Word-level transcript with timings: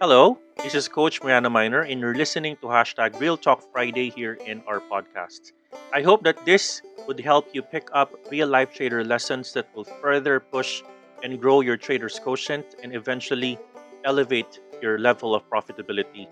Hello, 0.00 0.38
this 0.62 0.76
is 0.76 0.86
Coach 0.86 1.20
Mariana 1.24 1.50
Miner, 1.50 1.80
and 1.82 1.98
you're 1.98 2.14
listening 2.14 2.54
to 2.62 2.68
hashtag 2.68 3.18
Real 3.18 3.36
Talk 3.36 3.66
Friday 3.72 4.10
here 4.10 4.34
in 4.46 4.62
our 4.68 4.78
podcast. 4.78 5.50
I 5.92 6.02
hope 6.02 6.22
that 6.22 6.38
this 6.46 6.80
would 7.08 7.18
help 7.18 7.48
you 7.52 7.62
pick 7.62 7.88
up 7.92 8.14
real 8.30 8.46
life 8.46 8.72
trader 8.72 9.02
lessons 9.02 9.52
that 9.54 9.66
will 9.74 9.82
further 9.82 10.38
push 10.38 10.84
and 11.24 11.40
grow 11.40 11.62
your 11.62 11.76
trader's 11.76 12.20
quotient 12.20 12.76
and 12.80 12.94
eventually 12.94 13.58
elevate 14.04 14.60
your 14.80 15.00
level 15.00 15.34
of 15.34 15.42
profitability. 15.50 16.28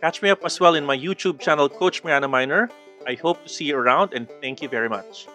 Catch 0.00 0.22
me 0.22 0.30
up 0.30 0.44
as 0.44 0.60
well 0.60 0.76
in 0.76 0.86
my 0.86 0.96
YouTube 0.96 1.40
channel, 1.40 1.68
Coach 1.68 2.04
Mariana 2.04 2.28
Miner. 2.28 2.70
I 3.08 3.14
hope 3.14 3.42
to 3.42 3.48
see 3.48 3.64
you 3.64 3.76
around, 3.76 4.14
and 4.14 4.30
thank 4.40 4.62
you 4.62 4.68
very 4.68 4.88
much. 4.88 5.26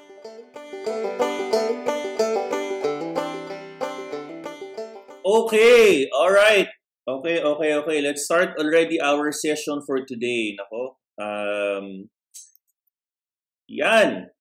Okay, 5.25 6.07
all 6.15 6.31
right. 6.31 6.69
Okay, 7.05 7.37
okay, 7.37 7.71
okay. 7.77 8.01
Let's 8.01 8.25
start 8.25 8.57
already 8.57 8.97
our 8.97 9.29
session 9.29 9.85
for 9.85 10.01
today. 10.01 10.57
Nako. 10.57 10.97
Um, 11.21 12.09
yan. 13.69 14.33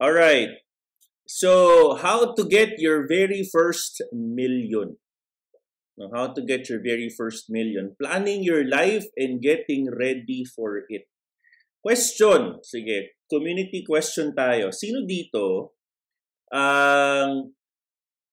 All 0.00 0.16
right. 0.16 0.64
So, 1.28 1.94
how 2.00 2.32
to 2.32 2.42
get 2.48 2.80
your 2.80 3.04
very 3.04 3.44
first 3.44 4.00
million? 4.08 4.96
How 6.16 6.32
to 6.32 6.40
get 6.40 6.72
your 6.72 6.80
very 6.80 7.12
first 7.12 7.52
million? 7.52 7.92
Planning 8.00 8.40
your 8.40 8.64
life 8.64 9.04
and 9.20 9.36
getting 9.36 9.92
ready 9.92 10.48
for 10.48 10.80
it. 10.88 11.12
Question. 11.84 12.64
Sige. 12.64 13.20
Community 13.28 13.84
question 13.84 14.32
tayo. 14.32 14.72
Sino 14.72 15.04
dito 15.04 15.76
ang 16.48 17.52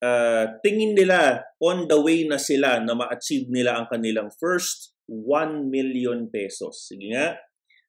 uh, 0.02 0.58
tingin 0.62 0.94
nila 0.94 1.42
on 1.58 1.90
the 1.90 1.98
way 1.98 2.26
na 2.26 2.38
sila 2.38 2.82
na 2.82 2.94
ma-achieve 2.94 3.50
nila 3.50 3.78
ang 3.78 3.86
kanilang 3.90 4.30
first 4.38 4.94
1 5.10 5.72
million 5.72 6.28
pesos. 6.28 6.90
Sige 6.90 7.14
nga. 7.14 7.38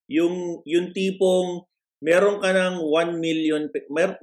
Yung, 0.09 0.65
yung 0.65 0.89
tipong 0.95 1.67
meron 2.01 2.41
ka 2.41 2.49
ng 2.49 2.81
1 2.81 3.19
million, 3.21 3.69
mer, 3.91 4.17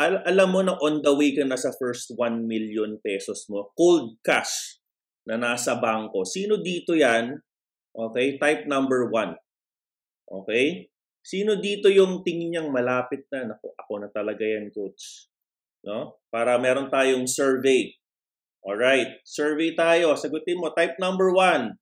al, 0.00 0.24
alam 0.26 0.48
mo 0.50 0.60
na 0.64 0.74
on 0.80 1.04
the 1.04 1.12
way 1.14 1.36
ka 1.36 1.44
na 1.46 1.60
sa 1.60 1.70
first 1.76 2.16
1 2.16 2.48
million 2.48 2.98
pesos 2.98 3.46
mo. 3.46 3.70
Cold 3.76 4.18
cash 4.24 4.80
na 5.28 5.36
nasa 5.36 5.78
bangko. 5.78 6.26
Sino 6.26 6.58
dito 6.58 6.96
yan? 6.96 7.38
Okay, 7.90 8.40
type 8.40 8.64
number 8.66 9.06
1. 9.12 9.36
Okay? 10.30 10.88
Sino 11.20 11.60
dito 11.60 11.92
yung 11.92 12.24
tingin 12.24 12.56
niyang 12.56 12.72
malapit 12.72 13.28
na? 13.28 13.54
Naku, 13.54 13.76
ako 13.76 13.92
na 14.00 14.08
talaga 14.08 14.40
yan, 14.40 14.72
coach 14.72 15.29
no? 15.84 16.20
Para 16.28 16.56
meron 16.60 16.92
tayong 16.92 17.26
survey. 17.26 17.96
All 18.60 18.76
right, 18.76 19.20
survey 19.24 19.72
tayo. 19.72 20.12
Sagutin 20.16 20.60
mo 20.60 20.72
type 20.76 21.00
number 21.00 21.32
one. 21.32 21.80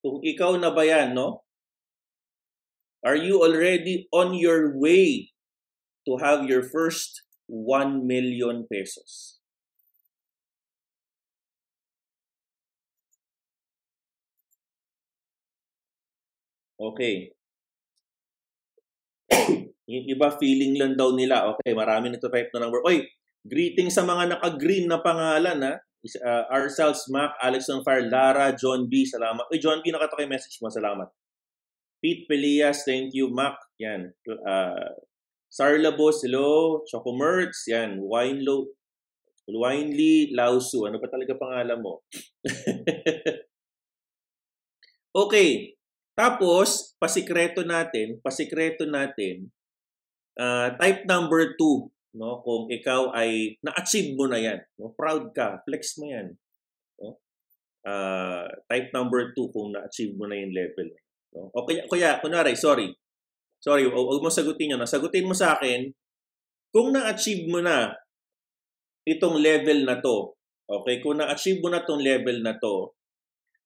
Kung 0.00 0.22
ikaw 0.22 0.54
na 0.56 0.70
ba 0.70 0.86
yan, 0.86 1.12
no? 1.12 1.42
Are 3.02 3.16
you 3.16 3.40
already 3.40 4.06
on 4.12 4.36
your 4.36 4.76
way 4.76 5.32
to 6.04 6.20
have 6.20 6.44
your 6.46 6.62
first 6.62 7.24
1 7.48 8.06
million 8.06 8.68
pesos? 8.68 9.40
Okay. 16.80 17.36
yung 19.92 20.06
iba 20.08 20.32
feeling 20.40 20.80
lang 20.80 20.96
daw 20.96 21.12
nila, 21.12 21.52
okay, 21.52 21.76
marami 21.76 22.08
nito-type 22.08 22.48
na 22.56 22.64
number. 22.64 22.80
Oy, 22.88 23.04
Greeting 23.46 23.88
sa 23.88 24.04
mga 24.04 24.36
naka-green 24.36 24.84
na 24.84 25.00
pangalan 25.00 25.60
ha. 25.64 25.74
Uh, 26.00 26.44
ourselves, 26.48 27.04
Mac, 27.12 27.36
Alex 27.44 27.68
on 27.68 27.84
Fire, 27.84 28.08
Lara, 28.08 28.56
John 28.56 28.88
B, 28.88 29.04
salamat. 29.04 29.44
Uy, 29.52 29.60
John 29.60 29.84
B, 29.84 29.92
nakata 29.92 30.16
kay 30.16 30.28
message 30.28 30.56
mo, 30.60 30.72
salamat. 30.72 31.08
Pete 32.00 32.24
Pelias, 32.24 32.88
thank 32.88 33.12
you, 33.12 33.28
Mac. 33.28 33.60
Yan. 33.76 34.08
Uh, 34.24 34.96
Sarla 35.52 35.92
Boss, 35.92 36.24
hello. 36.24 36.80
Choco 36.88 37.12
Mertz, 37.12 37.68
yan. 37.68 38.00
Wine 38.00 38.40
Low, 38.40 38.72
Winely 39.44 40.32
Lausu. 40.32 40.88
Ano 40.88 40.96
pa 40.96 41.12
talaga 41.12 41.36
pangalan 41.36 41.84
mo? 41.84 42.00
okay. 45.24 45.76
Tapos, 46.16 46.96
pasikreto 46.96 47.64
natin, 47.64 48.20
pasikreto 48.24 48.88
natin, 48.88 49.52
uh, 50.40 50.72
type 50.80 51.04
number 51.04 51.56
2 51.60 51.99
no 52.16 52.42
kung 52.42 52.66
ikaw 52.66 53.14
ay 53.14 53.54
na-achieve 53.62 54.18
mo 54.18 54.26
na 54.26 54.38
yan 54.38 54.58
no 54.78 54.90
proud 54.98 55.30
ka 55.30 55.62
flex 55.62 55.94
mo 56.02 56.10
yan 56.10 56.34
no 56.98 57.22
uh, 57.86 58.46
type 58.66 58.90
number 58.90 59.30
2 59.30 59.54
kung 59.54 59.70
na-achieve 59.70 60.14
mo 60.18 60.26
na 60.26 60.34
yung 60.38 60.50
level 60.50 60.88
no 61.34 61.54
o 61.54 61.62
kaya 61.62 61.86
kuya 61.86 62.18
kunwari 62.18 62.58
sorry 62.58 62.90
sorry 63.62 63.86
huwag 63.86 64.22
mo 64.22 64.30
sagutin 64.30 64.74
yun 64.74 64.82
sagutin 64.82 65.28
mo 65.28 65.34
sa 65.36 65.54
akin 65.54 65.86
kung 66.74 66.90
na-achieve 66.90 67.46
mo 67.46 67.62
na 67.62 67.94
itong 69.06 69.38
level 69.38 69.86
na 69.86 70.02
to 70.02 70.34
okay 70.66 70.98
kung 70.98 71.22
na-achieve 71.22 71.62
mo 71.62 71.70
na 71.70 71.86
tong 71.86 72.02
level 72.02 72.42
na 72.42 72.58
to 72.58 72.90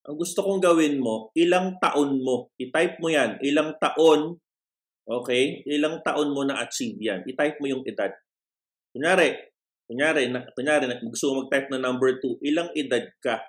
ang 0.04 0.20
gusto 0.20 0.44
kong 0.44 0.60
gawin 0.60 1.00
mo 1.00 1.32
ilang 1.32 1.80
taon 1.80 2.20
mo 2.20 2.52
i-type 2.60 3.00
mo 3.00 3.08
yan 3.08 3.40
ilang 3.40 3.72
taon 3.80 4.36
Okay? 5.04 5.60
Ilang 5.68 6.00
taon 6.00 6.32
mo 6.32 6.48
na-achieve 6.48 6.96
yan. 6.96 7.20
I-type 7.28 7.60
mo 7.60 7.68
yung 7.68 7.84
edad. 7.84 8.12
Kunyari, 8.94 9.34
kunyari, 9.90 10.30
na, 10.30 10.46
kunyari 10.54 10.86
gusto 11.02 11.34
mo 11.34 11.44
mag-type 11.44 11.68
na 11.74 11.82
number 11.82 12.22
2, 12.22 12.46
ilang 12.46 12.70
edad 12.78 13.02
ka? 13.18 13.42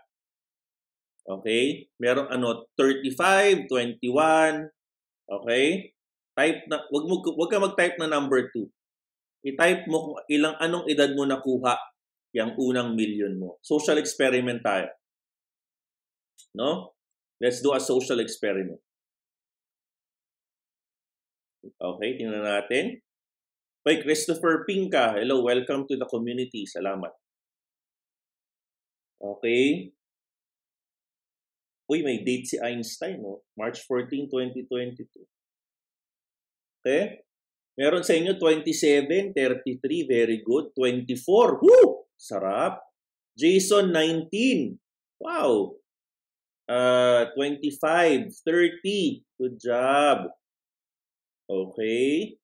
Okay? 1.26 1.86
Meron 2.02 2.34
ano, 2.34 2.66
35, 2.74 3.70
21, 3.70 4.66
okay? 5.30 5.94
Type 6.34 6.60
na, 6.68 6.82
wag 6.90 7.06
mo 7.06 7.22
wag 7.22 7.52
ka 7.54 7.62
mag-type 7.62 7.98
na 8.02 8.10
number 8.10 8.50
2. 8.50 8.66
I-type 9.46 9.86
mo 9.86 9.98
kung 10.02 10.18
ilang 10.34 10.58
anong 10.58 10.90
edad 10.90 11.14
mo 11.14 11.30
nakuha 11.30 11.78
yung 12.34 12.58
unang 12.58 12.98
million 12.98 13.38
mo. 13.38 13.62
Social 13.62 14.02
experiment 14.02 14.66
tayo. 14.66 14.90
No? 16.58 16.98
Let's 17.38 17.62
do 17.62 17.70
a 17.72 17.80
social 17.80 18.18
experiment. 18.20 18.82
Okay, 21.78 22.10
tingnan 22.18 22.42
natin. 22.42 23.05
By 23.86 24.02
Christopher 24.02 24.66
Pinka. 24.66 25.14
Hello, 25.14 25.46
welcome 25.46 25.86
to 25.86 25.94
the 25.94 26.10
community. 26.10 26.66
Salamat. 26.66 27.14
Okay. 29.22 29.94
Uy, 31.86 32.02
may 32.02 32.26
date 32.26 32.50
si 32.50 32.58
Einstein, 32.58 33.22
no? 33.22 33.46
March 33.54 33.86
14, 33.86 34.26
2022. 34.26 35.06
Okay? 36.82 37.22
Meron 37.78 38.02
sa 38.02 38.18
inyo 38.18 38.42
27, 38.42 39.38
33, 39.38 39.78
very 40.10 40.42
good. 40.42 40.74
24, 40.74 41.62
woo! 41.62 42.10
Sarap. 42.18 42.82
Jason, 43.38 43.94
19. 43.94 44.82
Wow. 45.22 45.78
Uh, 46.66 47.30
25, 47.38 48.34
30. 48.34 49.22
Good 49.38 49.56
job. 49.62 50.34
Okay. 51.46 52.42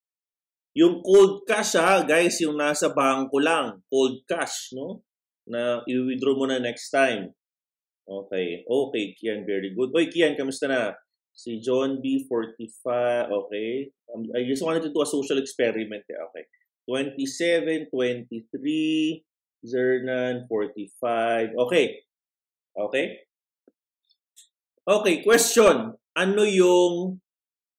Yung 0.72 1.04
cold 1.04 1.44
cash 1.44 1.76
ha, 1.76 2.08
guys, 2.08 2.40
yung 2.40 2.56
nasa 2.56 2.96
bangko 2.96 3.44
lang, 3.44 3.84
cold 3.92 4.24
cash, 4.24 4.72
no? 4.72 5.04
Na 5.44 5.84
i-withdraw 5.84 6.36
mo 6.40 6.46
na 6.48 6.64
next 6.64 6.88
time. 6.96 7.36
Okay. 8.08 8.64
Okay, 8.64 9.06
Kian, 9.20 9.44
very 9.44 9.76
good. 9.76 9.92
Oy, 9.92 10.08
Kian, 10.08 10.40
kamusta 10.40 10.72
na? 10.72 10.96
Si 11.32 11.60
John 11.60 12.00
B, 12.04 12.24
45, 12.28 13.32
okay. 13.32 13.92
Um, 14.12 14.28
I 14.36 14.44
just 14.44 14.64
wanted 14.64 14.84
to 14.84 14.92
do 14.92 15.04
a 15.04 15.08
social 15.08 15.40
experiment. 15.40 16.04
Eh. 16.08 16.20
Okay. 16.32 16.44
27, 16.88 17.88
23, 17.88 19.24
Zernan, 19.64 20.48
45. 20.48 21.56
Okay. 21.56 21.86
Okay? 22.76 23.06
Okay, 24.84 25.16
question. 25.24 25.96
Ano 26.16 26.44
yung 26.44 27.24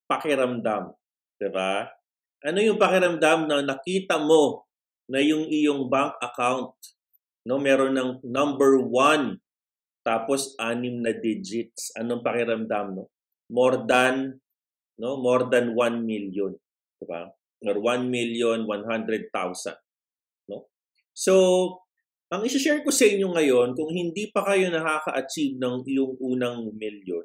pakiramdam? 0.09 0.97
Diba? 1.37 2.02
Ano 2.43 2.59
yung 2.59 2.79
pakiramdam 2.79 3.47
na 3.47 3.63
nakita 3.63 4.19
mo 4.19 4.67
na 5.07 5.23
yung 5.23 5.47
iyong 5.47 5.87
bank 5.87 6.19
account 6.19 6.75
no 7.43 7.59
meron 7.59 7.95
ng 7.95 8.11
number 8.23 8.79
one 8.79 9.39
tapos 10.03 10.59
anim 10.59 10.99
na 10.99 11.15
digits. 11.15 11.95
Anong 11.95 12.23
pakiramdam 12.27 12.99
no? 12.99 13.11
More 13.51 13.87
than 13.87 14.43
no 14.99 15.19
more 15.19 15.47
than 15.47 15.75
1 15.75 16.03
million, 16.03 16.55
di 16.99 17.07
ba? 17.07 17.31
Or 17.63 17.77
1 17.79 18.11
million 18.11 18.67
100,000, 18.67 19.31
no? 20.51 20.67
So, 21.15 21.35
ang 22.33 22.43
i-share 22.43 22.83
ko 22.83 22.91
sa 22.91 23.07
inyo 23.07 23.31
ngayon, 23.31 23.79
kung 23.79 23.93
hindi 23.93 24.31
pa 24.35 24.43
kayo 24.43 24.67
nakaka-achieve 24.73 25.61
ng 25.61 25.87
iyong 25.87 26.15
unang 26.19 26.75
million, 26.75 27.23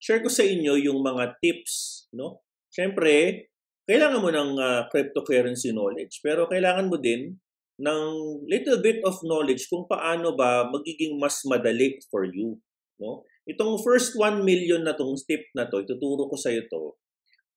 share 0.00 0.24
ko 0.24 0.30
sa 0.32 0.42
inyo 0.42 0.74
yung 0.80 1.02
mga 1.04 1.38
tips, 1.38 2.06
no? 2.16 2.42
Siyempre, 2.70 3.46
kailangan 3.88 4.22
mo 4.22 4.30
ng 4.32 4.50
uh, 4.56 4.82
cryptocurrency 4.88 5.72
knowledge, 5.72 6.20
pero 6.24 6.48
kailangan 6.48 6.88
mo 6.88 6.96
din 7.00 7.36
ng 7.80 8.00
little 8.44 8.78
bit 8.84 9.00
of 9.08 9.16
knowledge 9.24 9.64
kung 9.72 9.88
paano 9.88 10.36
ba 10.36 10.68
magiging 10.68 11.16
mas 11.16 11.40
madali 11.48 11.96
for 12.12 12.28
you. 12.28 12.60
No? 13.00 13.24
Itong 13.48 13.80
first 13.80 14.16
1 14.16 14.44
million 14.44 14.84
na 14.84 14.92
tong 14.92 15.16
step 15.16 15.40
na 15.56 15.64
to, 15.66 15.80
ituturo 15.80 16.28
ko 16.28 16.36
sa 16.36 16.52
iyo 16.52 16.68
to. 16.68 16.94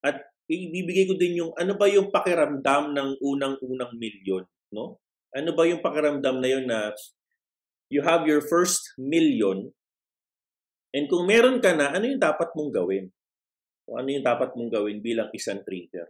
At 0.00 0.20
ibibigay 0.48 1.08
ko 1.08 1.14
din 1.20 1.44
yung 1.44 1.52
ano 1.56 1.76
ba 1.76 1.88
yung 1.88 2.08
pakiramdam 2.08 2.96
ng 2.96 3.08
unang-unang 3.20 3.92
milyon, 3.96 4.44
no? 4.72 5.00
Ano 5.32 5.50
ba 5.52 5.68
yung 5.68 5.84
pakiramdam 5.84 6.40
na 6.40 6.48
yun 6.48 6.64
na 6.68 6.92
you 7.92 8.00
have 8.00 8.24
your 8.24 8.40
first 8.40 8.80
million 8.96 9.72
and 10.94 11.10
kung 11.10 11.26
meron 11.26 11.58
ka 11.58 11.74
na, 11.74 11.90
ano 11.90 12.06
yung 12.06 12.22
dapat 12.22 12.54
mong 12.54 12.70
gawin? 12.70 13.10
O 13.88 14.00
ano 14.00 14.08
yung 14.08 14.24
dapat 14.24 14.56
mong 14.56 14.72
gawin 14.72 14.98
bilang 15.04 15.28
isang 15.36 15.60
trader? 15.60 16.08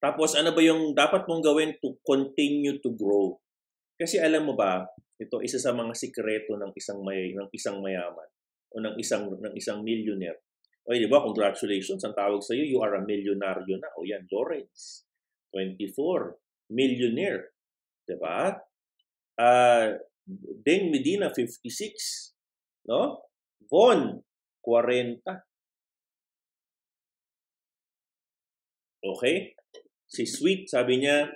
Tapos 0.00 0.32
ano 0.32 0.56
ba 0.56 0.60
yung 0.64 0.96
dapat 0.96 1.28
mong 1.28 1.44
gawin 1.44 1.76
to 1.80 1.96
continue 2.04 2.80
to 2.80 2.92
grow? 2.96 3.36
Kasi 4.00 4.16
alam 4.16 4.48
mo 4.48 4.56
ba, 4.56 4.84
ito 5.20 5.44
isa 5.44 5.60
sa 5.60 5.76
mga 5.76 5.92
sikreto 5.92 6.56
ng 6.56 6.72
isang 6.72 7.04
may 7.04 7.36
ng 7.36 7.48
isang 7.52 7.84
mayaman 7.84 8.28
o 8.72 8.80
ng 8.80 8.96
isang 8.96 9.28
ng 9.28 9.54
isang 9.56 9.84
millionaire. 9.84 10.40
O 10.88 10.96
di 10.96 11.04
ba, 11.04 11.20
congratulations, 11.20 12.00
ang 12.02 12.16
tawag 12.16 12.40
sa 12.40 12.56
iyo, 12.56 12.64
you 12.64 12.78
are 12.80 12.96
a 12.96 13.02
millionaryo 13.04 13.76
na. 13.76 13.92
O 14.00 14.08
yan, 14.08 14.24
Lawrence, 14.32 15.04
24, 15.52 16.40
millionaire. 16.72 17.52
Di 18.08 18.16
ba? 18.16 18.56
Uh, 19.36 20.00
Deng 20.64 20.88
Medina, 20.88 21.28
56. 21.28 22.88
No? 22.88 23.28
Von, 23.68 24.24
40. 24.64 25.20
Okay? 29.00 29.56
Si 30.04 30.28
Sweet, 30.28 30.68
sabi 30.68 31.00
niya, 31.00 31.28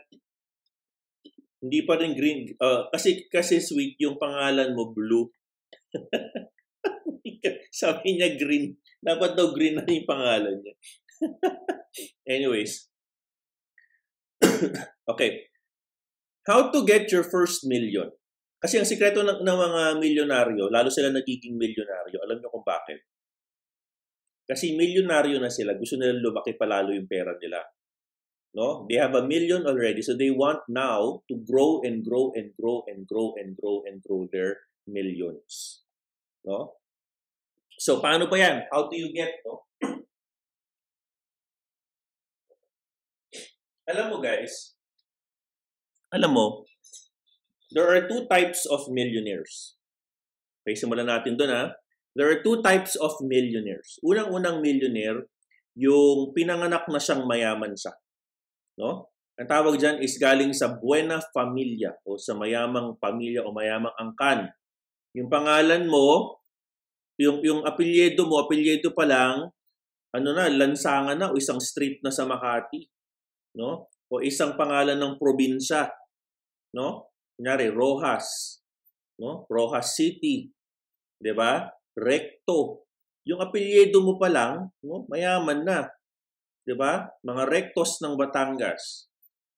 hindi 1.65 1.81
pa 1.89 1.97
rin 1.97 2.13
green. 2.13 2.53
Uh, 2.61 2.93
kasi, 2.93 3.25
kasi 3.33 3.61
Sweet, 3.61 3.97
yung 4.05 4.21
pangalan 4.21 4.77
mo, 4.77 4.93
Blue. 4.93 5.33
sabi 7.73 8.21
niya 8.21 8.37
green. 8.37 8.77
Dapat 9.01 9.37
daw 9.37 9.53
green 9.57 9.81
na 9.81 9.89
yung 9.89 10.09
pangalan 10.09 10.61
niya. 10.61 10.75
Anyways. 12.37 12.89
okay. 15.13 15.49
How 16.45 16.69
to 16.69 16.85
get 16.85 17.09
your 17.09 17.25
first 17.25 17.65
million? 17.65 18.13
Kasi 18.61 18.81
ang 18.81 18.89
sikreto 18.89 19.21
ng, 19.21 19.45
ng 19.45 19.59
mga 19.61 19.83
milyonaryo, 20.01 20.73
lalo 20.73 20.89
sila 20.89 21.13
nagiging 21.13 21.57
milyonaryo, 21.57 22.17
alam 22.25 22.41
niyo 22.41 22.49
kung 22.49 22.65
bakit? 22.65 23.05
Kasi 24.45 24.77
milyonaryo 24.77 25.41
na 25.41 25.49
sila, 25.49 25.73
gusto 25.77 25.97
nila 25.97 26.21
lumaki 26.21 26.53
palalo 26.57 26.93
yung 26.93 27.09
pera 27.09 27.33
nila. 27.41 27.65
No? 28.55 28.85
They 28.87 29.01
have 29.01 29.17
a 29.17 29.25
million 29.25 29.65
already, 29.67 30.05
so 30.05 30.15
they 30.15 30.31
want 30.31 30.63
now 30.69 31.25
to 31.27 31.35
grow 31.43 31.81
and 31.83 32.05
grow 32.05 32.31
and 32.37 32.53
grow 32.55 32.85
and 32.87 33.09
grow 33.09 33.35
and 33.41 33.57
grow 33.57 33.83
and 33.89 33.99
grow 34.05 34.29
their 34.31 34.69
millions. 34.87 35.83
No? 36.45 36.77
So, 37.81 37.99
paano 37.99 38.31
pa 38.31 38.39
yan? 38.39 38.69
How 38.71 38.87
do 38.87 38.95
you 38.95 39.11
get, 39.11 39.43
no? 39.43 39.67
Alam 43.91 44.17
mo 44.17 44.17
guys, 44.25 44.73
alam 46.09 46.33
mo, 46.33 46.65
there 47.75 47.85
are 47.85 48.07
two 48.07 48.25
types 48.31 48.65
of 48.71 48.87
millionaires. 48.89 49.77
Okay, 50.63 50.79
simulan 50.79 51.11
natin 51.11 51.37
doon 51.37 51.53
ha. 51.53 51.75
There 52.15 52.31
are 52.31 52.41
two 52.41 52.63
types 52.63 52.95
of 52.95 53.19
millionaires. 53.23 53.99
Unang-unang 54.07 54.63
millionaire, 54.63 55.27
yung 55.75 56.31
pinanganak 56.31 56.87
na 56.87 57.03
siyang 57.03 57.27
mayaman 57.27 57.75
siya. 57.75 57.93
No? 58.79 59.11
Ang 59.35 59.51
tawag 59.51 59.75
dyan 59.83 59.99
is 59.99 60.15
galing 60.15 60.55
sa 60.55 60.79
buena 60.79 61.19
familia 61.35 61.91
o 62.07 62.15
sa 62.15 62.39
mayamang 62.39 62.95
pamilya 63.03 63.43
o 63.43 63.51
mayamang 63.51 63.91
angkan. 63.99 64.47
Yung 65.19 65.27
pangalan 65.27 65.91
mo, 65.91 66.39
yung, 67.19 67.43
yung 67.43 67.61
apelyido 67.67 68.31
mo, 68.31 68.47
apelyido 68.47 68.95
pa 68.95 69.03
lang, 69.03 69.51
ano 70.15 70.29
na, 70.31 70.47
lansangan 70.47 71.19
na 71.19 71.35
o 71.35 71.39
isang 71.39 71.59
street 71.59 71.99
na 72.07 72.15
sa 72.15 72.23
Makati. 72.23 72.87
No? 73.59 73.91
O 74.07 74.23
isang 74.23 74.55
pangalan 74.55 74.95
ng 74.95 75.19
probinsya. 75.19 75.91
No? 76.71 77.11
Kunyari, 77.35 77.75
Rojas, 77.75 78.63
no? 79.19 79.47
Rojas 79.51 79.99
City, 79.99 80.47
'di 81.19 81.33
ba? 81.35 81.67
Recto. 81.95 82.87
Yung 83.25 83.41
apelyido 83.41 84.05
mo 84.05 84.21
pa 84.21 84.29
lang, 84.29 84.69
no? 84.85 85.09
Mayaman 85.09 85.65
na. 85.65 85.89
'Di 86.65 86.75
ba? 86.77 87.09
Mga 87.25 87.43
Rectos 87.49 88.01
ng 88.01 88.17
Batangas. 88.17 89.09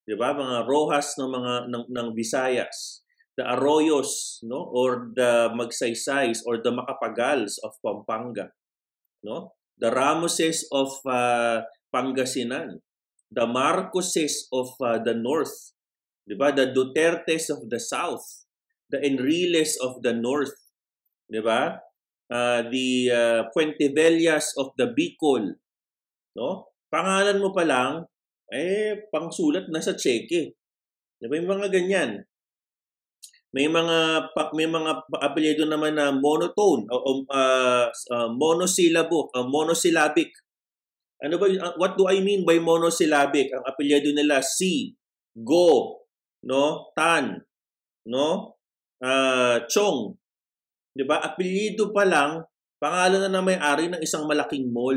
'Di 0.06 0.14
ba? 0.14 0.34
Mga 0.34 0.66
Rojas 0.66 1.18
ng 1.18 1.30
mga 1.30 1.52
ng, 1.70 1.84
ng 1.90 2.08
Visayas. 2.14 3.02
The 3.36 3.44
Arroyos, 3.44 4.40
no? 4.48 4.64
Or 4.72 5.12
the 5.12 5.52
Magsaysays 5.52 6.40
or 6.48 6.62
the 6.64 6.72
Macapagals 6.72 7.60
of 7.60 7.76
Pampanga, 7.84 8.48
no? 9.22 9.52
The 9.76 9.92
Ramoses 9.92 10.64
of 10.72 10.88
uh, 11.04 11.60
Pangasinan, 11.92 12.80
the 13.28 13.44
Marcoses 13.44 14.48
of 14.48 14.72
uh, 14.80 14.96
the 15.04 15.12
North, 15.12 15.76
'Di 16.26 16.34
ba? 16.34 16.50
The 16.50 16.74
Dutertes 16.74 17.52
of 17.54 17.70
the 17.70 17.78
South, 17.78 18.48
the 18.90 18.98
Enriles 18.98 19.78
of 19.78 20.02
the 20.02 20.10
North, 20.10 20.58
'di 21.30 21.38
ba? 21.38 21.78
Uh, 22.26 22.67
the 22.75 23.06
uh, 23.06 23.40
Puentevellas 23.55 24.50
of 24.58 24.75
the 24.75 24.90
Bicol, 24.90 25.62
no? 26.34 26.75
Pangalan 26.90 27.38
mo 27.38 27.55
pa 27.55 27.62
lang 27.62 28.02
eh 28.50 29.11
pangsulat 29.11 29.70
na 29.70 29.82
sa 29.82 29.94
cheque. 29.94 30.55
'Di 31.19 31.26
ba? 31.26 31.34
Yung 31.38 31.50
mga 31.50 31.69
ganyan. 31.70 32.11
May 33.55 33.70
mga 33.73 34.28
may 34.52 34.69
mga 34.69 34.90
apelyido 35.23 35.64
naman 35.64 35.96
na 35.96 36.12
monotone 36.12 36.84
o 36.93 37.25
uh, 37.31 37.88
uh, 37.88 38.29
monosyllable, 38.34 39.32
uh, 39.32 39.46
monosyllabic. 39.46 40.29
Ano 41.25 41.40
ba 41.40 41.49
what 41.81 41.96
do 41.96 42.05
I 42.05 42.20
mean 42.20 42.44
by 42.44 42.61
monosyllabic? 42.61 43.49
Ang 43.55 43.64
apelyido 43.64 44.12
nila 44.12 44.44
si, 44.44 44.93
go, 45.32 46.05
no? 46.44 46.93
Tan, 46.93 47.40
no? 48.05 48.61
Uh, 49.00 49.64
Chong. 49.72 50.20
'Di 50.96 51.04
ba? 51.04 51.20
Apelyido 51.20 51.93
pa 51.93 52.08
lang, 52.08 52.48
pangalan 52.81 53.28
na 53.28 53.31
na 53.37 53.44
may-ari 53.44 53.93
ng 53.93 54.00
isang 54.00 54.25
malaking 54.25 54.72
mall. 54.72 54.96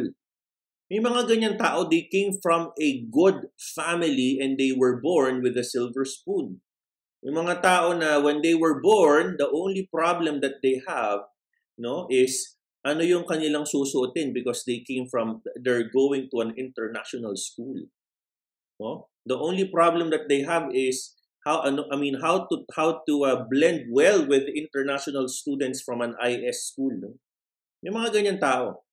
May 0.90 1.04
mga 1.04 1.28
ganyan 1.30 1.56
tao, 1.60 1.86
they 1.86 2.07
came 2.10 2.34
from 2.42 2.74
a 2.80 3.06
good 3.13 3.51
family 3.62 4.42
and 4.42 4.57
they 4.57 4.74
were 4.74 4.98
born 4.98 5.46
with 5.46 5.54
a 5.60 5.62
silver 5.62 6.01
spoon. 6.01 6.63
Yung 7.22 7.46
mga 7.46 7.62
tao 7.62 7.94
na 7.94 8.18
when 8.18 8.42
they 8.42 8.56
were 8.56 8.80
born, 8.80 9.36
the 9.38 9.46
only 9.51 9.86
problem 9.92 10.40
that 10.40 10.63
they 10.63 10.81
have, 10.88 11.30
no, 11.77 12.08
is 12.10 12.58
ano 12.82 13.03
yung 13.03 13.27
kanilang 13.27 13.68
susuotin 13.68 14.32
because 14.32 14.63
they 14.63 14.79
came 14.82 15.06
from 15.06 15.44
they're 15.60 15.91
going 15.91 16.32
to 16.32 16.39
an 16.39 16.56
international 16.56 17.36
school. 17.36 17.75
No? 18.79 19.12
The 19.27 19.36
only 19.36 19.68
problem 19.68 20.10
that 20.15 20.32
they 20.32 20.48
have 20.48 20.72
is 20.72 21.19
how 21.50 21.65
ano 21.65 21.89
I 21.89 21.98
mean 21.98 22.22
how 22.22 22.46
to 22.46 22.62
how 22.77 23.01
to 23.10 23.13
uh, 23.25 23.41
blend 23.50 23.89
well 23.89 24.22
with 24.29 24.46
international 24.53 25.25
students 25.25 25.82
from 25.82 26.06
an 26.06 26.13
IS 26.22 26.70
school 26.70 26.94
no? 26.94 27.18
Yung 27.82 27.98
mga 27.98 28.13
ganyan 28.13 28.38
tao. 28.38 28.86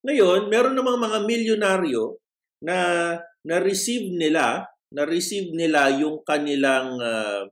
Ngayon, 0.00 0.48
meron 0.48 0.72
namang 0.72 0.96
mga 0.96 1.18
milyonaryo 1.28 2.16
na 2.64 2.76
na-receive 3.44 4.16
nila, 4.16 4.64
na-receive 4.88 5.52
nila 5.52 5.92
yung 5.92 6.24
kanilang 6.24 6.96
uh, 6.96 7.44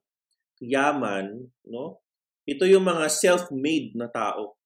yaman, 0.64 1.52
no? 1.68 2.00
Ito 2.48 2.64
yung 2.64 2.88
mga 2.88 3.04
self-made 3.12 3.92
na 4.00 4.08
tao. 4.08 4.56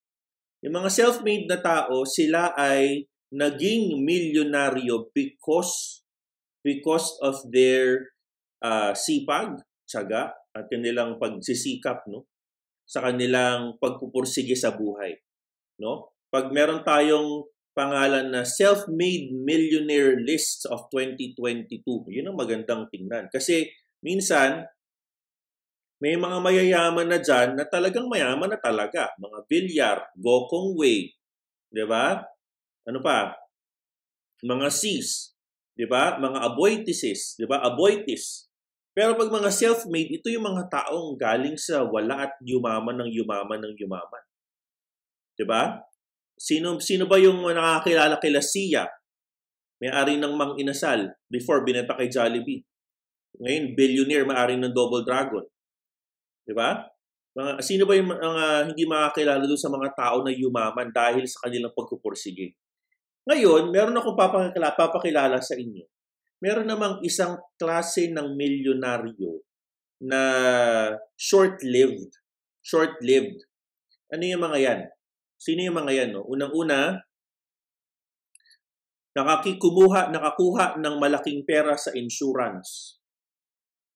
Yung 0.62 0.78
mga 0.78 0.90
self-made 0.95 1.50
na 1.50 1.59
tao, 1.59 2.07
sila 2.07 2.54
ay 2.54 3.11
naging 3.35 3.99
milyonaryo 4.07 5.11
because 5.11 6.07
because 6.62 7.19
of 7.19 7.35
their 7.50 8.12
uh, 8.62 8.95
sipag, 8.95 9.59
tsaga, 9.85 10.33
at 10.52 10.69
kanilang 10.69 11.19
pagsisikap 11.19 12.07
no? 12.09 12.28
Sa 12.87 13.02
kanilang 13.02 13.76
pagpupursige 13.83 14.54
sa 14.54 14.73
buhay 14.73 15.16
no? 15.81 16.14
Pag 16.33 16.54
meron 16.54 16.87
tayong 16.87 17.45
pangalan 17.73 18.28
na 18.28 18.45
self-made 18.45 19.33
millionaire 19.33 20.21
list 20.21 20.69
of 20.69 20.88
2022 20.92 21.81
yun 22.12 22.28
ang 22.28 22.37
magandang 22.37 22.88
tingnan. 22.92 23.33
Kasi 23.33 23.69
minsan 24.04 24.64
may 26.02 26.19
mga 26.19 26.38
mayayaman 26.42 27.09
na 27.09 27.23
dyan 27.23 27.54
na 27.54 27.64
talagang 27.64 28.11
mayaman 28.11 28.50
na 28.50 28.61
talaga. 28.61 29.14
Mga 29.23 29.38
Villar, 29.49 29.99
Gokong 30.19 30.76
Wei 30.76 31.09
di 31.73 31.85
ba? 31.88 32.21
Ano 32.85 33.00
pa? 33.00 33.33
Mga 34.45 34.69
Cs 34.69 35.33
di 35.73 35.88
ba? 35.88 36.21
Mga 36.21 36.38
Aboitises 36.52 37.40
di 37.40 37.49
ba? 37.49 37.64
Aboitis 37.64 38.51
pero 38.92 39.16
pag 39.16 39.32
mga 39.32 39.49
self-made, 39.49 40.20
ito 40.20 40.28
yung 40.28 40.44
mga 40.44 40.68
taong 40.68 41.16
galing 41.16 41.56
sa 41.56 41.80
wala 41.80 42.28
at 42.28 42.32
yumaman 42.44 43.00
ng 43.00 43.11
yumaman 43.12 43.61
ng 43.64 43.75
yumaman. 43.80 44.25
'Di 45.37 45.44
ba? 45.49 45.80
Sino 46.37 46.76
sino 46.76 47.08
ba 47.08 47.16
yung 47.16 47.40
nakakilala 47.40 48.20
kila 48.20 48.44
Sia? 48.44 48.84
May-ari 49.80 50.20
ng 50.20 50.37
Mang 50.37 50.54
Inasal 50.61 51.11
before 51.26 51.64
binenta 51.64 51.96
kay 51.96 52.06
Jollibee. 52.12 52.62
Ngayon, 53.40 53.75
billionaire 53.75 54.28
may-ari 54.28 54.61
ng 54.61 54.70
Double 54.76 55.02
Dragon. 55.08 55.42
'Di 56.44 56.52
ba? 56.52 56.84
Mga, 57.32 57.64
sino 57.64 57.88
ba 57.88 57.96
yung 57.96 58.12
mga 58.12 58.44
hindi 58.68 58.84
makakilala 58.84 59.40
doon 59.49 59.56
sa 59.56 59.72
mga 59.72 59.88
tao 59.96 60.20
na 60.20 60.37
yumaman 60.37 60.92
dahil 60.92 61.25
sa 61.25 61.49
kanilang 61.49 61.72
pagpupursige? 61.72 62.61
Ngayon, 63.25 63.72
meron 63.72 63.96
akong 63.96 64.18
papakilala, 64.18 64.76
papakilala 64.76 65.38
sa 65.40 65.56
inyo. 65.56 65.87
Meron 66.42 66.66
namang 66.66 66.99
isang 67.06 67.38
klase 67.54 68.11
ng 68.11 68.34
milyonaryo 68.34 69.46
na 70.02 70.22
short-lived. 71.14 72.18
Short-lived. 72.66 73.46
Ano 74.11 74.26
yung 74.26 74.42
mga 74.42 74.58
yan? 74.58 74.80
Sino 75.38 75.62
yung 75.62 75.78
mga 75.78 75.92
yan? 75.94 76.11
No? 76.18 76.26
Unang-una, 76.26 76.99
nakakikumuha, 79.14 80.11
nakakuha 80.11 80.82
ng 80.82 80.99
malaking 80.99 81.46
pera 81.46 81.78
sa 81.78 81.94
insurance. 81.94 82.99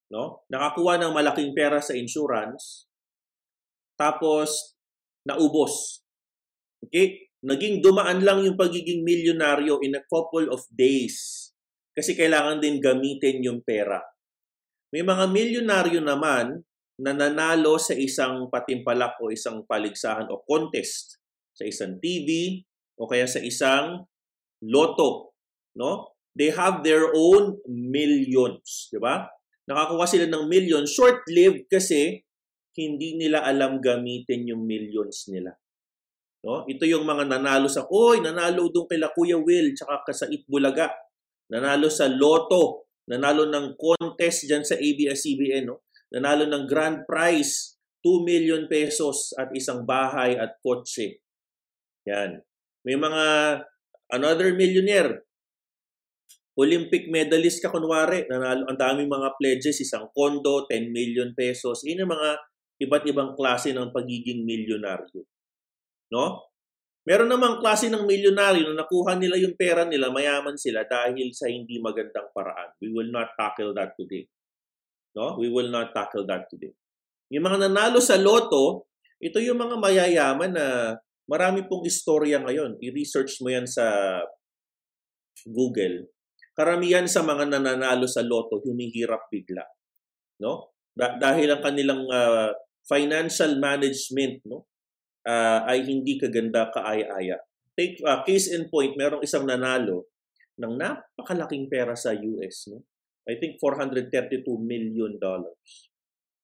No? 0.07 0.47
Nakakuha 0.47 1.03
ng 1.03 1.11
malaking 1.11 1.51
pera 1.51 1.83
sa 1.83 1.99
insurance, 1.99 2.87
tapos 3.99 4.79
naubos. 5.27 5.99
Okay? 6.79 7.27
Naging 7.43 7.83
dumaan 7.83 8.23
lang 8.23 8.39
yung 8.47 8.55
pagiging 8.55 9.03
milyonaryo 9.03 9.83
in 9.83 9.99
a 9.99 10.03
couple 10.07 10.47
of 10.47 10.63
days 10.71 11.46
kasi 11.97 12.13
kailangan 12.13 12.61
din 12.61 12.77
gamitin 12.77 13.41
yung 13.41 13.65
pera. 13.65 13.97
May 14.93 15.01
mga 15.01 15.25
milyonaryo 15.33 16.05
naman 16.05 16.61
na 17.01 17.11
nanalo 17.17 17.81
sa 17.81 17.97
isang 17.97 18.45
patimpalak 18.53 19.17
o 19.17 19.33
isang 19.33 19.65
paligsahan 19.65 20.29
o 20.29 20.45
contest 20.45 21.17
sa 21.57 21.65
isang 21.65 21.97
TV 21.97 22.61
o 23.01 23.09
kaya 23.09 23.25
sa 23.25 23.41
isang 23.41 24.05
loto, 24.61 25.33
no? 25.73 26.13
They 26.37 26.53
have 26.53 26.85
their 26.85 27.17
own 27.17 27.57
millions, 27.65 28.93
di 28.93 29.01
ba? 29.01 29.25
Nakakuha 29.65 30.05
sila 30.05 30.29
ng 30.29 30.45
millions, 30.45 30.93
short-lived 30.93 31.65
kasi 31.65 32.21
hindi 32.77 33.17
nila 33.17 33.41
alam 33.41 33.81
gamitin 33.81 34.45
yung 34.45 34.61
millions 34.61 35.25
nila. 35.33 35.57
No? 36.45 36.61
Ito 36.69 36.85
yung 36.85 37.09
mga 37.09 37.25
nanalo 37.25 37.65
sa, 37.65 37.89
oy, 37.89 38.21
nanalo 38.21 38.69
doon 38.69 38.85
kay 38.85 39.01
Kuya 39.01 39.41
Will, 39.41 39.73
tsaka 39.73 40.13
sa 40.13 40.29
Itbulaga. 40.29 40.93
Nanalo 41.47 41.87
sa 41.87 42.11
Lotto, 42.11 42.91
nanalo 43.07 43.47
ng 43.47 43.79
contest 43.79 44.47
dyan 44.47 44.67
sa 44.67 44.75
ABS-CBN, 44.75 45.63
no? 45.67 45.87
nanalo 46.11 46.47
ng 46.47 46.63
grand 46.67 47.07
prize, 47.07 47.79
2 48.03 48.23
million 48.23 48.67
pesos 48.71 49.35
at 49.35 49.51
isang 49.55 49.83
bahay 49.83 50.35
at 50.35 50.59
kotse. 50.63 51.23
Yan. 52.07 52.39
May 52.87 52.95
mga 52.95 53.23
another 54.15 54.55
millionaire, 54.55 55.27
Olympic 56.57 57.05
medalist 57.11 57.61
ka 57.61 57.69
kunwari, 57.69 58.25
nanalo, 58.25 58.65
ang 58.65 58.79
daming 58.79 59.11
mga 59.11 59.29
pledges, 59.37 59.77
isang 59.83 60.09
kondo, 60.15 60.65
10 60.65 60.89
million 60.89 61.29
pesos. 61.37 61.85
Yun 61.85 62.07
ang 62.07 62.11
mga 62.17 62.29
iba't 62.81 63.03
ibang 63.05 63.31
klase 63.37 63.75
ng 63.75 63.93
pagiging 63.93 64.41
milyonaryo. 64.41 65.21
No? 66.11 66.46
Meron 67.07 67.31
namang 67.31 67.63
klase 67.63 67.87
ng 67.87 68.03
milyonaryo 68.03 68.67
na 68.67 68.83
nakuha 68.83 69.15
nila 69.15 69.39
yung 69.39 69.55
pera 69.55 69.87
nila, 69.87 70.11
mayaman 70.11 70.59
sila 70.59 70.83
dahil 70.83 71.31
sa 71.31 71.47
hindi 71.47 71.79
magandang 71.79 72.35
paraan. 72.35 72.75
We 72.83 72.91
will 72.91 73.07
not 73.15 73.31
tackle 73.39 73.71
that 73.79 73.95
today. 73.95 74.27
No? 75.15 75.39
We 75.39 75.47
will 75.47 75.71
not 75.71 75.95
tackle 75.95 76.27
that 76.27 76.51
today. 76.51 76.75
Yung 77.31 77.47
mga 77.47 77.63
nanalo 77.63 78.03
sa 78.03 78.19
loto, 78.19 78.91
ito 79.23 79.39
yung 79.39 79.55
mga 79.55 79.79
mayayaman 79.79 80.51
na 80.51 80.99
marami 81.31 81.63
pong 81.63 81.87
istorya 81.87 82.43
ngayon. 82.43 82.75
I-research 82.83 83.39
mo 83.39 83.55
yan 83.55 83.63
sa 83.63 84.19
Google. 85.47 86.11
Karamihan 86.51 87.07
sa 87.07 87.23
mga 87.23 87.47
nananalo 87.47 88.03
sa 88.03 88.19
loto, 88.19 88.59
humihirap 88.59 89.31
bigla. 89.31 89.63
No? 90.43 90.75
Da- 90.91 91.15
dahil 91.15 91.55
ang 91.55 91.63
kanilang 91.63 92.03
uh, 92.11 92.51
financial 92.83 93.55
management, 93.63 94.43
no? 94.43 94.67
Uh, 95.25 95.65
ay 95.65 95.87
hindi 95.87 96.19
kaganda 96.19 96.69
kaaya-aya. 96.69 97.39
Take 97.77 98.01
uh, 98.05 98.21
case 98.25 98.53
in 98.53 98.69
point, 98.69 98.97
merong 98.97 99.21
isang 99.21 99.45
nanalo 99.45 100.09
ng 100.57 100.73
napakalaking 100.77 101.69
pera 101.69 101.93
sa 101.93 102.13
US. 102.13 102.69
No? 102.73 102.81
I 103.29 103.37
think 103.37 103.61
432 103.61 104.43
million 104.61 105.15
dollars. 105.21 105.91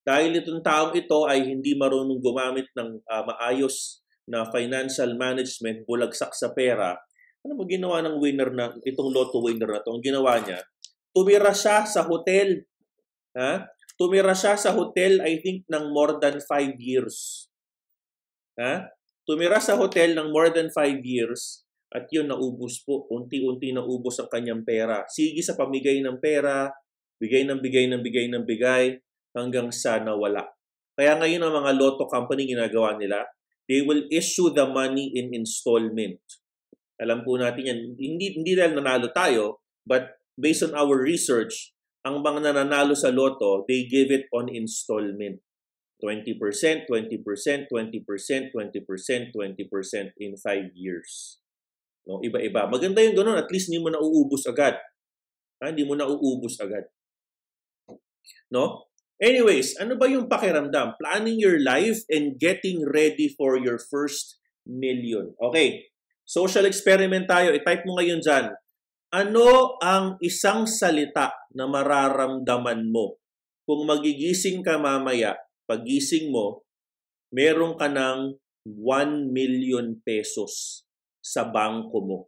Dahil 0.04 0.36
itong 0.36 0.60
taong 0.60 0.92
ito 0.92 1.24
ay 1.24 1.42
hindi 1.48 1.72
marunong 1.74 2.20
gumamit 2.20 2.68
ng 2.76 3.00
uh, 3.08 3.22
maayos 3.24 4.04
na 4.28 4.44
financial 4.48 5.16
management, 5.16 5.88
bulagsak 5.88 6.32
sa 6.36 6.52
pera, 6.52 6.96
ano 7.44 7.52
mo 7.60 7.68
ginawa 7.68 8.00
ng 8.00 8.16
winner 8.20 8.52
na, 8.52 8.72
itong 8.84 9.12
lotto 9.12 9.40
winner 9.44 9.68
na 9.68 9.80
to? 9.84 9.92
Ang 9.92 10.04
ginawa 10.04 10.40
niya, 10.40 10.64
tumira 11.12 11.52
siya 11.52 11.84
sa 11.84 12.04
hotel. 12.04 12.64
Ha? 13.36 13.68
Tumira 14.00 14.32
siya 14.32 14.56
sa 14.56 14.72
hotel, 14.72 15.20
I 15.20 15.40
think, 15.44 15.68
ng 15.68 15.92
more 15.92 16.16
than 16.20 16.40
5 16.40 16.80
years. 16.80 17.48
Ha? 18.60 18.88
Tumira 19.24 19.58
sa 19.58 19.74
hotel 19.74 20.12
ng 20.14 20.28
more 20.30 20.52
than 20.52 20.68
5 20.68 21.00
years 21.02 21.64
at 21.94 22.10
yun 22.10 22.28
naubos 22.28 22.82
po. 22.82 23.06
Unti-unti 23.08 23.70
naubos 23.70 24.18
ang 24.20 24.28
kanyang 24.28 24.62
pera. 24.66 25.06
Sige 25.06 25.40
sa 25.40 25.54
pamigay 25.54 26.02
ng 26.02 26.18
pera, 26.18 26.68
bigay 27.22 27.46
ng 27.46 27.62
bigay 27.62 27.86
ng 27.88 28.02
bigay 28.02 28.26
ng 28.28 28.44
bigay 28.44 28.84
hanggang 29.34 29.70
sa 29.70 30.02
nawala. 30.02 30.44
Kaya 30.94 31.18
ngayon 31.18 31.42
ang 31.42 31.54
mga 31.64 31.72
lotto 31.74 32.06
company 32.06 32.46
ginagawa 32.46 32.94
nila, 32.94 33.26
they 33.66 33.82
will 33.82 34.02
issue 34.10 34.50
the 34.54 34.66
money 34.66 35.10
in 35.14 35.34
installment. 35.34 36.22
Alam 37.02 37.26
po 37.26 37.34
natin 37.34 37.62
yan. 37.66 37.80
Hindi, 37.98 38.38
hindi 38.38 38.52
dahil 38.54 38.78
nanalo 38.78 39.10
tayo, 39.10 39.66
but 39.82 40.14
based 40.38 40.62
on 40.62 40.78
our 40.78 40.94
research, 40.94 41.74
ang 42.06 42.22
mga 42.22 42.52
nananalo 42.52 42.94
sa 42.94 43.10
loto, 43.10 43.66
they 43.66 43.90
give 43.90 44.14
it 44.14 44.30
on 44.30 44.46
installment. 44.46 45.42
20%, 46.04 46.84
20%, 46.84 47.72
20%, 47.72 48.52
20%, 48.52 49.32
20% 49.32 50.12
in 50.20 50.36
5 50.36 50.76
years. 50.76 51.40
No, 52.04 52.20
iba-iba. 52.20 52.68
Maganda 52.68 53.00
yung 53.00 53.16
ganun, 53.16 53.40
at 53.40 53.48
least 53.48 53.72
hindi 53.72 53.80
mo 53.80 53.88
na 53.88 53.96
uubos 53.96 54.44
agad. 54.44 54.76
Ha? 55.64 55.72
Hindi 55.72 55.88
mo 55.88 55.96
na 55.96 56.04
uubos 56.04 56.60
agad. 56.60 56.84
No? 58.52 58.92
Anyways, 59.16 59.80
ano 59.80 59.96
ba 59.96 60.04
yung 60.04 60.28
pakiramdam? 60.28 61.00
Planning 61.00 61.40
your 61.40 61.56
life 61.64 62.04
and 62.12 62.36
getting 62.36 62.84
ready 62.84 63.32
for 63.32 63.56
your 63.56 63.80
first 63.80 64.36
million. 64.68 65.32
Okay. 65.40 65.88
Social 66.28 66.68
experiment 66.68 67.24
tayo. 67.24 67.56
I-type 67.56 67.88
mo 67.88 67.96
ngayon 67.96 68.20
dyan. 68.20 68.52
Ano 69.16 69.80
ang 69.80 70.20
isang 70.20 70.68
salita 70.68 71.32
na 71.56 71.64
mararamdaman 71.64 72.92
mo 72.92 73.16
kung 73.64 73.88
magigising 73.88 74.60
ka 74.60 74.76
mamaya 74.76 75.38
pagising 75.68 76.32
mo, 76.32 76.64
meron 77.34 77.76
ka 77.76 77.90
ng 77.90 78.36
1 78.64 79.28
million 79.32 79.96
pesos 80.04 80.84
sa 81.20 81.48
bangko 81.48 81.98
mo. 82.00 82.18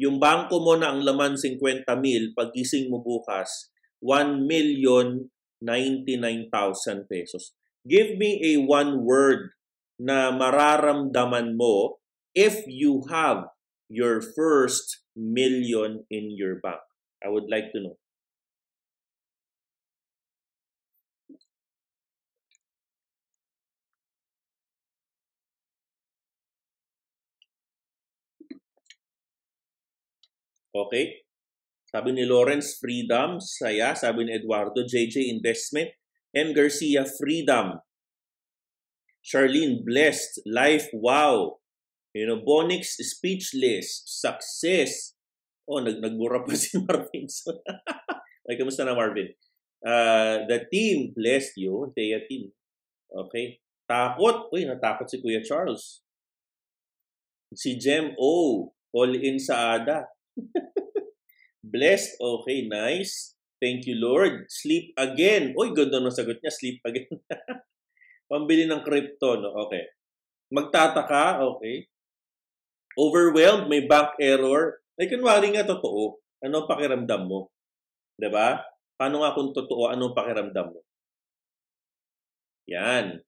Yung 0.00 0.16
bangko 0.16 0.60
mo 0.60 0.76
na 0.76 0.92
ang 0.92 1.04
laman 1.04 1.36
50 1.36 1.60
mil, 2.00 2.32
pagising 2.32 2.88
mo 2.88 3.04
bukas, 3.04 3.72
1 4.00 4.44
million 4.48 5.28
99,000 5.62 7.06
pesos. 7.06 7.54
Give 7.86 8.18
me 8.18 8.42
a 8.42 8.66
one 8.66 9.06
word 9.06 9.54
na 10.02 10.34
mararamdaman 10.34 11.54
mo 11.54 12.02
if 12.34 12.66
you 12.66 13.06
have 13.06 13.54
your 13.86 14.18
first 14.18 15.06
million 15.14 16.02
in 16.10 16.34
your 16.34 16.58
bank. 16.58 16.82
I 17.22 17.30
would 17.30 17.46
like 17.46 17.70
to 17.72 17.78
know. 17.78 17.96
Okay? 30.72 31.24
Sabi 31.92 32.16
ni 32.16 32.24
Lawrence, 32.24 32.80
freedom, 32.80 33.36
saya. 33.36 33.92
Sabi 33.92 34.24
ni 34.24 34.32
Eduardo, 34.32 34.80
JJ, 34.80 35.28
investment. 35.28 35.92
M. 36.32 36.56
Garcia, 36.56 37.04
freedom. 37.04 37.76
Charlene, 39.20 39.84
blessed. 39.84 40.40
Life, 40.48 40.88
wow. 40.96 41.60
You 42.16 42.24
know, 42.24 42.40
Bonix, 42.40 42.96
speechless. 42.96 44.08
Success. 44.08 45.12
Oh, 45.68 45.84
nag 45.84 46.00
nagbura 46.00 46.40
pa 46.40 46.56
si 46.60 46.80
Marvin. 46.80 47.28
Ay, 48.48 48.56
kamusta 48.56 48.88
na 48.88 48.96
Marvin? 48.96 49.28
Uh, 49.84 50.48
the 50.48 50.64
team, 50.72 51.12
blessed 51.12 51.60
you. 51.60 51.92
Thea 51.92 52.24
team. 52.24 52.48
Okay. 53.12 53.60
Takot. 53.84 54.48
Uy, 54.48 54.64
natakot 54.64 55.12
si 55.12 55.20
Kuya 55.20 55.44
Charles. 55.44 56.00
Si 57.52 57.76
Jem 57.76 58.16
O. 58.16 58.72
All 58.92 59.12
in 59.12 59.36
sa 59.36 59.76
ADA. 59.76 60.08
Blessed, 61.72 62.18
okay, 62.20 62.66
nice. 62.66 63.32
Thank 63.62 63.86
you, 63.86 63.94
Lord. 63.94 64.50
Sleep 64.50 64.90
again. 64.98 65.54
Uy, 65.54 65.70
ganda 65.70 66.02
ng 66.02 66.10
sagot 66.10 66.42
niya, 66.42 66.50
sleep 66.50 66.82
again. 66.82 67.06
Pambili 68.30 68.66
ng 68.66 68.82
crypto, 68.82 69.38
no? 69.38 69.54
Okay. 69.66 69.86
Magtataka, 70.50 71.38
okay. 71.46 71.86
Overwhelmed, 72.98 73.70
may 73.70 73.86
bank 73.86 74.18
error. 74.18 74.82
Ay, 74.98 75.06
kunwari 75.06 75.54
nga 75.54 75.64
totoo. 75.64 76.18
Ano 76.42 76.66
pakiramdam 76.66 77.22
mo? 77.24 77.48
ba? 77.48 78.20
Diba? 78.20 78.48
Paano 78.98 79.22
nga 79.22 79.32
kung 79.32 79.54
totoo, 79.54 79.88
anong 79.88 80.12
pakiramdam 80.12 80.74
mo? 80.74 80.80
Yan. 82.66 83.22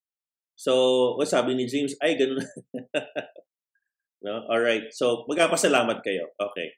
So, 0.59 1.15
what 1.15 1.31
sabi 1.31 1.55
ni 1.55 1.71
James, 1.71 1.95
ay, 2.03 2.19
ganun. 2.19 2.43
no? 4.27 4.35
Alright. 4.51 4.91
So, 4.91 5.23
magpapasalamat 5.31 6.03
kayo. 6.03 6.35
Okay. 6.37 6.75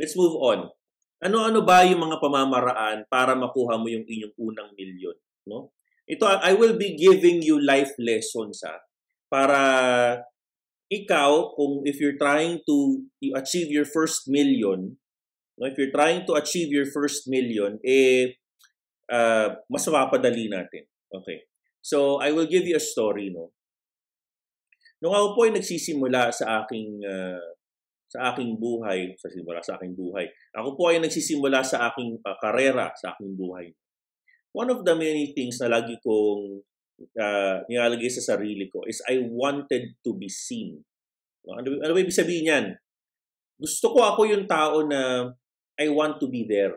Let's 0.00 0.16
move 0.16 0.36
on. 0.40 0.70
Ano-ano 1.22 1.62
ba 1.62 1.86
yung 1.86 2.02
mga 2.02 2.18
pamamaraan 2.18 3.06
para 3.06 3.38
makuha 3.38 3.78
mo 3.78 3.86
yung 3.86 4.02
inyong 4.02 4.34
unang 4.34 4.70
milyon? 4.74 5.14
No? 5.46 5.70
Ito, 6.08 6.26
I 6.26 6.58
will 6.58 6.74
be 6.74 6.98
giving 6.98 7.46
you 7.46 7.62
life 7.62 7.94
lessons 7.96 8.66
ha, 8.66 8.82
para 9.30 9.60
ikaw, 10.90 11.54
kung 11.54 11.86
if 11.86 12.02
you're 12.02 12.18
trying 12.18 12.60
to 12.66 13.06
achieve 13.38 13.70
your 13.70 13.86
first 13.86 14.26
million, 14.26 14.98
no, 15.56 15.64
if 15.64 15.78
you're 15.78 15.94
trying 15.94 16.26
to 16.26 16.34
achieve 16.34 16.68
your 16.74 16.84
first 16.90 17.30
million, 17.30 17.78
eh, 17.86 18.36
uh, 19.08 19.56
mas 19.70 19.86
mapapadali 19.88 20.50
natin. 20.50 20.84
Okay. 21.08 21.48
So, 21.80 22.20
I 22.20 22.34
will 22.34 22.50
give 22.50 22.68
you 22.68 22.76
a 22.76 22.82
story, 22.82 23.32
no? 23.32 23.54
Nung 25.02 25.16
ako 25.16 25.26
po 25.34 25.40
ay 25.48 25.56
nagsisimula 25.56 26.30
sa 26.30 26.62
aking 26.62 27.02
uh, 27.02 27.42
sa 28.12 28.36
aking 28.36 28.60
buhay, 28.60 29.16
sa 29.16 29.32
simula 29.32 29.64
sa 29.64 29.80
aking 29.80 29.96
buhay. 29.96 30.28
Ako 30.52 30.76
po 30.76 30.92
ay 30.92 31.00
nagsisimula 31.00 31.64
sa 31.64 31.88
aking 31.88 32.20
uh, 32.20 32.36
karera, 32.36 32.92
sa 32.92 33.16
aking 33.16 33.32
buhay. 33.32 33.72
One 34.52 34.68
of 34.68 34.84
the 34.84 34.92
many 34.92 35.32
things 35.32 35.56
na 35.64 35.72
lagi 35.72 35.96
kong 36.04 36.60
uh, 37.16 37.56
nilalagay 37.72 38.12
sa 38.12 38.36
sarili 38.36 38.68
ko 38.68 38.84
is 38.84 39.00
I 39.08 39.24
wanted 39.24 39.96
to 40.04 40.12
be 40.12 40.28
seen. 40.28 40.84
Ano, 41.48 41.80
ano 41.80 41.92
ba 41.96 42.04
ibig 42.04 42.12
sabihin 42.12 42.52
yan? 42.52 42.66
Gusto 43.56 43.96
ko 43.96 44.04
ako 44.04 44.28
yung 44.28 44.44
tao 44.44 44.84
na 44.84 45.32
I 45.80 45.88
want 45.88 46.20
to 46.20 46.28
be 46.28 46.44
there. 46.44 46.76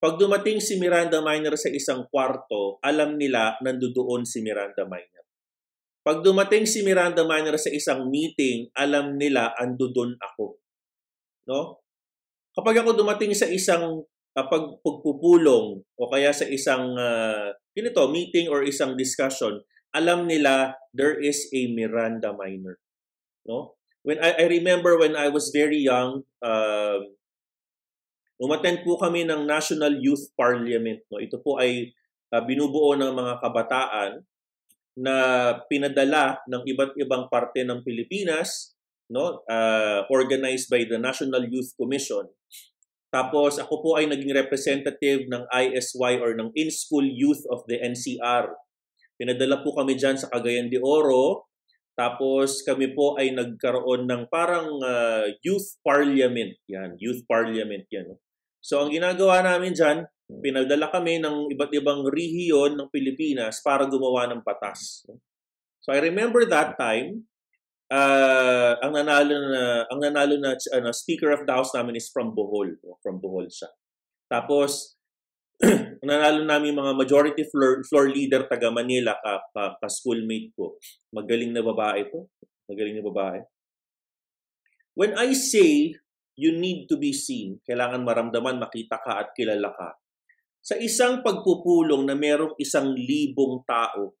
Pag 0.00 0.16
dumating 0.18 0.58
si 0.58 0.80
Miranda 0.80 1.20
Minor 1.20 1.54
sa 1.54 1.68
isang 1.68 2.08
kwarto, 2.08 2.80
alam 2.82 3.20
nila 3.20 3.60
nandoon 3.60 4.24
si 4.24 4.40
Miranda 4.40 4.88
Minor. 4.88 5.11
Pag 6.02 6.26
dumating 6.26 6.66
si 6.66 6.82
Miranda 6.82 7.22
Manor 7.22 7.54
sa 7.54 7.70
isang 7.70 8.10
meeting, 8.10 8.66
alam 8.74 9.14
nila 9.14 9.54
ando 9.54 9.86
doon 9.94 10.18
ako. 10.18 10.58
No? 11.46 11.78
Kapag 12.58 12.82
ako 12.82 12.98
dumating 12.98 13.30
sa 13.38 13.46
isang 13.46 14.02
uh, 14.34 14.46
pag, 14.50 14.82
pagpupulong 14.82 15.78
o 15.78 16.02
kaya 16.10 16.34
sa 16.34 16.42
isang 16.50 16.98
uh, 16.98 17.54
ganito, 17.70 18.02
meeting 18.10 18.50
or 18.50 18.66
isang 18.66 18.98
discussion, 18.98 19.62
alam 19.94 20.26
nila 20.26 20.74
there 20.90 21.14
is 21.22 21.46
a 21.54 21.70
Miranda 21.70 22.34
Minor. 22.34 22.82
No? 23.46 23.78
When 24.02 24.18
I, 24.18 24.42
I 24.42 24.46
remember 24.50 24.98
when 24.98 25.14
I 25.14 25.30
was 25.30 25.54
very 25.54 25.78
young, 25.78 26.26
uh, 26.42 26.98
umattend 28.42 28.82
po 28.82 28.98
kami 28.98 29.22
ng 29.22 29.46
National 29.46 30.02
Youth 30.02 30.34
Parliament. 30.34 31.06
No? 31.14 31.22
Ito 31.22 31.38
po 31.38 31.62
ay 31.62 31.94
uh, 32.34 32.42
binubuo 32.42 32.98
ng 32.98 33.14
mga 33.14 33.38
kabataan 33.38 34.26
na 34.98 35.16
pinadala 35.66 36.40
ng 36.48 36.62
iba't 36.68 36.92
ibang 37.00 37.28
parte 37.32 37.64
ng 37.64 37.80
Pilipinas, 37.80 38.76
no? 39.08 39.44
Uh, 39.48 40.04
organized 40.12 40.68
by 40.68 40.84
the 40.84 41.00
National 41.00 41.44
Youth 41.48 41.72
Commission. 41.76 42.28
Tapos 43.12 43.60
ako 43.60 43.74
po 43.84 43.90
ay 44.00 44.08
naging 44.08 44.32
representative 44.32 45.28
ng 45.28 45.44
ISY 45.52 46.16
or 46.16 46.32
ng 46.32 46.48
In-School 46.56 47.04
Youth 47.04 47.44
of 47.52 47.60
the 47.68 47.76
NCR. 47.76 48.48
Pinadala 49.20 49.60
po 49.60 49.76
kami 49.76 50.00
diyan 50.00 50.16
sa 50.16 50.32
Cagayan 50.32 50.72
de 50.72 50.80
Oro. 50.80 51.52
Tapos 51.92 52.64
kami 52.64 52.96
po 52.96 53.20
ay 53.20 53.36
nagkaroon 53.36 54.08
ng 54.08 54.32
parang 54.32 54.80
uh, 54.80 55.28
youth 55.44 55.76
parliament. 55.84 56.56
Yan, 56.72 56.96
youth 56.96 57.20
parliament 57.28 57.84
yan. 57.92 58.08
No? 58.08 58.16
So 58.64 58.80
ang 58.80 58.88
ginagawa 58.88 59.44
namin 59.44 59.76
diyan, 59.76 60.08
Pinadala 60.40 60.88
kami 60.88 61.20
ng 61.20 61.52
iba't 61.52 61.72
ibang 61.76 62.06
rehiyon 62.08 62.78
ng 62.78 62.88
Pilipinas 62.88 63.60
para 63.60 63.84
gumawa 63.84 64.30
ng 64.30 64.40
patas. 64.40 65.04
So 65.82 65.90
I 65.90 65.98
remember 65.98 66.46
that 66.46 66.78
time, 66.78 67.26
uh, 67.90 68.78
ang 68.80 68.96
nanalo 68.96 69.34
na 69.34 69.62
ang 69.90 70.00
nanalo 70.00 70.38
na 70.38 70.54
uh, 70.56 70.94
speaker 70.94 71.34
of 71.34 71.44
the 71.44 71.52
house 71.52 71.74
namin 71.76 71.98
is 71.98 72.08
from 72.08 72.32
Bohol, 72.32 72.72
from 73.04 73.18
Bohol 73.18 73.50
siya. 73.50 73.68
Tapos 74.30 74.96
ang 76.00 76.08
nanalo 76.08 76.46
namin 76.46 76.78
mga 76.78 76.92
majority 76.96 77.44
floor, 77.50 77.84
floor 77.84 78.08
leader 78.08 78.48
taga 78.48 78.72
Manila 78.72 79.18
ka, 79.20 79.42
ka, 79.52 79.62
ka 79.76 79.88
schoolmate 79.90 80.54
ko. 80.56 80.78
Magaling 81.12 81.52
na 81.52 81.60
babae 81.60 82.08
to. 82.08 82.30
Magaling 82.70 82.96
na 82.96 83.04
babae. 83.04 83.40
When 84.94 85.16
I 85.16 85.32
say 85.36 85.96
you 86.36 86.56
need 86.56 86.88
to 86.88 86.96
be 86.96 87.12
seen, 87.12 87.60
kailangan 87.68 88.04
maramdaman, 88.04 88.60
makita 88.60 89.00
ka 89.00 89.20
at 89.20 89.36
kilala 89.36 89.72
ka. 89.72 90.01
Sa 90.62 90.78
isang 90.78 91.26
pagpupulong 91.26 92.06
na 92.06 92.14
merong 92.14 92.54
isang 92.54 92.94
libong 92.94 93.66
tao, 93.66 94.14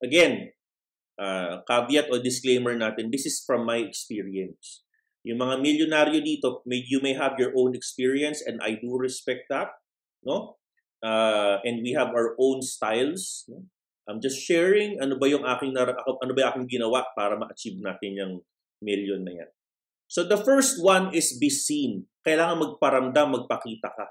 again, 0.00 0.48
uh, 1.20 1.60
caveat 1.68 2.08
o 2.08 2.16
disclaimer 2.16 2.72
natin, 2.72 3.12
this 3.12 3.28
is 3.28 3.44
from 3.44 3.68
my 3.68 3.84
experience. 3.84 4.80
Yung 5.28 5.44
mga 5.44 5.60
milyonaryo 5.60 6.24
dito, 6.24 6.64
may, 6.64 6.80
you 6.88 7.04
may 7.04 7.12
have 7.12 7.36
your 7.36 7.52
own 7.52 7.76
experience 7.76 8.40
and 8.40 8.64
I 8.64 8.80
do 8.80 8.96
respect 8.96 9.52
that. 9.52 9.76
No? 10.24 10.56
Uh, 11.04 11.60
and 11.68 11.84
we 11.84 11.92
have 11.92 12.16
our 12.16 12.32
own 12.40 12.64
styles. 12.64 13.44
No? 13.44 13.68
I'm 14.08 14.24
just 14.24 14.40
sharing 14.40 14.96
ano 14.98 15.20
ba 15.20 15.28
yung 15.28 15.44
aking 15.44 15.76
ano 15.76 16.32
ba 16.32 16.38
yung 16.40 16.50
aking 16.56 16.80
ginawa 16.80 17.04
para 17.12 17.36
ma-achieve 17.36 17.78
natin 17.78 18.16
yung 18.16 18.34
million 18.80 19.20
na 19.22 19.44
yan. 19.44 19.50
So 20.10 20.24
the 20.24 20.40
first 20.40 20.80
one 20.80 21.12
is 21.12 21.36
be 21.36 21.52
seen. 21.52 22.08
Kailangan 22.24 22.58
magparamdam, 22.58 23.44
magpakita 23.44 23.92
ka. 23.92 24.06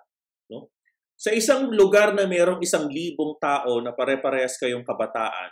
Sa 1.20 1.36
isang 1.36 1.68
lugar 1.76 2.16
na 2.16 2.24
mayroong 2.24 2.64
isang 2.64 2.88
libong 2.88 3.36
tao 3.44 3.84
na 3.84 3.92
pare-parehas 3.92 4.56
kayong 4.56 4.88
kabataan, 4.88 5.52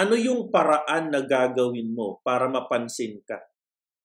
ano 0.00 0.16
yung 0.16 0.48
paraan 0.48 1.12
na 1.12 1.20
gagawin 1.20 1.92
mo 1.92 2.24
para 2.24 2.48
mapansin 2.48 3.20
ka? 3.28 3.36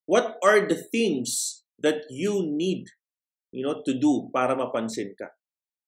What 0.03 0.35
are 0.43 0.67
the 0.67 0.75
things 0.75 1.63
that 1.79 2.03
you 2.11 2.43
need 2.43 2.91
you 3.55 3.63
know, 3.63 3.79
to 3.79 3.95
do 3.95 4.27
para 4.35 4.59
mapansin 4.59 5.15
ka? 5.15 5.31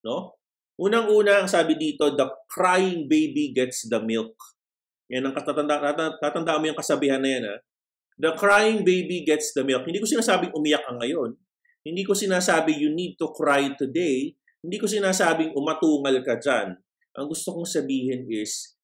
No? 0.08 0.40
Unang-una, 0.80 1.44
ang 1.44 1.50
sabi 1.52 1.76
dito, 1.76 2.16
the 2.16 2.32
crying 2.48 3.12
baby 3.12 3.52
gets 3.52 3.92
the 3.92 4.00
milk. 4.00 4.34
Yan 5.12 5.28
ang 5.28 5.36
katatanda, 5.36 5.92
tatanda 6.24 6.56
mo 6.56 6.72
yung 6.72 6.80
kasabihan 6.80 7.20
na 7.20 7.30
yan. 7.36 7.44
Ha? 7.52 7.56
The 8.16 8.32
crying 8.40 8.88
baby 8.88 9.28
gets 9.28 9.52
the 9.52 9.68
milk. 9.68 9.84
Hindi 9.84 10.00
ko 10.00 10.08
sinasabing 10.08 10.56
umiyak 10.56 10.88
ka 10.88 10.96
ngayon. 10.96 11.36
Hindi 11.84 12.08
ko 12.08 12.16
sinasabi 12.16 12.80
you 12.80 12.96
need 12.96 13.20
to 13.20 13.28
cry 13.36 13.76
today. 13.76 14.40
Hindi 14.62 14.78
ko 14.78 14.86
sinasabing 14.86 15.58
umatungal 15.58 16.22
ka 16.22 16.38
dyan. 16.38 16.78
Ang 17.18 17.26
gusto 17.28 17.52
kong 17.58 17.66
sabihin 17.66 18.30
is, 18.30 18.78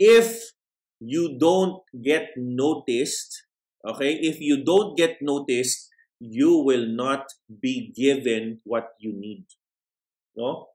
if 0.00 0.56
you 0.96 1.36
don't 1.36 1.84
get 1.92 2.32
noticed, 2.40 3.46
okay, 3.84 4.16
if 4.16 4.40
you 4.40 4.64
don't 4.64 4.96
get 4.96 5.20
noticed, 5.20 5.92
you 6.20 6.60
will 6.60 6.88
not 6.88 7.28
be 7.48 7.92
given 7.96 8.60
what 8.64 8.96
you 9.00 9.12
need. 9.12 9.44
No? 10.36 10.72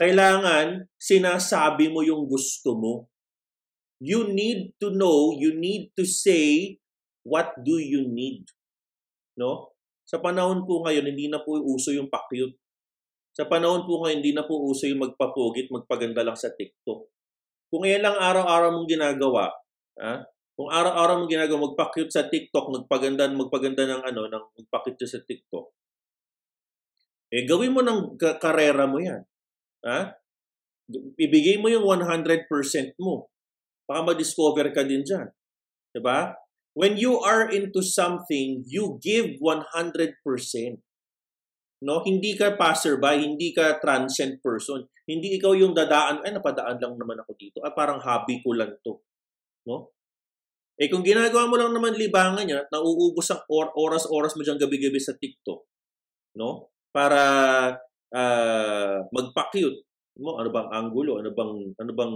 Kailangan 0.00 0.88
sinasabi 0.96 1.92
mo 1.92 2.00
yung 2.00 2.28
gusto 2.28 2.76
mo. 2.76 2.94
You 4.02 4.32
need 4.32 4.74
to 4.82 4.90
know, 4.90 5.36
you 5.36 5.54
need 5.56 5.92
to 5.96 6.04
say 6.08 6.76
what 7.22 7.56
do 7.60 7.76
you 7.78 8.08
need. 8.08 8.48
No? 9.36 9.72
Sa 10.08 10.20
panahon 10.20 10.64
po 10.68 10.84
ngayon, 10.84 11.08
hindi 11.08 11.28
na 11.32 11.40
po 11.40 11.56
uso 11.56 11.92
yung 11.92 12.12
pakyut. 12.12 12.56
Sa 13.32 13.48
panahon 13.48 13.88
po 13.88 14.04
ngayon, 14.04 14.20
hindi 14.20 14.36
na 14.36 14.44
po 14.44 14.60
uso 14.60 14.84
yung 14.84 15.08
magpapugit, 15.08 15.72
magpaganda 15.72 16.20
lang 16.20 16.36
sa 16.36 16.52
TikTok. 16.52 17.00
Kung 17.72 17.88
yan 17.88 18.04
lang 18.04 18.20
araw-araw 18.20 18.76
mong 18.76 18.88
ginagawa, 18.88 19.48
ha? 19.96 20.20
kung 20.52 20.68
araw-araw 20.68 21.24
mong 21.24 21.32
ginagawa, 21.32 21.72
magpakit 21.72 22.12
sa 22.12 22.28
TikTok, 22.28 22.68
magpaganda, 22.68 23.32
magpaganda 23.32 23.88
ng 23.88 24.02
ano, 24.04 24.28
ng 24.28 24.44
magpakit 24.60 25.00
sa 25.08 25.24
TikTok, 25.24 25.66
eh 27.32 27.48
gawin 27.48 27.72
mo 27.72 27.80
ng 27.80 28.20
karera 28.36 28.84
mo 28.84 29.00
yan. 29.00 29.24
Ha? 29.88 30.12
Ibigay 31.16 31.56
mo 31.56 31.72
yung 31.72 31.88
100% 31.88 32.44
mo. 33.00 33.32
Baka 33.88 34.12
ma-discover 34.12 34.68
ka 34.76 34.84
din 34.84 35.00
dyan. 35.00 35.32
Diba? 35.96 36.36
When 36.76 37.00
you 37.00 37.16
are 37.24 37.48
into 37.48 37.80
something, 37.80 38.68
you 38.68 39.00
give 39.00 39.40
100% 39.40 40.20
no? 41.82 42.00
Hindi 42.06 42.38
ka 42.38 42.54
passerby, 42.54 43.26
hindi 43.26 43.50
ka 43.50 43.82
transient 43.82 44.38
person. 44.38 44.86
Hindi 45.04 45.34
ikaw 45.36 45.52
yung 45.58 45.74
dadaan, 45.74 46.22
ay 46.22 46.30
napadaan 46.32 46.78
lang 46.78 46.94
naman 46.94 47.18
ako 47.20 47.34
dito. 47.34 47.58
Ah, 47.60 47.74
parang 47.74 47.98
hobby 47.98 48.38
ko 48.40 48.54
lang 48.54 48.78
to. 48.86 49.02
No? 49.66 49.90
Eh 50.80 50.88
kung 50.88 51.04
ginagawa 51.04 51.46
mo 51.46 51.54
lang 51.58 51.74
naman 51.74 51.94
libangan 51.98 52.46
niya, 52.46 52.64
nauubos 52.72 53.28
ang 53.30 53.42
or- 53.50 53.74
oras-oras 53.76 54.34
mo 54.34 54.42
diyang 54.42 54.58
gabi-gabi 54.58 54.98
sa 54.98 55.14
TikTok, 55.14 55.60
no? 56.40 56.72
Para 56.90 57.20
uh, 58.10 58.98
magpa-cute 59.12 59.84
mo 60.20 60.40
ano 60.40 60.48
bang 60.52 60.68
angulo, 60.72 61.20
ano 61.20 61.30
bang 61.32 61.54
ano 61.76 61.92
bang 61.92 62.14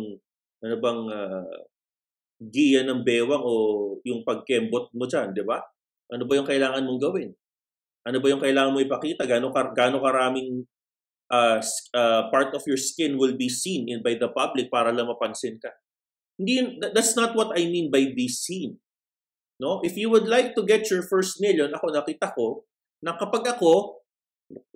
ano 0.67 0.77
bang 0.81 1.01
uh, 1.09 1.59
giya 2.43 2.85
ng 2.85 3.01
bewang 3.05 3.45
o 3.45 3.53
yung 4.05 4.25
pagkembot 4.25 4.93
mo 4.93 5.05
diyan, 5.09 5.33
'di 5.33 5.45
ba? 5.45 5.61
Ano 6.13 6.25
ba 6.29 6.33
yung 6.37 6.49
kailangan 6.49 6.85
mong 6.85 7.01
gawin? 7.01 7.31
Ano 8.07 8.23
ba 8.23 8.31
yung 8.31 8.43
kailangan 8.43 8.71
mo 8.71 8.79
ipakita? 8.79 9.27
Gano'ng, 9.27 9.51
gano'ng 9.51 10.05
karaming 10.05 10.63
uh, 11.31 11.59
uh, 11.95 12.23
part 12.31 12.55
of 12.55 12.63
your 12.71 12.79
skin 12.79 13.19
will 13.19 13.35
be 13.35 13.51
seen 13.51 13.91
in 13.91 14.03
by 14.03 14.15
the 14.15 14.31
public 14.31 14.71
para 14.71 14.95
lang 14.95 15.11
mapansin 15.11 15.59
ka. 15.59 15.75
Hindi 16.39 16.79
that's 16.95 17.19
not 17.19 17.35
what 17.35 17.57
I 17.59 17.67
mean 17.67 17.91
by 17.91 18.13
be 18.15 18.31
seen. 18.31 18.79
No? 19.59 19.81
If 19.81 19.97
you 19.97 20.13
would 20.13 20.29
like 20.29 20.53
to 20.55 20.63
get 20.63 20.87
your 20.93 21.03
first 21.03 21.41
million, 21.41 21.73
ako 21.73 21.91
nakita 21.91 22.31
ko 22.37 22.69
na 23.01 23.17
kapag 23.17 23.57
ako 23.57 24.05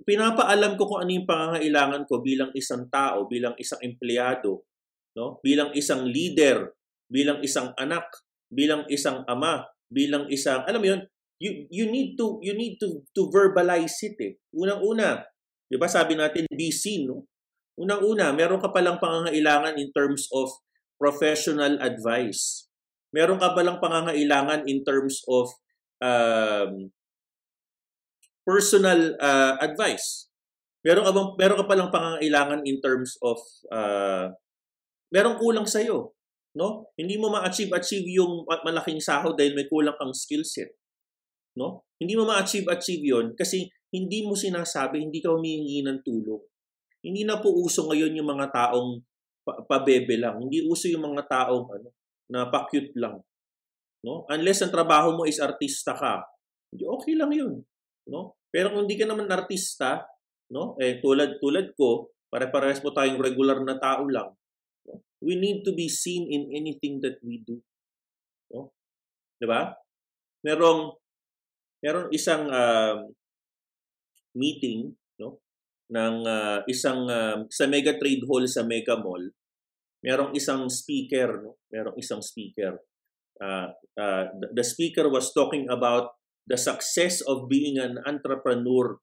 pinapaalam 0.03 0.75
ko 0.75 0.89
kung 0.89 1.01
ano 1.05 1.11
yung 1.13 1.29
pangangailangan 1.29 2.03
ko 2.09 2.25
bilang 2.25 2.51
isang 2.57 2.89
tao, 2.91 3.29
bilang 3.31 3.55
isang 3.61 3.79
empleyado, 3.85 4.67
no? 5.15 5.39
Bilang 5.45 5.71
isang 5.77 6.03
leader, 6.03 6.75
bilang 7.07 7.39
isang 7.45 7.71
anak, 7.79 8.09
bilang 8.51 8.89
isang 8.91 9.23
ama, 9.31 9.69
bilang 9.87 10.27
isang 10.27 10.67
alam 10.67 10.81
mo 10.83 10.89
yun, 10.91 11.03
you 11.41 11.67
you 11.73 11.89
need 11.89 12.21
to 12.21 12.37
you 12.45 12.53
need 12.53 12.77
to 12.77 13.01
to 13.17 13.33
verbalize 13.33 13.97
it 14.05 14.15
eh. 14.21 14.37
Unang-una, 14.53 15.25
'di 15.67 15.81
ba 15.81 15.89
sabi 15.89 16.15
natin 16.15 16.45
be 16.53 16.69
seen, 16.69 17.09
no? 17.09 17.25
Unang-una, 17.81 18.37
meron 18.37 18.61
ka 18.61 18.69
palang 18.69 19.01
pangangailangan 19.01 19.81
in 19.81 19.89
terms 19.97 20.29
of 20.37 20.53
professional 21.01 21.81
advice. 21.81 22.69
Meron 23.17 23.41
ka 23.41 23.57
palang 23.57 23.81
pangangailangan 23.81 24.69
in 24.69 24.85
terms 24.85 25.25
of 25.25 25.49
um, 26.05 26.93
personal 28.45 29.17
uh, 29.17 29.57
advice. 29.65 30.29
Meron 30.85 31.09
ka 31.09 31.13
bang 31.17 31.29
meron 31.41 31.59
ka 31.65 31.67
palang 31.67 31.91
pangangailangan 31.91 32.61
in 32.69 32.77
terms 32.85 33.17
of 33.25 33.41
uh, 33.73 34.29
merong 35.09 35.41
kulang 35.41 35.65
sa 35.65 35.81
iyo, 35.81 36.13
no? 36.53 36.93
Hindi 37.01 37.17
mo 37.17 37.33
ma-achieve 37.33 37.73
achieve 37.73 38.09
yung 38.13 38.45
malaking 38.45 39.01
sahod 39.01 39.41
dahil 39.41 39.57
may 39.57 39.65
kulang 39.73 39.97
kang 39.97 40.13
skill 40.13 40.45
set. 40.45 40.80
No? 41.59 41.87
Hindi 41.99 42.15
mo 42.15 42.25
ma-achieve 42.29 42.69
achieve 42.71 43.05
'yon 43.05 43.27
kasi 43.35 43.67
hindi 43.91 44.23
mo 44.23 44.39
sinasabi, 44.39 45.03
hindi 45.03 45.19
ka 45.19 45.35
humihingi 45.35 45.83
ng 45.83 45.99
tulong. 46.07 46.43
Hindi 47.03 47.27
na 47.27 47.43
po 47.43 47.51
uso 47.51 47.91
ngayon 47.91 48.15
yung 48.15 48.29
mga 48.31 48.55
taong 48.55 49.03
pabebe 49.67 50.15
lang. 50.21 50.39
Hindi 50.39 50.63
uso 50.69 50.87
yung 50.87 51.11
mga 51.11 51.27
taong 51.27 51.67
ano, 51.67 51.89
na 52.31 52.47
pa-cute 52.47 52.95
lang. 52.95 53.19
No? 54.07 54.25
Unless 54.31 54.65
ang 54.65 54.73
trabaho 54.73 55.19
mo 55.19 55.23
is 55.27 55.43
artista 55.43 55.93
ka, 55.93 56.23
okay 56.71 57.19
lang 57.19 57.35
'yun, 57.35 57.61
no? 58.09 58.39
Pero 58.51 58.75
kung 58.75 58.87
hindi 58.87 58.97
ka 58.99 59.07
naman 59.07 59.31
artista, 59.31 60.07
no? 60.55 60.79
Eh 60.79 61.03
tulad 61.03 61.43
tulad 61.43 61.75
ko, 61.75 62.15
pare-parehas 62.31 62.79
po 62.79 62.95
tayong 62.95 63.19
regular 63.19 63.59
na 63.67 63.77
tao 63.77 64.07
lang. 64.07 64.31
No? 64.87 65.03
We 65.21 65.37
need 65.37 65.67
to 65.67 65.75
be 65.75 65.91
seen 65.91 66.31
in 66.31 66.49
anything 66.55 67.03
that 67.03 67.19
we 67.27 67.43
do. 67.43 67.59
No? 68.55 68.71
'Di 69.37 69.47
ba? 69.51 69.75
Merong 70.47 71.00
merong 71.81 72.09
isang 72.13 72.49
uh, 72.49 73.05
meeting, 74.37 74.95
no? 75.21 75.41
ng 75.91 76.17
uh, 76.23 76.59
isang 76.71 77.11
uh, 77.11 77.43
sa 77.51 77.67
Mega 77.67 77.99
Trade 77.99 78.23
Hall 78.31 78.47
sa 78.47 78.63
Mega 78.63 78.95
Mall. 79.01 79.27
Merong 80.01 80.33
isang 80.33 80.71
speaker, 80.71 81.43
no? 81.45 81.61
Merong 81.69 81.99
isang 81.99 82.23
speaker. 82.23 82.79
Uh, 83.41 83.73
uh, 83.97 84.25
the 84.53 84.65
speaker 84.65 85.09
was 85.09 85.33
talking 85.33 85.67
about 85.73 86.15
the 86.45 86.61
success 86.61 87.25
of 87.25 87.49
being 87.49 87.81
an 87.81 87.97
entrepreneur 88.05 89.01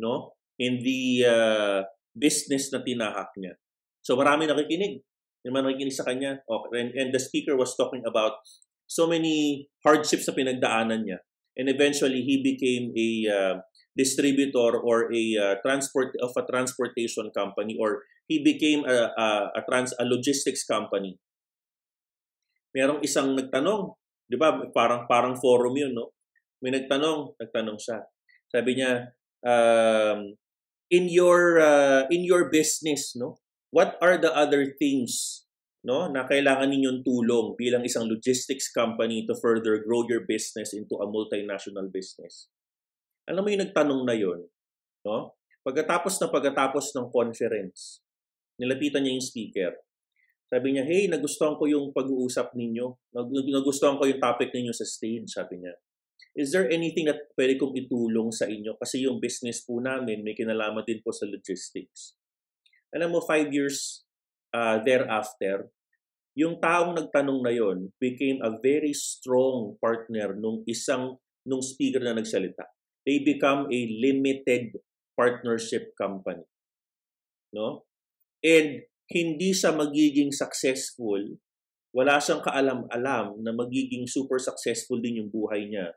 no 0.00 0.34
in 0.58 0.82
the 0.82 1.22
uh, 1.22 1.78
business 2.16 2.68
na 2.74 2.82
tinahak 2.82 3.30
niya. 3.38 3.54
So 4.02 4.18
marami 4.18 4.50
nakikinig. 4.50 5.06
Naman 5.46 5.70
nakikinig 5.70 5.96
sa 5.96 6.04
kanya. 6.04 6.42
Okay. 6.44 6.70
And, 6.76 6.90
and 6.98 7.08
the 7.14 7.22
speaker 7.22 7.56
was 7.56 7.72
talking 7.78 8.04
about 8.04 8.44
so 8.90 9.06
many 9.06 9.70
hardships 9.86 10.28
na 10.28 10.34
pinagdaanan 10.36 11.06
niya. 11.06 11.22
And 11.60 11.68
eventually 11.68 12.24
he 12.24 12.40
became 12.40 12.96
a 12.96 13.08
uh, 13.28 13.54
distributor 13.92 14.80
or 14.80 15.12
a 15.12 15.24
uh, 15.36 15.54
transport 15.60 16.16
of 16.24 16.32
a 16.32 16.48
transportation 16.48 17.28
company 17.36 17.76
or 17.76 18.08
he 18.24 18.40
became 18.40 18.88
a, 18.88 19.12
a, 19.12 19.28
a 19.58 19.62
trans 19.68 19.92
a 20.00 20.08
logistics 20.08 20.64
company. 20.64 21.20
Merong 22.72 23.04
isang 23.04 23.36
nagtanong, 23.36 23.92
'di 24.30 24.40
ba? 24.40 24.56
Parang 24.72 25.04
parang 25.04 25.36
forum 25.36 25.76
'yun, 25.76 25.92
no? 25.92 26.16
may 26.60 26.72
nagtanong, 26.72 27.34
nagtanong 27.40 27.80
siya. 27.80 28.04
Sabi 28.52 28.76
niya, 28.76 29.16
um, 29.44 30.36
in 30.92 31.08
your 31.08 31.58
uh, 31.58 32.04
in 32.12 32.22
your 32.22 32.52
business, 32.52 33.16
no? 33.16 33.40
What 33.72 33.96
are 34.04 34.18
the 34.20 34.30
other 34.34 34.66
things 34.76 35.44
no 35.80 36.12
na 36.12 36.28
kailangan 36.28 36.68
ninyong 36.68 37.00
tulong 37.00 37.56
bilang 37.56 37.80
isang 37.84 38.04
logistics 38.04 38.68
company 38.68 39.24
to 39.24 39.32
further 39.40 39.80
grow 39.80 40.04
your 40.04 40.28
business 40.28 40.76
into 40.76 41.00
a 41.00 41.06
multinational 41.08 41.88
business? 41.88 42.52
Alam 43.30 43.46
mo 43.46 43.48
yung 43.52 43.64
nagtanong 43.64 44.02
na 44.04 44.16
yon, 44.16 44.40
no? 45.06 45.38
Pagkatapos 45.60 46.16
na 46.20 46.32
pagkatapos 46.32 46.96
ng 46.96 47.12
conference, 47.12 48.00
nilapitan 48.56 49.04
niya 49.04 49.16
yung 49.16 49.24
speaker. 49.24 49.72
Sabi 50.50 50.74
niya, 50.74 50.84
hey, 50.88 51.06
nagustuhan 51.06 51.54
ko 51.54 51.68
yung 51.70 51.94
pag-uusap 51.94 52.58
ninyo. 52.58 53.14
Nagustuhan 53.54 54.00
ko 54.00 54.08
yung 54.08 54.18
topic 54.18 54.50
ninyo 54.50 54.74
sa 54.74 54.82
stage, 54.82 55.30
sabi 55.30 55.62
niya. 55.62 55.78
Is 56.34 56.50
there 56.50 56.66
anything 56.66 57.06
that 57.06 57.30
pwede 57.38 57.54
kong 57.54 57.78
itulong 57.78 58.34
sa 58.34 58.50
inyo? 58.50 58.74
Kasi 58.80 59.06
yung 59.06 59.22
business 59.22 59.62
po 59.62 59.78
namin 59.78 60.26
may 60.26 60.34
kinalaman 60.34 60.82
din 60.82 60.98
po 61.06 61.14
sa 61.14 61.28
logistics. 61.28 62.18
Alam 62.90 63.14
mo, 63.14 63.22
five 63.22 63.50
years 63.54 64.02
uh, 64.54 64.78
thereafter, 64.82 65.70
yung 66.38 66.62
taong 66.62 66.94
nagtanong 66.94 67.40
na 67.42 67.52
yon 67.52 67.90
became 67.98 68.38
a 68.40 68.54
very 68.62 68.94
strong 68.94 69.76
partner 69.82 70.34
nung 70.38 70.62
isang 70.64 71.18
nung 71.42 71.60
speaker 71.60 72.00
na 72.00 72.14
nagsalita. 72.14 72.68
They 73.02 73.24
become 73.24 73.66
a 73.72 73.80
limited 73.98 74.76
partnership 75.16 75.96
company. 75.96 76.44
No? 77.50 77.88
And 78.44 78.86
hindi 79.10 79.50
siya 79.50 79.74
magiging 79.74 80.30
successful, 80.30 81.40
wala 81.90 82.22
siyang 82.22 82.44
kaalam-alam 82.46 83.42
na 83.42 83.50
magiging 83.50 84.06
super 84.06 84.38
successful 84.38 85.02
din 85.02 85.24
yung 85.24 85.30
buhay 85.34 85.66
niya 85.66 85.90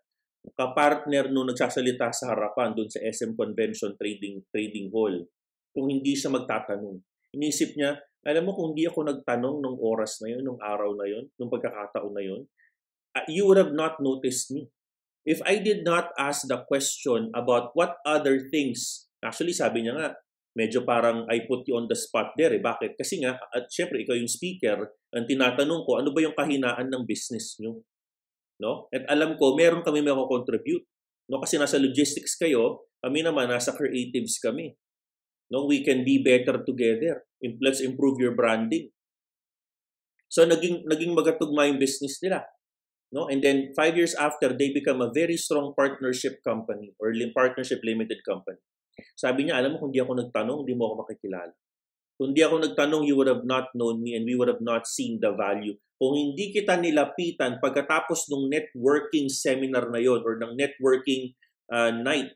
kapartner 0.52 1.32
nung 1.32 1.48
nagsasalita 1.48 2.12
sa 2.12 2.36
harapan 2.36 2.76
doon 2.76 2.92
sa 2.92 3.00
SM 3.00 3.32
Convention 3.40 3.96
Trading 3.96 4.44
Trading 4.52 4.92
Hall 4.92 5.24
kung 5.72 5.88
hindi 5.88 6.14
siya 6.14 6.36
magtatanong. 6.36 7.00
Inisip 7.34 7.80
niya, 7.80 7.98
alam 8.24 8.44
mo 8.48 8.52
kung 8.56 8.72
hindi 8.74 8.88
ako 8.88 9.04
nagtanong 9.04 9.60
nung 9.60 9.78
oras 9.80 10.20
na 10.24 10.32
yun, 10.32 10.44
nung 10.48 10.60
araw 10.60 10.96
na 10.96 11.06
yun, 11.08 11.28
nung 11.36 11.52
pagkakataon 11.52 12.14
na 12.16 12.24
yun, 12.24 12.42
uh, 13.16 13.26
you 13.28 13.44
would 13.48 13.60
have 13.60 13.76
not 13.76 14.00
noticed 14.00 14.52
me. 14.52 14.72
If 15.24 15.40
I 15.48 15.60
did 15.60 15.88
not 15.88 16.12
ask 16.20 16.44
the 16.48 16.64
question 16.68 17.32
about 17.32 17.72
what 17.76 18.00
other 18.04 18.48
things, 18.52 19.08
actually 19.24 19.56
sabi 19.56 19.88
niya 19.88 19.96
nga, 19.96 20.10
medyo 20.54 20.84
parang 20.84 21.28
I 21.32 21.48
put 21.48 21.64
you 21.68 21.80
on 21.80 21.88
the 21.88 21.96
spot 21.96 22.36
there. 22.36 22.52
Eh. 22.52 22.60
Bakit? 22.60 23.00
Kasi 23.00 23.24
nga, 23.24 23.40
at 23.40 23.72
syempre 23.72 24.04
ikaw 24.04 24.20
yung 24.20 24.30
speaker, 24.30 24.92
ang 25.16 25.26
tinatanong 25.26 25.82
ko, 25.88 26.04
ano 26.04 26.12
ba 26.12 26.20
yung 26.20 26.36
kahinaan 26.36 26.92
ng 26.92 27.04
business 27.08 27.56
nyo? 27.64 27.82
no? 28.64 28.88
At 28.96 29.04
alam 29.12 29.40
ko, 29.40 29.60
meron 29.60 29.82
kami 29.82 30.00
may 30.00 30.14
contribute. 30.14 30.88
No? 31.28 31.44
Kasi 31.44 31.60
nasa 31.60 31.76
logistics 31.76 32.40
kayo, 32.40 32.88
kami 33.04 33.20
naman 33.20 33.52
nasa 33.52 33.76
creatives 33.76 34.40
kami. 34.40 34.76
No? 35.52 35.66
We 35.66 35.84
can 35.84 36.04
be 36.04 36.22
better 36.22 36.62
together. 36.64 37.24
Let's 37.60 37.82
improve 37.82 38.20
your 38.20 38.36
branding. 38.36 38.92
So 40.32 40.48
naging 40.48 40.88
naging 40.88 41.14
magatugma 41.14 41.70
yung 41.70 41.80
business 41.80 42.20
nila. 42.24 42.46
No? 43.14 43.30
And 43.30 43.44
then 43.44 43.74
five 43.78 43.94
years 43.94 44.18
after, 44.18 44.56
they 44.56 44.74
become 44.74 45.02
a 45.02 45.14
very 45.14 45.38
strong 45.38 45.78
partnership 45.78 46.42
company 46.42 46.98
or 46.98 47.14
partnership 47.36 47.86
limited 47.86 48.26
company. 48.26 48.58
Sabi 49.14 49.46
niya, 49.46 49.62
alam 49.62 49.78
mo, 49.78 49.86
kung 49.86 49.94
di 49.94 50.02
ako 50.02 50.18
nagtanong, 50.18 50.66
hindi 50.66 50.74
mo 50.74 50.90
ako 50.90 50.96
makikilala. 51.06 51.54
Kung 52.18 52.34
di 52.34 52.42
ako 52.42 52.62
nagtanong, 52.62 53.06
you 53.06 53.14
would 53.14 53.30
have 53.30 53.46
not 53.46 53.70
known 53.78 54.02
me 54.02 54.18
and 54.18 54.26
we 54.26 54.34
would 54.34 54.50
have 54.50 54.62
not 54.62 54.90
seen 54.90 55.22
the 55.22 55.34
value 55.34 55.78
kung 56.04 56.20
hindi 56.20 56.52
kita 56.52 56.76
nilapitan 56.76 57.64
pagkatapos 57.64 58.28
ng 58.28 58.52
networking 58.52 59.32
seminar 59.32 59.88
na 59.88 60.04
yon 60.04 60.20
or 60.20 60.36
ng 60.36 60.52
networking 60.60 61.32
uh, 61.72 61.96
night, 61.96 62.36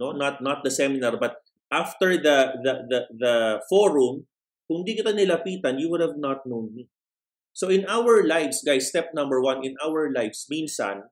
no? 0.00 0.16
Not 0.16 0.40
not 0.40 0.64
the 0.64 0.72
seminar 0.72 1.20
but 1.20 1.36
after 1.72 2.20
the 2.20 2.60
the 2.60 2.74
the, 2.86 3.00
the 3.16 3.34
forum, 3.72 4.28
kung 4.68 4.84
hindi 4.84 5.00
kita 5.00 5.16
nilapitan, 5.16 5.80
you 5.80 5.88
would 5.88 6.04
have 6.04 6.20
not 6.20 6.44
known 6.44 6.70
me. 6.76 6.92
So 7.56 7.72
in 7.72 7.88
our 7.88 8.24
lives, 8.24 8.60
guys, 8.60 8.92
step 8.92 9.12
number 9.16 9.40
one, 9.40 9.64
in 9.64 9.76
our 9.80 10.08
lives, 10.12 10.48
minsan, 10.48 11.08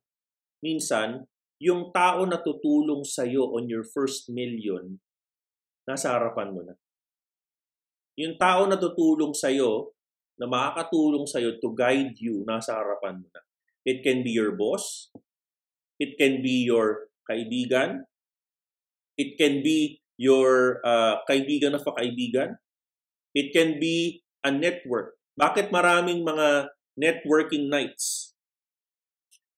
minsan, 0.64 1.28
yung 1.60 1.92
tao 1.92 2.24
na 2.24 2.40
tutulong 2.40 3.04
sa'yo 3.04 3.52
on 3.52 3.68
your 3.68 3.84
first 3.84 4.32
million, 4.32 4.96
nasa 5.84 6.16
harapan 6.16 6.56
mo 6.56 6.64
na. 6.64 6.76
Yung 8.16 8.40
tao 8.40 8.64
na 8.64 8.80
tutulong 8.80 9.36
sa'yo 9.36 9.92
na 10.40 10.48
makakatulong 10.48 11.28
sa 11.28 11.36
iyo 11.36 11.60
to 11.60 11.76
guide 11.76 12.16
you 12.16 12.40
nasa 12.48 12.72
harapan 12.72 13.20
mo 13.20 13.28
na. 13.28 13.44
It 13.84 14.00
can 14.00 14.24
be 14.24 14.32
your 14.32 14.56
boss. 14.56 15.12
It 16.00 16.16
can 16.16 16.40
be 16.40 16.64
your 16.64 17.12
kaibigan. 17.28 18.08
It 19.20 19.36
can 19.36 19.60
be 19.60 19.99
your 20.20 20.78
uh, 20.84 21.24
kaibigan 21.24 21.72
na 21.72 21.80
kaibigan. 21.80 22.60
It 23.32 23.56
can 23.56 23.80
be 23.80 24.20
a 24.44 24.52
network. 24.52 25.16
Bakit 25.40 25.72
maraming 25.72 26.20
mga 26.20 26.68
networking 27.00 27.72
nights? 27.72 28.36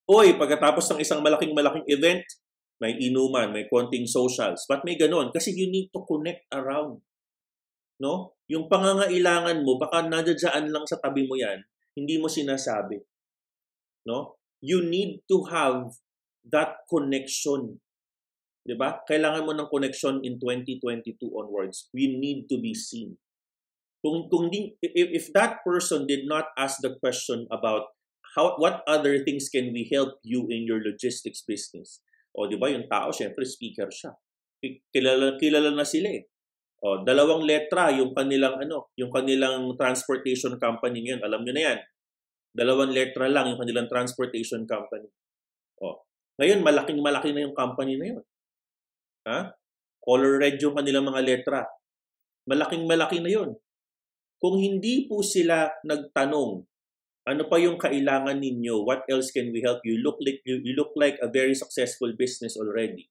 Oy, 0.07 0.39
pagkatapos 0.39 0.87
ng 0.93 1.03
isang 1.03 1.25
malaking-malaking 1.25 1.89
event, 1.91 2.23
may 2.79 2.95
inuman, 2.95 3.51
may 3.51 3.67
konting 3.67 4.07
socials. 4.07 4.63
But 4.71 4.87
may 4.87 4.95
ganon? 4.95 5.35
Kasi 5.35 5.51
you 5.51 5.67
need 5.67 5.91
to 5.91 6.05
connect 6.07 6.47
around 6.55 7.03
No? 8.03 8.35
Yung 8.51 8.67
pangangailangan 8.67 9.63
mo, 9.63 9.79
baka 9.79 10.03
nadadyan 10.03 10.75
lang 10.75 10.83
sa 10.91 10.99
tabi 10.99 11.23
mo 11.23 11.39
yan, 11.39 11.63
hindi 11.95 12.19
mo 12.19 12.27
sinasabi. 12.27 12.99
No? 14.11 14.43
You 14.59 14.83
need 14.83 15.23
to 15.31 15.47
have 15.47 15.95
that 16.51 16.83
connection. 16.91 17.79
'Di 18.63 18.75
ba? 18.79 19.03
Kailangan 19.03 19.43
mo 19.43 19.53
ng 19.55 19.69
connection 19.71 20.23
in 20.23 20.39
2022 20.39 21.19
onwards. 21.35 21.91
We 21.91 22.15
need 22.15 22.47
to 22.51 22.63
be 22.63 22.75
seen. 22.79 23.19
Kung 24.03 24.27
kung 24.31 24.51
di, 24.51 24.75
if, 24.83 25.09
if 25.15 25.25
that 25.35 25.63
person 25.63 26.07
did 26.07 26.27
not 26.27 26.51
ask 26.59 26.83
the 26.83 26.99
question 26.99 27.47
about 27.51 27.95
how 28.35 28.59
what 28.59 28.83
other 28.87 29.23
things 29.23 29.47
can 29.51 29.71
we 29.71 29.87
help 29.91 30.19
you 30.27 30.47
in 30.51 30.67
your 30.67 30.83
logistics 30.83 31.43
business? 31.43 32.03
O 32.35 32.47
'di 32.47 32.59
ba 32.59 32.71
yung 32.71 32.87
tao 32.87 33.11
syempre 33.11 33.47
speaker 33.47 33.91
siya. 33.91 34.15
Kilala 34.95 35.39
kilala 35.39 35.71
na 35.75 35.87
sila 35.87 36.11
eh. 36.11 36.27
O, 36.83 37.07
dalawang 37.07 37.47
letra 37.47 37.95
yung 37.95 38.11
kanilang 38.11 38.59
ano, 38.59 38.91
yung 38.99 39.15
kanilang 39.15 39.71
transportation 39.79 40.59
company 40.59 41.07
ngayon. 41.07 41.23
Alam 41.23 41.47
niyo 41.47 41.55
na 41.55 41.63
'yan. 41.63 41.79
Dalawang 42.53 42.91
letra 42.91 43.31
lang 43.31 43.55
yung 43.55 43.61
kanilang 43.63 43.87
transportation 43.87 44.67
company. 44.67 45.07
O, 45.79 46.03
ngayon 46.43 46.63
malaking 46.63 46.99
malaki 46.99 47.31
na 47.31 47.47
yung 47.47 47.55
company 47.55 47.95
na 47.99 48.07
'yon. 48.19 48.23
Ha? 49.29 49.55
Color 50.03 50.43
red 50.43 50.59
yung 50.59 50.75
kanilang 50.75 51.07
mga 51.07 51.23
letra. 51.23 51.63
Malaking 52.51 52.91
malaki 52.91 53.23
na 53.23 53.31
'yon. 53.31 53.51
Kung 54.43 54.59
hindi 54.59 55.07
po 55.07 55.23
sila 55.23 55.71
nagtanong, 55.87 56.67
ano 57.23 57.43
pa 57.47 57.57
yung 57.63 57.79
kailangan 57.79 58.43
ninyo? 58.43 58.83
What 58.83 59.07
else 59.07 59.31
can 59.31 59.55
we 59.55 59.63
help 59.63 59.79
you? 59.87 60.03
Look 60.03 60.19
like 60.19 60.43
you, 60.43 60.59
you 60.59 60.75
look 60.75 60.91
like 60.99 61.23
a 61.23 61.31
very 61.31 61.55
successful 61.55 62.11
business 62.19 62.59
already. 62.59 63.07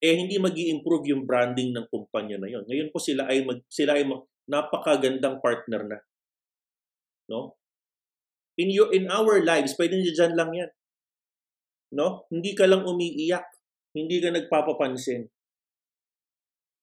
Eh 0.00 0.16
hindi 0.16 0.40
magi 0.40 0.72
improve 0.72 1.12
yung 1.12 1.28
branding 1.28 1.76
ng 1.76 1.92
kumpanya 1.92 2.40
na 2.40 2.48
yon. 2.48 2.64
Ngayon 2.64 2.88
po 2.88 2.96
sila 2.96 3.28
ay 3.28 3.44
mag, 3.44 3.60
sila 3.68 4.00
ay 4.00 4.08
mag, 4.08 4.24
napakagandang 4.48 5.40
partner 5.44 5.84
na. 5.84 5.98
No? 7.28 7.56
In 8.56 8.72
your 8.72 8.92
in 8.92 9.08
our 9.12 9.44
lives, 9.44 9.76
pwede 9.76 10.00
niyo 10.00 10.12
diyan 10.16 10.32
lang 10.36 10.50
'yan. 10.52 10.70
No? 11.92 12.24
Hindi 12.32 12.56
ka 12.56 12.64
lang 12.64 12.84
umiiyak, 12.88 13.44
hindi 13.92 14.20
ka 14.24 14.32
nagpapapansin. 14.32 15.28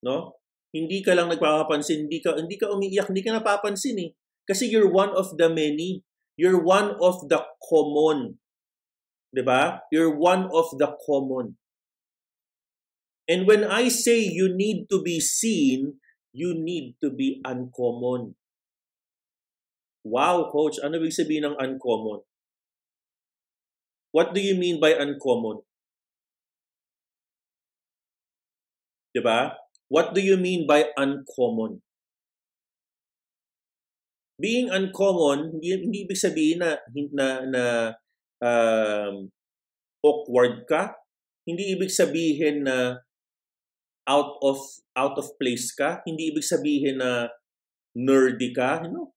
No? 0.02 0.38
Hindi 0.72 1.04
ka 1.06 1.14
lang 1.14 1.30
nagpapapansin, 1.30 2.08
hindi 2.08 2.24
ka 2.24 2.38
hindi 2.40 2.56
ka 2.56 2.72
umiiyak, 2.72 3.12
hindi 3.12 3.24
ka 3.24 3.38
napapansin 3.38 3.98
eh. 4.02 4.10
Kasi 4.48 4.72
you're 4.72 4.90
one 4.90 5.14
of 5.14 5.36
the 5.38 5.48
many. 5.52 6.02
You're 6.40 6.60
one 6.60 6.98
of 6.98 7.28
the 7.30 7.44
common. 7.62 8.42
'Di 9.32 9.44
ba? 9.46 9.84
You're 9.94 10.12
one 10.12 10.50
of 10.52 10.72
the 10.76 10.96
common. 11.06 11.60
And 13.30 13.48
when 13.48 13.64
I 13.64 13.88
say 13.88 14.20
you 14.26 14.52
need 14.52 14.92
to 14.92 15.00
be 15.00 15.24
seen, 15.24 16.04
you 16.36 16.52
need 16.58 17.00
to 17.00 17.12
be 17.12 17.40
uncommon. 17.48 18.36
Wow, 20.02 20.50
coach, 20.50 20.82
ano 20.82 20.98
ibig 20.98 21.14
sabihin 21.14 21.46
ng 21.46 21.56
uncommon? 21.62 22.26
What 24.12 24.34
do 24.36 24.42
you 24.42 24.58
mean 24.58 24.82
by 24.82 24.98
uncommon? 24.98 25.64
'Di 29.12 29.22
ba? 29.24 29.61
What 29.92 30.16
do 30.16 30.24
you 30.24 30.40
mean 30.40 30.64
by 30.64 30.88
uncommon? 30.96 31.84
Being 34.40 34.72
uncommon, 34.72 35.60
hindi, 35.60 35.76
hindi 35.76 36.08
ibig 36.08 36.16
sabihin 36.16 36.64
na 36.64 36.80
na, 37.12 37.28
na 37.44 37.64
um, 38.40 39.28
awkward 40.00 40.64
ka. 40.64 40.96
Hindi 41.44 41.76
ibig 41.76 41.92
sabihin 41.92 42.64
na 42.64 43.04
out 44.08 44.40
of 44.40 44.64
out 44.96 45.20
of 45.20 45.36
place 45.36 45.76
ka. 45.76 46.00
Hindi 46.08 46.32
ibig 46.32 46.48
sabihin 46.48 47.04
na 47.04 47.28
nerdy 47.92 48.56
ka. 48.56 48.88
You? 48.88 49.12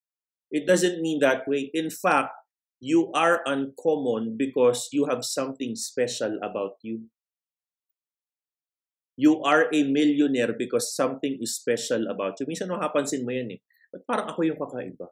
It 0.50 0.66
doesn't 0.66 0.98
mean 0.98 1.22
that 1.22 1.46
way. 1.46 1.70
In 1.70 1.86
fact, 1.86 2.34
you 2.82 3.14
are 3.14 3.46
uncommon 3.46 4.34
because 4.34 4.90
you 4.90 5.06
have 5.06 5.22
something 5.22 5.78
special 5.78 6.36
about 6.42 6.82
you. 6.82 7.08
You 9.14 9.42
are 9.46 9.70
a 9.70 9.80
millionaire 9.86 10.58
because 10.58 10.94
something 10.94 11.38
is 11.38 11.54
special 11.54 12.10
about 12.10 12.34
you. 12.42 12.50
Minsan 12.50 12.70
makapansin 12.70 13.22
mo 13.22 13.30
yan 13.30 13.54
eh. 13.54 13.60
Ba't 13.94 14.02
parang 14.10 14.26
ako 14.34 14.40
yung 14.42 14.58
kakaiba? 14.58 15.06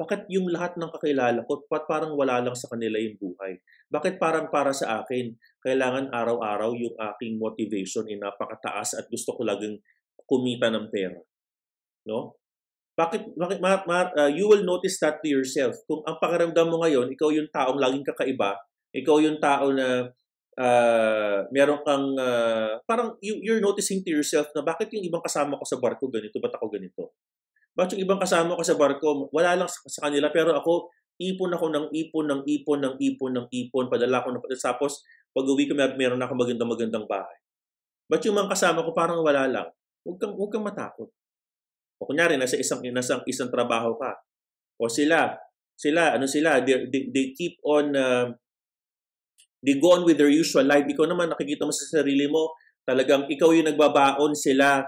Bakit 0.00 0.32
yung 0.32 0.48
lahat 0.48 0.80
ng 0.80 0.88
kakilala 0.96 1.44
ko, 1.44 1.66
ba't 1.68 1.84
parang 1.84 2.16
wala 2.16 2.40
lang 2.40 2.56
sa 2.56 2.72
kanila 2.72 2.96
yung 2.96 3.20
buhay? 3.20 3.60
Bakit 3.92 4.16
parang 4.16 4.48
para 4.48 4.72
sa 4.72 5.04
akin, 5.04 5.34
kailangan 5.60 6.08
araw-araw 6.08 6.72
yung 6.72 6.96
aking 6.96 7.36
motivation 7.36 8.08
ay 8.08 8.16
napakataas 8.16 8.96
at 8.96 9.04
gusto 9.12 9.36
ko 9.36 9.44
laging 9.44 9.76
kumita 10.24 10.72
ng 10.72 10.88
pera? 10.88 11.20
No? 12.08 12.40
Bakit, 12.96 13.36
bakit 13.36 13.58
ma, 13.60 13.82
ma, 13.84 14.08
uh, 14.14 14.30
you 14.32 14.48
will 14.48 14.64
notice 14.64 14.96
that 15.04 15.20
to 15.20 15.28
yourself. 15.28 15.76
Kung 15.84 16.00
ang 16.08 16.16
pakiramdam 16.16 16.72
mo 16.72 16.80
ngayon, 16.80 17.12
ikaw 17.12 17.28
yung 17.28 17.52
taong 17.52 17.76
laging 17.76 18.06
kakaiba, 18.06 18.56
ikaw 18.96 19.20
yung 19.20 19.36
tao 19.36 19.68
na 19.68 20.08
uh, 20.60 21.48
meron 21.48 21.80
kang, 21.80 22.12
uh, 22.20 22.76
parang 22.84 23.16
you, 23.24 23.40
you're 23.40 23.64
noticing 23.64 24.04
to 24.04 24.12
yourself 24.12 24.52
na 24.52 24.60
bakit 24.60 24.92
yung 24.92 25.08
ibang 25.08 25.24
kasama 25.24 25.56
ko 25.56 25.64
sa 25.64 25.80
barko 25.80 26.12
ganito, 26.12 26.36
ba't 26.36 26.52
ako 26.52 26.68
ganito? 26.68 27.16
Bakit 27.72 27.96
yung 27.96 28.04
ibang 28.04 28.20
kasama 28.20 28.52
ko 28.52 28.62
sa 28.62 28.76
barko, 28.76 29.32
wala 29.32 29.56
lang 29.56 29.68
sa, 29.70 29.80
sa 29.88 30.00
kanila, 30.10 30.28
pero 30.28 30.52
ako, 30.52 30.92
ipon 31.16 31.56
ako 31.56 31.66
ng 31.72 31.86
ipon, 31.96 32.26
ng 32.28 32.42
ipon, 32.44 32.78
ng 32.84 32.94
ipon, 33.00 33.32
ng 33.40 33.46
ipon, 33.48 33.86
padala 33.88 34.20
ko 34.20 34.28
ng 34.36 34.42
padala. 34.44 34.60
Tapos, 34.60 34.92
pag 35.32 35.46
uwi 35.48 35.64
ko, 35.70 35.72
mer- 35.72 35.96
meron 35.96 36.20
ako 36.20 36.32
magandang-magandang 36.36 37.06
bahay. 37.08 37.38
Ba't 38.10 38.20
yung 38.26 38.36
mga 38.36 38.52
kasama 38.52 38.84
ko 38.84 38.90
parang 38.90 39.22
wala 39.22 39.46
lang? 39.46 39.68
Huwag 40.02 40.18
kang, 40.18 40.34
huwag 40.34 40.50
kang 40.50 40.66
matakot. 40.66 41.08
O 42.00 42.08
kunyari, 42.08 42.40
nasa 42.40 42.58
isang, 42.58 42.82
nasa 42.90 43.20
isang 43.28 43.52
trabaho 43.52 43.94
ka. 43.94 44.18
O 44.80 44.88
sila, 44.88 45.36
sila, 45.76 46.16
ano 46.16 46.26
sila, 46.26 46.64
they, 46.64 46.88
they, 46.88 47.12
they 47.12 47.26
keep 47.36 47.60
on 47.62 47.92
uh, 47.94 48.32
they 49.60 49.76
go 49.76 49.96
on 49.96 50.02
with 50.08 50.16
their 50.16 50.32
usual 50.32 50.64
life. 50.64 50.88
Ikaw 50.88 51.06
naman, 51.08 51.32
nakikita 51.32 51.68
mo 51.68 51.72
sa 51.72 52.00
sarili 52.00 52.26
mo, 52.28 52.56
talagang 52.88 53.28
ikaw 53.28 53.52
yung 53.52 53.68
nagbabaon 53.68 54.32
sila 54.32 54.84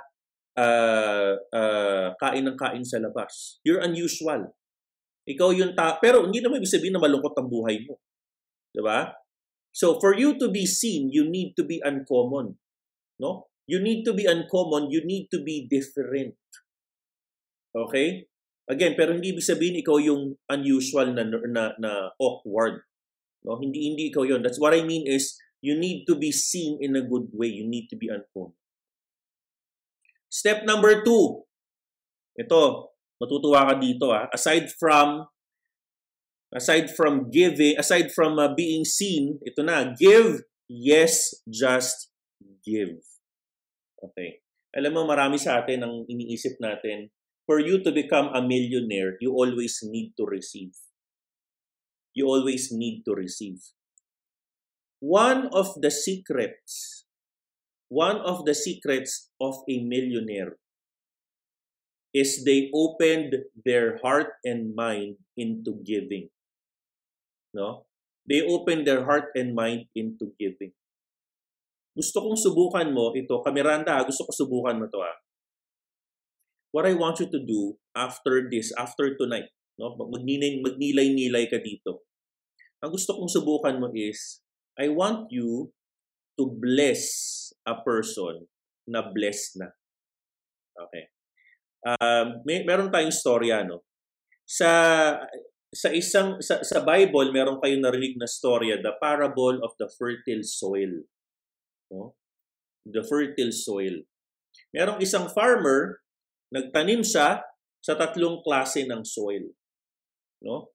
uh, 0.57 1.33
uh, 1.37 2.07
kain 2.17 2.45
ng 2.49 2.57
kain 2.57 2.85
sa 2.85 3.01
labas. 3.01 3.61
You're 3.65 3.85
unusual. 3.85 4.53
Ikaw 5.29 5.49
yung 5.55 5.73
ta... 5.79 6.01
Pero 6.03 6.27
hindi 6.27 6.43
naman 6.43 6.59
ibig 6.59 6.73
sabihin 6.73 6.99
na 6.99 7.03
malungkot 7.05 7.37
ang 7.39 7.47
buhay 7.47 7.85
mo. 7.87 8.01
Di 8.73 8.83
ba? 8.83 9.13
So, 9.73 9.97
for 10.03 10.13
you 10.19 10.37
to 10.37 10.53
be 10.53 10.69
seen, 10.69 11.09
you 11.09 11.25
need 11.25 11.57
to 11.57 11.65
be 11.65 11.81
uncommon. 11.81 12.59
No? 13.23 13.49
You 13.65 13.79
need 13.81 14.05
to 14.05 14.13
be 14.13 14.27
uncommon. 14.27 14.91
You 14.91 15.01
need 15.07 15.31
to 15.31 15.41
be 15.41 15.65
different. 15.71 16.37
Okay? 17.73 18.29
Again, 18.69 18.95
pero 18.99 19.17
hindi 19.17 19.33
ibig 19.33 19.47
sabihin 19.47 19.81
ikaw 19.81 19.97
yung 20.03 20.37
unusual 20.51 21.15
na, 21.15 21.25
na, 21.25 21.73
na 21.79 21.93
awkward. 22.19 22.85
No, 23.43 23.59
hindi 23.59 23.91
hindi 23.91 24.09
ikaw 24.11 24.23
'yon. 24.23 24.43
That's 24.43 24.59
what 24.63 24.75
I 24.75 24.87
mean 24.87 25.07
is 25.07 25.39
you 25.63 25.75
need 25.75 26.07
to 26.11 26.15
be 26.15 26.31
seen 26.31 26.79
in 26.83 26.95
a 26.95 27.03
good 27.03 27.31
way. 27.35 27.51
You 27.51 27.67
need 27.67 27.91
to 27.91 27.97
be 27.99 28.11
uncommon. 28.11 28.55
Step 30.33 30.65
number 30.65 31.05
two. 31.05 31.45
Ito, 32.39 32.95
matutuwa 33.21 33.69
ka 33.69 33.75
dito 33.77 34.09
ah. 34.11 34.27
Aside 34.33 34.73
from 34.73 35.29
aside 36.53 36.93
from 36.93 37.29
giving, 37.33 37.77
aside 37.77 38.13
from 38.13 38.37
uh, 38.37 38.53
being 38.53 38.85
seen, 38.85 39.41
ito 39.43 39.65
na, 39.65 39.93
give, 39.97 40.45
yes, 40.69 41.33
just 41.49 42.13
give. 42.61 43.01
Okay. 44.01 44.45
Alam 44.77 44.97
mo, 44.97 45.03
marami 45.09 45.41
sa 45.41 45.61
atin 45.61 45.85
ang 45.85 45.95
iniisip 46.09 46.61
natin, 46.61 47.13
for 47.45 47.61
you 47.61 47.81
to 47.81 47.93
become 47.93 48.33
a 48.33 48.41
millionaire, 48.41 49.17
you 49.21 49.33
always 49.33 49.81
need 49.85 50.13
to 50.17 50.25
receive 50.25 50.73
you 52.15 52.27
always 52.27 52.71
need 52.73 53.03
to 53.05 53.13
receive. 53.15 53.61
One 55.01 55.51
of 55.53 55.81
the 55.81 55.91
secrets, 55.91 57.05
one 57.89 58.23
of 58.23 58.45
the 58.45 58.55
secrets 58.55 59.31
of 59.41 59.65
a 59.69 59.83
millionaire 59.83 60.57
is 62.15 62.45
they 62.45 62.71
opened 62.73 63.49
their 63.65 63.99
heart 64.05 64.37
and 64.45 64.77
mind 64.77 65.17
into 65.37 65.81
giving. 65.85 66.29
No? 67.53 67.89
They 68.29 68.45
opened 68.45 68.87
their 68.87 69.05
heart 69.05 69.33
and 69.35 69.57
mind 69.57 69.89
into 69.97 70.33
giving. 70.39 70.73
Gusto 71.93 72.25
kong 72.25 72.39
subukan 72.39 72.89
mo 72.95 73.13
ito, 73.13 73.43
Kamiranda, 73.45 74.01
gusto 74.07 74.25
ko 74.25 74.33
subukan 74.33 74.81
mo 74.81 74.87
to 74.89 75.01
ah. 75.05 75.17
What 76.73 76.89
I 76.89 76.97
want 76.97 77.21
you 77.21 77.29
to 77.29 77.41
do 77.45 77.77
after 77.93 78.49
this, 78.49 78.73
after 78.81 79.13
tonight, 79.13 79.53
No? 79.81 79.95
Magnilay, 79.97 80.61
magnilay-nilay 80.61 81.47
ka 81.49 81.61
dito. 81.61 82.07
Ang 82.83 82.93
gusto 82.93 83.15
kong 83.15 83.31
subukan 83.31 83.79
mo 83.79 83.89
is, 83.95 84.43
I 84.75 84.91
want 84.91 85.31
you 85.31 85.71
to 86.41 86.49
bless 86.49 87.03
a 87.63 87.79
person 87.79 88.49
na 88.89 89.07
blessed 89.07 89.63
na. 89.63 89.69
Okay. 90.89 91.05
Um, 91.83 92.43
may, 92.43 92.67
meron 92.67 92.91
tayong 92.91 93.15
storya, 93.15 93.63
no? 93.63 93.87
Sa 94.49 94.71
sa 95.73 95.89
isang 95.89 96.37
sa, 96.45 96.61
sa 96.61 96.85
Bible 96.85 97.33
meron 97.33 97.57
kayong 97.57 97.81
narinig 97.81 98.21
na 98.21 98.29
storya 98.29 98.77
the 98.85 98.93
parable 99.01 99.57
of 99.65 99.73
the 99.81 99.89
fertile 99.97 100.45
soil 100.45 101.01
no 101.89 102.13
the 102.85 103.01
fertile 103.01 103.49
soil 103.49 104.05
merong 104.77 105.01
isang 105.01 105.33
farmer 105.33 106.05
nagtanim 106.53 107.01
siya 107.01 107.41
sa 107.83 107.99
tatlong 107.99 108.45
klase 108.47 108.87
ng 108.87 109.03
soil. 109.03 109.43
No? 110.43 110.75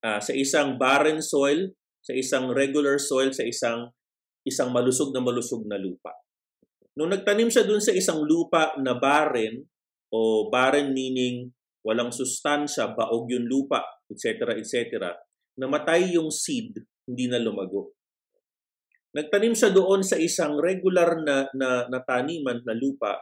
Uh, 0.00 0.20
sa 0.20 0.32
isang 0.32 0.80
barren 0.80 1.20
soil, 1.20 1.72
sa 2.00 2.16
isang 2.16 2.52
regular 2.52 2.96
soil, 2.96 3.32
sa 3.32 3.44
isang 3.44 3.92
isang 4.44 4.72
malusog 4.72 5.12
na 5.12 5.20
malusog 5.20 5.68
na 5.68 5.76
lupa. 5.76 6.16
Nung 6.96 7.12
nagtanim 7.12 7.52
siya 7.52 7.68
dun 7.68 7.80
sa 7.80 7.92
isang 7.92 8.24
lupa 8.24 8.72
na 8.80 8.96
barren, 8.96 9.60
o 10.10 10.48
barren 10.48 10.96
meaning 10.96 11.52
walang 11.84 12.12
sustansya, 12.12 12.96
baog 12.96 13.28
yung 13.30 13.46
lupa, 13.48 13.84
etc., 14.08 14.56
etc., 14.56 15.12
namatay 15.60 16.16
yung 16.16 16.32
seed, 16.32 16.76
hindi 17.04 17.28
na 17.28 17.40
lumago. 17.40 17.96
Nagtanim 19.10 19.52
siya 19.52 19.74
doon 19.74 20.06
sa 20.06 20.16
isang 20.16 20.56
regular 20.56 21.18
na, 21.20 21.44
na, 21.52 21.84
na 21.90 21.98
taniman 22.00 22.62
na 22.62 22.74
lupa, 22.78 23.18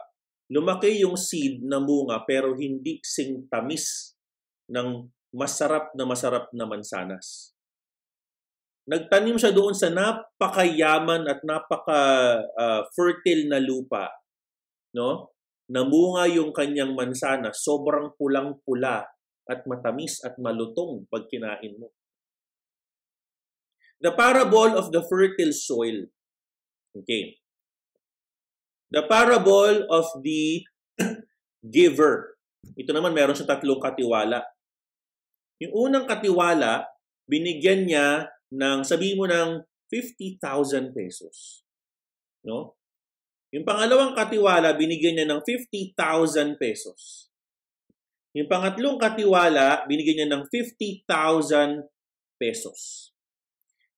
lumaki 0.49 1.01
yung 1.01 1.17
seed 1.17 1.65
na 1.65 1.81
munga 1.81 2.25
pero 2.25 2.53
hindi 2.57 3.01
sing 3.01 3.49
tamis 3.49 4.13
ng 4.69 5.05
masarap 5.33 5.93
na 5.93 6.05
masarap 6.05 6.49
na 6.53 6.65
mansanas. 6.65 7.53
Nagtanim 8.89 9.37
siya 9.37 9.53
doon 9.53 9.77
sa 9.77 9.93
napakayaman 9.93 11.29
at 11.29 11.45
napaka-fertile 11.45 13.45
uh, 13.45 13.49
na 13.53 13.59
lupa. 13.61 14.09
No? 14.97 15.29
Namunga 15.69 16.25
yung 16.25 16.49
kanyang 16.49 16.97
mansana, 16.97 17.53
sobrang 17.53 18.17
pulang-pula 18.17 19.05
at 19.45 19.61
matamis 19.69 20.17
at 20.25 20.41
malutong 20.41 21.05
pag 21.05 21.29
kinain 21.29 21.77
mo. 21.77 21.93
The 24.01 24.09
parable 24.17 24.73
of 24.73 24.89
the 24.89 25.05
fertile 25.05 25.53
soil. 25.53 26.09
Okay. 26.97 27.37
The 28.89 29.05
parable 29.05 29.85
of 29.93 30.09
the 30.25 30.65
giver. 31.77 32.41
Ito 32.73 32.89
naman 32.89 33.13
meron 33.13 33.37
sa 33.37 33.45
tatlong 33.45 33.77
katiwala. 33.77 34.41
Yung 35.59 35.73
unang 35.75 36.07
katiwala, 36.07 36.87
binigyan 37.27 37.83
niya 37.83 38.31
ng, 38.49 38.81
sabihin 38.87 39.19
mo 39.19 39.27
ng 39.27 39.63
50,000 39.91 40.95
pesos. 40.95 41.67
No? 42.47 42.79
Yung 43.51 43.65
pangalawang 43.65 44.13
katiwala, 44.13 44.77
binigyan 44.77 45.19
niya 45.19 45.27
ng 45.27 45.41
50,000 45.41 46.55
pesos. 46.61 47.29
Yung 48.37 48.45
pangatlong 48.45 49.01
katiwala, 49.01 49.83
binigyan 49.89 50.25
niya 50.25 50.29
ng 50.37 50.43
50,000 50.47 51.89
pesos. 52.37 53.09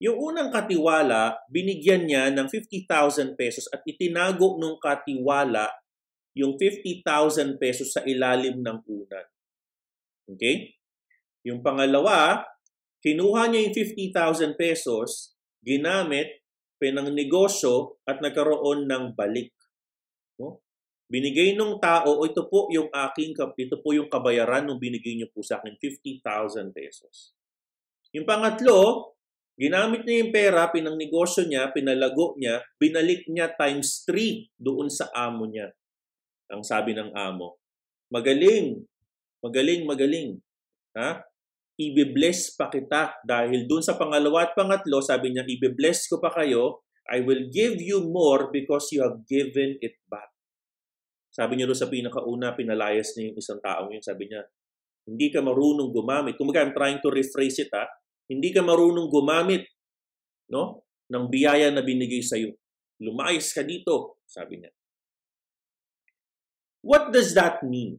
Yung 0.02 0.18
unang 0.18 0.50
katiwala, 0.50 1.38
binigyan 1.52 2.10
niya 2.10 2.34
ng 2.34 2.50
50,000 2.50 3.38
pesos 3.38 3.70
at 3.70 3.86
itinago 3.86 4.58
nung 4.58 4.82
katiwala 4.82 5.70
yung 6.34 6.58
50,000 6.58 7.60
pesos 7.62 7.94
sa 7.94 8.02
ilalim 8.08 8.64
ng 8.64 8.78
unan. 8.88 9.28
Okay? 10.32 10.81
Yung 11.48 11.66
pangalawa, 11.66 12.46
kinuha 13.02 13.50
niya 13.50 13.70
yung 13.70 13.76
50,000 13.76 14.60
pesos, 14.60 15.34
ginamit, 15.62 16.42
pinang 16.82 17.14
negosyo 17.14 18.02
at 18.10 18.22
nagkaroon 18.22 18.90
ng 18.90 19.14
balik. 19.14 19.54
No? 20.42 20.62
Binigay 21.12 21.54
nung 21.54 21.78
tao, 21.78 22.24
ito 22.26 22.48
po 22.50 22.72
yung 22.74 22.90
aking, 22.90 23.38
ito 23.38 23.78
po 23.84 23.94
yung 23.94 24.10
kabayaran 24.10 24.66
nung 24.66 24.82
binigay 24.82 25.14
niyo 25.14 25.30
po 25.30 25.46
sa 25.46 25.62
akin, 25.62 25.78
50,000 25.78 26.74
pesos. 26.74 27.36
Yung 28.16 28.26
pangatlo, 28.26 29.12
Ginamit 29.62 30.10
niya 30.10 30.26
yung 30.26 30.34
pera, 30.34 30.74
pinang 30.74 30.98
negosyo 30.98 31.46
niya, 31.46 31.70
pinalago 31.70 32.34
niya, 32.34 32.66
binalik 32.82 33.30
niya 33.30 33.54
times 33.54 34.02
3 34.10 34.58
doon 34.58 34.90
sa 34.90 35.12
amo 35.14 35.46
niya. 35.46 35.70
Ang 36.50 36.66
sabi 36.66 36.98
ng 36.98 37.14
amo, 37.14 37.62
magaling, 38.10 38.82
magaling, 39.38 39.86
magaling. 39.86 40.30
Ha? 40.98 41.22
Ibe-bless 41.82 42.54
pa 42.54 42.70
kita 42.70 43.18
dahil 43.26 43.66
doon 43.66 43.82
sa 43.82 43.98
pangalawa 43.98 44.46
at 44.46 44.54
pangatlo, 44.54 45.02
sabi 45.02 45.34
niya, 45.34 45.42
ibe-bless 45.50 46.06
ko 46.06 46.22
pa 46.22 46.30
kayo, 46.30 46.86
I 47.10 47.26
will 47.26 47.50
give 47.50 47.82
you 47.82 48.06
more 48.06 48.54
because 48.54 48.94
you 48.94 49.02
have 49.02 49.26
given 49.26 49.82
it 49.82 49.98
back. 50.06 50.30
Sabi 51.34 51.58
niya 51.58 51.66
doon 51.66 51.82
sa 51.82 51.90
pinakauna, 51.90 52.54
pinalayas 52.54 53.18
niya 53.18 53.34
yung 53.34 53.40
isang 53.42 53.60
tao 53.64 53.90
yun. 53.90 54.04
Sabi 54.04 54.30
niya, 54.30 54.46
hindi 55.10 55.34
ka 55.34 55.42
marunong 55.42 55.90
gumamit. 55.90 56.38
Kung 56.38 56.54
I'm 56.54 56.76
trying 56.76 57.02
to 57.02 57.10
rephrase 57.10 57.66
it, 57.66 57.72
ha? 57.74 57.90
Hindi 58.30 58.54
ka 58.54 58.62
marunong 58.62 59.10
gumamit 59.10 59.66
no, 60.52 60.88
ng 61.10 61.26
biyaya 61.28 61.72
na 61.74 61.82
binigay 61.82 62.22
sa 62.22 62.38
iyo. 62.40 62.56
Lumayas 63.02 63.50
ka 63.52 63.66
dito, 63.66 64.22
sabi 64.30 64.62
niya. 64.62 64.72
What 66.86 67.12
does 67.12 67.34
that 67.34 67.66
mean? 67.66 67.98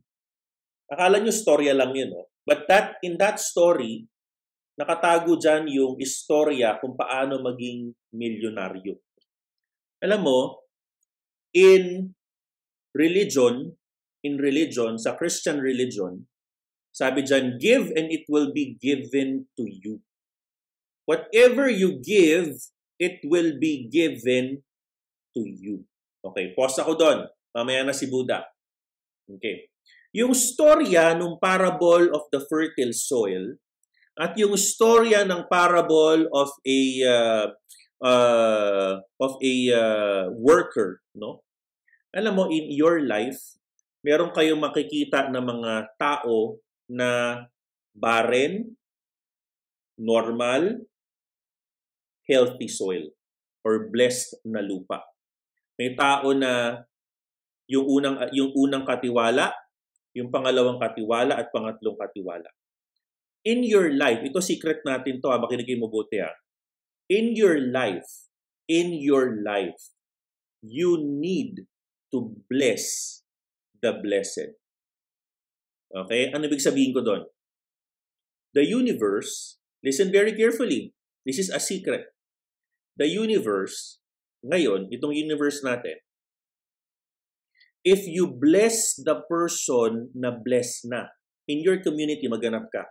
Akala 0.88 1.18
niyo 1.21 1.35
storya 1.35 1.77
lang 1.77 1.92
yun, 1.92 2.12
no? 2.12 2.32
But 2.42 2.66
that 2.66 2.98
in 3.07 3.18
that 3.22 3.38
story, 3.38 4.11
nakatago 4.74 5.38
dyan 5.38 5.70
yung 5.70 5.94
istorya 6.02 6.81
kung 6.83 6.98
paano 6.98 7.38
maging 7.38 7.94
milyonaryo. 8.11 8.98
Alam 10.02 10.20
mo, 10.26 10.40
in 11.55 12.16
religion, 12.90 13.78
in 14.26 14.35
religion, 14.42 14.98
sa 14.98 15.14
Christian 15.14 15.62
religion, 15.62 16.26
sabi 16.92 17.24
dyan, 17.24 17.57
give 17.57 17.94
and 17.94 18.11
it 18.12 18.26
will 18.28 18.50
be 18.50 18.76
given 18.76 19.48
to 19.57 19.64
you. 19.64 20.02
Whatever 21.07 21.70
you 21.70 22.02
give, 22.02 22.59
it 23.00 23.22
will 23.24 23.59
be 23.59 23.88
given 23.88 24.62
to 25.35 25.42
you. 25.42 25.88
Okay, 26.22 26.55
pause 26.55 26.78
ako 26.78 26.94
doon. 26.94 27.18
Mamaya 27.50 27.83
na 27.83 27.96
si 27.96 28.07
Buddha. 28.07 28.46
Okay. 29.26 29.71
Yung 30.12 30.37
storya 30.37 31.16
ng 31.16 31.40
parable 31.40 32.12
of 32.12 32.29
the 32.29 32.44
fertile 32.44 32.92
soil 32.92 33.57
at 34.20 34.37
yung 34.37 34.53
storya 34.61 35.25
ng 35.25 35.48
parable 35.48 36.29
of 36.37 36.53
a 36.68 36.81
uh, 37.01 37.46
uh, 38.05 39.01
of 39.16 39.33
a 39.40 39.55
uh, 39.72 40.25
worker, 40.37 41.01
no? 41.16 41.40
Alam 42.12 42.35
mo 42.37 42.44
in 42.53 42.68
your 42.68 43.01
life, 43.01 43.40
meron 44.05 44.37
kayong 44.37 44.61
makikita 44.61 45.33
na 45.33 45.40
mga 45.40 45.96
tao 45.96 46.61
na 46.92 47.40
barren, 47.96 48.77
normal, 49.96 50.85
healthy 52.29 52.68
soil 52.68 53.09
or 53.64 53.88
blessed 53.88 54.44
na 54.44 54.61
lupa. 54.61 55.01
May 55.81 55.96
tao 55.96 56.37
na 56.37 56.85
yung 57.64 57.88
unang 57.88 58.29
yung 58.37 58.53
unang 58.53 58.85
katiwala, 58.85 59.55
yung 60.12 60.29
pangalawang 60.29 60.81
katiwala 60.81 61.37
at 61.40 61.48
pangatlong 61.53 61.96
katiwala. 61.96 62.48
In 63.42 63.66
your 63.66 63.90
life, 63.90 64.22
ito 64.22 64.38
secret 64.38 64.87
natin 64.87 65.18
to, 65.18 65.29
ha, 65.33 65.40
makinig 65.40 65.68
mo 65.81 65.90
buti 65.90 66.22
ha. 66.22 66.31
In 67.11 67.35
your 67.35 67.59
life, 67.59 68.31
in 68.70 68.94
your 68.94 69.42
life, 69.42 69.92
you 70.62 71.01
need 71.03 71.66
to 72.14 72.38
bless 72.46 73.20
the 73.83 73.90
blessed. 73.98 74.55
Okay? 75.90 76.31
Ano 76.31 76.46
ibig 76.46 76.62
sabihin 76.62 76.94
ko 76.94 77.03
doon? 77.03 77.27
The 78.55 78.62
universe, 78.62 79.59
listen 79.83 80.14
very 80.14 80.37
carefully. 80.38 80.94
This 81.27 81.42
is 81.42 81.51
a 81.51 81.59
secret 81.59 82.12
the 82.96 83.09
universe, 83.09 84.01
ngayon, 84.44 84.92
itong 84.92 85.16
universe 85.16 85.64
natin, 85.64 85.96
if 87.83 88.07
you 88.07 88.31
bless 88.31 88.99
the 88.99 89.23
person 89.27 90.11
na 90.14 90.31
bless 90.31 90.87
na, 90.87 91.11
in 91.51 91.62
your 91.62 91.83
community, 91.83 92.31
maganap 92.31 92.71
ka. 92.71 92.87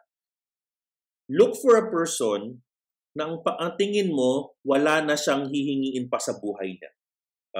Look 1.32 1.56
for 1.60 1.80
a 1.80 1.88
person 1.88 2.60
na 3.16 3.28
ang, 3.28 3.40
ang 3.44 3.76
tingin 3.80 4.12
mo, 4.12 4.56
wala 4.68 5.04
na 5.04 5.16
siyang 5.16 5.48
hihingiin 5.48 6.12
pa 6.12 6.20
sa 6.20 6.36
buhay 6.40 6.76
niya. 6.76 6.92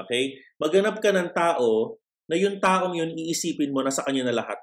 Okay? 0.04 0.36
Maganap 0.60 1.00
ka 1.00 1.12
ng 1.12 1.32
tao 1.32 2.00
na 2.28 2.36
yung 2.36 2.60
taong 2.60 2.96
yun 2.96 3.12
iisipin 3.16 3.72
mo 3.72 3.84
na 3.84 3.92
sa 3.92 4.04
kanya 4.04 4.28
na 4.28 4.36
lahat. 4.44 4.60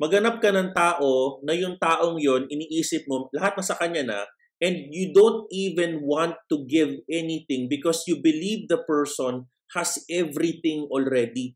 Maganap 0.00 0.40
ka 0.40 0.48
ng 0.48 0.72
tao 0.72 1.40
na 1.44 1.52
yung 1.52 1.76
taong 1.76 2.16
yun 2.16 2.48
iniisip 2.48 3.04
mo 3.04 3.28
lahat 3.36 3.60
na 3.60 3.64
sa 3.64 3.76
kanya 3.76 4.00
na 4.00 4.18
and 4.60 4.88
you 4.92 5.12
don't 5.12 5.44
even 5.52 6.00
want 6.04 6.36
to 6.48 6.64
give 6.64 6.88
anything 7.08 7.68
because 7.68 8.04
you 8.08 8.16
believe 8.20 8.64
the 8.68 8.80
person 8.88 9.48
has 9.74 10.02
everything 10.10 10.86
already. 10.90 11.54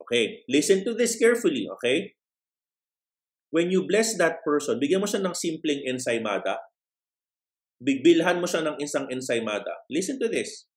Okay, 0.00 0.42
listen 0.50 0.82
to 0.84 0.92
this 0.92 1.16
carefully, 1.16 1.70
okay? 1.78 2.18
When 3.50 3.70
you 3.70 3.86
bless 3.86 4.14
that 4.18 4.42
person, 4.46 4.78
bigyan 4.78 5.02
mo 5.02 5.08
siya 5.10 5.22
ng 5.22 5.34
simpleng 5.34 5.82
ensaymada, 5.86 6.58
bigbilhan 7.82 8.38
mo 8.38 8.46
siya 8.46 8.62
ng 8.62 8.76
isang 8.78 9.08
ensaymada. 9.10 9.86
Listen 9.90 10.20
to 10.20 10.30
this. 10.30 10.68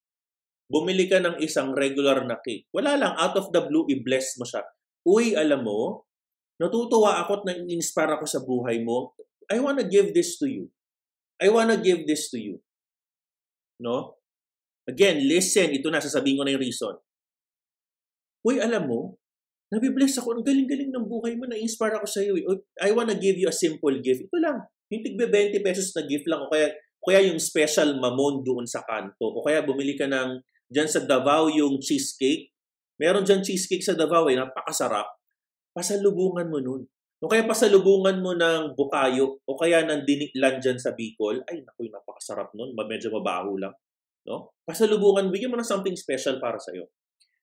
Bumili 0.71 1.05
ka 1.11 1.19
ng 1.21 1.38
isang 1.43 1.76
regular 1.76 2.24
na 2.26 2.39
cake. 2.41 2.65
Wala 2.74 2.97
lang, 2.97 3.13
out 3.19 3.36
of 3.38 3.51
the 3.53 3.61
blue, 3.67 3.86
i-bless 3.91 4.39
mo 4.39 4.45
siya. 4.47 4.63
Uy, 5.05 5.36
alam 5.36 5.67
mo, 5.67 6.07
natutuwa 6.57 7.21
ako 7.21 7.43
at 7.43 7.53
na-inspire 7.53 8.15
ako 8.15 8.26
sa 8.26 8.41
buhay 8.41 8.82
mo. 8.82 9.13
I 9.51 9.59
wanna 9.59 9.84
give 9.84 10.15
this 10.15 10.39
to 10.39 10.47
you. 10.47 10.71
I 11.38 11.51
wanna 11.51 11.76
give 11.76 12.07
this 12.07 12.32
to 12.32 12.39
you. 12.39 12.63
No? 13.84 14.22
Again, 14.89 15.23
listen. 15.23 15.71
Ito 15.71 15.88
na, 15.88 16.03
sasabihin 16.03 16.39
ko 16.39 16.43
na 16.43 16.53
yung 16.55 16.63
reason. 16.63 16.95
Uy, 18.43 18.59
alam 18.59 18.88
mo, 18.88 19.23
Nabibless 19.73 20.21
ako. 20.21 20.38
Ang 20.38 20.45
galing-galing 20.45 20.93
ng 20.93 21.09
buhay 21.09 21.34
mo. 21.34 21.49
Na-inspire 21.49 21.97
ako 21.97 22.05
sa 22.05 22.21
iyo. 22.21 22.38
Eh. 22.38 22.45
I 22.86 22.93
wanna 22.93 23.17
give 23.17 23.41
you 23.41 23.49
a 23.49 23.55
simple 23.55 23.97
gift. 24.05 24.29
Ito 24.29 24.38
lang. 24.38 24.61
Yung 24.93 25.01
tigbe 25.01 25.25
20 25.25 25.65
pesos 25.65 25.89
na 25.97 26.05
gift 26.05 26.29
lang. 26.29 26.45
O 26.45 26.49
kaya, 26.53 26.69
o 27.01 27.03
kaya 27.09 27.25
yung 27.34 27.41
special 27.41 27.97
mamon 27.97 28.45
doon 28.45 28.69
sa 28.69 28.86
kanto. 28.86 29.34
O 29.34 29.41
kaya 29.41 29.65
bumili 29.65 29.97
ka 29.97 30.05
ng, 30.05 30.38
dyan 30.69 30.86
sa 30.86 31.01
Davao 31.01 31.49
yung 31.49 31.81
cheesecake. 31.81 32.53
Meron 33.01 33.25
dyan 33.25 33.41
cheesecake 33.41 33.81
sa 33.81 33.97
Davao 33.97 34.29
eh. 34.29 34.38
Napakasarap. 34.38 35.09
Pasalubungan 35.73 36.53
mo 36.53 36.61
nun. 36.61 36.86
O 37.17 37.25
kaya 37.25 37.49
pasalubungan 37.49 38.21
mo 38.21 38.38
ng 38.38 38.77
bukayo 38.77 39.41
o 39.47 39.57
kaya 39.57 39.81
ng 39.89 40.05
diniklan 40.05 40.61
dyan 40.61 40.77
sa 40.77 40.93
Bicol. 40.93 41.41
Ay, 41.49 41.65
naku, 41.65 41.89
napakasarap 41.89 42.53
nun. 42.53 42.77
Medyo 42.77 43.09
mabaho 43.09 43.57
lang. 43.57 43.73
No? 44.24 44.55
Pasalubungan, 44.63 45.32
bigyan 45.32 45.51
mo 45.51 45.59
ng 45.59 45.67
something 45.67 45.95
special 45.99 46.39
para 46.39 46.55
sa 46.59 46.71
iyo. 46.71 46.88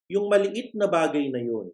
Yung 0.09 0.27
maliit 0.33 0.73
na 0.75 0.89
bagay 0.89 1.29
na 1.29 1.39
yun, 1.39 1.71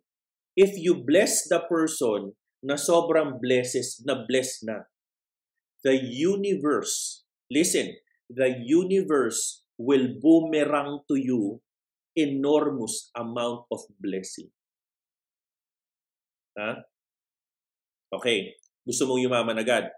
if 0.59 0.75
you 0.77 0.99
bless 1.07 1.47
the 1.47 1.63
person 1.71 2.35
na 2.61 2.75
sobrang 2.75 3.39
blesses, 3.39 4.03
na 4.03 4.27
bless 4.27 4.61
na, 4.67 4.91
the 5.87 5.95
universe, 6.03 7.23
listen, 7.47 7.95
the 8.27 8.59
universe 8.67 9.63
will 9.79 10.19
boomerang 10.19 11.07
to 11.07 11.15
you 11.15 11.63
enormous 12.17 13.13
amount 13.15 13.69
of 13.71 13.85
blessing. 14.01 14.49
Ha? 16.57 16.81
Okay, 18.17 18.57
gusto 18.83 19.05
mong 19.05 19.21
yumaman 19.21 19.61
agad. 19.61 19.93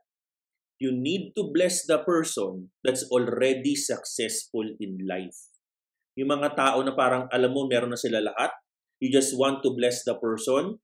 You 0.78 0.94
need 0.94 1.34
to 1.34 1.50
bless 1.50 1.86
the 1.86 1.98
person 2.06 2.70
that's 2.86 3.02
already 3.10 3.74
successful 3.74 4.62
in 4.78 5.02
life. 5.02 5.50
Yung 6.14 6.30
mga 6.30 6.54
tao 6.54 6.78
na 6.86 6.94
parang 6.94 7.26
alam 7.34 7.50
mo 7.50 7.66
meron 7.66 7.94
na 7.94 7.98
sila 7.98 8.22
lahat, 8.22 8.54
you 9.02 9.10
just 9.10 9.34
want 9.34 9.62
to 9.66 9.74
bless 9.74 10.06
the 10.06 10.14
person, 10.18 10.78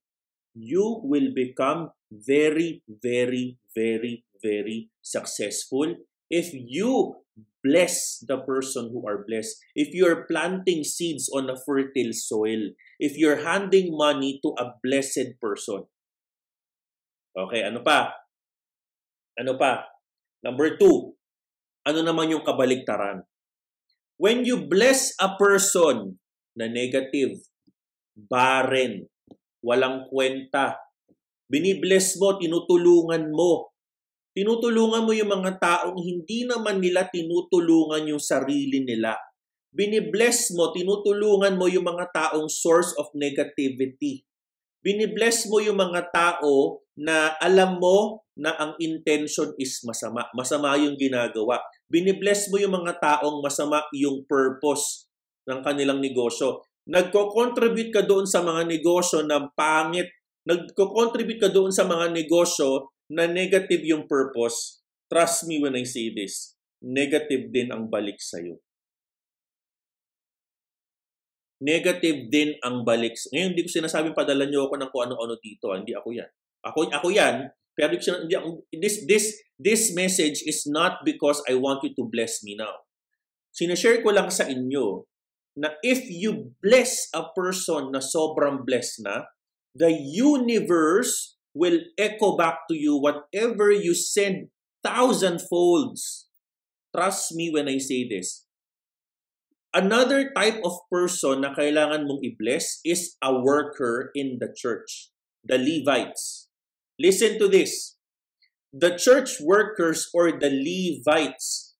you 0.54 1.02
will 1.02 1.30
become 1.34 1.90
very, 2.10 2.82
very, 2.86 3.58
very, 3.74 4.26
very 4.42 4.90
successful 5.02 5.94
if 6.30 6.54
you 6.54 7.18
bless 7.62 8.22
the 8.26 8.38
person 8.46 8.90
who 8.92 9.02
are 9.06 9.26
blessed. 9.26 9.58
If 9.74 9.94
you're 9.94 10.26
planting 10.26 10.84
seeds 10.84 11.30
on 11.30 11.50
a 11.50 11.58
fertile 11.58 12.12
soil, 12.12 12.74
if 12.98 13.18
you're 13.18 13.42
handing 13.42 13.96
money 13.96 14.38
to 14.42 14.54
a 14.58 14.74
blessed 14.82 15.40
person. 15.42 15.90
Okay, 17.34 17.66
ano 17.66 17.82
pa? 17.82 18.23
Ano 19.34 19.58
pa? 19.58 19.90
Number 20.46 20.78
two, 20.78 21.16
ano 21.82 22.00
naman 22.00 22.30
yung 22.30 22.46
kabaligtaran? 22.46 23.26
When 24.14 24.46
you 24.46 24.70
bless 24.70 25.16
a 25.18 25.34
person 25.34 26.22
na 26.54 26.70
negative, 26.70 27.42
barren, 28.14 29.10
walang 29.58 30.06
kwenta. 30.06 30.78
Binibless 31.50 32.14
mo, 32.22 32.38
tinutulungan 32.38 33.34
mo. 33.34 33.74
Tinutulungan 34.34 35.06
mo 35.06 35.12
yung 35.14 35.30
mga 35.30 35.58
taong 35.62 35.98
hindi 35.98 36.46
naman 36.46 36.82
nila 36.82 37.06
tinutulungan 37.06 38.06
yung 38.10 38.22
sarili 38.22 38.82
nila. 38.82 39.14
Binibless 39.74 40.54
mo, 40.54 40.70
tinutulungan 40.70 41.58
mo 41.58 41.66
yung 41.66 41.86
mga 41.86 42.10
taong 42.14 42.46
source 42.46 42.94
of 42.94 43.10
negativity. 43.18 44.22
Binibless 44.84 45.48
mo 45.48 45.64
yung 45.64 45.80
mga 45.80 46.12
tao 46.12 46.84
na 47.00 47.32
alam 47.40 47.80
mo 47.80 48.20
na 48.36 48.52
ang 48.60 48.76
intention 48.76 49.56
is 49.56 49.80
masama. 49.88 50.28
Masama 50.36 50.76
yung 50.76 51.00
ginagawa. 51.00 51.56
Binibless 51.88 52.52
mo 52.52 52.60
yung 52.60 52.76
mga 52.76 53.00
taong 53.00 53.40
masama 53.40 53.80
yung 53.96 54.28
purpose 54.28 55.08
ng 55.48 55.64
kanilang 55.64 56.04
negosyo 56.04 56.60
nagko-contribute 56.84 57.92
ka 57.92 58.02
doon 58.04 58.28
sa 58.28 58.44
mga 58.44 58.68
negosyo 58.68 59.24
na 59.24 59.48
pangit, 59.56 60.08
nagko-contribute 60.44 61.40
ka 61.40 61.48
doon 61.48 61.72
sa 61.72 61.88
mga 61.88 62.12
negosyo 62.12 62.92
na 63.08 63.24
negative 63.28 63.84
yung 63.84 64.04
purpose, 64.04 64.84
trust 65.08 65.48
me 65.48 65.60
when 65.60 65.76
I 65.76 65.84
say 65.84 66.12
this, 66.12 66.56
negative 66.80 67.52
din 67.52 67.72
ang 67.72 67.88
balik 67.88 68.20
sa'yo. 68.20 68.60
Negative 71.62 72.26
din 72.32 72.58
ang 72.62 72.82
balik. 72.82 73.14
Ngayon, 73.30 73.54
hindi 73.54 73.62
ko 73.66 73.70
sinasabing 73.70 74.16
padala 74.16 74.48
niyo 74.48 74.66
ako 74.66 74.74
ng 74.80 74.90
kung 74.90 75.02
ano-ano 75.06 75.34
dito. 75.38 75.70
Ah. 75.70 75.78
Hindi 75.78 75.94
ako 75.94 76.08
yan. 76.10 76.30
Ako, 76.64 76.78
ako 76.88 77.08
yan, 77.12 77.52
pero 77.76 77.92
hindi, 77.98 78.34
this, 78.72 79.04
this, 79.04 79.36
this 79.58 79.82
message 79.92 80.40
is 80.46 80.64
not 80.64 81.02
because 81.04 81.42
I 81.50 81.58
want 81.58 81.82
you 81.84 81.92
to 81.98 82.08
bless 82.08 82.40
me 82.40 82.54
now. 82.56 82.86
Sinashare 83.52 84.00
ko 84.00 84.14
lang 84.14 84.30
sa 84.30 84.46
inyo 84.46 85.04
na 85.58 85.74
if 85.82 86.06
you 86.10 86.54
bless 86.62 87.10
a 87.14 87.30
person 87.34 87.94
na 87.94 88.02
sobrang 88.02 88.66
blessed 88.66 89.06
na, 89.06 89.30
the 89.74 89.90
universe 89.94 91.38
will 91.54 91.78
echo 91.98 92.34
back 92.34 92.66
to 92.66 92.74
you 92.74 92.98
whatever 92.98 93.70
you 93.70 93.94
send 93.94 94.50
thousand 94.82 95.42
folds. 95.46 96.30
Trust 96.94 97.34
me 97.34 97.50
when 97.50 97.66
I 97.70 97.78
say 97.78 98.06
this. 98.06 98.46
Another 99.74 100.30
type 100.30 100.62
of 100.62 100.78
person 100.86 101.42
na 101.42 101.50
kailangan 101.50 102.06
mong 102.06 102.22
i-bless 102.22 102.78
is 102.86 103.18
a 103.18 103.34
worker 103.34 104.14
in 104.14 104.38
the 104.38 104.54
church, 104.54 105.10
the 105.42 105.58
Levites. 105.58 106.46
Listen 106.94 107.42
to 107.42 107.50
this. 107.50 107.98
The 108.70 108.94
church 108.94 109.42
workers 109.42 110.06
or 110.14 110.30
the 110.38 110.50
Levites 110.50 111.74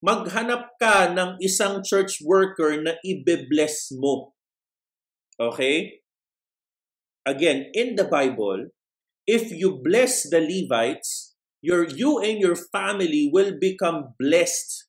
maghanap 0.00 0.80
ka 0.80 1.12
ng 1.12 1.36
isang 1.44 1.84
church 1.84 2.24
worker 2.24 2.80
na 2.80 2.96
ibe-bless 3.04 3.92
mo. 4.00 4.32
Okay? 5.36 6.00
Again, 7.28 7.68
in 7.76 8.00
the 8.00 8.08
Bible, 8.08 8.72
if 9.28 9.52
you 9.52 9.76
bless 9.84 10.24
the 10.24 10.40
Levites, 10.40 11.36
your 11.60 11.84
you 11.84 12.16
and 12.24 12.40
your 12.40 12.56
family 12.56 13.28
will 13.28 13.60
become 13.60 14.16
blessed. 14.16 14.88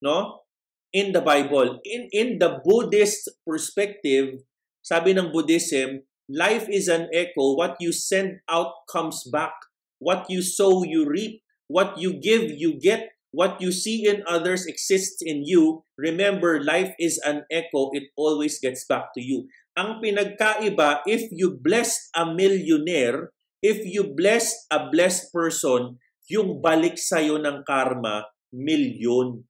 No? 0.00 0.47
In 0.88 1.12
the 1.12 1.20
Bible, 1.20 1.84
in 1.84 2.08
in 2.16 2.40
the 2.40 2.64
Buddhist 2.64 3.28
perspective, 3.44 4.40
sabi 4.80 5.12
ng 5.12 5.28
Buddhism, 5.28 6.08
life 6.32 6.64
is 6.72 6.88
an 6.88 7.12
echo. 7.12 7.52
What 7.56 7.76
you 7.76 7.92
send 7.92 8.40
out 8.48 8.88
comes 8.88 9.24
back. 9.28 9.52
What 10.00 10.32
you 10.32 10.40
sow, 10.40 10.84
you 10.88 11.04
reap. 11.04 11.44
What 11.68 12.00
you 12.00 12.16
give, 12.16 12.48
you 12.56 12.80
get. 12.80 13.12
What 13.28 13.60
you 13.60 13.68
see 13.68 14.08
in 14.08 14.24
others 14.24 14.64
exists 14.64 15.20
in 15.20 15.44
you. 15.44 15.84
Remember, 16.00 16.64
life 16.64 16.96
is 16.96 17.20
an 17.20 17.44
echo. 17.52 17.92
It 17.92 18.08
always 18.16 18.56
gets 18.56 18.88
back 18.88 19.12
to 19.12 19.20
you. 19.20 19.52
Ang 19.76 20.00
pinagkaiba, 20.00 21.04
if 21.04 21.28
you 21.28 21.52
blessed 21.52 22.08
a 22.16 22.24
millionaire, 22.24 23.36
if 23.60 23.84
you 23.84 24.16
blessed 24.16 24.56
a 24.72 24.88
blessed 24.88 25.28
person, 25.28 26.00
yung 26.28 26.64
balik 26.64 26.96
sa'yo 26.96 27.36
ng 27.40 27.64
karma, 27.68 28.28
milyon. 28.52 29.47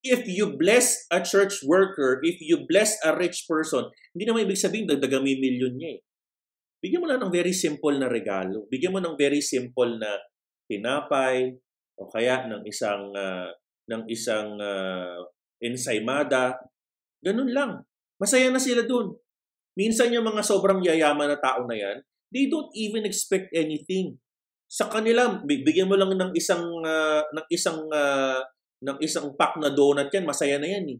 If 0.00 0.24
you 0.24 0.56
bless 0.56 1.04
a 1.12 1.20
church 1.20 1.60
worker, 1.60 2.24
if 2.24 2.40
you 2.40 2.64
bless 2.64 2.96
a 3.04 3.12
rich 3.12 3.44
person, 3.44 3.92
hindi 4.16 4.24
naman 4.24 4.48
ibig 4.48 4.56
sabihin 4.56 4.88
dagdagang 4.88 5.20
may 5.20 5.36
milyon 5.36 5.76
niya 5.76 5.90
eh. 5.96 6.00
Bigyan 6.80 7.04
mo 7.04 7.06
lang 7.12 7.20
ng 7.20 7.32
very 7.32 7.52
simple 7.52 7.92
na 8.00 8.08
regalo. 8.08 8.64
Bigyan 8.72 8.96
mo 8.96 9.00
ng 9.04 9.12
very 9.20 9.44
simple 9.44 10.00
na 10.00 10.16
tinapay 10.64 11.52
o 12.00 12.08
kaya 12.08 12.48
ng 12.48 12.64
isang 12.64 13.12
uh, 13.12 13.52
ng 13.92 14.02
isang 14.08 14.56
uh, 14.56 15.20
ensaymada. 15.60 16.56
Ganun 17.20 17.52
lang. 17.52 17.84
Masaya 18.16 18.48
na 18.48 18.56
sila 18.56 18.88
dun. 18.88 19.12
Minsan 19.76 20.16
yung 20.16 20.24
mga 20.24 20.40
sobrang 20.40 20.80
yayaman 20.80 21.28
na 21.28 21.38
tao 21.38 21.68
na 21.68 21.76
yan, 21.76 22.00
they 22.32 22.48
don't 22.48 22.72
even 22.72 23.04
expect 23.04 23.52
anything. 23.52 24.16
Sa 24.70 24.88
kanila, 24.88 25.44
bigyan 25.44 25.90
mo 25.90 26.00
lang 26.00 26.16
ng 26.16 26.32
isang 26.32 26.64
uh, 26.80 27.20
ng 27.20 27.46
isang 27.52 27.84
uh, 27.92 28.40
ng 28.80 28.98
isang 29.04 29.36
pack 29.36 29.60
na 29.60 29.72
donut 29.72 30.08
yan, 30.12 30.24
masaya 30.24 30.56
na 30.56 30.68
yan 30.68 30.96
eh. 30.96 30.98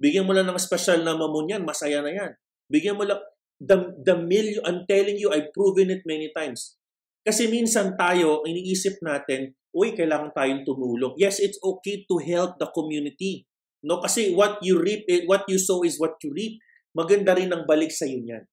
Bigyan 0.00 0.26
mo 0.26 0.32
lang 0.34 0.48
ng 0.48 0.58
special 0.58 1.04
na 1.06 1.14
mamon 1.14 1.50
yan, 1.50 1.62
masaya 1.62 2.02
na 2.02 2.10
yan. 2.10 2.32
Bigyan 2.70 2.98
mo 2.98 3.06
lang 3.06 3.20
the 3.60 3.92
the 4.00 4.16
million 4.16 4.64
I'm 4.64 4.88
telling 4.88 5.20
you 5.20 5.28
I've 5.28 5.52
proven 5.52 5.92
it 5.92 6.08
many 6.08 6.32
times 6.32 6.80
kasi 7.20 7.52
minsan 7.52 8.00
tayo, 8.00 8.40
iniisip 8.48 9.04
natin, 9.04 9.52
uy, 9.76 9.92
kailangan 9.92 10.32
tayong 10.32 10.64
tumulong. 10.64 11.12
Yes, 11.20 11.36
it's 11.36 11.60
okay 11.60 12.08
to 12.08 12.16
help 12.16 12.56
the 12.56 12.68
community. 12.72 13.44
No, 13.84 14.00
kasi 14.00 14.32
what 14.32 14.60
you 14.64 14.80
reap, 14.80 15.04
eh, 15.08 15.28
what 15.28 15.44
you 15.44 15.60
sow 15.60 15.84
is 15.84 16.00
what 16.00 16.16
you 16.24 16.32
reap. 16.32 16.56
Maganda 16.96 17.36
rin 17.36 17.52
ang 17.52 17.68
balik 17.68 17.92
sa 17.92 18.08
iyo 18.08 18.24
niyan. 18.24 18.44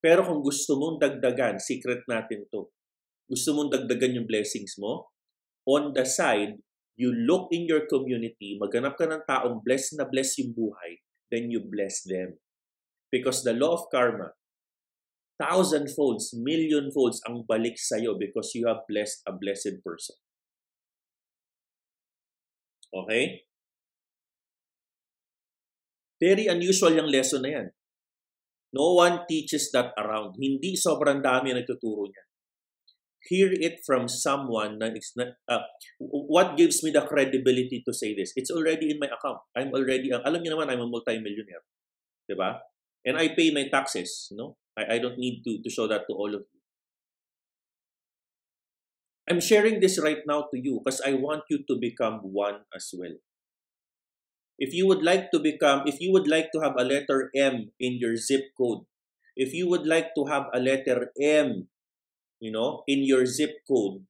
Pero 0.00 0.24
kung 0.24 0.40
gusto 0.40 0.76
mong 0.80 1.00
dagdagan, 1.00 1.60
secret 1.60 2.04
natin 2.08 2.48
to. 2.48 2.72
Gusto 3.28 3.56
mong 3.56 3.72
dagdagan 3.72 4.20
yung 4.20 4.28
blessings 4.28 4.76
mo, 4.80 5.12
on 5.64 5.96
the 5.96 6.04
side, 6.08 6.60
you 6.94 7.10
look 7.10 7.50
in 7.50 7.66
your 7.66 7.86
community, 7.90 8.58
maganap 8.58 8.94
ka 8.94 9.06
ng 9.06 9.26
taong 9.26 9.62
blessed 9.62 9.98
na 9.98 10.06
bless 10.06 10.38
yung 10.38 10.54
buhay, 10.54 11.02
then 11.30 11.50
you 11.50 11.62
bless 11.62 12.06
them. 12.06 12.38
Because 13.10 13.42
the 13.42 13.54
law 13.54 13.78
of 13.78 13.90
karma, 13.90 14.34
thousand 15.38 15.90
folds, 15.90 16.34
million 16.34 16.90
folds 16.94 17.18
ang 17.26 17.42
balik 17.46 17.74
sa 17.78 17.98
iyo 17.98 18.14
because 18.14 18.54
you 18.54 18.66
have 18.70 18.86
blessed 18.86 19.22
a 19.26 19.34
blessed 19.34 19.82
person. 19.82 20.14
Okay? 22.94 23.42
Very 26.22 26.46
unusual 26.46 26.94
yung 26.94 27.10
lesson 27.10 27.42
na 27.42 27.50
yan. 27.50 27.68
No 28.74 28.98
one 28.98 29.26
teaches 29.26 29.70
that 29.74 29.94
around. 29.98 30.34
Hindi 30.38 30.74
sobrang 30.78 31.22
dami 31.22 31.54
ang 31.54 31.62
nagtuturo 31.62 32.10
niya. 32.10 32.23
Hear 33.24 33.48
it 33.52 33.80
from 33.86 34.04
someone 34.06 34.76
na 34.76 34.92
uh, 35.48 35.64
what 35.98 36.60
gives 36.60 36.84
me 36.84 36.92
the 36.92 37.00
credibility 37.08 37.82
to 37.88 37.92
say 37.92 38.12
this? 38.12 38.36
It's 38.36 38.52
already 38.52 38.92
in 38.92 39.00
my 39.00 39.08
account. 39.08 39.40
I'm 39.56 39.72
already, 39.72 40.12
uh, 40.12 40.20
alam 40.20 40.44
niyo 40.44 40.60
naman, 40.60 40.68
I'm 40.68 40.84
a 40.84 40.88
multi-millionaire. 40.88 41.64
Diba? 42.28 42.60
And 43.04 43.16
I 43.16 43.32
pay 43.32 43.48
my 43.48 43.64
taxes. 43.72 44.28
No? 44.36 44.60
I, 44.76 44.96
I 44.96 44.98
don't 45.00 45.16
need 45.16 45.40
to, 45.48 45.64
to 45.64 45.70
show 45.72 45.88
that 45.88 46.04
to 46.08 46.12
all 46.12 46.36
of 46.36 46.44
you. 46.44 46.60
I'm 49.24 49.40
sharing 49.40 49.80
this 49.80 49.96
right 49.96 50.20
now 50.28 50.52
to 50.52 50.60
you 50.60 50.84
because 50.84 51.00
I 51.00 51.16
want 51.16 51.48
you 51.48 51.64
to 51.64 51.80
become 51.80 52.20
one 52.20 52.68
as 52.76 52.92
well. 52.92 53.16
If 54.58 54.74
you 54.74 54.86
would 54.86 55.02
like 55.02 55.32
to 55.32 55.40
become, 55.40 55.82
if 55.86 55.96
you 55.98 56.12
would 56.12 56.28
like 56.28 56.52
to 56.52 56.60
have 56.60 56.76
a 56.76 56.84
letter 56.84 57.30
M 57.34 57.72
in 57.80 57.96
your 57.98 58.16
zip 58.16 58.52
code, 58.56 58.84
if 59.34 59.52
you 59.52 59.68
would 59.68 59.86
like 59.86 60.14
to 60.14 60.26
have 60.26 60.46
a 60.52 60.60
letter 60.60 61.10
M, 61.18 61.68
you 62.44 62.52
know, 62.52 62.84
in 62.84 63.00
your 63.08 63.24
zip 63.24 63.64
code, 63.64 64.04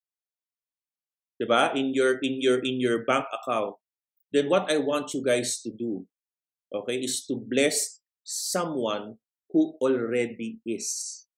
diba? 1.39 1.71
In 1.79 1.95
your 1.95 2.19
in 2.19 2.43
your 2.43 2.59
in 2.59 2.83
your 2.83 3.07
bank 3.07 3.31
account, 3.31 3.79
then 4.35 4.51
what 4.51 4.67
I 4.67 4.83
want 4.83 5.15
you 5.15 5.23
guys 5.23 5.63
to 5.63 5.71
do, 5.71 6.11
okay, 6.75 6.99
is 6.99 7.23
to 7.31 7.39
bless 7.39 8.03
someone 8.27 9.23
who 9.55 9.79
already 9.79 10.59
is. 10.67 11.31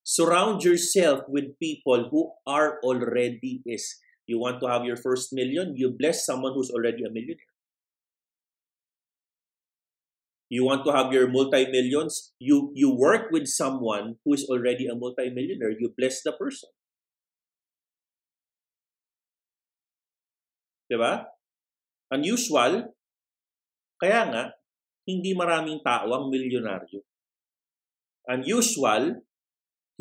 Surround 0.00 0.64
yourself 0.64 1.28
with 1.28 1.60
people 1.60 2.08
who 2.08 2.32
are 2.48 2.80
already 2.80 3.60
is. 3.68 4.00
You 4.24 4.40
want 4.40 4.64
to 4.64 4.72
have 4.72 4.88
your 4.88 4.96
first 4.96 5.36
million, 5.36 5.76
you 5.76 5.92
bless 5.92 6.24
someone 6.24 6.54
who's 6.56 6.72
already 6.72 7.04
a 7.04 7.12
millionaire. 7.12 7.49
You 10.50 10.66
want 10.66 10.82
to 10.82 10.90
have 10.90 11.14
your 11.14 11.30
multi-millions, 11.30 12.34
you, 12.42 12.74
you 12.74 12.90
work 12.90 13.30
with 13.30 13.46
someone 13.46 14.18
who 14.26 14.34
is 14.34 14.50
already 14.50 14.90
a 14.90 14.98
multi-millionaire, 14.98 15.78
you 15.78 15.94
bless 15.94 16.26
the 16.26 16.34
person. 16.34 16.74
Diba? 20.90 21.30
Unusual, 22.10 22.90
kaya 24.02 24.20
nga, 24.26 24.44
hindi 25.06 25.38
maraming 25.38 25.86
tao 25.86 26.10
ang 26.10 26.26
milyonaryo. 26.34 26.98
Unusual, 28.26 29.22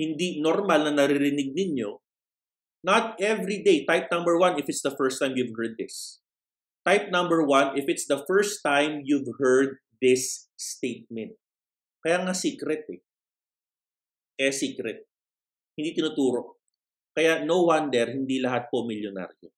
hindi 0.02 0.42
normal 0.42 0.90
na 0.90 1.06
naririnig 1.06 1.54
ninyo, 1.54 2.02
not 2.82 3.22
every 3.22 3.62
day. 3.62 3.86
Type 3.86 4.10
number 4.10 4.34
one 4.42 4.58
if 4.58 4.66
it's 4.66 4.82
the 4.82 4.96
first 4.98 5.22
time 5.22 5.38
you've 5.38 5.54
heard 5.54 5.78
this. 5.78 6.26
Type 6.88 7.14
number 7.14 7.46
one 7.46 7.78
if 7.78 7.86
it's 7.86 8.10
the 8.10 8.26
first 8.26 8.66
time 8.66 9.06
you've 9.06 9.30
heard 9.38 9.78
this 10.02 10.48
statement. 10.56 11.36
Kaya 12.00 12.24
nga 12.24 12.36
secret 12.36 12.88
eh. 12.90 13.04
Kaya 14.40 14.52
secret. 14.56 15.04
Hindi 15.76 15.92
tinuturo. 15.96 16.60
Kaya 17.16 17.44
no 17.44 17.68
wonder 17.68 18.16
hindi 18.16 18.40
lahat 18.40 18.72
po 18.72 18.88
milyonaryo. 18.88 19.52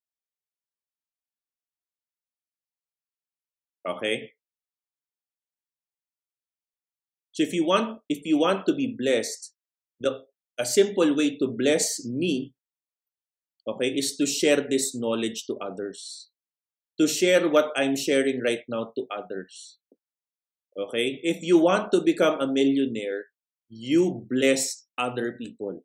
Okay? 3.81 4.37
So 7.31 7.45
if 7.47 7.53
you 7.53 7.65
want 7.65 8.05
if 8.09 8.21
you 8.25 8.37
want 8.37 8.65
to 8.67 8.73
be 8.73 8.93
blessed, 8.93 9.55
the 9.97 10.27
a 10.59 10.65
simple 10.65 11.15
way 11.15 11.37
to 11.41 11.47
bless 11.49 12.05
me, 12.05 12.53
okay, 13.65 13.89
is 13.97 14.17
to 14.17 14.27
share 14.27 14.61
this 14.69 14.93
knowledge 14.93 15.45
to 15.47 15.57
others. 15.57 16.29
To 16.99 17.07
share 17.07 17.49
what 17.49 17.73
I'm 17.75 17.95
sharing 17.95 18.41
right 18.45 18.61
now 18.69 18.93
to 18.93 19.07
others. 19.09 19.80
Okay? 20.77 21.19
If 21.23 21.43
you 21.43 21.57
want 21.57 21.91
to 21.91 22.01
become 22.01 22.39
a 22.39 22.47
millionaire, 22.47 23.31
you 23.69 24.27
bless 24.29 24.87
other 24.97 25.35
people. 25.39 25.83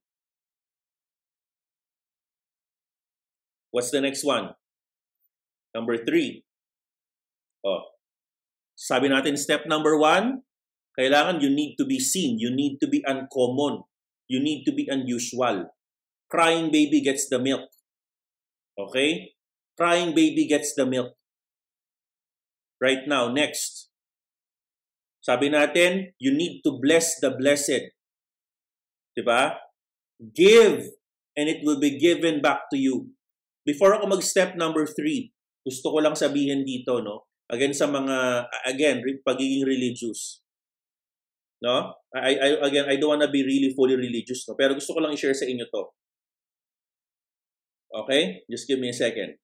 What's 3.71 3.91
the 3.91 4.01
next 4.01 4.25
one? 4.25 4.57
Number 5.75 6.01
three. 6.01 6.45
Oh. 7.61 7.93
Sabi 8.77 9.13
natin, 9.13 9.37
step 9.37 9.69
number 9.69 9.99
one, 9.99 10.47
kailangan 10.97 11.45
you 11.45 11.53
need 11.53 11.77
to 11.77 11.85
be 11.85 12.01
seen. 12.01 12.41
You 12.41 12.49
need 12.49 12.81
to 12.81 12.89
be 12.89 13.05
uncommon. 13.05 13.85
You 14.29 14.41
need 14.41 14.65
to 14.65 14.73
be 14.73 14.89
unusual. 14.89 15.71
Crying 16.33 16.73
baby 16.73 17.03
gets 17.05 17.29
the 17.29 17.39
milk. 17.39 17.69
Okay? 18.79 19.37
Crying 19.77 20.15
baby 20.15 20.49
gets 20.49 20.75
the 20.75 20.87
milk. 20.87 21.15
Right 22.81 23.05
now, 23.07 23.29
next. 23.33 23.89
Sabi 25.27 25.51
natin, 25.51 26.15
you 26.23 26.31
need 26.31 26.63
to 26.63 26.79
bless 26.79 27.19
the 27.19 27.35
blessed. 27.35 27.91
Diba? 29.19 29.59
Give, 30.23 30.87
and 31.35 31.51
it 31.51 31.67
will 31.67 31.83
be 31.83 31.99
given 31.99 32.39
back 32.39 32.71
to 32.71 32.79
you. 32.79 33.11
Before 33.67 33.91
ako 33.99 34.07
mag-step 34.07 34.55
number 34.55 34.87
three, 34.87 35.35
gusto 35.67 35.91
ko 35.91 35.99
lang 35.99 36.15
sabihin 36.15 36.63
dito, 36.63 37.03
no? 37.03 37.27
Again, 37.51 37.75
sa 37.75 37.91
mga, 37.91 38.47
again, 38.71 39.03
pagiging 39.27 39.67
religious. 39.67 40.47
No? 41.59 41.99
I, 42.15 42.39
I, 42.39 42.49
again, 42.63 42.87
I 42.87 42.95
don't 42.95 43.19
wanna 43.19 43.27
be 43.27 43.43
really 43.43 43.75
fully 43.75 43.99
religious, 43.99 44.47
no? 44.47 44.55
Pero 44.55 44.79
gusto 44.79 44.95
ko 44.95 45.03
lang 45.03 45.11
i-share 45.11 45.35
sa 45.35 45.51
inyo 45.51 45.67
to. 45.67 45.83
Okay? 48.07 48.47
Just 48.47 48.71
give 48.71 48.79
me 48.79 48.95
a 48.95 48.97
second. 48.97 49.43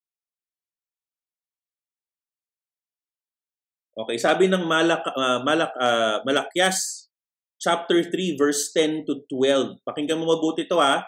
Okay, 3.93 4.17
sabi 4.17 4.49
ng 4.49 4.65
Malak, 4.65 5.05
uh, 5.13 5.45
Malak, 5.45 5.77
uh, 5.77 6.25
Malakyas, 6.25 7.13
chapter 7.61 8.01
3, 8.01 8.41
verse 8.41 8.73
10 8.73 9.05
to 9.05 9.21
12. 9.29 9.85
Pakinggan 9.85 10.17
mo 10.17 10.33
mabuti 10.33 10.65
to 10.65 10.81
ha. 10.81 11.05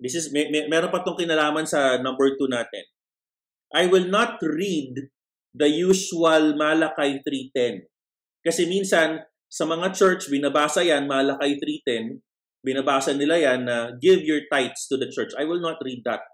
This 0.00 0.16
is, 0.16 0.32
may, 0.32 0.48
may, 0.48 0.64
meron 0.64 0.88
pa 0.88 1.04
itong 1.04 1.20
kinalaman 1.20 1.68
sa 1.68 2.00
number 2.00 2.32
2 2.40 2.48
natin. 2.48 2.88
I 3.76 3.84
will 3.84 4.08
not 4.08 4.40
read 4.40 5.12
the 5.52 5.68
usual 5.68 6.56
Malakay 6.56 7.20
3.10. 7.20 7.84
Kasi 8.40 8.64
minsan, 8.64 9.20
sa 9.50 9.68
mga 9.68 9.92
church, 9.92 10.32
binabasa 10.32 10.80
yan, 10.80 11.04
Malakay 11.04 11.60
3.10, 11.84 12.16
binabasa 12.64 13.12
nila 13.12 13.36
yan 13.36 13.68
na 13.68 13.92
give 14.00 14.24
your 14.24 14.40
tithes 14.48 14.88
to 14.88 14.96
the 14.96 15.12
church. 15.12 15.36
I 15.36 15.44
will 15.44 15.60
not 15.60 15.76
read 15.84 16.00
that. 16.08 16.24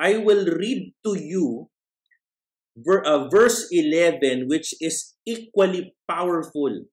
I 0.00 0.16
will 0.16 0.48
read 0.48 0.96
to 1.04 1.12
you 1.12 1.68
verse 2.84 3.66
11 3.70 4.46
which 4.46 4.74
is 4.80 5.16
equally 5.26 5.94
powerful. 6.06 6.86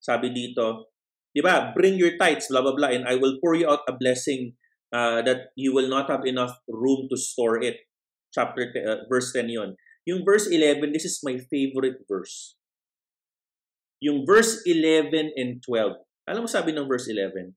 Sabi 0.00 0.32
dito, 0.32 0.88
di 1.36 1.44
ba, 1.44 1.72
bring 1.76 2.00
your 2.00 2.16
tithes, 2.16 2.48
blah, 2.48 2.64
blah, 2.64 2.72
blah, 2.72 2.88
and 2.88 3.04
I 3.04 3.20
will 3.20 3.36
pour 3.40 3.54
you 3.54 3.68
out 3.68 3.84
a 3.84 3.92
blessing 3.92 4.56
uh, 4.92 5.20
that 5.22 5.52
you 5.56 5.76
will 5.76 5.88
not 5.88 6.08
have 6.08 6.24
enough 6.24 6.56
room 6.66 7.06
to 7.12 7.16
store 7.20 7.60
it. 7.60 7.84
Chapter, 8.32 8.72
uh, 8.80 9.04
verse 9.10 9.34
10 9.36 9.50
yon. 9.52 9.76
Yung 10.08 10.24
verse 10.24 10.48
11, 10.48 10.96
this 10.96 11.04
is 11.04 11.20
my 11.20 11.36
favorite 11.52 12.08
verse 12.08 12.56
yung 14.00 14.24
verse 14.24 14.64
11 14.64 15.36
and 15.36 15.60
12. 15.62 16.00
Alam 16.26 16.48
mo 16.48 16.50
sabi 16.50 16.72
ng 16.72 16.88
verse 16.88 17.06
11? 17.12 17.52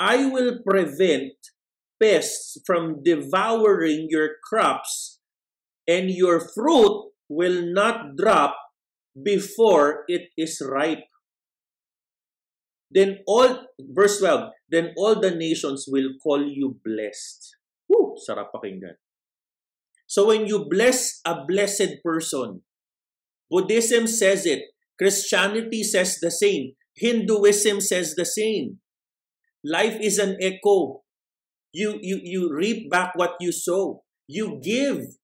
I 0.00 0.26
will 0.26 0.64
prevent 0.64 1.36
pests 2.00 2.58
from 2.66 3.04
devouring 3.04 4.10
your 4.10 4.40
crops 4.42 5.13
and 5.86 6.10
your 6.10 6.40
fruit 6.40 7.12
will 7.28 7.62
not 7.72 8.16
drop 8.16 8.56
before 9.14 10.04
it 10.08 10.30
is 10.36 10.60
ripe. 10.64 11.04
Then 12.90 13.18
all, 13.26 13.66
verse 13.78 14.18
12, 14.18 14.50
then 14.70 14.94
all 14.96 15.18
the 15.18 15.30
nations 15.30 15.86
will 15.88 16.14
call 16.22 16.46
you 16.46 16.78
blessed. 16.84 17.56
Woo, 17.88 18.14
sarap 18.18 18.54
pakinggan. 18.54 18.94
So 20.06 20.28
when 20.28 20.46
you 20.46 20.66
bless 20.70 21.20
a 21.24 21.42
blessed 21.46 22.04
person, 22.04 22.62
Buddhism 23.50 24.06
says 24.06 24.46
it, 24.46 24.62
Christianity 24.98 25.82
says 25.82 26.18
the 26.20 26.30
same. 26.30 26.74
Hinduism 26.94 27.80
says 27.80 28.14
the 28.14 28.24
same. 28.24 28.78
Life 29.64 29.98
is 30.00 30.18
an 30.18 30.36
echo. 30.40 31.02
You, 31.72 31.98
you, 32.00 32.20
you 32.22 32.54
reap 32.54 32.90
back 32.90 33.12
what 33.16 33.34
you 33.40 33.50
sow. 33.50 34.04
You 34.28 34.60
give. 34.62 35.18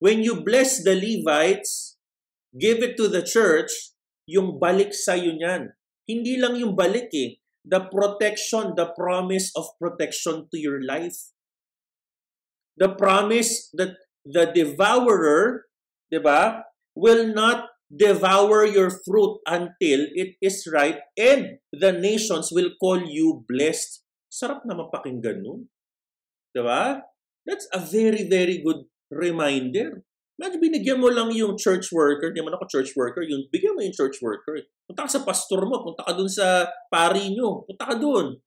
When 0.00 0.24
you 0.24 0.40
bless 0.40 0.80
the 0.80 0.96
Levites, 0.96 2.00
give 2.56 2.80
it 2.80 2.96
to 2.96 3.06
the 3.06 3.20
church, 3.20 3.92
yung 4.24 4.56
balik 4.56 4.96
sa'yo 4.96 5.36
niyan. 5.36 5.76
Hindi 6.08 6.40
lang 6.40 6.56
yung 6.56 6.72
balik 6.72 7.12
eh. 7.12 7.36
The 7.68 7.84
protection, 7.92 8.72
the 8.72 8.88
promise 8.96 9.52
of 9.52 9.68
protection 9.76 10.48
to 10.48 10.56
your 10.56 10.80
life. 10.80 11.36
The 12.80 12.96
promise 12.96 13.68
that 13.76 14.00
the 14.24 14.48
devourer, 14.48 15.68
di 16.08 16.16
ba, 16.16 16.64
will 16.96 17.28
not 17.36 17.68
devour 17.92 18.64
your 18.64 18.88
fruit 18.88 19.44
until 19.44 20.08
it 20.16 20.40
is 20.40 20.64
ripe 20.70 21.04
and 21.18 21.60
the 21.74 21.92
nations 21.92 22.48
will 22.48 22.72
call 22.80 23.04
you 23.04 23.44
blessed. 23.44 24.00
Sarap 24.32 24.64
na 24.64 24.78
mapakinggan 24.78 25.44
nun. 25.44 25.68
Diba? 26.56 27.02
That's 27.44 27.66
a 27.74 27.82
very, 27.82 28.24
very 28.30 28.62
good 28.62 28.86
reminder. 29.10 30.06
Imagine, 30.40 30.62
binigyan 30.62 31.02
mo 31.02 31.12
lang 31.12 31.28
yung 31.36 31.60
church 31.60 31.92
worker, 31.92 32.32
hindi 32.32 32.40
man 32.40 32.56
ako 32.56 32.64
church 32.70 32.96
worker, 32.96 33.20
yung 33.20 33.44
bigyan 33.52 33.76
mo 33.76 33.84
yung 33.84 33.92
church 33.92 34.24
worker. 34.24 34.56
Punta 34.88 35.04
ka 35.04 35.20
sa 35.20 35.24
pastor 35.26 35.68
mo, 35.68 35.84
punta 35.84 36.00
ka 36.00 36.16
dun 36.16 36.32
sa 36.32 36.64
pari 36.88 37.36
nyo, 37.36 37.68
punta 37.68 37.84
ka 37.84 37.96
dun. 38.00 38.40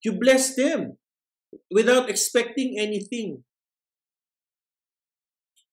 You 0.00 0.16
bless 0.16 0.56
them 0.56 0.96
without 1.68 2.08
expecting 2.08 2.80
anything. 2.80 3.44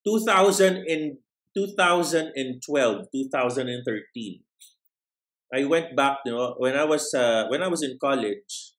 2000 0.04 0.84
and 0.84 1.24
2012, 1.56 2.36
2013. 2.36 4.44
I 5.52 5.64
went 5.68 5.96
back, 5.96 6.24
you 6.24 6.32
know, 6.32 6.56
when 6.56 6.76
I 6.76 6.84
was 6.84 7.12
uh, 7.12 7.44
when 7.52 7.60
I 7.60 7.68
was 7.68 7.84
in 7.84 8.00
college, 8.00 8.72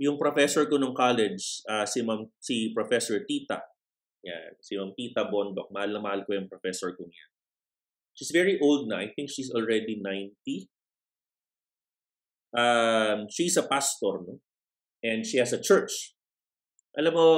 yung 0.00 0.16
professor 0.16 0.64
ko 0.64 0.80
nung 0.80 0.96
college, 0.96 1.60
uh, 1.68 1.84
si 1.84 2.00
Ma'am, 2.00 2.24
si 2.40 2.72
Professor 2.72 3.20
Tita. 3.28 3.60
Yan, 4.24 4.56
si 4.64 4.80
Ma'am 4.80 4.96
Tita 4.96 5.28
Bondok. 5.28 5.68
Mahal 5.68 5.92
na 5.92 6.00
mahal 6.00 6.24
ko 6.24 6.32
yung 6.32 6.48
professor 6.48 6.96
ko 6.96 7.04
niya. 7.04 7.26
She's 8.16 8.32
very 8.32 8.56
old 8.56 8.88
na. 8.88 9.04
I 9.04 9.12
think 9.12 9.28
she's 9.28 9.52
already 9.52 10.00
90. 10.00 10.70
Um, 12.54 13.28
she's 13.28 13.58
a 13.60 13.66
pastor, 13.68 14.24
no? 14.24 14.40
And 15.04 15.26
she 15.26 15.36
has 15.36 15.52
a 15.52 15.60
church. 15.60 16.16
Alam 16.96 17.12
mo, 17.12 17.28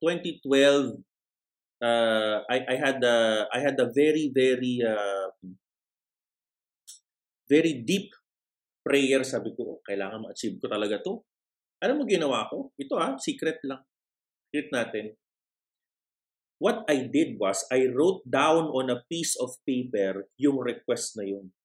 2012, 0.00 1.02
uh, 1.82 2.36
I, 2.48 2.56
I 2.64 2.76
had 2.78 3.02
a, 3.04 3.44
I 3.52 3.58
had 3.58 3.76
a 3.76 3.90
very, 3.92 4.30
very, 4.32 4.80
uh, 4.80 5.34
very 7.50 7.82
deep 7.84 8.14
prayer. 8.86 9.26
Sabi 9.26 9.52
ko, 9.52 9.76
oh, 9.76 9.80
kailangan 9.84 10.24
ma-achieve 10.24 10.56
ko 10.62 10.70
talaga 10.70 11.02
to. 11.04 11.20
Ano 11.82 12.00
mo 12.00 12.02
ginawa 12.06 12.46
ko? 12.48 12.70
Ito 12.78 12.94
ah, 12.96 13.18
secret 13.18 13.60
lang. 13.66 13.82
Secret 14.48 14.70
natin. 14.70 15.19
What 16.60 16.84
I 16.84 17.08
did 17.08 17.40
was, 17.40 17.64
I 17.72 17.88
wrote 17.88 18.20
down 18.28 18.68
on 18.76 18.92
a 18.92 19.00
piece 19.08 19.32
of 19.40 19.56
paper 19.64 20.28
yung 20.36 20.60
request 20.60 21.16
na 21.16 21.24
yun. 21.24 21.56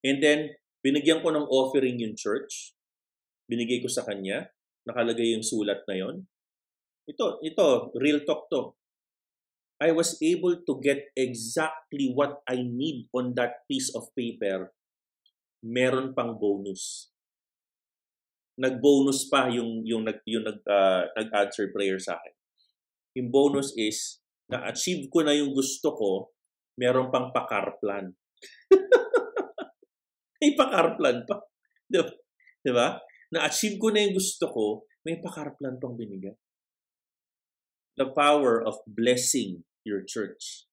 And 0.00 0.24
then, 0.24 0.56
binigyan 0.80 1.20
ko 1.20 1.28
ng 1.28 1.44
offering 1.52 2.00
yung 2.00 2.16
church. 2.16 2.72
Binigay 3.44 3.84
ko 3.84 3.88
sa 3.92 4.08
kanya. 4.08 4.48
Nakalagay 4.88 5.36
yung 5.36 5.44
sulat 5.44 5.84
na 5.84 6.00
yon. 6.00 6.24
Ito, 7.04 7.44
ito, 7.44 7.92
real 8.00 8.24
talk 8.24 8.48
to. 8.48 8.72
I 9.76 9.92
was 9.92 10.16
able 10.24 10.64
to 10.64 10.72
get 10.80 11.12
exactly 11.12 12.08
what 12.08 12.40
I 12.48 12.64
need 12.64 13.12
on 13.12 13.36
that 13.36 13.68
piece 13.68 13.92
of 13.92 14.08
paper. 14.16 14.72
Meron 15.60 16.16
pang 16.16 16.40
bonus 16.40 17.12
nag-bonus 18.54 19.26
pa 19.26 19.50
yung 19.50 19.82
yung 19.82 20.06
nag 20.06 20.22
yung 20.26 20.46
uh, 20.46 21.02
nag-answer 21.18 21.74
prayer 21.74 21.98
sa 21.98 22.18
akin. 22.18 22.33
Yung 23.14 23.30
bonus 23.30 23.74
is 23.78 24.20
na-achieve 24.50 25.08
ko 25.08 25.22
na 25.22 25.32
yung 25.34 25.54
gusto 25.54 25.94
ko, 25.94 26.10
meron 26.78 27.08
pang 27.08 27.30
pakar 27.30 27.78
plan. 27.78 28.10
may 30.42 30.52
pakar 30.58 30.98
plan 30.98 31.22
pa. 31.24 31.40
Di 31.88 32.72
ba? 32.74 32.98
Na-achieve 33.32 33.78
ko 33.78 33.88
na 33.94 34.04
yung 34.04 34.18
gusto 34.18 34.46
ko, 34.50 34.66
may 35.06 35.22
pakar 35.22 35.54
plan 35.56 35.78
pang 35.78 35.94
binigay. 35.94 36.34
The 37.94 38.10
power 38.10 38.58
of 38.58 38.82
blessing 38.90 39.62
your 39.86 40.02
church. 40.02 40.66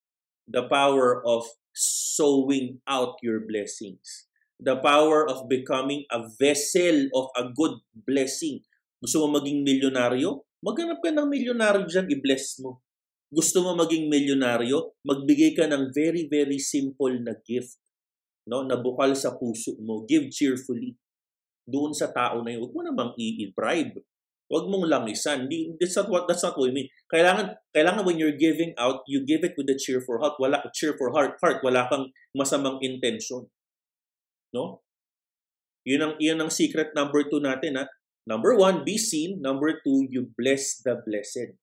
The 0.50 0.66
power 0.66 1.22
of 1.22 1.46
sowing 1.72 2.82
out 2.90 3.22
your 3.22 3.46
blessings 3.46 4.32
the 4.62 4.78
power 4.78 5.26
of 5.26 5.50
becoming 5.50 6.06
a 6.14 6.22
vessel 6.38 7.10
of 7.18 7.34
a 7.34 7.50
good 7.50 7.82
blessing. 8.06 8.62
Gusto 9.02 9.26
mo 9.26 9.42
maging 9.42 9.66
milyonaryo? 9.66 10.46
Maghanap 10.62 11.02
ka 11.02 11.10
ng 11.10 11.26
milyonaryo 11.26 11.90
dyan, 11.90 12.06
i-bless 12.14 12.62
mo. 12.62 12.86
Gusto 13.34 13.66
mo 13.66 13.74
maging 13.74 14.12
milyonaryo? 14.12 15.02
Magbigay 15.02 15.58
ka 15.58 15.66
ng 15.66 15.90
very, 15.90 16.30
very 16.30 16.62
simple 16.62 17.18
na 17.18 17.34
gift. 17.42 17.82
No? 18.46 18.62
Na 18.68 18.78
bukal 18.78 19.18
sa 19.18 19.34
puso 19.40 19.74
mo. 19.82 20.06
Give 20.06 20.30
cheerfully. 20.30 20.94
Doon 21.66 21.98
sa 21.98 22.14
tao 22.14 22.46
na 22.46 22.54
yun. 22.54 22.68
Huwag 22.68 22.76
mo 22.76 22.82
namang 22.86 23.12
i-bribe. 23.18 24.06
Huwag 24.52 24.68
mong 24.68 24.86
langisan. 24.86 25.48
That's 25.80 25.96
not 25.96 26.12
what, 26.12 26.28
that's 26.28 26.44
not 26.44 26.60
what 26.60 26.68
I 26.68 26.76
mean. 26.76 26.92
Kailangan, 27.08 27.56
kailangan 27.72 28.04
when 28.04 28.20
you're 28.20 28.36
giving 28.36 28.76
out, 28.76 29.08
you 29.08 29.24
give 29.24 29.48
it 29.48 29.56
with 29.56 29.72
a 29.72 29.80
cheerful 29.80 30.20
heart. 30.20 30.36
Wala, 30.38 30.60
cheerful 30.76 31.16
heart, 31.16 31.40
heart. 31.40 31.64
Wala 31.64 31.88
kang 31.88 32.12
masamang 32.36 32.84
intention. 32.84 33.48
No? 34.52 34.84
Yun 35.88 36.04
ang, 36.04 36.14
yun 36.20 36.38
ang 36.44 36.52
secret 36.52 36.92
number 36.92 37.24
two 37.32 37.40
natin. 37.40 37.80
Ha? 37.80 37.88
Number 38.26 38.54
one, 38.54 38.86
be 38.86 38.98
seen. 38.98 39.42
Number 39.42 39.82
two, 39.82 40.06
you 40.10 40.30
bless 40.38 40.78
the 40.82 41.02
blessed. 41.02 41.58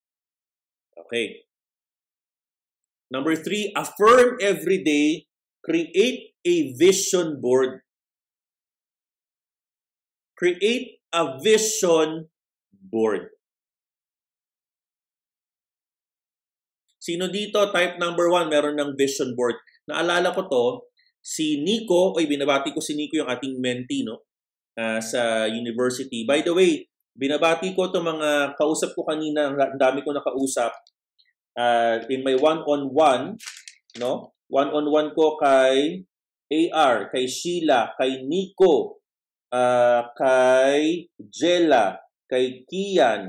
Okay. 1.06 1.46
Number 3.10 3.36
three, 3.38 3.72
affirm 3.76 4.36
every 4.42 4.82
day. 4.82 5.30
Create 5.64 6.34
a 6.44 6.74
vision 6.74 7.40
board. 7.40 7.86
Create 10.36 11.00
a 11.14 11.38
vision 11.40 12.28
board. 12.72 13.32
Sino 16.98 17.32
dito? 17.32 17.72
Type 17.72 17.96
number 17.96 18.28
one, 18.28 18.52
meron 18.52 18.76
ng 18.76 18.92
vision 18.98 19.32
board. 19.32 19.56
Naalala 19.88 20.36
ko 20.36 20.44
to, 20.44 20.64
si 21.24 21.64
Nico, 21.64 22.12
oy 22.12 22.28
binabati 22.28 22.76
ko 22.76 22.84
si 22.84 22.92
Nico 22.92 23.16
yung 23.16 23.30
ating 23.30 23.56
mentee 23.56 24.04
no 24.04 24.27
uh, 24.78 25.02
sa 25.02 25.50
university. 25.50 26.22
By 26.22 26.46
the 26.46 26.54
way, 26.54 26.86
binabati 27.18 27.74
ko 27.74 27.90
'tong 27.90 28.06
mga 28.06 28.54
kausap 28.54 28.94
ko 28.94 29.02
kanina, 29.02 29.50
ang 29.50 29.80
dami 29.80 30.06
ko 30.06 30.14
nakausap 30.14 30.70
uh, 31.58 31.98
in 32.06 32.22
my 32.22 32.38
one-on-one, 32.38 33.34
no? 33.98 34.32
One-on-one 34.48 35.12
ko 35.12 35.36
kay 35.36 36.06
AR, 36.48 37.10
kay 37.10 37.26
Sheila, 37.26 37.92
kay 37.98 38.24
Nico, 38.24 39.02
uh, 39.52 40.08
kay 40.16 41.10
Jella, 41.20 41.98
kay 42.30 42.64
Kian, 42.64 43.28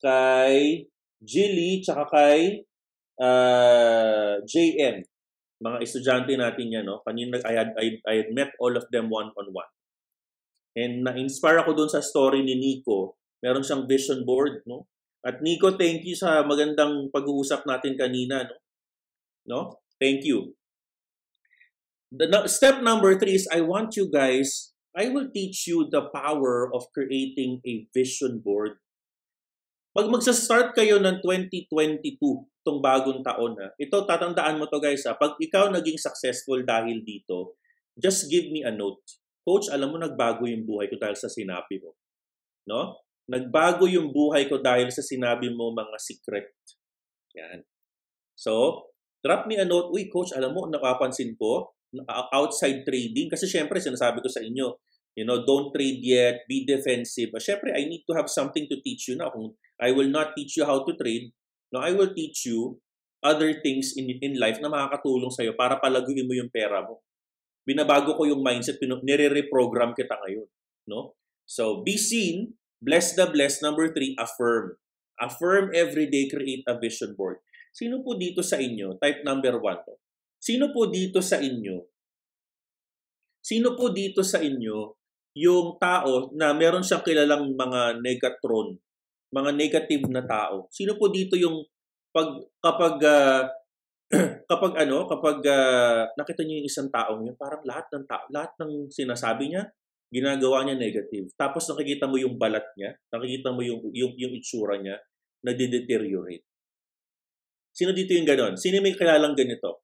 kay 0.00 0.86
Jilly, 1.20 1.84
tsaka 1.84 2.08
kay 2.08 2.64
uh, 3.20 4.40
JM 4.46 5.04
mga 5.64 5.78
estudyante 5.80 6.32
natin 6.36 6.68
yan, 6.68 6.84
no? 6.84 7.00
Kanina 7.00 7.40
I 7.40 7.54
had, 7.56 7.70
I, 7.80 7.86
I 8.04 8.14
had 8.20 8.30
met 8.36 8.52
all 8.60 8.76
of 8.76 8.84
them 8.92 9.08
one-on-one. 9.08 9.70
And 10.74 11.06
na-inspire 11.06 11.62
ako 11.62 11.70
dun 11.78 11.90
sa 11.90 12.02
story 12.02 12.42
ni 12.42 12.58
Nico. 12.58 13.18
Meron 13.42 13.62
siyang 13.62 13.86
vision 13.86 14.26
board, 14.26 14.66
no? 14.66 14.90
At 15.24 15.40
Nico, 15.40 15.72
thank 15.78 16.04
you 16.04 16.18
sa 16.18 16.44
magandang 16.44 17.08
pag-uusap 17.14 17.64
natin 17.64 17.96
kanina, 17.96 18.44
no? 18.44 18.56
No? 19.44 19.60
Thank 20.02 20.26
you. 20.26 20.58
The 22.14 22.26
no, 22.26 22.46
step 22.46 22.82
number 22.82 23.14
three 23.18 23.38
is 23.38 23.46
I 23.50 23.62
want 23.62 23.94
you 23.94 24.10
guys, 24.10 24.74
I 24.94 25.10
will 25.10 25.30
teach 25.30 25.66
you 25.66 25.90
the 25.90 26.10
power 26.10 26.70
of 26.70 26.90
creating 26.94 27.62
a 27.66 27.86
vision 27.90 28.42
board 28.42 28.78
pag 29.94 30.10
magsa-start 30.10 30.74
kayo 30.74 30.98
ng 30.98 31.22
2022, 31.22 32.18
itong 32.18 32.82
bagong 32.82 33.22
taon 33.22 33.54
na, 33.54 33.70
ito 33.78 33.94
tatandaan 34.02 34.58
mo 34.58 34.66
to 34.66 34.82
guys 34.82 35.06
ha, 35.06 35.14
pag 35.14 35.38
ikaw 35.38 35.70
naging 35.70 35.94
successful 35.94 36.58
dahil 36.66 36.98
dito, 37.06 37.54
just 37.94 38.26
give 38.26 38.50
me 38.50 38.66
a 38.66 38.74
note. 38.74 39.22
Coach, 39.44 39.68
alam 39.68 39.92
mo 39.92 40.00
nagbago 40.00 40.48
yung 40.48 40.64
buhay 40.64 40.88
ko 40.88 40.96
dahil 40.96 41.14
sa 41.14 41.28
sinabi 41.28 41.76
mo. 41.84 41.92
No? 42.64 43.04
Nagbago 43.28 43.84
yung 43.84 44.08
buhay 44.08 44.48
ko 44.48 44.60
dahil 44.60 44.88
sa 44.88 45.04
sinabi 45.04 45.52
mo 45.52 45.72
mga 45.76 45.96
secret. 46.00 46.48
Yan. 47.36 47.60
So, 48.32 48.84
drop 49.20 49.44
me 49.44 49.60
a 49.60 49.68
note. 49.68 49.92
Uy, 49.92 50.08
coach, 50.08 50.32
alam 50.32 50.56
mo, 50.56 50.64
napapansin 50.64 51.36
ko, 51.36 51.76
outside 52.32 52.82
trading, 52.82 53.30
kasi 53.30 53.46
syempre, 53.46 53.78
sinasabi 53.78 54.24
ko 54.24 54.28
sa 54.32 54.42
inyo, 54.42 54.80
you 55.14 55.22
know, 55.22 55.46
don't 55.46 55.70
trade 55.70 56.02
yet, 56.02 56.42
be 56.50 56.66
defensive. 56.66 57.30
Syempre, 57.38 57.70
I 57.70 57.86
need 57.86 58.02
to 58.08 58.16
have 58.18 58.26
something 58.26 58.66
to 58.66 58.82
teach 58.82 59.06
you 59.06 59.14
na. 59.14 59.30
Kung 59.30 59.54
I 59.78 59.94
will 59.94 60.10
not 60.10 60.34
teach 60.34 60.58
you 60.58 60.66
how 60.66 60.82
to 60.82 60.92
trade. 60.98 61.30
No, 61.70 61.82
I 61.82 61.94
will 61.94 62.10
teach 62.14 62.46
you 62.46 62.78
other 63.24 63.50
things 63.62 63.96
in, 63.96 64.10
in 64.20 64.38
life 64.38 64.60
na 64.60 64.68
makakatulong 64.68 65.32
sa'yo 65.32 65.56
para 65.56 65.80
palaguin 65.80 66.28
mo 66.28 66.34
yung 66.36 66.52
pera 66.52 66.84
mo. 66.84 67.02
Binabago 67.64 68.16
ko 68.16 68.28
yung 68.28 68.44
mindset, 68.44 68.80
nire-reprogram 68.80 69.96
kita 69.96 70.14
ngayon. 70.20 70.48
No? 70.88 71.16
So, 71.48 71.80
be 71.80 71.96
seen, 71.96 72.60
bless 72.80 73.16
the 73.16 73.24
blessed. 73.28 73.64
Number 73.64 73.88
three, 73.92 74.12
affirm. 74.20 74.76
Affirm 75.16 75.72
every 75.72 76.08
day, 76.12 76.28
create 76.28 76.64
a 76.68 76.76
vision 76.76 77.16
board. 77.16 77.40
Sino 77.74 78.04
po 78.04 78.14
dito 78.14 78.44
sa 78.44 78.60
inyo? 78.60 79.00
Type 79.00 79.24
number 79.24 79.56
one. 79.58 79.80
To. 79.88 79.96
Sino 80.38 80.70
po 80.70 80.86
dito 80.92 81.24
sa 81.24 81.40
inyo? 81.40 81.82
Sino 83.40 83.76
po 83.76 83.90
dito 83.90 84.20
sa 84.20 84.40
inyo 84.40 84.96
yung 85.34 85.76
tao 85.82 86.30
na 86.38 86.54
meron 86.54 86.86
siyang 86.86 87.02
kilalang 87.02 87.58
mga 87.58 87.98
negatron 87.98 88.78
mga 89.34 89.50
negative 89.58 90.04
na 90.06 90.22
tao. 90.22 90.70
Sino 90.70 90.94
po 90.94 91.10
dito 91.10 91.34
yung 91.34 91.66
pag 92.14 92.38
kapag 92.62 93.02
uh, 93.02 93.42
kapag 94.50 94.72
ano, 94.86 95.06
kapag 95.10 95.38
uh, 95.44 96.08
nakita 96.14 96.42
niyo 96.44 96.62
yung 96.62 96.68
isang 96.68 96.88
taong 96.90 97.22
yun, 97.26 97.36
parang 97.36 97.62
lahat 97.66 97.86
ng 97.90 98.04
tao, 98.06 98.24
lahat 98.30 98.52
ng 98.62 98.88
sinasabi 98.90 99.54
niya, 99.54 99.62
ginagawa 100.14 100.62
niya 100.62 100.78
negative. 100.78 101.32
Tapos 101.34 101.66
nakikita 101.66 102.06
mo 102.06 102.14
yung 102.20 102.38
balat 102.38 102.64
niya, 102.78 102.94
nakikita 103.10 103.50
mo 103.50 103.60
yung 103.66 103.82
yung 103.90 104.14
yung 104.14 104.32
itsura 104.36 104.78
niya 104.78 104.96
na 105.42 105.52
deteriorate. 105.52 106.46
Sino 107.74 107.90
dito 107.90 108.14
yung 108.14 108.28
ganon? 108.28 108.54
Sino 108.54 108.78
may 108.78 108.94
kilalang 108.94 109.34
ganito? 109.34 109.82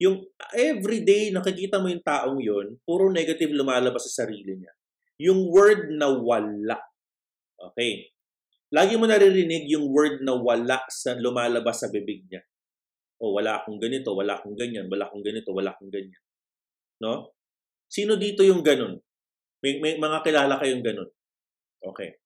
Yung 0.00 0.20
everyday 0.52 1.32
nakikita 1.32 1.80
mo 1.80 1.88
yung 1.88 2.04
taong 2.04 2.40
yun, 2.40 2.76
puro 2.84 3.08
negative 3.08 3.52
lumalabas 3.52 4.08
sa 4.08 4.24
sarili 4.24 4.60
niya. 4.60 4.72
Yung 5.20 5.48
word 5.48 5.92
na 5.96 6.08
wala. 6.08 6.80
Okay. 7.56 8.08
Lagi 8.70 8.94
mo 8.96 9.04
naririnig 9.04 9.66
yung 9.68 9.90
word 9.90 10.22
na 10.22 10.36
wala 10.36 10.80
sa 10.88 11.18
lumalabas 11.18 11.84
sa 11.84 11.92
bibig 11.92 12.24
niya. 12.30 12.40
O 13.20 13.36
wala 13.36 13.60
akong 13.60 13.76
ganito, 13.76 14.16
wala 14.16 14.40
akong 14.40 14.56
ganyan, 14.56 14.88
wala 14.88 15.04
akong 15.06 15.20
ganito, 15.20 15.52
wala 15.52 15.76
akong 15.76 15.92
ganyan. 15.92 16.22
No? 17.04 17.36
Sino 17.84 18.16
dito 18.16 18.40
yung 18.40 18.64
ganun? 18.64 18.96
May, 19.60 19.76
may 19.78 20.00
mga 20.00 20.24
kilala 20.24 20.56
kayong 20.56 20.80
ganun. 20.80 21.10
Okay. 21.84 22.16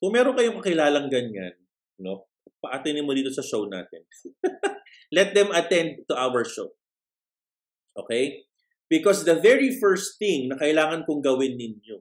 Kung 0.00 0.14
meron 0.14 0.32
kayong 0.32 0.56
kakilalang 0.62 1.12
ganyan, 1.12 1.52
no? 2.00 2.32
Paatinin 2.64 3.04
mo 3.04 3.12
dito 3.12 3.28
sa 3.28 3.44
show 3.44 3.68
natin. 3.68 4.08
Let 5.16 5.36
them 5.36 5.52
attend 5.52 6.08
to 6.08 6.14
our 6.16 6.42
show. 6.48 6.72
Okay? 7.98 8.48
Because 8.88 9.28
the 9.28 9.36
very 9.36 9.76
first 9.76 10.16
thing 10.16 10.48
na 10.48 10.56
kailangan 10.56 11.04
kong 11.04 11.20
gawin 11.20 11.60
ninyo, 11.60 12.00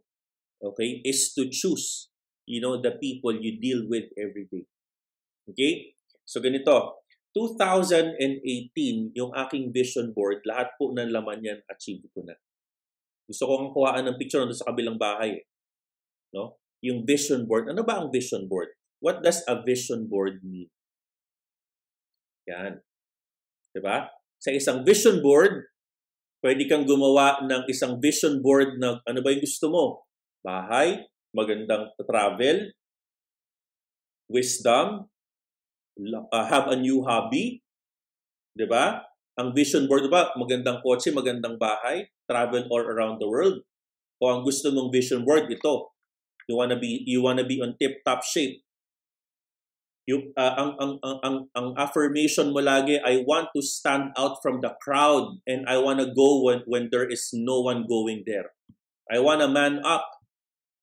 okay, 0.63 1.03
is 1.03 1.35
to 1.35 1.51
choose, 1.51 2.07
you 2.47 2.63
know, 2.63 2.79
the 2.79 2.95
people 2.95 3.35
you 3.35 3.59
deal 3.59 3.83
with 3.91 4.07
every 4.15 4.47
day. 4.47 4.63
Okay? 5.51 5.97
So 6.23 6.39
ganito, 6.39 7.03
2018, 7.37 9.13
yung 9.13 9.29
aking 9.37 9.69
vision 9.69 10.09
board, 10.09 10.41
lahat 10.49 10.73
po 10.81 10.89
ng 10.89 11.13
laman 11.13 11.45
yan, 11.45 11.59
achieve 11.69 12.01
ko 12.09 12.25
na. 12.25 12.33
Gusto 13.29 13.45
ko 13.45 13.53
kong 13.61 13.73
kuhaan 13.77 14.03
ng 14.09 14.17
picture 14.17 14.41
nandun 14.41 14.57
sa 14.57 14.73
kabilang 14.73 14.97
bahay. 14.97 15.37
Eh. 15.37 15.45
No? 16.33 16.57
Yung 16.81 17.05
vision 17.05 17.45
board. 17.45 17.69
Ano 17.69 17.85
ba 17.85 18.01
ang 18.01 18.09
vision 18.09 18.49
board? 18.49 18.73
What 18.97 19.21
does 19.21 19.45
a 19.45 19.61
vision 19.61 20.09
board 20.09 20.41
mean? 20.41 20.71
Yan. 22.49 22.81
Diba? 23.75 24.09
Sa 24.41 24.49
isang 24.49 24.81
vision 24.81 25.19
board, 25.21 25.69
pwede 26.41 26.65
kang 26.65 26.87
gumawa 26.87 27.43
ng 27.43 27.67
isang 27.67 27.99
vision 28.01 28.39
board 28.39 28.79
na 28.79 29.03
ano 29.03 29.19
ba 29.21 29.29
yung 29.29 29.43
gusto 29.43 29.67
mo? 29.67 30.07
Bahay, 30.41 31.03
magandang 31.35 31.91
travel, 32.07 32.71
wisdom, 34.31 35.11
uh, 36.31 36.45
have 36.45 36.69
a 36.69 36.77
new 36.77 37.03
hobby, 37.03 37.61
'di 38.53 38.65
ba? 38.69 39.05
Ang 39.37 39.53
vision 39.53 39.85
board 39.85 40.09
ba, 40.09 40.33
magandang 40.33 40.81
kotse, 40.81 41.13
magandang 41.13 41.61
bahay, 41.61 42.09
travel 42.25 42.65
all 42.73 42.81
around 42.81 43.21
the 43.21 43.29
world. 43.29 43.61
O 44.17 44.33
ang 44.33 44.41
gusto 44.41 44.73
mong 44.73 44.89
vision 44.89 45.21
board 45.21 45.45
ito. 45.45 45.93
You 46.49 46.57
wanna 46.57 46.79
be 46.79 47.05
you 47.05 47.21
wanna 47.21 47.45
be 47.45 47.61
on 47.61 47.77
tip 47.77 48.01
top 48.01 48.25
shape. 48.25 48.65
You, 50.07 50.31
uh, 50.39 50.55
ang, 50.55 50.71
ang, 50.79 50.93
ang, 51.03 51.17
ang, 51.19 51.37
ang 51.51 51.67
affirmation 51.75 52.55
mo 52.55 52.63
lagi, 52.63 52.95
I 52.95 53.27
want 53.27 53.51
to 53.51 53.59
stand 53.59 54.15
out 54.15 54.39
from 54.39 54.63
the 54.63 54.71
crowd 54.79 55.43
and 55.43 55.67
I 55.67 55.83
wanna 55.83 56.07
go 56.15 56.47
when, 56.47 56.63
when 56.63 56.87
there 56.87 57.03
is 57.03 57.35
no 57.35 57.59
one 57.59 57.83
going 57.83 58.23
there. 58.23 58.55
I 59.11 59.19
wanna 59.19 59.51
man 59.51 59.83
up. 59.83 60.07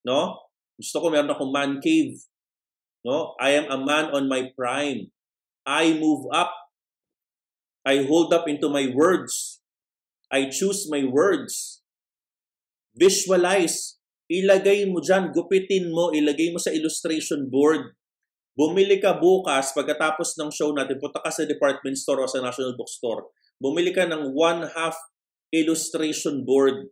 No? 0.05 0.45
Gusto 0.77 1.01
ko 1.01 1.07
meron 1.09 1.33
akong 1.33 1.57
man 1.57 1.81
cave. 1.81 2.21
No? 3.05 3.37
I 3.37 3.53
am 3.53 3.69
a 3.69 3.77
man 3.77 4.11
on 4.17 4.27
my 4.33 4.49
prime. 4.57 5.13
I 5.69 5.93
move 5.93 6.25
up. 6.33 6.51
I 7.85 8.09
hold 8.09 8.33
up 8.33 8.49
into 8.49 8.73
my 8.73 8.89
words. 8.89 9.61
I 10.33 10.49
choose 10.49 10.89
my 10.89 11.05
words. 11.05 11.85
Visualize. 12.97 14.01
Ilagay 14.25 14.89
mo 14.89 15.05
dyan, 15.05 15.37
gupitin 15.37 15.93
mo, 15.93 16.09
ilagay 16.09 16.49
mo 16.49 16.57
sa 16.57 16.73
illustration 16.73 17.53
board. 17.53 17.93
Bumili 18.57 18.97
ka 18.97 19.21
bukas, 19.21 19.77
pagkatapos 19.77 20.41
ng 20.41 20.49
show 20.49 20.73
natin, 20.73 20.97
punta 20.97 21.21
ka 21.21 21.29
sa 21.29 21.45
department 21.45 22.01
store 22.01 22.25
o 22.25 22.31
sa 22.31 22.41
National 22.41 22.73
Bookstore. 22.73 23.29
Bumili 23.61 23.93
ka 23.93 24.09
ng 24.09 24.33
one-half 24.33 24.97
illustration 25.53 26.49
board. 26.49 26.89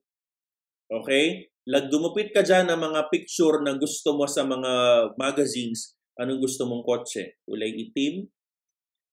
Okay? 0.93 1.49
Laggumupit 1.65 2.37
ka 2.37 2.45
dyan 2.45 2.69
ng 2.69 2.81
mga 2.83 3.09
picture 3.09 3.65
na 3.65 3.81
gusto 3.81 4.13
mo 4.13 4.29
sa 4.29 4.45
mga 4.45 4.73
magazines 5.17 5.97
Anong 6.23 6.39
gusto 6.39 6.63
mong 6.71 6.87
kotse? 6.87 7.43
Kulay 7.43 7.75
itim, 7.75 8.31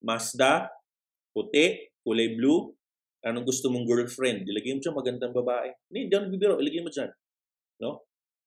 Mazda, 0.05 0.69
puti, 1.33 1.89
kulay 2.05 2.37
blue. 2.37 2.69
Anong 3.25 3.43
gusto 3.43 3.67
mong 3.67 3.83
girlfriend? 3.83 4.47
Ilagay 4.47 4.77
mo 4.77 4.79
dyan 4.79 4.95
magandang 4.95 5.33
babae. 5.35 5.69
Hindi, 5.89 5.97
hindi 6.07 6.13
ako 6.15 6.23
nagbibiro. 6.23 6.55
Ilagay 6.61 6.81
mo 6.85 6.89
dyan. 6.93 7.09
No? 7.83 7.91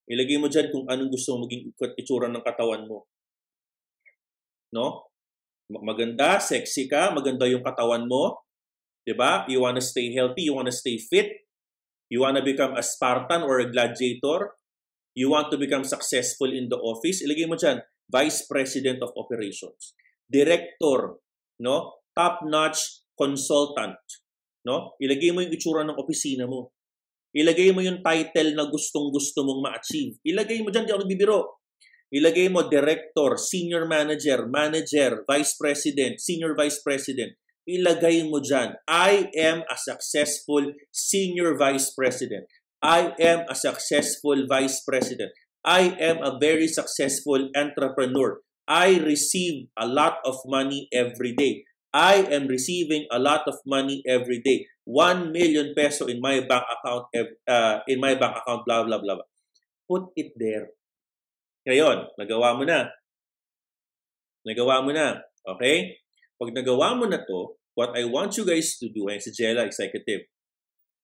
Ilagay 0.08 0.38
mo 0.40 0.46
dyan 0.48 0.66
kung 0.72 0.86
anong 0.88 1.10
gusto 1.12 1.28
mong 1.36 1.42
maging 1.44 1.62
itsura 2.00 2.28
ng 2.32 2.44
katawan 2.46 2.88
mo. 2.88 3.04
No? 4.72 5.12
Maganda, 5.68 6.40
sexy 6.40 6.88
ka, 6.88 7.12
maganda 7.12 7.44
yung 7.44 7.64
katawan 7.64 8.08
mo. 8.08 8.44
'Di 9.02 9.14
ba? 9.18 9.44
You 9.50 9.66
wanna 9.66 9.82
stay 9.82 10.14
healthy, 10.14 10.46
you 10.46 10.54
wanna 10.54 10.74
stay 10.74 10.96
fit. 10.98 11.48
You 12.12 12.22
wanna 12.22 12.44
become 12.44 12.78
a 12.78 12.84
Spartan 12.84 13.42
or 13.42 13.58
a 13.58 13.68
gladiator. 13.68 14.54
You 15.12 15.28
want 15.28 15.52
to 15.52 15.60
become 15.60 15.84
successful 15.84 16.48
in 16.48 16.72
the 16.72 16.80
office. 16.80 17.20
Ilagay 17.20 17.44
mo 17.44 17.56
dyan, 17.56 17.84
Vice 18.08 18.48
President 18.48 19.00
of 19.04 19.12
Operations, 19.16 19.96
Director, 20.28 21.20
no? 21.60 22.04
Top-notch 22.12 23.08
consultant, 23.16 24.00
no? 24.64 24.96
Ilagay 25.00 25.32
mo 25.32 25.44
yung 25.44 25.52
itsura 25.52 25.84
ng 25.84 25.96
opisina 25.96 26.48
mo. 26.48 26.72
Ilagay 27.32 27.72
mo 27.72 27.80
yung 27.80 28.04
title 28.04 28.52
na 28.52 28.68
gustong-gusto 28.68 29.40
mong 29.44 29.60
ma-achieve. 29.64 30.20
Ilagay 30.20 30.60
mo 30.60 30.68
diyan, 30.68 30.84
di 30.84 30.92
ako 30.92 31.00
nagbibiro. 31.04 31.40
Ilagay 32.12 32.52
mo 32.52 32.68
director, 32.68 33.40
senior 33.40 33.88
manager, 33.88 34.44
manager, 34.44 35.24
vice 35.24 35.56
president, 35.56 36.20
senior 36.20 36.52
vice 36.52 36.84
president. 36.84 37.32
Ilagay 37.64 38.28
mo 38.28 38.44
diyan, 38.44 38.84
I 38.84 39.32
am 39.32 39.64
a 39.64 39.76
successful 39.80 40.76
senior 40.92 41.56
vice 41.56 41.96
president. 41.96 42.44
I 42.82 43.14
am 43.22 43.46
a 43.46 43.54
successful 43.54 44.46
vice 44.50 44.82
president. 44.82 45.30
I 45.62 45.94
am 46.02 46.18
a 46.18 46.34
very 46.42 46.66
successful 46.66 47.48
entrepreneur. 47.54 48.42
I 48.66 48.98
receive 48.98 49.70
a 49.78 49.86
lot 49.86 50.18
of 50.26 50.42
money 50.46 50.90
every 50.90 51.32
day. 51.38 51.62
I 51.94 52.26
am 52.26 52.50
receiving 52.50 53.06
a 53.14 53.22
lot 53.22 53.46
of 53.46 53.54
money 53.64 54.02
every 54.08 54.42
day. 54.42 54.66
1 54.84 55.30
million 55.30 55.70
peso 55.78 56.10
in 56.10 56.18
my 56.18 56.42
bank 56.42 56.66
account 56.66 57.06
uh, 57.46 57.78
in 57.86 58.02
my 58.02 58.18
bank 58.18 58.34
account 58.42 58.66
blah 58.66 58.82
blah 58.82 58.98
blah. 58.98 59.22
Put 59.86 60.10
it 60.18 60.34
there. 60.34 60.74
Ngayon, 61.62 62.18
nagawa 62.18 62.58
mo 62.58 62.66
na. 62.66 62.90
Nagawa 64.42 64.82
mo 64.82 64.90
na. 64.90 65.22
Okay? 65.46 66.02
Pag 66.34 66.50
nagawa 66.50 66.98
mo 66.98 67.06
na 67.06 67.22
to, 67.22 67.54
what 67.78 67.94
I 67.94 68.02
want 68.10 68.34
you 68.34 68.42
guys 68.42 68.74
to 68.82 68.90
do, 68.90 69.06
ay 69.06 69.22
si 69.22 69.30
Jella, 69.30 69.62
executive. 69.62 70.26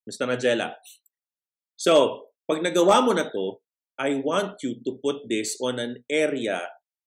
Mr. 0.02 0.26
na 0.26 0.34
Jella. 0.34 0.74
So, 1.78 2.26
pag 2.42 2.58
nagawa 2.58 3.06
mo 3.06 3.14
na 3.14 3.30
to, 3.30 3.62
I 3.98 4.18
want 4.18 4.58
you 4.66 4.82
to 4.82 4.98
put 4.98 5.30
this 5.30 5.54
on 5.62 5.78
an 5.78 6.02
area 6.10 6.58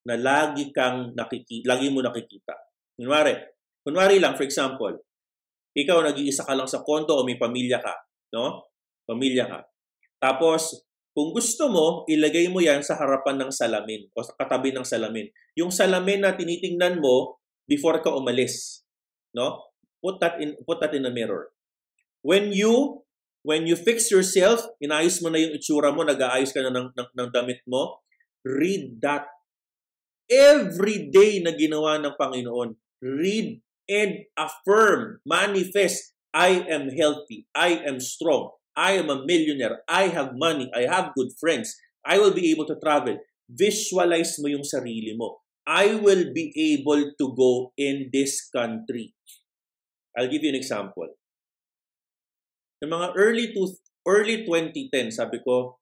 na 0.07 0.15
lagi 0.15 0.71
kang 0.71 1.11
nakiki 1.11 1.63
lagi 1.67 1.91
mo 1.91 1.99
nakikita. 1.99 2.55
Kunwari, 2.95 3.35
kunwari 3.83 4.17
lang 4.17 4.35
for 4.39 4.47
example, 4.47 4.95
ikaw 5.75 6.03
nag-iisa 6.03 6.43
ka 6.43 6.55
lang 6.55 6.67
sa 6.67 6.83
kondo 6.83 7.15
o 7.15 7.23
may 7.23 7.39
pamilya 7.39 7.79
ka, 7.79 7.95
no? 8.35 8.71
Pamilya 9.07 9.47
ka. 9.47 9.59
Tapos 10.19 10.83
kung 11.11 11.35
gusto 11.35 11.67
mo, 11.67 12.07
ilagay 12.07 12.47
mo 12.47 12.63
'yan 12.63 12.83
sa 12.83 12.95
harapan 12.95 13.39
ng 13.43 13.51
salamin 13.51 14.07
o 14.15 14.23
sa 14.23 14.35
katabi 14.35 14.71
ng 14.71 14.87
salamin. 14.87 15.27
Yung 15.59 15.71
salamin 15.71 16.23
na 16.23 16.35
tinitingnan 16.35 17.03
mo 17.03 17.39
before 17.67 17.99
ka 17.99 18.11
umalis, 18.11 18.83
no? 19.35 19.75
Put 19.99 20.23
that 20.23 20.39
in 20.39 20.55
put 20.63 20.79
that 20.79 20.95
in 20.95 21.07
a 21.07 21.11
mirror. 21.11 21.51
When 22.23 22.55
you 22.55 23.03
When 23.41 23.65
you 23.65 23.73
fix 23.73 24.13
yourself, 24.13 24.61
inayos 24.77 25.17
mo 25.25 25.33
na 25.33 25.41
yung 25.41 25.57
itsura 25.57 25.89
mo, 25.89 26.05
nag-aayos 26.05 26.53
ka 26.53 26.61
na 26.61 26.69
ng, 26.69 26.93
ng, 26.93 27.09
ng 27.17 27.29
damit 27.33 27.65
mo, 27.65 28.01
read 28.45 29.01
that 29.01 29.25
every 30.29 31.09
day 31.09 31.41
na 31.41 31.51
ginawa 31.57 31.97
ng 31.97 32.13
Panginoon. 32.15 32.77
Read 33.01 33.65
and 33.89 34.29
affirm, 34.37 35.19
manifest, 35.25 36.13
I 36.31 36.63
am 36.69 36.93
healthy, 36.93 37.49
I 37.51 37.81
am 37.83 37.99
strong, 37.99 38.55
I 38.77 38.95
am 38.95 39.11
a 39.11 39.25
millionaire, 39.25 39.83
I 39.89 40.07
have 40.13 40.37
money, 40.37 40.71
I 40.71 40.87
have 40.87 41.17
good 41.17 41.35
friends, 41.35 41.75
I 42.05 42.21
will 42.21 42.31
be 42.31 42.53
able 42.53 42.69
to 42.71 42.79
travel. 42.79 43.19
Visualize 43.51 44.39
mo 44.39 44.47
yung 44.47 44.63
sarili 44.63 45.11
mo. 45.17 45.43
I 45.67 45.93
will 45.99 46.33
be 46.33 46.55
able 46.55 47.13
to 47.13 47.25
go 47.35 47.75
in 47.77 48.09
this 48.09 48.47
country. 48.49 49.13
I'll 50.17 50.31
give 50.31 50.41
you 50.41 50.49
an 50.49 50.57
example. 50.57 51.11
Yung 52.81 52.91
mga 52.97 53.13
early 53.13 53.53
to 53.53 53.69
early 54.09 54.41
2010, 54.43 55.13
sabi 55.13 55.37
ko, 55.45 55.77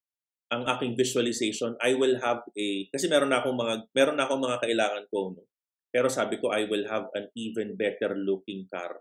ang 0.52 0.68
aking 0.68 1.00
visualization, 1.00 1.80
I 1.80 1.96
will 1.96 2.20
have 2.20 2.44
a 2.58 2.68
kasi 2.92 3.08
meron 3.08 3.32
na 3.32 3.40
akong 3.40 3.56
mga 3.56 3.74
meron 3.96 4.18
na 4.20 4.26
akong 4.28 4.44
mga 4.44 4.60
kailangan 4.66 5.06
ko 5.08 5.32
no. 5.38 5.46
Pero 5.90 6.12
sabi 6.12 6.42
ko 6.42 6.52
I 6.52 6.68
will 6.68 6.86
have 6.90 7.08
an 7.16 7.32
even 7.38 7.80
better 7.80 8.18
looking 8.18 8.68
car. 8.68 9.00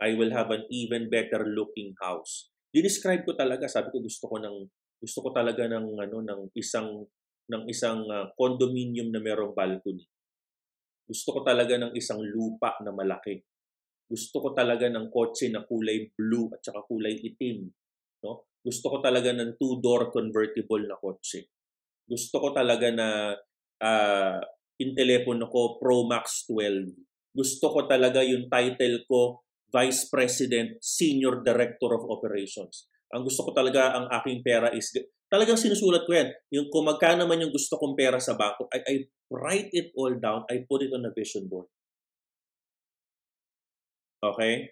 I 0.00 0.16
will 0.16 0.32
have 0.32 0.48
an 0.48 0.64
even 0.72 1.12
better 1.12 1.44
looking 1.44 1.92
house. 2.00 2.48
Dinescribe 2.72 3.26
ko 3.26 3.36
talaga, 3.36 3.68
sabi 3.68 3.92
ko 3.92 4.00
gusto 4.00 4.30
ko 4.30 4.40
ng 4.40 4.56
gusto 4.96 5.18
ko 5.20 5.28
talaga 5.34 5.68
ng 5.68 5.86
ano 6.00 6.18
ng 6.24 6.40
isang 6.56 7.04
ng 7.50 7.62
isang 7.66 8.06
uh, 8.06 8.30
condominium 8.38 9.10
na 9.10 9.18
merong 9.18 9.52
balcony. 9.52 10.06
Gusto 11.04 11.34
ko 11.34 11.40
talaga 11.42 11.74
ng 11.74 11.92
isang 11.98 12.22
lupa 12.22 12.78
na 12.86 12.94
malaki. 12.94 13.42
Gusto 14.10 14.42
ko 14.42 14.48
talaga 14.50 14.90
ng 14.90 15.06
kotse 15.06 15.54
na 15.54 15.62
kulay 15.62 16.10
blue 16.18 16.50
at 16.50 16.66
saka 16.66 16.82
kulay 16.82 17.14
itim. 17.14 17.70
No? 18.26 18.50
Gusto 18.58 18.90
ko 18.90 18.96
talaga 18.98 19.30
ng 19.30 19.54
two-door 19.54 20.10
convertible 20.10 20.82
na 20.82 20.98
kotse. 20.98 21.46
Gusto 22.10 22.42
ko 22.42 22.48
talaga 22.50 22.90
na 22.90 23.38
uh, 23.78 24.38
yung 24.82 24.92
telepono 24.98 25.46
ko 25.46 25.78
Pro 25.78 26.10
Max 26.10 26.50
12. 26.50 26.90
Gusto 27.30 27.70
ko 27.70 27.86
talaga 27.86 28.26
yung 28.26 28.50
title 28.50 29.06
ko 29.06 29.46
Vice 29.70 30.10
President, 30.10 30.82
Senior 30.82 31.46
Director 31.46 31.94
of 31.94 32.10
Operations. 32.10 32.90
Ang 33.14 33.22
gusto 33.26 33.46
ko 33.46 33.54
talaga 33.54 33.94
ang 33.94 34.10
aking 34.10 34.42
pera 34.42 34.74
is 34.74 34.90
talagang 35.30 35.58
sinusulat 35.58 36.02
ko 36.06 36.18
yan. 36.18 36.28
Yung 36.50 36.66
kung 36.74 36.90
magkano 36.90 37.30
man 37.30 37.38
yung 37.38 37.54
gusto 37.54 37.78
kong 37.78 37.94
pera 37.94 38.18
sa 38.18 38.34
bangko, 38.34 38.66
I, 38.74 38.78
I 38.82 38.94
write 39.30 39.70
it 39.70 39.94
all 39.94 40.14
down, 40.18 40.42
I 40.50 40.66
put 40.66 40.82
it 40.82 40.90
on 40.90 41.06
a 41.06 41.14
vision 41.14 41.46
board. 41.46 41.70
Okay? 44.22 44.70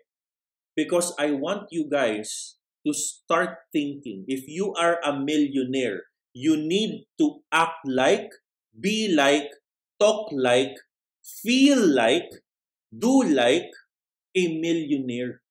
Because 0.77 1.15
I 1.19 1.33
want 1.33 1.69
you 1.71 1.89
guys 1.91 2.57
to 2.87 2.93
start 2.93 3.59
thinking. 3.73 4.25
If 4.29 4.47
you 4.47 4.73
are 4.75 5.01
a 5.05 5.19
millionaire, 5.19 6.03
you 6.33 6.57
need 6.57 7.07
to 7.19 7.41
act 7.53 7.83
like, 7.85 8.31
be 8.79 9.13
like, 9.15 9.51
talk 9.99 10.31
like, 10.33 10.77
feel 11.43 11.79
like, 11.79 12.31
do 12.97 13.25
like 13.25 13.69
a 14.37 14.61
millionaire. 14.61 15.43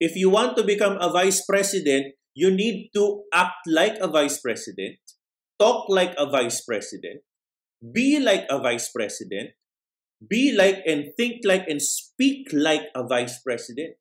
If 0.00 0.16
you 0.16 0.30
want 0.30 0.56
to 0.56 0.64
become 0.64 0.98
a 1.00 1.10
vice 1.10 1.44
president, 1.44 2.14
you 2.34 2.50
need 2.50 2.90
to 2.94 3.24
act 3.32 3.66
like 3.66 3.98
a 4.00 4.08
vice 4.08 4.40
president, 4.40 4.98
talk 5.58 5.88
like 5.88 6.14
a 6.18 6.26
vice 6.26 6.64
president, 6.64 7.22
be 7.82 8.18
like 8.18 8.46
a 8.48 8.58
vice 8.58 8.90
president, 8.90 9.50
be 10.28 10.54
like 10.54 10.86
and 10.86 11.10
think 11.16 11.42
like 11.42 11.66
and 11.66 11.82
speak 11.82 12.48
like 12.52 12.86
a 12.94 13.02
vice 13.02 13.42
president. 13.42 13.98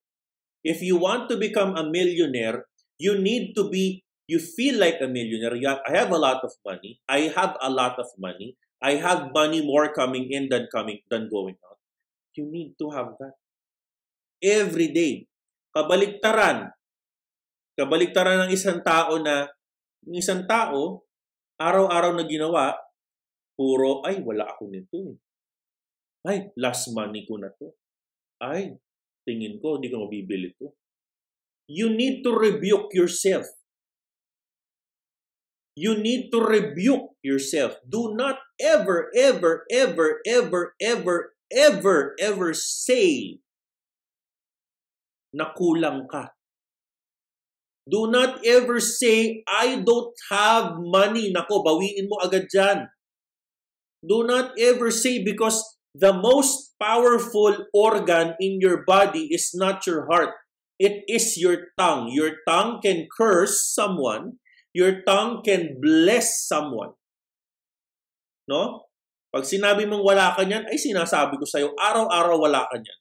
If 0.62 0.82
you 0.82 0.98
want 0.98 1.30
to 1.34 1.38
become 1.38 1.74
a 1.74 1.88
millionaire, 1.88 2.70
you 3.02 3.18
need 3.18 3.58
to 3.58 3.70
be, 3.70 4.06
you 4.30 4.38
feel 4.38 4.78
like 4.78 5.02
a 5.02 5.10
millionaire. 5.10 5.58
I 5.88 5.98
have 5.98 6.12
a 6.14 6.22
lot 6.22 6.46
of 6.46 6.54
money. 6.66 7.02
I 7.10 7.34
have 7.34 7.58
a 7.58 7.70
lot 7.70 7.98
of 7.98 8.06
money. 8.18 8.58
I 8.82 9.02
have 9.02 9.34
money 9.34 9.66
more 9.66 9.94
coming 9.94 10.30
in 10.30 10.50
than 10.50 10.70
coming 10.70 11.02
than 11.10 11.30
going 11.30 11.58
out. 11.66 11.82
You 12.38 12.46
need 12.50 12.78
to 12.82 12.94
have 12.94 13.18
that. 13.18 13.38
Every 14.42 14.94
day. 14.94 15.26
Kabaliktaran. 15.74 16.70
Kabaliktaran 17.78 18.46
ng 18.46 18.52
isang 18.54 18.82
tao 18.86 19.18
na, 19.22 19.50
ng 20.06 20.18
isang 20.18 20.46
tao, 20.46 21.06
araw-araw 21.62 22.18
na 22.18 22.26
ginawa, 22.26 22.74
puro, 23.54 24.02
ay, 24.06 24.22
wala 24.26 24.50
ako 24.50 24.64
nito 24.70 24.98
eh. 25.14 25.18
Ay, 26.22 26.54
last 26.58 26.94
money 26.94 27.26
ko 27.26 27.42
na 27.42 27.50
to. 27.58 27.74
Ay, 28.38 28.78
tingin 29.26 29.58
ko, 29.58 29.78
hindi 29.78 29.90
ko 29.90 30.06
mabibili 30.06 30.54
to. 30.62 30.74
You 31.66 31.90
need 31.90 32.22
to 32.22 32.34
rebuke 32.36 32.94
yourself. 32.94 33.48
You 35.74 35.98
need 35.98 36.30
to 36.36 36.44
rebuke 36.44 37.16
yourself. 37.24 37.80
Do 37.88 38.14
not 38.14 38.38
ever, 38.60 39.10
ever, 39.16 39.66
ever, 39.72 40.20
ever, 40.28 40.76
ever, 40.82 41.18
ever, 41.50 41.98
ever 42.20 42.50
say 42.54 43.40
na 45.32 45.56
kulang 45.56 46.12
ka. 46.12 46.36
Do 47.88 48.12
not 48.12 48.46
ever 48.46 48.78
say, 48.78 49.42
I 49.48 49.82
don't 49.82 50.14
have 50.30 50.78
money. 50.78 51.34
Nako, 51.34 51.66
bawiin 51.66 52.06
mo 52.12 52.22
agad 52.22 52.46
dyan. 52.52 52.92
Do 54.06 54.28
not 54.28 54.54
ever 54.60 54.92
say 54.92 55.24
because 55.24 55.81
the 55.94 56.14
most 56.16 56.76
powerful 56.80 57.68
organ 57.76 58.36
in 58.40 58.60
your 58.60 58.84
body 58.88 59.32
is 59.32 59.52
not 59.54 59.86
your 59.86 60.08
heart. 60.08 60.34
It 60.82 61.06
is 61.06 61.38
your 61.38 61.72
tongue. 61.78 62.10
Your 62.10 62.42
tongue 62.48 62.82
can 62.82 63.06
curse 63.12 63.70
someone. 63.70 64.42
Your 64.74 65.04
tongue 65.06 65.46
can 65.46 65.78
bless 65.78 66.48
someone. 66.48 66.98
No? 68.50 68.90
Pag 69.32 69.48
sinabi 69.48 69.88
mong 69.88 70.04
wala 70.04 70.34
ka 70.36 70.44
niyan, 70.44 70.68
ay 70.68 70.76
sinasabi 70.76 71.40
ko 71.40 71.46
sa'yo, 71.48 71.72
araw-araw 71.78 72.36
wala 72.36 72.68
ka 72.68 72.82
niyan. 72.82 73.00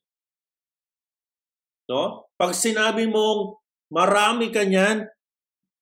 No? 1.90 2.30
Pag 2.38 2.54
sinabi 2.54 3.08
mong 3.08 3.60
Marami 3.90 4.54
ka 4.54 4.62
niyan. 4.62 5.10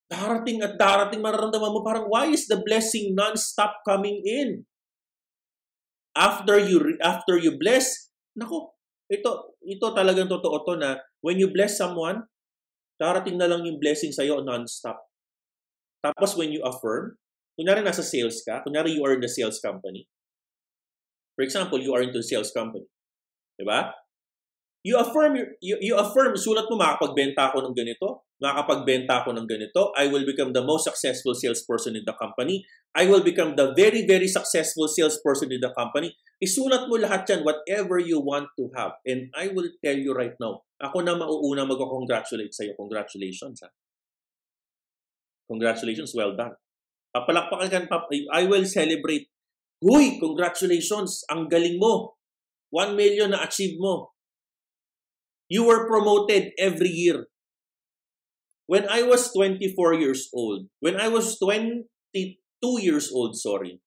Darating 0.08 0.64
at 0.64 0.80
darating 0.80 1.20
mararamdaman 1.20 1.68
mo 1.68 1.84
parang 1.84 2.08
why 2.08 2.32
is 2.32 2.48
the 2.48 2.56
blessing 2.64 3.12
non-stop 3.12 3.84
coming 3.84 4.24
in? 4.24 4.64
After 6.18 6.58
you 6.58 6.98
after 6.98 7.38
you 7.38 7.54
bless, 7.54 8.10
nako, 8.34 8.74
ito 9.06 9.54
ito 9.62 9.86
talagang 9.94 10.26
totoo 10.26 10.66
to 10.66 10.74
na 10.74 10.98
when 11.22 11.38
you 11.38 11.54
bless 11.54 11.78
someone, 11.78 12.26
darating 12.98 13.38
na 13.38 13.46
lang 13.46 13.62
yung 13.62 13.78
blessing 13.78 14.10
sa 14.10 14.26
iyo 14.26 14.42
non-stop. 14.42 14.98
Tapos 16.02 16.34
when 16.34 16.50
you 16.50 16.58
affirm, 16.66 17.14
kunyari 17.54 17.86
nasa 17.86 18.02
sales 18.02 18.42
ka, 18.42 18.66
kunyari 18.66 18.98
you 18.98 19.02
are 19.06 19.14
in 19.14 19.22
the 19.22 19.30
sales 19.30 19.62
company. 19.62 20.10
For 21.38 21.46
example, 21.46 21.78
you 21.78 21.94
are 21.94 22.02
into 22.02 22.18
sales 22.26 22.50
company. 22.50 22.90
'Di 23.54 23.62
ba? 23.62 23.94
You 24.86 24.94
affirm, 25.02 25.34
you, 25.58 25.76
you 25.82 25.98
affirm, 25.98 26.38
sulat 26.38 26.70
mo, 26.70 26.78
makapagbenta 26.78 27.50
ako 27.50 27.66
ng 27.66 27.74
ganito, 27.74 28.30
makapagbenta 28.38 29.26
ako 29.26 29.34
ng 29.34 29.46
ganito, 29.50 29.90
I 29.98 30.06
will 30.06 30.22
become 30.22 30.54
the 30.54 30.62
most 30.62 30.86
successful 30.86 31.34
salesperson 31.34 31.98
in 31.98 32.06
the 32.06 32.14
company, 32.14 32.62
I 32.94 33.10
will 33.10 33.26
become 33.26 33.58
the 33.58 33.74
very, 33.74 34.06
very 34.06 34.30
successful 34.30 34.86
salesperson 34.86 35.50
in 35.50 35.60
the 35.60 35.74
company. 35.74 36.14
Isulat 36.38 36.86
mo 36.86 36.94
lahat 36.94 37.26
yan, 37.26 37.42
whatever 37.42 37.98
you 37.98 38.22
want 38.22 38.46
to 38.54 38.70
have. 38.78 38.94
And 39.02 39.34
I 39.34 39.50
will 39.50 39.66
tell 39.82 39.98
you 39.98 40.14
right 40.14 40.38
now, 40.38 40.62
ako 40.78 41.02
na 41.02 41.18
mauuna 41.18 41.66
mag-congratulate 41.66 42.54
sa'yo. 42.54 42.78
Congratulations, 42.78 43.66
ha? 43.66 43.70
Congratulations, 45.50 46.14
well 46.14 46.38
done. 46.38 46.54
Papalakpakan 47.10 47.90
ka, 47.90 48.06
I 48.30 48.46
will 48.46 48.62
celebrate. 48.62 49.26
Huy, 49.82 50.22
congratulations, 50.22 51.26
ang 51.26 51.50
galing 51.50 51.82
mo. 51.82 52.14
1 52.70 52.94
million 52.94 53.34
na 53.34 53.42
achieve 53.42 53.80
mo. 53.80 54.14
You 55.48 55.64
were 55.64 55.88
promoted 55.88 56.52
every 56.60 56.92
year. 56.92 57.26
When 58.68 58.84
I 58.88 59.02
was 59.02 59.32
24 59.32 59.96
years 59.96 60.28
old, 60.32 60.68
when 60.80 61.00
I 61.00 61.08
was 61.08 61.40
22 61.40 61.88
years 62.84 63.08
old, 63.08 63.32
sorry, 63.32 63.80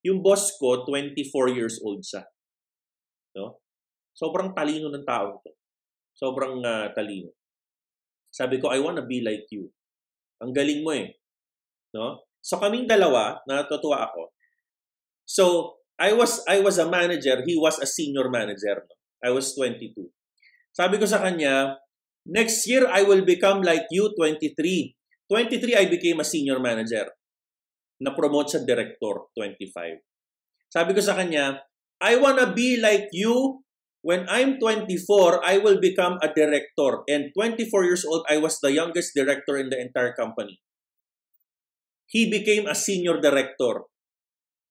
yung 0.00 0.24
boss 0.24 0.56
ko, 0.56 0.88
24 0.88 1.52
years 1.52 1.76
old 1.84 2.00
siya. 2.00 2.24
No? 3.36 3.60
Sobrang 4.16 4.56
talino 4.56 4.88
ng 4.88 5.04
tao 5.04 5.44
to. 5.44 5.52
Sobrang 6.16 6.64
uh, 6.64 6.88
talino. 6.96 7.36
Sabi 8.32 8.56
ko, 8.56 8.72
I 8.72 8.80
wanna 8.80 9.04
be 9.04 9.20
like 9.20 9.44
you. 9.52 9.68
Ang 10.40 10.56
galing 10.56 10.80
mo 10.80 10.96
eh. 10.96 11.12
No? 11.92 12.24
So 12.40 12.56
kaming 12.56 12.88
dalawa, 12.88 13.44
natutuwa 13.44 14.08
ako. 14.08 14.32
So, 15.28 15.44
I 16.00 16.16
was 16.16 16.40
I 16.48 16.64
was 16.64 16.78
a 16.80 16.88
manager, 16.88 17.44
he 17.44 17.58
was 17.60 17.76
a 17.76 17.84
senior 17.84 18.30
manager. 18.32 18.88
I 19.20 19.28
was 19.28 19.52
22. 19.52 19.92
Sabi 20.78 20.94
ko 21.02 21.10
sa 21.10 21.18
kanya, 21.18 21.74
next 22.22 22.62
year 22.70 22.86
I 22.86 23.02
will 23.02 23.26
become 23.26 23.66
like 23.66 23.90
you, 23.90 24.14
23. 24.14 24.54
23, 25.26 25.74
I 25.74 25.90
became 25.90 26.22
a 26.22 26.30
senior 26.30 26.62
manager. 26.62 27.10
Na-promote 27.98 28.54
sa 28.54 28.62
director, 28.62 29.26
25. 29.34 29.98
Sabi 30.70 30.94
ko 30.94 31.02
sa 31.02 31.18
kanya, 31.18 31.66
I 31.98 32.14
wanna 32.14 32.54
be 32.54 32.78
like 32.78 33.10
you. 33.10 33.66
When 34.06 34.30
I'm 34.30 34.62
24, 34.62 35.42
I 35.42 35.58
will 35.58 35.82
become 35.82 36.22
a 36.22 36.30
director. 36.30 37.02
And 37.10 37.34
24 37.34 37.82
years 37.82 38.06
old, 38.06 38.22
I 38.30 38.38
was 38.38 38.62
the 38.62 38.70
youngest 38.70 39.18
director 39.18 39.58
in 39.58 39.74
the 39.74 39.82
entire 39.82 40.14
company. 40.14 40.62
He 42.06 42.30
became 42.30 42.70
a 42.70 42.78
senior 42.78 43.18
director. 43.18 43.90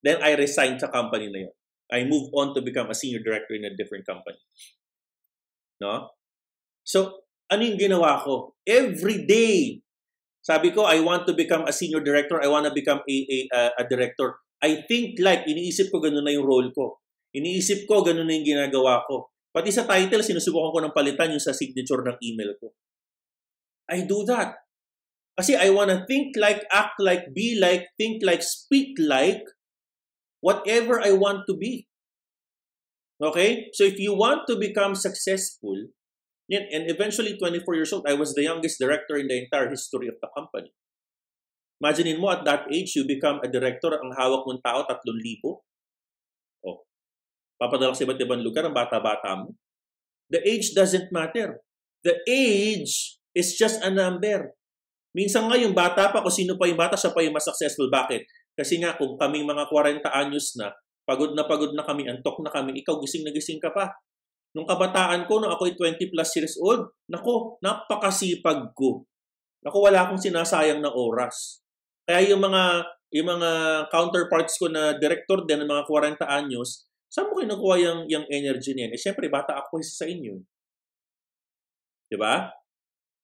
Then 0.00 0.24
I 0.24 0.32
resigned 0.40 0.80
sa 0.80 0.88
company 0.88 1.28
na 1.28 1.44
yun. 1.44 1.54
I 1.92 2.08
moved 2.08 2.32
on 2.32 2.56
to 2.56 2.64
become 2.64 2.88
a 2.88 2.96
senior 2.96 3.20
director 3.20 3.52
in 3.52 3.68
a 3.68 3.76
different 3.76 4.08
company. 4.08 4.40
No? 5.78 6.10
So, 6.82 7.28
ano 7.48 7.62
yung 7.64 7.80
ginawa 7.80 8.20
ko? 8.22 8.54
Every 8.64 9.24
day, 9.24 9.80
sabi 10.44 10.72
ko, 10.72 10.84
I 10.88 11.00
want 11.00 11.28
to 11.28 11.34
become 11.34 11.68
a 11.68 11.74
senior 11.74 12.00
director. 12.00 12.40
I 12.40 12.48
want 12.48 12.64
to 12.68 12.74
become 12.74 13.00
a, 13.04 13.16
a, 13.52 13.60
a 13.80 13.84
director. 13.84 14.40
I 14.62 14.84
think 14.88 15.20
like, 15.20 15.44
iniisip 15.44 15.92
ko 15.92 16.00
ganun 16.00 16.24
na 16.24 16.34
yung 16.34 16.46
role 16.46 16.70
ko. 16.72 17.00
Iniisip 17.36 17.84
ko 17.84 18.00
ganun 18.00 18.26
na 18.26 18.34
yung 18.36 18.46
ginagawa 18.46 19.04
ko. 19.04 19.32
Pati 19.52 19.72
sa 19.72 19.88
title, 19.88 20.24
sinusubukan 20.24 20.72
ko 20.72 20.78
ng 20.84 20.94
palitan 20.96 21.32
yung 21.32 21.42
sa 21.42 21.56
signature 21.56 22.04
ng 22.04 22.18
email 22.20 22.52
ko. 22.60 22.72
I 23.88 24.04
do 24.04 24.24
that. 24.28 24.60
Kasi 25.38 25.56
I 25.56 25.70
want 25.70 25.88
to 25.88 26.04
think 26.04 26.36
like, 26.36 26.66
act 26.68 26.98
like, 27.00 27.32
be 27.32 27.56
like, 27.56 27.88
think 27.96 28.20
like, 28.26 28.42
speak 28.44 28.98
like, 29.00 29.44
whatever 30.40 31.00
I 31.00 31.14
want 31.14 31.48
to 31.48 31.54
be. 31.56 31.87
Okay? 33.18 33.70
So 33.74 33.84
if 33.84 33.98
you 33.98 34.14
want 34.14 34.46
to 34.46 34.56
become 34.56 34.94
successful, 34.94 35.90
and 36.48 36.88
eventually 36.88 37.36
24 37.36 37.74
years 37.74 37.92
old, 37.92 38.06
I 38.08 38.14
was 38.14 38.32
the 38.32 38.46
youngest 38.46 38.80
director 38.80 39.16
in 39.18 39.28
the 39.28 39.36
entire 39.36 39.68
history 39.68 40.08
of 40.08 40.16
the 40.22 40.30
company. 40.32 40.72
Imagine 41.78 42.18
mo 42.18 42.34
at 42.34 42.42
that 42.42 42.66
age, 42.72 42.96
you 42.96 43.06
become 43.06 43.38
a 43.44 43.48
director, 43.50 43.94
ang 43.94 44.10
hawak 44.16 44.42
mong 44.48 44.62
tao, 44.64 44.82
3,000. 44.82 45.62
Oh. 46.66 46.82
papadala 47.58 47.94
sa 47.94 48.02
iba't 48.02 48.18
ibang 48.18 48.42
lugar, 48.42 48.66
ang 48.66 48.74
bata-bata 48.74 49.46
mo. 49.46 49.54
The 50.30 50.42
age 50.42 50.74
doesn't 50.74 51.14
matter. 51.14 51.62
The 52.02 52.18
age 52.26 53.18
is 53.34 53.54
just 53.54 53.78
a 53.82 53.90
number. 53.90 54.58
Minsan 55.14 55.46
nga 55.46 55.58
yung 55.58 55.74
bata 55.74 56.10
pa, 56.10 56.22
kung 56.22 56.34
sino 56.34 56.58
pa 56.58 56.66
yung 56.66 56.78
bata, 56.78 56.98
siya 56.98 57.14
pa 57.14 57.22
yung 57.22 57.34
mas 57.34 57.46
successful. 57.46 57.90
Bakit? 57.90 58.26
Kasi 58.58 58.82
nga, 58.82 58.98
kung 58.98 59.14
kaming 59.14 59.46
mga 59.46 59.70
40 59.70 60.02
anyos 60.10 60.58
na, 60.58 60.74
pagod 61.08 61.32
na 61.32 61.48
pagod 61.48 61.72
na 61.72 61.80
kami, 61.80 62.04
antok 62.04 62.44
na 62.44 62.52
kami, 62.52 62.76
ikaw 62.84 63.00
gising 63.00 63.24
na 63.24 63.32
gising 63.32 63.56
ka 63.56 63.72
pa. 63.72 63.88
Nung 64.52 64.68
kabataan 64.68 65.24
ko, 65.24 65.40
nung 65.40 65.48
ako'y 65.48 65.72
20 65.72 66.12
plus 66.12 66.30
years 66.36 66.60
old, 66.60 66.92
nako, 67.08 67.56
napakasipag 67.64 68.76
ko. 68.76 69.08
Nako, 69.64 69.88
wala 69.88 70.04
akong 70.04 70.20
sinasayang 70.20 70.84
na 70.84 70.92
oras. 70.92 71.64
Kaya 72.04 72.28
yung 72.28 72.44
mga 72.44 72.84
yung 73.08 73.24
mga 73.24 73.50
counterparts 73.88 74.60
ko 74.60 74.68
na 74.68 74.92
director 75.00 75.40
din 75.48 75.64
ng 75.64 75.70
mga 75.70 75.88
40 75.88 76.28
anyos, 76.28 76.84
saan 77.08 77.32
mo 77.32 77.40
kinukuha 77.40 77.76
yung, 77.80 78.00
yung 78.04 78.26
energy 78.28 78.76
niyan? 78.76 78.92
Eh, 78.92 79.00
syempre, 79.00 79.32
bata 79.32 79.56
ako 79.56 79.80
isa 79.80 80.04
sa 80.04 80.06
inyo. 80.08 80.36
Di 82.12 82.16
ba? 82.20 82.52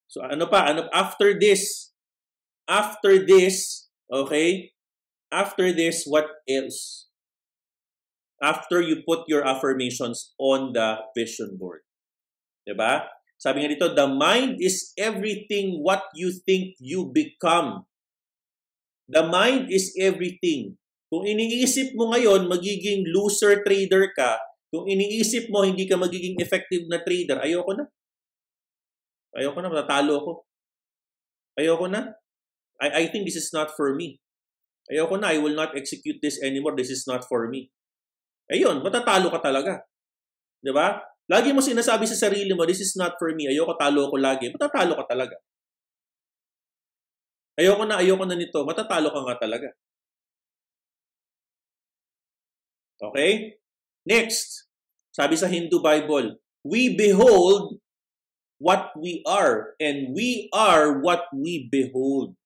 So, 0.08 0.24
ano 0.24 0.48
pa? 0.48 0.72
Ano, 0.72 0.88
after 0.88 1.36
this, 1.36 1.92
after 2.64 3.28
this, 3.28 3.88
okay, 4.08 4.72
after 5.28 5.68
this, 5.68 6.08
what 6.08 6.32
else? 6.48 7.12
After 8.42 8.82
you 8.82 9.06
put 9.06 9.26
your 9.30 9.46
affirmations 9.46 10.34
on 10.38 10.74
the 10.74 11.02
vision 11.14 11.56
board. 11.58 11.86
Di 12.66 12.74
ba? 12.74 13.06
Sabi 13.38 13.62
nga 13.62 13.70
dito, 13.70 13.88
the 13.92 14.08
mind 14.08 14.58
is 14.58 14.96
everything 14.96 15.84
what 15.84 16.08
you 16.16 16.32
think 16.32 16.74
you 16.80 17.10
become. 17.12 17.84
The 19.10 19.26
mind 19.26 19.68
is 19.68 19.92
everything. 20.00 20.80
Kung 21.12 21.28
iniisip 21.28 21.92
mo 21.92 22.10
ngayon, 22.10 22.48
magiging 22.48 23.04
loser 23.06 23.60
trader 23.60 24.10
ka, 24.16 24.40
kung 24.72 24.88
iniisip 24.88 25.52
mo 25.52 25.62
hindi 25.62 25.84
ka 25.84 26.00
magiging 26.00 26.40
effective 26.40 26.88
na 26.88 27.04
trader, 27.04 27.38
ayoko 27.38 27.76
na. 27.76 27.84
Ayoko 29.36 29.58
na, 29.60 29.70
matatalo 29.70 30.12
ako. 30.18 30.32
Ayoko 31.60 31.86
na. 31.86 32.16
I, 32.80 33.04
I 33.04 33.12
think 33.12 33.28
this 33.28 33.38
is 33.38 33.52
not 33.52 33.76
for 33.76 33.94
me. 33.94 34.18
Ayoko 34.88 35.20
na, 35.20 35.30
I 35.30 35.38
will 35.38 35.54
not 35.54 35.76
execute 35.76 36.18
this 36.24 36.40
anymore. 36.42 36.74
This 36.74 36.90
is 36.90 37.04
not 37.06 37.28
for 37.28 37.46
me. 37.46 37.70
Ayun, 38.52 38.84
matatalo 38.84 39.32
ka 39.32 39.40
talaga. 39.40 39.80
'Di 40.60 40.72
ba? 40.72 41.00
Lagi 41.24 41.56
mo 41.56 41.64
sinasabi 41.64 42.04
sa 42.04 42.28
sarili 42.28 42.52
mo, 42.52 42.68
this 42.68 42.84
is 42.84 42.92
not 43.00 43.16
for 43.16 43.32
me. 43.32 43.48
Ayoko 43.48 43.76
talo 43.80 44.12
ko 44.12 44.16
lagi. 44.20 44.52
Matatalo 44.52 44.92
ka 45.00 45.04
talaga. 45.08 45.36
Ayoko 47.56 47.88
na, 47.88 48.02
ayoko 48.02 48.24
na 48.28 48.36
nito. 48.36 48.60
Matatalo 48.60 49.08
ka 49.08 49.20
nga 49.24 49.36
talaga. 49.40 49.68
Okay? 53.00 53.56
Next, 54.04 54.68
sabi 55.16 55.40
sa 55.40 55.48
Hindu 55.48 55.80
Bible, 55.80 56.36
we 56.60 56.92
behold 56.92 57.80
what 58.60 58.92
we 58.96 59.24
are 59.24 59.76
and 59.80 60.12
we 60.12 60.52
are 60.52 61.00
what 61.00 61.32
we 61.32 61.64
behold. 61.72 62.36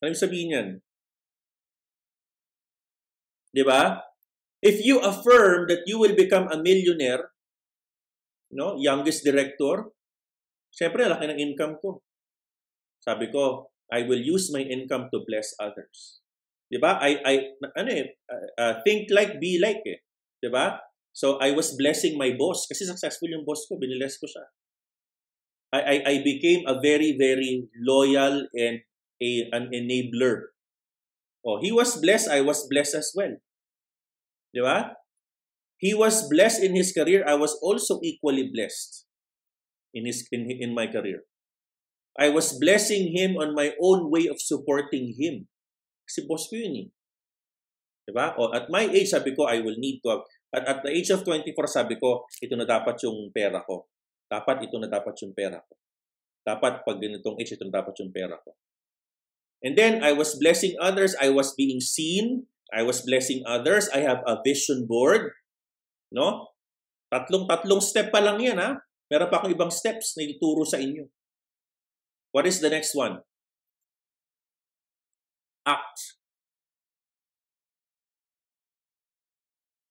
Ano 0.00 0.14
sabihin 0.16 0.54
yan? 0.54 0.68
Di 3.52 3.64
ba? 3.64 4.00
If 4.58 4.82
you 4.82 4.98
affirm 5.00 5.70
that 5.70 5.86
you 5.86 6.02
will 6.02 6.18
become 6.18 6.50
a 6.50 6.58
millionaire, 6.58 7.30
no, 8.50 8.74
youngest 8.80 9.22
director, 9.22 9.92
syempre, 10.74 11.06
laki 11.06 11.30
ng 11.30 11.38
income 11.38 11.78
ko. 11.78 12.02
Sabi 12.98 13.30
ko, 13.30 13.70
I 13.88 14.04
will 14.04 14.20
use 14.20 14.52
my 14.52 14.60
income 14.60 15.08
to 15.14 15.24
bless 15.24 15.56
others. 15.56 16.20
'Di 16.68 16.76
ba? 16.76 17.00
I 17.00 17.16
I 17.24 17.34
ano 17.76 17.88
eh 17.88 18.06
uh, 18.60 18.74
think 18.84 19.08
like 19.08 19.40
be 19.40 19.56
like 19.56 19.80
eh. 19.88 20.04
'Di 20.38 20.52
ba? 20.52 20.76
So 21.16 21.40
I 21.40 21.56
was 21.56 21.74
blessing 21.74 22.20
my 22.20 22.36
boss 22.36 22.68
kasi 22.68 22.84
successful 22.84 23.32
yung 23.32 23.48
boss 23.48 23.64
ko, 23.64 23.80
biniles 23.80 24.20
ko 24.20 24.28
siya. 24.28 24.44
I 25.72 25.80
I 25.80 25.96
I 26.04 26.14
became 26.20 26.68
a 26.68 26.76
very 26.78 27.16
very 27.16 27.66
loyal 27.80 28.44
and 28.52 28.84
a 29.24 29.30
an 29.56 29.72
enabler. 29.72 30.52
Oh, 31.48 31.56
he 31.64 31.72
was 31.72 31.96
blessed, 31.96 32.28
I 32.28 32.44
was 32.44 32.68
blessed 32.68 33.00
as 33.00 33.08
well. 33.16 33.32
'Di 34.52 34.60
ba? 34.60 35.00
He 35.80 35.96
was 35.96 36.28
blessed 36.28 36.60
in 36.60 36.76
his 36.76 36.92
career, 36.92 37.24
I 37.24 37.40
was 37.40 37.56
also 37.64 38.04
equally 38.04 38.52
blessed 38.52 39.08
in 39.96 40.04
his 40.04 40.28
in, 40.28 40.44
in 40.52 40.76
my 40.76 40.92
career. 40.92 41.24
I 42.18 42.28
was 42.28 42.52
blessing 42.60 43.16
him 43.16 43.40
on 43.40 43.56
my 43.56 43.72
own 43.80 44.12
way 44.12 44.28
of 44.28 44.42
supporting 44.42 45.14
him. 45.16 45.48
Kasi 46.04 46.26
boss 46.26 46.50
ko 46.50 46.58
yun 46.58 46.74
eh. 46.84 46.88
Diba? 48.10 48.34
O, 48.34 48.50
at 48.50 48.66
my 48.72 48.90
age, 48.90 49.14
sabi 49.14 49.38
ko, 49.38 49.46
I 49.46 49.62
will 49.62 49.78
need 49.78 50.02
to 50.02 50.18
have, 50.18 50.24
at, 50.50 50.64
at 50.66 50.78
the 50.82 50.90
age 50.90 51.14
of 51.14 51.22
24, 51.22 51.54
sabi 51.70 51.94
ko, 52.00 52.26
ito 52.42 52.58
na 52.58 52.66
dapat 52.66 52.98
yung 53.06 53.30
pera 53.30 53.62
ko. 53.62 53.86
Dapat 54.26 54.66
ito 54.66 54.80
na 54.82 54.90
dapat 54.90 55.14
yung 55.22 55.30
pera 55.30 55.62
ko. 55.62 55.78
Dapat 56.42 56.82
pag 56.82 56.98
ganitong 56.98 57.38
age, 57.38 57.54
ito 57.54 57.62
na 57.68 57.78
dapat 57.84 57.94
yung 58.02 58.10
pera 58.10 58.34
ko. 58.40 58.56
And 59.62 59.74
then, 59.74 60.04
I 60.04 60.14
was 60.14 60.38
blessing 60.38 60.78
others. 60.78 61.18
I 61.18 61.30
was 61.30 61.54
being 61.54 61.80
seen. 61.80 62.46
I 62.70 62.82
was 62.82 63.02
blessing 63.02 63.42
others. 63.46 63.88
I 63.90 64.06
have 64.06 64.22
a 64.26 64.38
vision 64.44 64.86
board. 64.86 65.34
No? 66.12 66.54
Tatlong-tatlong 67.08 67.80
step 67.80 68.12
pa 68.12 68.20
lang 68.20 68.38
yan, 68.38 68.60
ha? 68.60 68.76
Meron 69.08 69.30
pa 69.32 69.40
akong 69.40 69.56
ibang 69.56 69.72
steps 69.72 70.14
na 70.14 70.28
ituturo 70.28 70.68
sa 70.68 70.76
inyo. 70.76 71.08
What 72.30 72.44
is 72.44 72.60
the 72.60 72.68
next 72.68 72.92
one? 72.92 73.24
Act. 75.64 76.20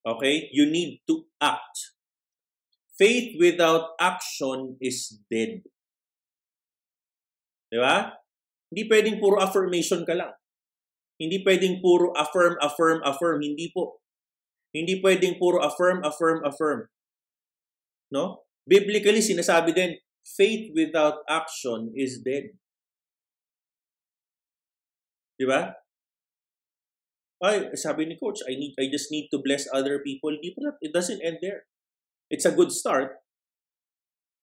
Okay? 0.05 0.47
You 0.53 0.69
need 0.69 1.01
to 1.09 1.25
act. 1.41 1.97
Faith 2.97 3.37
without 3.41 3.97
action 3.99 4.77
is 4.81 5.17
dead. 5.29 5.65
Di 7.73 7.77
ba? 7.81 8.15
Hindi 8.71 8.83
pwedeng 8.91 9.17
puro 9.23 9.39
affirmation 9.39 10.03
ka 10.03 10.15
lang. 10.15 10.33
Hindi 11.17 11.41
pwedeng 11.41 11.81
puro 11.81 12.13
affirm, 12.13 12.59
affirm, 12.61 13.01
affirm. 13.01 13.41
Hindi 13.41 13.71
po. 13.73 14.03
Hindi 14.75 14.99
pwedeng 15.01 15.39
puro 15.41 15.63
affirm, 15.63 16.03
affirm, 16.05 16.45
affirm. 16.45 16.91
No? 18.13 18.45
Biblically, 18.67 19.23
sinasabi 19.23 19.71
din, 19.73 19.97
faith 20.21 20.69
without 20.75 21.23
action 21.25 21.95
is 21.95 22.19
dead. 22.19 22.53
Di 25.39 25.45
ba? 25.47 25.71
Ay, 27.37 27.69
sabi 27.77 28.09
ni 28.09 28.17
coach, 28.17 28.41
I 28.49 28.57
need 28.57 28.73
I 28.81 28.89
just 28.89 29.13
need 29.13 29.29
to 29.29 29.37
bless 29.37 29.69
other 29.69 30.01
people. 30.01 30.33
Di 30.33 30.51
pa, 30.57 30.75
it 30.81 30.89
doesn't 30.89 31.21
end 31.21 31.37
there. 31.39 31.69
It's 32.27 32.49
a 32.49 32.53
good 32.53 32.73
start. 32.73 33.21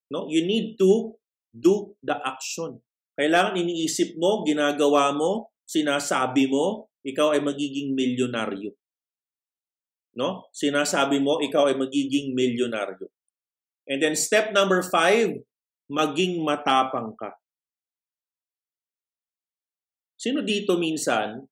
No? 0.09 0.31
You 0.31 0.47
need 0.47 0.79
to 0.79 1.18
do 1.53 1.99
the 2.01 2.16
action. 2.22 2.81
Kailangan 3.15 3.55
iniisip 3.55 4.19
mo, 4.19 4.43
ginagawa 4.43 5.15
mo, 5.15 5.55
sinasabi 5.62 6.51
mo, 6.51 6.91
ikaw 7.07 7.37
ay 7.37 7.41
magiging 7.45 7.95
milyonaryo. 7.95 8.75
No? 10.19 10.51
Sinasabi 10.51 11.23
mo, 11.23 11.39
ikaw 11.39 11.71
ay 11.71 11.77
magiging 11.79 12.35
milyonaryo. 12.35 13.07
And 13.87 14.03
then 14.03 14.19
step 14.19 14.51
number 14.51 14.83
five, 14.83 15.31
maging 15.87 16.43
matapang 16.43 17.15
ka. 17.15 17.37
Sino 20.17 20.41
dito 20.41 20.81
minsan, 20.81 21.45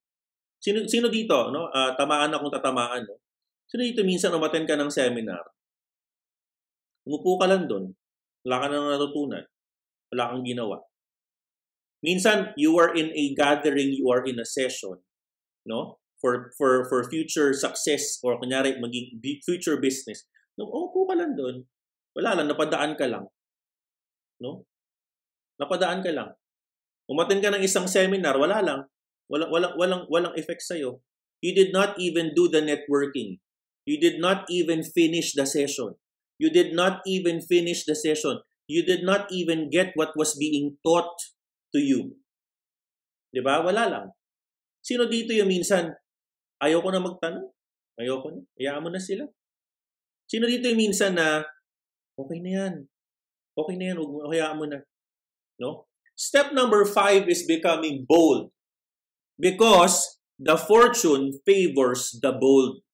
sino, 0.56 0.88
sino 0.88 1.12
dito, 1.12 1.52
no? 1.52 1.68
Uh, 1.68 1.92
tamaan 1.92 2.32
akong 2.32 2.48
tatamaan, 2.48 3.04
no? 3.04 3.20
Sino 3.68 3.84
dito 3.84 4.00
minsan 4.00 4.32
umaten 4.32 4.64
ka 4.64 4.74
ng 4.80 4.88
seminar? 4.88 5.44
Umupo 7.04 7.36
ka 7.36 7.46
lang 7.50 7.68
doon. 7.68 7.92
Wala 8.46 8.56
ka 8.62 8.66
nang 8.70 8.88
natutunan. 8.88 9.44
Wala 10.10 10.24
kang 10.32 10.44
ginawa. 10.46 10.78
Minsan, 12.02 12.50
you 12.58 12.74
are 12.82 12.90
in 12.90 13.14
a 13.14 13.30
gathering, 13.38 13.94
you 13.94 14.10
are 14.10 14.26
in 14.26 14.42
a 14.42 14.46
session, 14.46 14.98
no? 15.62 16.02
For 16.18 16.50
for 16.58 16.86
for 16.90 17.06
future 17.06 17.54
success 17.54 18.18
or 18.22 18.38
kunyari 18.38 18.78
maging 18.78 19.22
future 19.42 19.78
business. 19.78 20.26
No, 20.58 20.66
umupo 20.66 21.06
ka 21.06 21.14
lang 21.14 21.38
doon. 21.38 21.66
Wala 22.18 22.36
lang, 22.36 22.50
napadaan 22.50 22.94
ka 22.98 23.06
lang. 23.08 23.26
No? 24.42 24.66
Napadaan 25.56 26.02
ka 26.02 26.12
lang. 26.12 26.34
Umatin 27.08 27.40
ka 27.40 27.50
ng 27.54 27.64
isang 27.64 27.88
seminar, 27.88 28.36
wala 28.36 28.60
lang. 28.60 28.80
Walang, 29.32 29.48
walang, 29.48 29.74
walang, 29.80 30.02
walang 30.12 30.34
effect 30.36 30.60
sa'yo. 30.60 31.00
You 31.40 31.56
did 31.56 31.72
not 31.72 31.96
even 31.96 32.36
do 32.36 32.52
the 32.52 32.60
networking. 32.60 33.40
You 33.88 33.98
did 33.98 34.20
not 34.20 34.46
even 34.52 34.84
finish 34.84 35.34
the 35.34 35.48
session. 35.48 35.98
You 36.38 36.52
did 36.52 36.76
not 36.76 37.02
even 37.08 37.40
finish 37.40 37.88
the 37.88 37.96
session. 37.96 38.44
You 38.68 38.86
did 38.86 39.02
not 39.02 39.26
even 39.32 39.70
get 39.70 39.96
what 39.98 40.14
was 40.14 40.38
being 40.38 40.78
taught 40.86 41.31
to 41.72 41.80
you. 41.80 42.14
Di 43.32 43.40
ba? 43.40 43.64
Wala 43.64 43.88
lang. 43.88 44.06
Sino 44.84 45.08
dito 45.08 45.32
yung 45.32 45.48
minsan, 45.48 45.88
ayoko 46.60 46.88
na 46.92 47.00
magtanong? 47.00 47.48
Ayoko 47.96 48.28
na. 48.32 48.40
Hayaan 48.60 48.84
mo 48.84 48.90
na 48.92 49.00
sila. 49.00 49.24
Sino 50.28 50.44
dito 50.44 50.68
yung 50.68 50.80
minsan 50.80 51.16
na, 51.16 51.40
okay 52.16 52.38
na 52.44 52.50
yan. 52.50 52.74
Okay 53.56 53.76
na 53.80 53.84
yan, 53.92 53.98
hayaan 54.28 54.58
mo 54.60 54.66
na. 54.68 54.84
No? 55.56 55.88
Step 56.12 56.52
number 56.52 56.84
five 56.84 57.28
is 57.28 57.48
becoming 57.48 58.04
bold. 58.04 58.52
Because 59.40 60.20
the 60.36 60.60
fortune 60.60 61.40
favors 61.46 62.20
the 62.20 62.36
bold. 62.36 62.84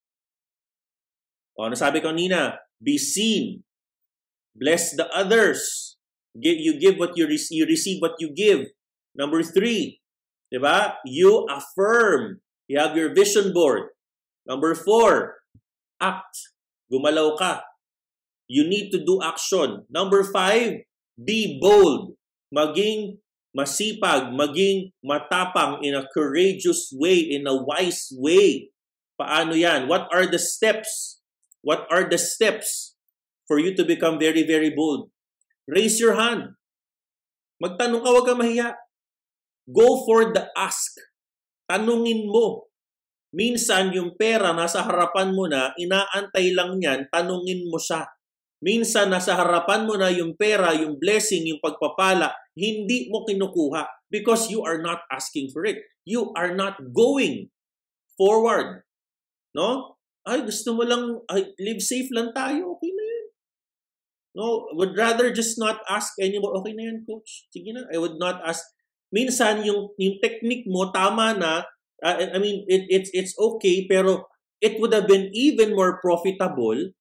O, 1.59 1.67
ano 1.67 1.75
sabi 1.75 1.99
ko 1.99 2.15
kanina? 2.15 2.63
Be 2.79 2.95
seen. 2.95 3.67
Bless 4.55 4.95
the 4.95 5.11
others. 5.11 5.98
Give, 6.37 6.59
you 6.59 6.79
give 6.79 6.97
what 6.97 7.17
you, 7.17 7.27
re- 7.27 7.49
you 7.51 7.67
receive 7.67 8.01
what 8.01 8.17
you 8.19 8.33
give. 8.35 8.69
Number 9.15 9.43
three, 9.43 10.01
di 10.53 10.59
ba? 10.59 10.99
You 11.05 11.47
affirm. 11.49 12.41
You 12.69 12.79
have 12.79 12.97
your 12.97 13.15
vision 13.15 13.53
board. 13.53 13.97
Number 14.47 14.75
four, 14.75 15.41
act. 16.01 16.53
Gumalaw 16.93 17.37
ka. 17.37 17.65
You 18.49 18.65
need 18.65 18.93
to 18.93 19.05
do 19.05 19.21
action. 19.21 19.85
Number 19.93 20.25
five, 20.25 20.89
be 21.21 21.61
bold. 21.61 22.17
Maging 22.49 23.21
masipag, 23.53 24.33
maging 24.33 24.97
matapang 25.05 25.85
in 25.85 25.93
a 25.93 26.09
courageous 26.15 26.89
way, 26.93 27.21
in 27.21 27.45
a 27.45 27.57
wise 27.57 28.09
way. 28.17 28.73
Paano 29.21 29.53
yan? 29.53 29.89
What 29.89 30.09
are 30.15 30.25
the 30.25 30.39
steps? 30.39 31.21
What 31.61 31.85
are 31.91 32.09
the 32.09 32.17
steps 32.17 32.95
for 33.45 33.59
you 33.59 33.77
to 33.77 33.85
become 33.85 34.17
very, 34.17 34.47
very 34.47 34.73
bold? 34.73 35.11
Raise 35.69 36.01
your 36.01 36.17
hand. 36.17 36.57
Magtanong 37.61 38.01
ka, 38.01 38.09
huwag 38.09 38.27
ka 38.27 38.35
mahiya. 38.35 38.73
Go 39.69 40.09
for 40.09 40.33
the 40.33 40.49
ask. 40.57 40.97
Tanungin 41.69 42.25
mo. 42.25 42.73
Minsan, 43.37 43.93
yung 43.93 44.17
pera 44.17 44.57
nasa 44.57 44.81
harapan 44.81 45.37
mo 45.37 45.45
na, 45.45 45.77
inaantay 45.77 46.57
lang 46.57 46.81
yan, 46.81 47.13
tanungin 47.13 47.69
mo 47.69 47.77
siya. 47.77 48.09
Minsan, 48.65 49.13
nasa 49.13 49.37
harapan 49.37 49.85
mo 49.85 50.01
na 50.01 50.09
yung 50.09 50.33
pera, 50.33 50.73
yung 50.73 50.97
blessing, 50.97 51.45
yung 51.45 51.61
pagpapala, 51.61 52.33
hindi 52.57 53.13
mo 53.13 53.29
kinukuha 53.29 54.09
because 54.09 54.49
you 54.49 54.65
are 54.65 54.81
not 54.81 55.05
asking 55.13 55.53
for 55.53 55.69
it. 55.69 55.85
You 56.09 56.33
are 56.33 56.57
not 56.57 56.81
going 56.97 57.53
forward. 58.17 58.89
No? 59.53 60.01
Ay, 60.25 60.49
gusto 60.49 60.73
mo 60.73 60.89
lang, 60.89 61.21
ay, 61.29 61.53
live 61.61 61.85
safe 61.85 62.09
lang 62.09 62.33
tayo, 62.33 62.81
okay 62.81 62.91
na. 62.97 63.08
No, 64.39 64.71
would 64.79 64.95
rather 64.95 65.35
just 65.35 65.59
not 65.59 65.83
ask 65.91 66.15
anymore, 66.23 66.55
okay 66.63 66.71
na 66.71 66.95
yan, 66.95 67.03
coach. 67.03 67.51
Sige 67.51 67.75
na, 67.75 67.91
I 67.91 67.99
would 67.99 68.23
not 68.23 68.39
ask. 68.47 68.63
Minsan, 69.11 69.67
yung, 69.67 69.91
yung 69.99 70.23
technique 70.23 70.71
mo, 70.71 70.95
tama 70.95 71.35
na, 71.35 71.67
uh, 72.07 72.17
I 72.23 72.39
mean, 72.39 72.63
it, 72.71 72.87
it's, 72.87 73.11
it's 73.11 73.35
okay, 73.35 73.91
pero 73.91 74.31
it 74.63 74.79
would 74.79 74.95
have 74.95 75.11
been 75.11 75.35
even 75.35 75.75
more 75.75 75.99
profitable 75.99 76.95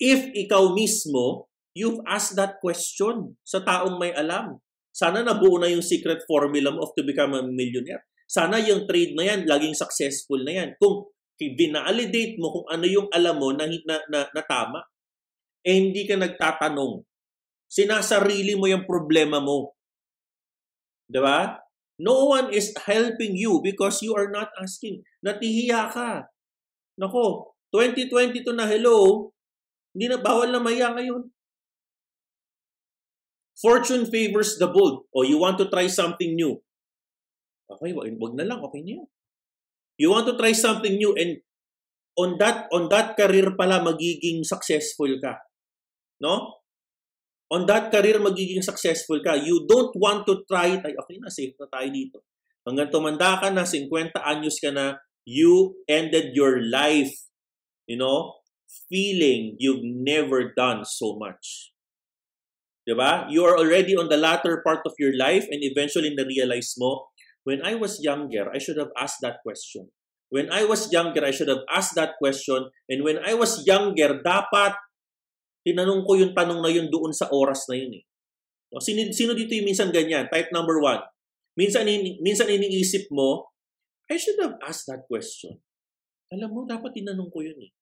if 0.00 0.32
ikaw 0.32 0.72
mismo, 0.72 1.52
you've 1.76 2.00
asked 2.08 2.40
that 2.40 2.56
question 2.64 3.36
sa 3.44 3.60
taong 3.60 4.00
may 4.00 4.16
alam. 4.16 4.58
Sana 4.92 5.20
nabuo 5.20 5.60
na 5.60 5.68
yung 5.68 5.84
secret 5.84 6.24
formula 6.24 6.72
of 6.72 6.96
to 6.96 7.04
become 7.04 7.36
a 7.36 7.44
millionaire. 7.44 8.08
Sana 8.28 8.56
yung 8.64 8.88
trade 8.88 9.12
na 9.12 9.28
yan, 9.28 9.44
laging 9.44 9.76
successful 9.76 10.40
na 10.40 10.56
yan. 10.56 10.68
Kung 10.80 11.12
binalidate 11.36 12.40
mo 12.40 12.54
kung 12.54 12.66
ano 12.70 12.86
yung 12.86 13.08
alam 13.12 13.36
mo 13.36 13.50
na, 13.52 13.66
na, 13.66 13.96
na, 14.08 14.20
na 14.30 14.42
tama, 14.46 14.80
eh 15.62 15.74
hindi 15.78 16.06
ka 16.06 16.18
nagtatanong. 16.18 17.02
Sinasarili 17.70 18.58
mo 18.58 18.68
yung 18.68 18.84
problema 18.84 19.40
mo. 19.40 19.74
'Di 21.08 21.20
ba? 21.22 21.62
No 22.02 22.26
one 22.34 22.50
is 22.50 22.74
helping 22.82 23.38
you 23.38 23.62
because 23.62 24.02
you 24.02 24.12
are 24.18 24.28
not 24.28 24.50
asking. 24.58 25.06
Natihiya 25.22 25.92
ka. 25.92 26.26
Nako, 26.98 27.54
2022 27.70 28.42
na 28.52 28.66
hello, 28.66 29.30
hindi 29.94 30.10
na 30.10 30.18
bawal 30.18 30.50
na 30.50 30.58
maya 30.58 30.90
ngayon. 30.92 31.30
Fortune 33.62 34.08
favors 34.10 34.58
the 34.58 34.66
bold. 34.66 35.06
O 35.14 35.22
you 35.22 35.38
want 35.38 35.60
to 35.62 35.70
try 35.70 35.86
something 35.86 36.34
new. 36.34 36.58
Okay, 37.70 37.94
wag, 37.94 38.10
wag 38.18 38.34
na 38.34 38.44
lang, 38.44 38.60
okay 38.60 38.82
na 38.82 38.98
yan. 38.98 39.08
You 40.00 40.10
want 40.10 40.26
to 40.26 40.34
try 40.34 40.50
something 40.50 40.98
new 40.98 41.14
and 41.14 41.38
on 42.18 42.36
that 42.40 42.66
on 42.74 42.90
that 42.90 43.14
career 43.14 43.54
pala 43.54 43.80
magiging 43.80 44.42
successful 44.42 45.08
ka. 45.22 45.38
No? 46.22 46.62
On 47.50 47.66
that 47.66 47.90
career 47.90 48.22
magiging 48.22 48.62
successful 48.62 49.18
ka. 49.20 49.34
You 49.34 49.66
don't 49.66 49.92
want 49.98 50.24
to 50.30 50.46
try 50.46 50.78
it. 50.78 50.86
Ay, 50.86 50.94
okay 50.94 51.18
na, 51.18 51.28
safe 51.28 51.58
na 51.58 51.66
tayo 51.68 51.90
dito. 51.90 52.22
Hanggang 52.62 52.94
tumanda 52.94 53.42
ka 53.42 53.50
na, 53.50 53.66
50 53.66 54.14
anyos 54.22 54.62
ka 54.62 54.70
na, 54.70 54.96
you 55.26 55.74
ended 55.90 56.32
your 56.32 56.62
life, 56.62 57.12
you 57.90 57.98
know, 57.98 58.38
feeling 58.88 59.58
you've 59.58 59.82
never 59.82 60.54
done 60.54 60.86
so 60.86 61.18
much. 61.18 61.74
Diba? 62.88 63.30
You 63.30 63.44
are 63.46 63.58
already 63.58 63.94
on 63.94 64.08
the 64.08 64.18
latter 64.18 64.62
part 64.64 64.82
of 64.86 64.94
your 64.98 65.14
life 65.14 65.46
and 65.50 65.62
eventually 65.62 66.14
na-realize 66.14 66.74
mo, 66.78 67.12
when 67.44 67.62
I 67.62 67.74
was 67.74 68.02
younger, 68.02 68.50
I 68.50 68.58
should 68.58 68.78
have 68.78 68.94
asked 68.98 69.22
that 69.22 69.42
question. 69.42 69.90
When 70.30 70.50
I 70.50 70.64
was 70.64 70.90
younger, 70.90 71.22
I 71.22 71.30
should 71.30 71.50
have 71.52 71.66
asked 71.68 71.94
that 71.94 72.16
question. 72.18 72.70
And 72.88 73.04
when 73.04 73.20
I 73.20 73.34
was 73.34 73.66
younger, 73.66 74.22
dapat 74.24 74.78
tinanong 75.62 76.02
ko 76.06 76.18
yung 76.18 76.34
tanong 76.34 76.60
na 76.60 76.70
yun 76.70 76.90
doon 76.90 77.14
sa 77.14 77.30
oras 77.30 77.66
na 77.70 77.78
yun 77.78 78.02
eh. 78.02 78.04
Sino, 78.80 79.10
sino 79.12 79.32
dito 79.36 79.52
yung 79.52 79.68
minsan 79.68 79.92
ganyan? 79.92 80.30
Type 80.32 80.48
number 80.50 80.80
one. 80.80 81.02
Minsan, 81.52 81.84
minsan 82.24 82.48
iniisip 82.48 83.12
mo, 83.12 83.52
I 84.08 84.16
should 84.16 84.40
have 84.40 84.56
asked 84.64 84.88
that 84.88 85.04
question. 85.04 85.60
Alam 86.32 86.50
mo, 86.52 86.60
dapat 86.64 86.96
tinanong 86.96 87.28
ko 87.28 87.44
yun 87.44 87.58
eh. 87.60 87.72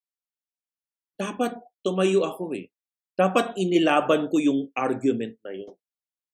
Dapat 1.15 1.55
tumayo 1.87 2.27
ako 2.27 2.51
eh. 2.59 2.67
Dapat 3.15 3.55
inilaban 3.61 4.27
ko 4.27 4.43
yung 4.43 4.73
argument 4.75 5.39
na 5.47 5.53
yun. 5.55 5.77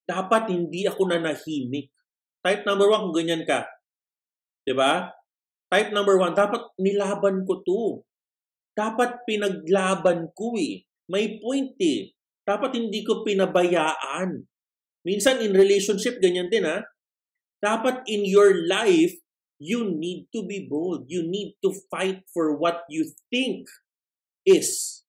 Dapat 0.06 0.54
hindi 0.54 0.86
ako 0.88 1.12
nanahimik. 1.12 1.92
Type 2.40 2.62
number 2.64 2.88
one, 2.88 3.10
kung 3.10 3.16
ganyan 3.20 3.42
ka. 3.44 3.66
ba? 3.66 3.74
Diba? 4.64 4.92
Type 5.66 5.90
number 5.90 6.16
one, 6.16 6.32
dapat 6.32 6.62
nilaban 6.78 7.42
ko 7.42 7.60
to. 7.66 7.82
Dapat 8.72 9.26
pinaglaban 9.26 10.30
ko 10.32 10.54
eh. 10.56 10.86
May 11.06 11.38
point 11.38 11.74
eh. 11.78 12.14
Dapat 12.46 12.78
hindi 12.78 13.02
ko 13.02 13.26
pinabayaan. 13.26 14.46
Minsan 15.06 15.42
in 15.42 15.54
relationship, 15.54 16.18
ganyan 16.18 16.50
din 16.50 16.66
ha. 16.66 16.82
Dapat 17.62 18.06
in 18.06 18.26
your 18.26 18.66
life, 18.66 19.14
you 19.58 19.86
need 19.86 20.28
to 20.34 20.42
be 20.46 20.66
bold. 20.66 21.06
You 21.08 21.26
need 21.26 21.58
to 21.62 21.74
fight 21.90 22.26
for 22.30 22.54
what 22.54 22.86
you 22.90 23.10
think 23.30 23.66
is. 24.46 25.02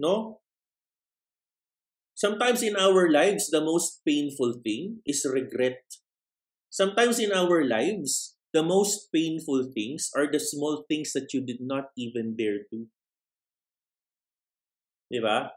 No? 0.00 0.40
Sometimes 2.14 2.62
in 2.62 2.76
our 2.76 3.10
lives, 3.10 3.50
the 3.50 3.60
most 3.60 4.00
painful 4.06 4.60
thing 4.64 5.00
is 5.04 5.26
regret. 5.28 5.82
Sometimes 6.70 7.18
in 7.18 7.32
our 7.32 7.64
lives, 7.64 8.36
the 8.52 8.62
most 8.62 9.10
painful 9.12 9.70
things 9.74 10.10
are 10.14 10.30
the 10.30 10.40
small 10.40 10.86
things 10.88 11.12
that 11.12 11.34
you 11.34 11.44
did 11.44 11.60
not 11.60 11.90
even 11.98 12.36
dare 12.36 12.66
to. 12.70 12.86
Diba? 15.08 15.52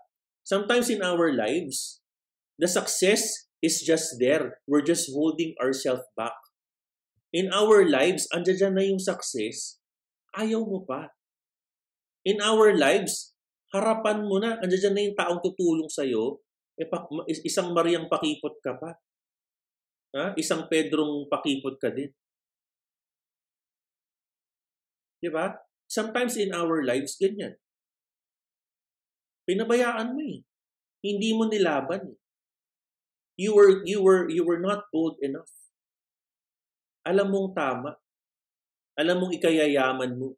Sometimes 0.47 0.87
in 0.87 1.03
our 1.03 1.35
lives, 1.35 1.99
the 2.55 2.67
success 2.67 3.47
is 3.59 3.83
just 3.83 4.15
there. 4.19 4.63
We're 4.67 4.85
just 4.85 5.11
holding 5.11 5.55
ourselves 5.59 6.07
back. 6.15 6.35
In 7.35 7.51
our 7.51 7.83
lives, 7.83 8.31
andyan 8.31 8.79
na 8.79 8.83
yung 8.87 9.03
success, 9.03 9.83
ayaw 10.39 10.63
mo 10.63 10.87
pa. 10.87 11.11
In 12.23 12.39
our 12.39 12.71
lives, 12.71 13.35
harapan 13.75 14.23
mo 14.23 14.39
na, 14.39 14.55
andyan 14.63 14.95
na 14.95 15.03
yung 15.03 15.17
taong 15.19 15.41
tutulong 15.43 15.91
sa'yo, 15.91 16.39
eh, 16.79 16.87
isang 17.43 17.75
Mariang 17.75 18.07
pakipot 18.07 18.63
ka 18.63 18.79
pa. 18.79 18.95
Ha? 20.15 20.31
Isang 20.39 20.71
Pedrong 20.71 21.27
pakipot 21.27 21.75
ka 21.75 21.91
din. 21.91 22.13
Di 25.19 25.27
ba? 25.27 25.51
Sometimes 25.89 26.37
in 26.39 26.53
our 26.55 26.85
lives, 26.85 27.19
ganyan. 27.19 27.57
Pinabayaan 29.47 30.13
mo 30.13 30.21
eh. 30.21 30.43
Hindi 31.01 31.29
mo 31.31 31.47
nilaban 31.47 32.13
eh. 32.13 32.19
You 33.37 33.53
were, 33.53 33.85
you 33.85 34.01
were, 34.01 34.27
you 34.27 34.43
were 34.43 34.59
not 34.59 34.89
bold 34.91 35.21
enough. 35.21 35.49
Alam 37.05 37.31
mong 37.31 37.55
tama. 37.55 37.95
Alam 38.97 39.23
mong 39.23 39.33
ikayayaman 39.37 40.17
mo. 40.17 40.35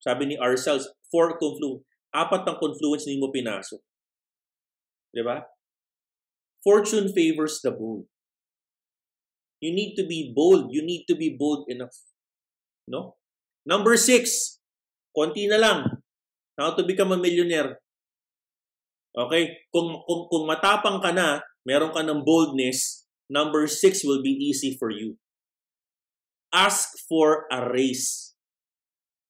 Sabi 0.00 0.32
ni 0.32 0.36
Arcels, 0.38 0.88
four 1.10 1.36
confluence 1.36 1.86
apat 2.12 2.44
ang 2.44 2.60
confluence 2.60 3.08
hindi 3.08 3.18
mo 3.18 3.32
pinasok. 3.32 3.80
Di 5.12 5.24
ba? 5.24 5.40
Fortune 6.60 7.10
favors 7.10 7.58
the 7.64 7.72
bold. 7.72 8.06
You 9.58 9.72
need 9.72 9.96
to 9.96 10.04
be 10.04 10.30
bold. 10.30 10.70
You 10.70 10.84
need 10.84 11.08
to 11.08 11.16
be 11.16 11.32
bold 11.32 11.66
enough. 11.66 11.96
No? 12.86 13.18
Number 13.64 13.96
six, 13.96 14.58
konti 15.12 15.48
na 15.48 15.60
lang. 15.60 15.78
How 16.56 16.76
to 16.76 16.84
become 16.84 17.12
a 17.12 17.20
millionaire. 17.20 17.80
Okay? 19.12 19.68
Kung, 19.72 20.04
kung, 20.04 20.28
kung 20.28 20.44
matapang 20.48 21.00
ka 21.00 21.12
na, 21.12 21.40
meron 21.64 21.92
ka 21.92 22.04
ng 22.04 22.24
boldness, 22.24 23.04
number 23.28 23.64
six 23.68 24.04
will 24.04 24.20
be 24.20 24.32
easy 24.32 24.76
for 24.76 24.92
you. 24.92 25.16
Ask 26.52 26.92
for 27.08 27.48
a 27.48 27.64
raise. 27.72 28.36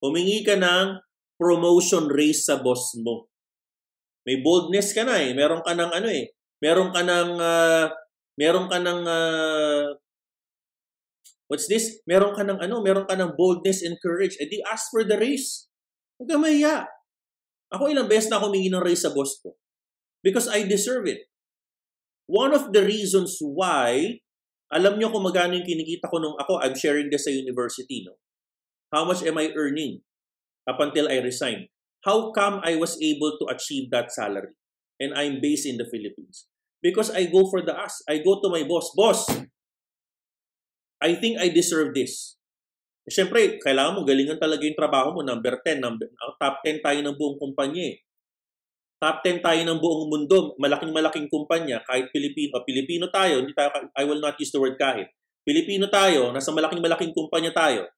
Humingi 0.03 0.43
ka 0.43 0.59
ng 0.59 0.99
promotion 1.39 2.11
race 2.11 2.51
sa 2.51 2.59
boss 2.59 2.99
mo. 2.99 3.31
May 4.27 4.43
boldness 4.43 4.95
ka 4.95 5.07
na 5.07 5.23
eh. 5.23 5.31
Meron 5.35 5.63
ka 5.63 5.75
ng 5.75 5.91
ano 5.91 6.09
eh. 6.11 6.35
Meron 6.63 6.91
ka 6.95 7.03
ng 7.03 7.31
uh, 7.39 7.87
meron 8.39 8.67
ka 8.71 8.79
ng 8.79 9.01
uh, 9.07 9.87
What's 11.51 11.69
this? 11.69 12.01
Meron 12.09 12.33
ka 12.33 12.49
ng 12.49 12.65
ano, 12.65 12.81
meron 12.81 13.05
ka 13.05 13.13
ng 13.13 13.37
boldness 13.37 13.85
and 13.85 14.01
courage. 14.01 14.41
E 14.41 14.49
di 14.49 14.65
ask 14.65 14.89
for 14.89 15.05
the 15.05 15.21
raise. 15.21 15.69
Huwag 16.19 16.29
ka 16.29 16.37
mahiya. 16.37 16.77
Ako 17.73 17.89
ilang 17.89 18.09
beses 18.09 18.29
na 18.29 18.41
humingi 18.41 18.69
ng 18.69 18.85
raise 18.85 19.05
sa 19.05 19.13
boss 19.13 19.41
ko. 19.41 19.57
Because 20.21 20.47
I 20.47 20.69
deserve 20.69 21.09
it. 21.09 21.27
One 22.29 22.53
of 22.53 22.71
the 22.71 22.85
reasons 22.85 23.41
why, 23.41 24.21
alam 24.73 24.97
nyo 24.97 25.13
kung 25.13 25.25
magkano 25.25 25.57
yung 25.57 25.69
kinikita 25.69 26.09
ko 26.09 26.21
nung 26.21 26.37
ako, 26.39 26.61
I'm 26.61 26.77
sharing 26.77 27.09
this 27.09 27.27
sa 27.27 27.33
university, 27.33 28.05
no? 28.05 28.21
How 28.93 29.09
much 29.09 29.25
am 29.25 29.41
I 29.41 29.53
earning 29.57 30.05
up 30.69 30.79
until 30.79 31.09
I 31.09 31.25
resign? 31.25 31.73
How 32.05 32.31
come 32.33 32.61
I 32.61 32.77
was 32.77 33.01
able 33.01 33.41
to 33.41 33.49
achieve 33.49 33.89
that 33.91 34.13
salary? 34.13 34.53
And 35.01 35.17
I'm 35.17 35.41
based 35.41 35.65
in 35.65 35.81
the 35.81 35.89
Philippines. 35.89 36.47
Because 36.83 37.11
I 37.11 37.31
go 37.31 37.49
for 37.49 37.63
the 37.63 37.73
ask. 37.73 38.05
I 38.11 38.21
go 38.21 38.43
to 38.43 38.51
my 38.51 38.67
boss, 38.69 38.91
Boss, 38.95 39.29
I 41.03 41.19
think 41.19 41.43
I 41.43 41.51
deserve 41.51 41.95
this. 41.95 42.39
Siyempre, 43.03 43.59
kailangan 43.59 43.99
mo 43.99 44.01
galingan 44.07 44.39
talaga 44.39 44.63
yung 44.63 44.79
trabaho 44.79 45.11
mo. 45.11 45.21
Number 45.27 45.59
10, 45.59 45.83
number, 45.83 46.07
top 46.39 46.63
10 46.63 46.83
tayo 46.83 46.99
ng 47.03 47.17
buong 47.19 47.37
kumpanya 47.39 47.83
eh. 47.91 47.97
Top 49.03 49.27
10 49.27 49.43
tayo 49.43 49.59
ng 49.67 49.79
buong 49.83 50.07
mundo. 50.07 50.55
Malaking-malaking 50.63 51.27
kumpanya, 51.27 51.83
kahit 51.83 52.15
Pilipino, 52.15 52.63
Pilipino 52.63 53.11
tayo, 53.11 53.43
hindi 53.43 53.51
tayo, 53.51 53.75
I 53.99 54.07
will 54.07 54.23
not 54.23 54.39
use 54.39 54.55
the 54.55 54.63
word 54.63 54.79
kahit. 54.79 55.11
Pilipino 55.43 55.91
tayo, 55.91 56.31
nasa 56.31 56.55
malaking-malaking 56.55 57.11
kumpanya 57.11 57.51
tayo. 57.51 57.91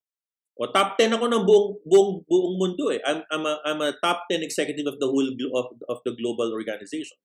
O 0.55 0.71
top 0.71 0.95
10 0.97 1.19
ako 1.19 1.27
ng 1.27 1.43
buong 1.43 1.69
buong 1.83 2.11
buong 2.25 2.55
mundo 2.55 2.95
eh. 2.95 3.03
I'm 3.03 3.27
I'm 3.27 3.43
a, 3.43 3.55
I'm 3.67 3.81
a 3.83 3.91
top 3.99 4.31
10 4.31 4.39
executive 4.47 4.87
of 4.87 5.03
the 5.03 5.11
whole 5.11 5.27
of, 5.51 5.67
of 5.91 5.99
the 6.07 6.15
global 6.15 6.55
organization. 6.55 7.19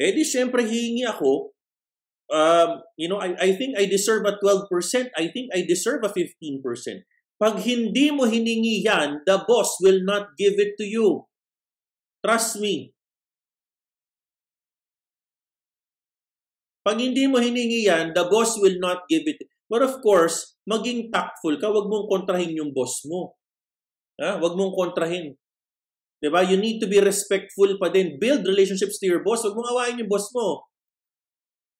Eh 0.00 0.16
di 0.16 0.24
syempre 0.24 0.64
hihingi 0.64 1.04
ako 1.04 1.52
um, 2.30 2.80
you 2.96 3.08
know, 3.10 3.18
I, 3.20 3.34
I 3.36 3.52
think 3.52 3.76
I 3.76 3.84
deserve 3.84 4.24
a 4.24 4.38
12%. 4.38 4.70
I 5.18 5.28
think 5.28 5.50
I 5.52 5.66
deserve 5.66 6.00
a 6.06 6.08
15%. 6.08 6.32
Pag 7.40 7.64
hindi 7.64 8.12
mo 8.12 8.28
hiningi 8.28 8.84
yan, 8.84 9.24
the 9.24 9.40
boss 9.48 9.80
will 9.80 10.04
not 10.04 10.36
give 10.36 10.60
it 10.60 10.76
to 10.76 10.84
you. 10.84 11.24
Trust 12.20 12.60
me. 12.60 12.92
Pag 16.84 17.00
hindi 17.00 17.24
mo 17.24 17.40
hiningi 17.40 17.88
yan, 17.88 18.12
the 18.12 18.28
boss 18.28 18.60
will 18.60 18.76
not 18.76 19.08
give 19.08 19.24
it. 19.24 19.40
But 19.72 19.80
of 19.80 20.04
course, 20.04 20.60
maging 20.68 21.08
tactful 21.08 21.56
ka. 21.56 21.72
Huwag 21.72 21.88
mong 21.88 22.12
kontrahin 22.12 22.60
yung 22.60 22.76
boss 22.76 23.08
mo. 23.08 23.40
Ha? 24.20 24.36
Huwag 24.36 24.60
mong 24.60 24.76
kontrahin. 24.76 25.32
Diba? 26.20 26.44
You 26.44 26.60
need 26.60 26.84
to 26.84 26.88
be 26.92 27.00
respectful 27.00 27.72
pa 27.80 27.88
din. 27.88 28.20
Build 28.20 28.44
relationships 28.44 29.00
to 29.00 29.08
your 29.08 29.24
boss. 29.24 29.40
Huwag 29.48 29.56
mong 29.56 29.70
awayin 29.72 30.00
yung 30.04 30.12
boss 30.12 30.28
mo. 30.36 30.68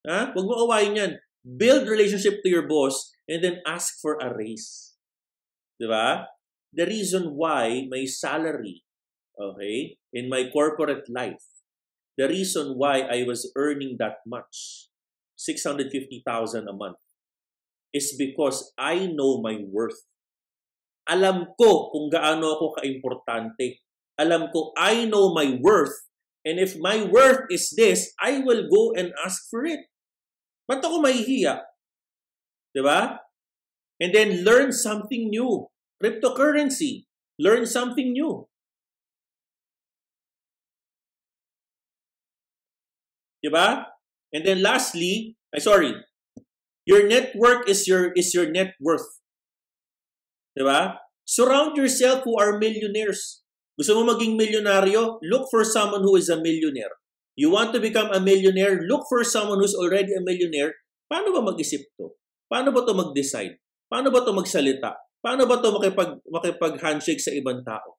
Ha? 0.08 0.32
Huwag 0.32 0.46
mo 0.48 0.56
awayin 0.64 0.96
yan. 0.96 1.12
Build 1.44 1.84
relationship 1.84 2.40
to 2.40 2.48
your 2.48 2.64
boss 2.64 3.12
and 3.28 3.44
then 3.44 3.60
ask 3.68 4.00
for 4.00 4.16
a 4.24 4.32
raise. 4.32 4.89
Di 5.80 5.88
ba? 5.88 6.28
The 6.76 6.84
reason 6.84 7.32
why 7.40 7.88
my 7.88 8.04
salary, 8.04 8.84
okay, 9.40 9.96
in 10.12 10.28
my 10.28 10.52
corporate 10.52 11.08
life, 11.08 11.40
the 12.20 12.28
reason 12.28 12.76
why 12.76 13.08
I 13.08 13.24
was 13.24 13.48
earning 13.56 13.96
that 13.96 14.20
much, 14.28 14.92
650,000 15.40 16.68
a 16.68 16.76
month, 16.76 17.00
is 17.96 18.12
because 18.12 18.76
I 18.76 19.08
know 19.08 19.40
my 19.40 19.64
worth. 19.64 20.04
Alam 21.08 21.56
ko 21.56 21.90
kung 21.90 22.12
gaano 22.12 22.60
ako 22.60 22.76
kaimportante. 22.78 23.82
Alam 24.20 24.52
ko, 24.52 24.76
I 24.76 25.08
know 25.08 25.32
my 25.32 25.56
worth. 25.58 25.96
And 26.44 26.60
if 26.60 26.76
my 26.76 27.02
worth 27.08 27.48
is 27.48 27.72
this, 27.72 28.12
I 28.20 28.44
will 28.44 28.68
go 28.68 28.92
and 28.94 29.16
ask 29.24 29.48
for 29.48 29.64
it. 29.64 29.88
Ba't 30.68 30.84
ako 30.84 31.02
mahihiya? 31.02 31.64
Di 32.70 32.84
ba? 32.84 33.16
And 34.00 34.16
then 34.16 34.42
learn 34.42 34.72
something 34.72 35.28
new. 35.28 35.68
Cryptocurrency. 36.02 37.04
Learn 37.38 37.68
something 37.68 38.12
new. 38.12 38.48
Di 43.40 43.48
ba? 43.48 43.88
And 44.32 44.44
then 44.44 44.60
lastly, 44.60 45.36
I 45.52 45.60
sorry, 45.60 45.96
your 46.84 47.08
network 47.08 47.68
is 47.68 47.88
your 47.88 48.12
is 48.12 48.32
your 48.36 48.48
net 48.52 48.76
worth. 48.80 49.20
Di 50.52 50.64
ba? 50.64 51.00
Surround 51.24 51.76
yourself 51.76 52.24
who 52.24 52.36
are 52.36 52.60
millionaires. 52.60 53.40
Gusto 53.80 53.96
mo 53.96 54.12
maging 54.12 54.36
milyonaryo? 54.36 55.24
Look 55.24 55.48
for 55.48 55.64
someone 55.64 56.04
who 56.04 56.20
is 56.20 56.28
a 56.28 56.36
millionaire. 56.36 57.00
You 57.32 57.48
want 57.48 57.72
to 57.72 57.80
become 57.80 58.12
a 58.12 58.20
millionaire? 58.20 58.84
Look 58.84 59.08
for 59.08 59.24
someone 59.24 59.64
who's 59.64 59.72
already 59.72 60.12
a 60.12 60.20
millionaire. 60.20 60.76
Paano 61.08 61.32
ba 61.32 61.40
mag-isip 61.40 61.88
to? 61.96 62.12
Paano 62.52 62.76
ba 62.76 62.84
to 62.84 62.92
mag-decide? 62.92 63.56
Paano 63.90 64.14
ba 64.14 64.22
to 64.22 64.30
magsalita? 64.30 64.94
Paano 65.18 65.50
ba 65.50 65.58
to 65.58 65.74
makipag, 65.74 66.22
makipag-handshake 66.30 67.18
sa 67.18 67.34
ibang 67.34 67.66
tao? 67.66 67.98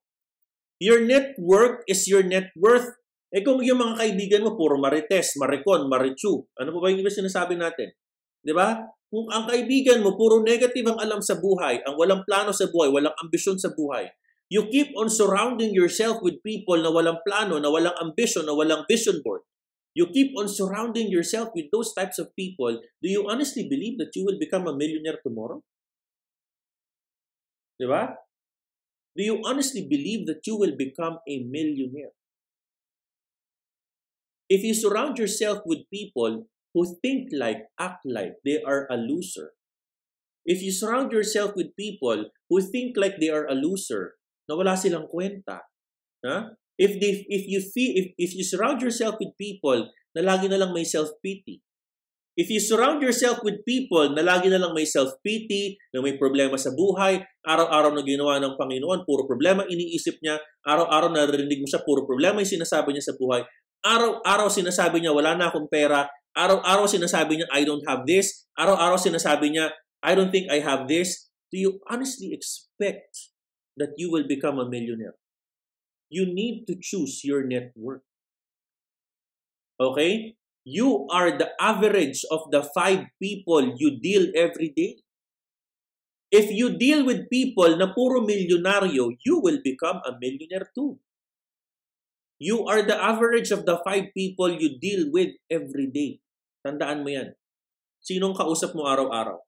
Your 0.80 1.04
network 1.04 1.84
is 1.84 2.08
your 2.08 2.24
net 2.24 2.48
worth. 2.56 2.96
Eh 3.28 3.44
kung 3.44 3.60
yung 3.60 3.78
mga 3.78 4.00
kaibigan 4.00 4.42
mo, 4.42 4.56
puro 4.56 4.80
marites, 4.80 5.36
maricon, 5.36 5.86
marichu, 5.92 6.48
ano 6.56 6.72
pa 6.72 6.78
ba 6.80 6.88
yung 6.88 7.04
iba 7.04 7.12
sinasabi 7.12 7.60
natin? 7.60 7.92
Di 8.40 8.56
ba? 8.56 8.80
Kung 9.12 9.28
ang 9.28 9.44
kaibigan 9.44 10.00
mo, 10.00 10.16
puro 10.16 10.40
negative 10.40 10.88
ang 10.88 10.98
alam 10.98 11.20
sa 11.20 11.36
buhay, 11.36 11.84
ang 11.84 12.00
walang 12.00 12.24
plano 12.24 12.56
sa 12.56 12.72
buhay, 12.72 12.88
walang 12.88 13.14
ambisyon 13.20 13.60
sa 13.60 13.70
buhay, 13.76 14.08
You 14.52 14.68
keep 14.68 14.92
on 15.00 15.08
surrounding 15.08 15.72
yourself 15.72 16.20
with 16.20 16.44
people 16.44 16.76
na 16.76 16.92
walang 16.92 17.24
plano, 17.24 17.56
na 17.56 17.72
walang 17.72 17.96
ambition, 17.96 18.44
na 18.44 18.52
walang 18.52 18.84
vision 18.84 19.24
board. 19.24 19.48
You 19.96 20.12
keep 20.12 20.36
on 20.36 20.44
surrounding 20.44 21.08
yourself 21.08 21.56
with 21.56 21.72
those 21.72 21.96
types 21.96 22.20
of 22.20 22.36
people. 22.36 22.76
Do 23.00 23.08
you 23.08 23.24
honestly 23.24 23.64
believe 23.64 23.96
that 23.96 24.12
you 24.12 24.28
will 24.28 24.36
become 24.36 24.68
a 24.68 24.76
millionaire 24.76 25.16
tomorrow? 25.24 25.64
Diba? 27.82 28.14
Do 29.18 29.22
you 29.26 29.42
honestly 29.44 29.82
believe 29.82 30.26
that 30.30 30.46
you 30.46 30.56
will 30.56 30.78
become 30.78 31.18
a 31.26 31.42
millionaire? 31.42 32.14
If 34.48 34.62
you 34.62 34.74
surround 34.74 35.18
yourself 35.18 35.66
with 35.66 35.90
people 35.90 36.46
who 36.74 36.86
think 37.02 37.34
like, 37.34 37.66
act 37.80 38.06
like 38.06 38.38
they 38.44 38.62
are 38.62 38.86
a 38.88 38.96
loser, 38.96 39.52
if 40.46 40.62
you 40.62 40.70
surround 40.70 41.12
yourself 41.12 41.52
with 41.56 41.74
people 41.76 42.30
who 42.48 42.60
think 42.60 42.96
like 42.96 43.18
they 43.18 43.30
are 43.30 43.46
a 43.46 43.54
loser, 43.54 44.14
na 44.48 44.56
wala 44.56 44.76
silang 44.76 45.06
kwenta. 45.06 45.62
Ha? 46.26 46.54
If 46.78 46.98
they, 46.98 47.24
if 47.28 47.46
you 47.46 47.60
feel 47.60 47.92
if, 47.94 48.06
if 48.18 48.30
you 48.34 48.42
surround 48.42 48.82
yourself 48.82 49.16
with 49.20 49.36
people 49.38 49.90
na 50.16 50.20
lagi 50.22 50.50
na 50.50 50.58
lang 50.58 50.74
may 50.74 50.84
self-pity. 50.84 51.62
If 52.32 52.48
you 52.48 52.64
surround 52.64 53.04
yourself 53.04 53.44
with 53.44 53.60
people 53.68 54.16
na 54.16 54.24
lagi 54.24 54.48
na 54.48 54.56
lang 54.56 54.72
may 54.72 54.88
self-pity, 54.88 55.76
na 55.92 56.00
may 56.00 56.16
problema 56.16 56.56
sa 56.56 56.72
buhay, 56.72 57.20
araw-araw 57.44 57.92
na 57.92 58.00
ginawa 58.00 58.40
ng 58.40 58.56
Panginoon, 58.56 59.04
puro 59.04 59.28
problema 59.28 59.68
iniisip 59.68 60.16
niya, 60.24 60.40
araw-araw 60.64 61.12
naririnig 61.12 61.60
mo 61.60 61.68
siya, 61.68 61.84
puro 61.84 62.08
problema 62.08 62.40
yung 62.40 62.48
sinasabi 62.56 62.96
niya 62.96 63.12
sa 63.12 63.14
buhay, 63.20 63.44
araw-araw 63.84 64.48
sinasabi 64.48 65.04
niya, 65.04 65.12
wala 65.12 65.36
na 65.36 65.52
akong 65.52 65.68
pera, 65.68 66.08
araw-araw 66.32 66.88
sinasabi 66.88 67.36
niya, 67.36 67.48
I 67.52 67.68
don't 67.68 67.84
have 67.84 68.08
this, 68.08 68.48
araw-araw 68.56 68.96
sinasabi 68.96 69.52
niya, 69.52 69.68
I 70.00 70.16
don't 70.16 70.32
think 70.32 70.48
I 70.48 70.64
have 70.64 70.88
this, 70.88 71.28
do 71.52 71.60
you 71.60 71.84
honestly 71.92 72.32
expect 72.32 73.32
that 73.76 73.92
you 73.96 74.08
will 74.08 74.24
become 74.24 74.56
a 74.56 74.68
millionaire. 74.68 75.16
You 76.08 76.28
need 76.28 76.64
to 76.68 76.76
choose 76.80 77.24
your 77.24 77.44
network. 77.44 78.04
Okay? 79.80 80.36
You 80.62 81.10
are 81.10 81.34
the 81.34 81.50
average 81.58 82.22
of 82.30 82.46
the 82.54 82.62
five 82.62 83.10
people 83.18 83.74
you 83.74 83.98
deal 83.98 84.30
every 84.38 84.70
day. 84.70 85.02
If 86.30 86.48
you 86.48 86.78
deal 86.78 87.04
with 87.04 87.28
people 87.28 87.76
na 87.76 87.90
puro 87.92 88.22
milyonaryo, 88.22 89.18
you 89.20 89.42
will 89.42 89.58
become 89.60 90.00
a 90.06 90.14
millionaire 90.16 90.70
too. 90.72 91.02
You 92.38 92.66
are 92.66 92.82
the 92.82 92.96
average 92.96 93.50
of 93.50 93.66
the 93.66 93.78
five 93.82 94.14
people 94.14 94.50
you 94.50 94.78
deal 94.78 95.10
with 95.10 95.34
every 95.50 95.90
day. 95.90 96.22
Tandaan 96.62 97.02
mo 97.02 97.10
yan. 97.10 97.34
Sinong 98.02 98.34
kausap 98.34 98.74
mo 98.74 98.86
araw-araw? 98.86 99.38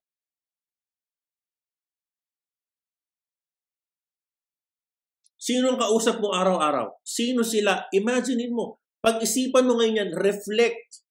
Sino 5.44 5.74
ang 5.74 5.78
kausap 5.78 6.24
mo 6.24 6.32
araw-araw? 6.32 7.04
Sino 7.04 7.44
sila? 7.44 7.84
Imaginein 7.92 8.54
mo. 8.54 8.80
Pag-isipan 9.04 9.68
mo 9.68 9.76
ngayon 9.76 10.00
yan, 10.00 10.10
reflect. 10.16 11.03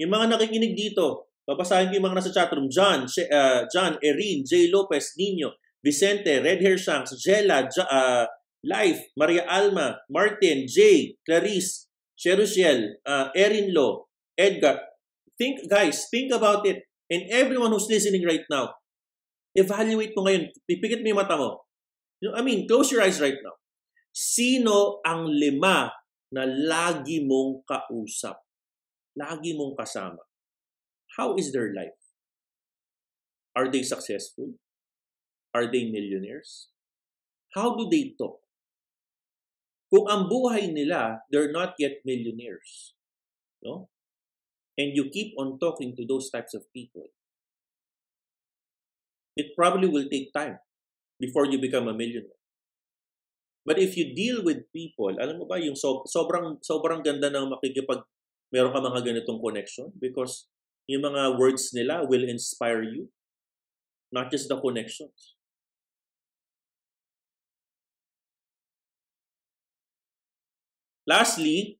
Yung 0.00 0.08
mga 0.08 0.32
nakikinig 0.32 0.72
dito, 0.72 1.28
babasahin 1.44 1.92
ko 1.92 2.00
yung 2.00 2.06
mga 2.08 2.18
nasa 2.24 2.32
chatroom. 2.32 2.72
John, 2.72 3.04
uh, 3.04 3.60
John, 3.68 4.00
Erin, 4.00 4.48
J. 4.48 4.72
Lopez, 4.72 5.12
Nino, 5.20 5.60
Vicente, 5.84 6.40
Red 6.40 6.64
Hair 6.64 6.80
Shanks, 6.80 7.12
Jella, 7.20 7.68
J- 7.68 7.84
uh, 7.84 8.24
Life, 8.64 9.12
Maria 9.16 9.44
Alma, 9.44 10.00
Martin, 10.08 10.64
Jay, 10.64 11.20
Clarice, 11.24 11.88
Cherushel, 12.16 12.96
uh, 13.04 13.28
Erin 13.36 13.72
Lo, 13.76 14.08
Edgar. 14.36 14.80
Think, 15.36 15.68
guys, 15.68 16.08
think 16.08 16.32
about 16.32 16.64
it. 16.64 16.84
And 17.08 17.28
everyone 17.28 17.72
who's 17.72 17.88
listening 17.88 18.24
right 18.24 18.44
now, 18.48 18.76
evaluate 19.56 20.16
mo 20.16 20.28
ngayon. 20.28 20.52
Pipikit 20.68 21.00
mo 21.04 21.08
yung 21.12 21.20
mata 21.20 21.36
mo. 21.36 21.64
I 22.36 22.44
mean, 22.44 22.68
close 22.68 22.92
your 22.92 23.00
eyes 23.00 23.20
right 23.20 23.40
now. 23.40 23.56
Sino 24.12 25.00
ang 25.00 25.28
lima 25.28 25.88
na 26.32 26.44
lagi 26.44 27.24
mong 27.24 27.64
kausap? 27.64 28.49
Lagi 29.20 29.52
mong 29.52 29.76
kasama? 29.76 30.24
How 31.20 31.36
is 31.36 31.52
their 31.52 31.76
life? 31.76 32.00
Are 33.52 33.68
they 33.68 33.84
successful? 33.84 34.56
Are 35.52 35.68
they 35.68 35.92
millionaires? 35.92 36.72
How 37.52 37.76
do 37.76 37.90
they 37.90 38.16
talk? 38.16 38.40
Kung 39.90 40.06
ang 40.06 40.30
buhay 40.30 40.70
nila, 40.70 41.26
they're 41.28 41.50
not 41.50 41.74
yet 41.82 41.98
millionaires. 42.06 42.94
No? 43.60 43.90
And 44.78 44.94
you 44.94 45.10
keep 45.10 45.34
on 45.34 45.58
talking 45.58 45.98
to 45.98 46.06
those 46.06 46.30
types 46.30 46.54
of 46.54 46.70
people. 46.70 47.10
It 49.34 49.52
probably 49.58 49.90
will 49.90 50.06
take 50.06 50.30
time 50.32 50.62
before 51.18 51.50
you 51.50 51.58
become 51.58 51.90
a 51.90 51.92
millionaire. 51.92 52.38
But 53.66 53.82
if 53.82 53.98
you 53.98 54.14
deal 54.14 54.40
with 54.46 54.70
people, 54.72 55.12
alam 55.20 55.42
mo 55.42 55.44
ba, 55.44 55.60
yung 55.60 55.76
so, 55.76 56.06
sobrang, 56.08 56.62
sobrang 56.64 57.04
ganda 57.04 57.28
ng 57.28 57.52
makikipag, 57.52 58.06
meron 58.50 58.74
ka 58.74 58.82
mga 58.82 59.02
ganitong 59.06 59.38
connection 59.38 59.94
because 59.98 60.50
yung 60.90 61.06
mga 61.06 61.38
words 61.38 61.70
nila 61.70 62.02
will 62.02 62.26
inspire 62.26 62.82
you, 62.82 63.14
not 64.10 64.30
just 64.30 64.50
the 64.50 64.58
connections. 64.58 65.38
Lastly, 71.06 71.78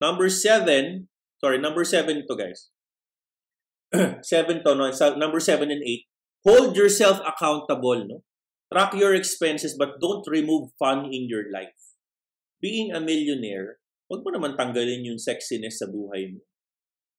number 0.00 0.28
seven, 0.28 1.08
sorry, 1.40 1.56
number 1.60 1.84
seven 1.84 2.24
to 2.28 2.34
guys. 2.36 2.68
seven 4.22 4.64
to, 4.64 4.74
no, 4.74 4.92
number 5.16 5.40
seven 5.40 5.70
and 5.70 5.82
eight, 5.84 6.08
hold 6.44 6.76
yourself 6.76 7.20
accountable, 7.24 8.04
no? 8.04 8.24
Track 8.72 8.94
your 8.94 9.14
expenses 9.14 9.76
but 9.76 10.00
don't 10.00 10.24
remove 10.28 10.70
fun 10.78 11.06
in 11.10 11.26
your 11.28 11.50
life. 11.50 11.89
Being 12.60 12.92
a 12.92 13.00
millionaire, 13.00 13.80
wag 14.12 14.20
mo 14.20 14.28
naman 14.28 14.54
tanggalin 14.54 15.08
yung 15.08 15.20
sexiness 15.20 15.80
sa 15.80 15.88
buhay 15.88 16.36
mo. 16.36 16.44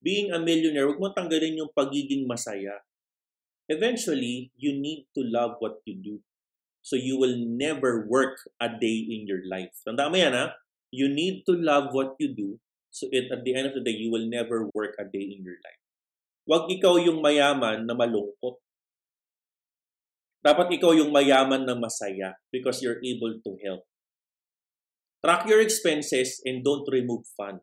Being 0.02 0.30
a 0.30 0.38
millionaire, 0.38 0.86
wag 0.90 1.02
mo 1.02 1.10
tanggalin 1.10 1.66
yung 1.66 1.74
pagiging 1.74 2.30
masaya. 2.30 2.86
Eventually, 3.66 4.54
you 4.54 4.78
need 4.78 5.10
to 5.18 5.26
love 5.26 5.58
what 5.58 5.82
you 5.90 5.98
do. 5.98 6.22
So 6.82 6.98
you 6.98 7.18
will 7.18 7.38
never 7.38 8.10
work 8.10 8.42
a 8.58 8.70
day 8.70 9.06
in 9.06 9.30
your 9.30 9.46
life. 9.46 9.74
Tanda 9.86 10.10
mo 10.10 10.18
yan 10.18 10.34
ha? 10.34 10.58
You 10.90 11.10
need 11.10 11.46
to 11.46 11.54
love 11.54 11.94
what 11.94 12.18
you 12.18 12.34
do. 12.34 12.58
So 12.90 13.08
it, 13.14 13.30
at 13.32 13.46
the 13.46 13.54
end 13.54 13.72
of 13.72 13.78
the 13.78 13.86
day, 13.86 13.96
you 13.96 14.12
will 14.12 14.28
never 14.28 14.68
work 14.74 14.98
a 14.98 15.06
day 15.06 15.24
in 15.24 15.46
your 15.46 15.58
life. 15.62 15.82
Huwag 16.50 16.68
ikaw 16.74 17.00
yung 17.00 17.22
mayaman 17.22 17.86
na 17.86 17.94
malungkot. 17.94 18.60
Dapat 20.42 20.74
ikaw 20.74 20.98
yung 20.98 21.14
mayaman 21.14 21.70
na 21.70 21.78
masaya 21.78 22.34
because 22.50 22.82
you're 22.82 23.00
able 23.06 23.38
to 23.46 23.52
help. 23.62 23.86
Track 25.22 25.48
your 25.48 25.62
expenses 25.62 26.42
and 26.46 26.66
don't 26.66 26.86
remove 26.92 27.26
fun. 27.38 27.62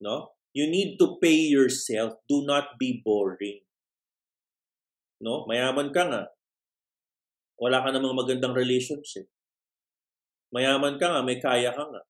No? 0.00 0.32
You 0.52 0.66
need 0.66 0.98
to 0.98 1.20
pay 1.20 1.46
yourself. 1.46 2.14
Do 2.28 2.42
not 2.44 2.80
be 2.80 3.02
boring. 3.04 3.60
No? 5.20 5.44
Mayaman 5.46 5.92
ka 5.92 6.08
nga 6.08 6.22
wala 7.60 7.84
ka 7.84 7.92
namang 7.92 8.16
magandang 8.16 8.56
relationship. 8.56 9.28
Mayaman 10.50 10.96
ka 10.96 11.12
nga, 11.12 11.20
may 11.20 11.36
kaya 11.36 11.76
ka 11.76 11.84
nga. 11.84 12.02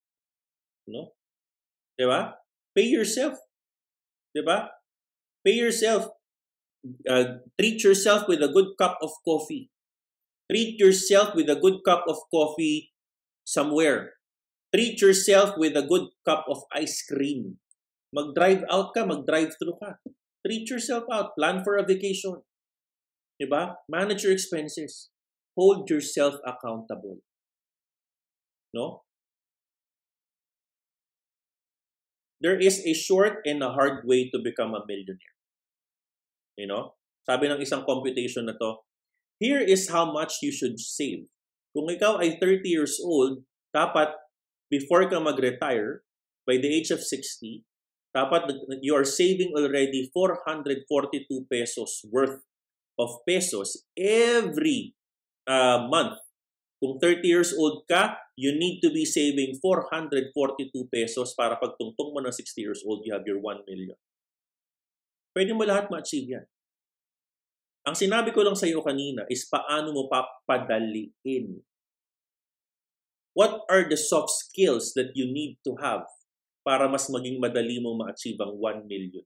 No? 0.87 1.11
Di 1.99 2.07
ba? 2.07 2.39
Pay 2.73 2.87
yourself. 2.95 3.35
Di 4.31 4.41
ba? 4.47 4.71
Pay 5.43 5.59
yourself. 5.59 6.15
Uh, 7.05 7.45
treat 7.59 7.83
yourself 7.83 8.25
with 8.31 8.41
a 8.41 8.49
good 8.49 8.79
cup 8.79 8.97
of 9.03 9.11
coffee. 9.27 9.69
Treat 10.49 10.81
yourself 10.81 11.35
with 11.35 11.51
a 11.51 11.59
good 11.59 11.83
cup 11.85 12.07
of 12.09 12.17
coffee 12.33 12.95
somewhere. 13.45 14.20
Treat 14.71 15.03
yourself 15.03 15.59
with 15.59 15.77
a 15.77 15.87
good 15.87 16.15
cup 16.25 16.47
of 16.47 16.63
ice 16.71 17.03
cream. 17.03 17.59
Mag-drive 18.15 18.63
out 18.71 18.95
ka, 18.95 19.07
mag-drive 19.07 19.55
through 19.59 19.79
ka. 19.83 19.99
Treat 20.47 20.71
yourself 20.71 21.05
out. 21.11 21.35
Plan 21.35 21.63
for 21.63 21.77
a 21.77 21.87
vacation. 21.87 22.43
Diba? 23.41 23.77
Manage 23.91 24.23
your 24.23 24.33
expenses 24.33 25.11
hold 25.61 25.91
yourself 25.91 26.41
accountable. 26.47 27.19
No? 28.73 29.03
There 32.41 32.57
is 32.57 32.81
a 32.87 32.95
short 32.95 33.45
and 33.45 33.63
a 33.63 33.77
hard 33.77 34.07
way 34.09 34.31
to 34.33 34.39
become 34.41 34.73
a 34.73 34.81
millionaire. 34.87 35.37
You 36.57 36.73
know? 36.73 36.97
Sabi 37.29 37.53
ng 37.53 37.61
isang 37.61 37.85
computation 37.85 38.49
na 38.49 38.57
to, 38.57 38.81
here 39.37 39.61
is 39.61 39.93
how 39.93 40.09
much 40.09 40.41
you 40.41 40.49
should 40.49 40.81
save. 40.81 41.29
Kung 41.77 41.93
ikaw 41.93 42.17
ay 42.25 42.41
30 42.41 42.65
years 42.65 42.97
old, 43.05 43.45
dapat 43.77 44.17
before 44.71 45.05
ka 45.11 45.19
mag-retire, 45.19 46.07
by 46.47 46.57
the 46.57 46.71
age 46.71 46.95
of 46.95 47.03
60, 47.03 47.67
dapat 48.15 48.51
you 48.83 48.95
are 48.95 49.07
saving 49.07 49.55
already 49.55 50.11
442 50.15 51.47
pesos 51.47 52.03
worth 52.11 52.43
of 52.99 53.23
pesos 53.27 53.87
every 53.99 54.95
uh, 55.47 55.87
month. 55.87 56.19
Kung 56.81 56.97
30 56.97 57.29
years 57.29 57.53
old 57.53 57.85
ka, 57.85 58.17
you 58.41 58.57
need 58.57 58.81
to 58.81 58.89
be 58.89 59.05
saving 59.05 59.61
442 59.61 60.33
pesos 60.89 61.37
para 61.37 61.61
pagtungtong 61.61 62.17
mo 62.17 62.25
ng 62.25 62.33
60 62.33 62.57
years 62.57 62.81
old, 62.89 63.05
you 63.05 63.13
have 63.13 63.27
your 63.29 63.37
1 63.37 63.69
million. 63.69 63.99
Pwede 65.37 65.53
mo 65.53 65.63
lahat 65.63 65.93
ma-achieve 65.93 66.41
yan. 66.41 66.47
Ang 67.85 67.97
sinabi 67.97 68.33
ko 68.33 68.45
lang 68.45 68.57
sa 68.57 68.69
iyo 68.69 68.85
kanina 68.85 69.25
is 69.29 69.45
paano 69.49 69.93
mo 69.93 70.09
papadaliin. 70.09 71.61
What 73.41 73.65
are 73.73 73.89
the 73.89 73.97
soft 73.97 74.29
skills 74.37 74.93
that 75.01 75.17
you 75.17 75.25
need 75.25 75.65
to 75.65 75.73
have 75.81 76.05
para 76.61 76.85
mas 76.93 77.09
maging 77.09 77.41
madali 77.41 77.81
mo 77.81 77.97
ma-achieve 77.97 78.37
ang 78.37 78.53
1 78.53 78.85
million? 78.85 79.25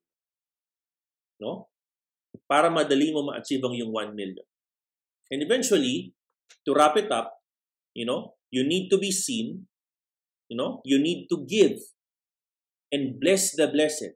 No? 1.43 1.67
Para 2.47 2.71
madali 2.71 3.11
mo 3.11 3.27
ma-achieve 3.27 3.67
ang 3.67 3.75
yung 3.75 3.91
1 3.91 4.15
million. 4.15 4.47
And 5.35 5.43
eventually, 5.43 6.15
to 6.63 6.79
wrap 6.79 6.95
it 6.95 7.11
up, 7.11 7.43
you 7.91 8.07
know, 8.07 8.39
you 8.55 8.63
need 8.63 8.87
to 8.95 9.03
be 9.03 9.11
seen, 9.11 9.67
you 10.47 10.55
know, 10.55 10.79
you 10.87 11.03
need 11.03 11.27
to 11.35 11.43
give 11.43 11.83
and 12.95 13.19
bless 13.19 13.51
the 13.59 13.67
blessed. 13.67 14.15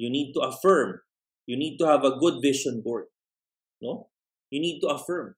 You 0.00 0.08
need 0.08 0.32
to 0.32 0.40
affirm. 0.40 1.04
You 1.44 1.60
need 1.60 1.76
to 1.76 1.84
have 1.84 2.00
a 2.00 2.16
good 2.16 2.40
vision 2.40 2.80
board. 2.80 3.12
No? 3.84 4.08
You 4.48 4.64
need 4.64 4.80
to 4.80 4.88
affirm. 4.88 5.36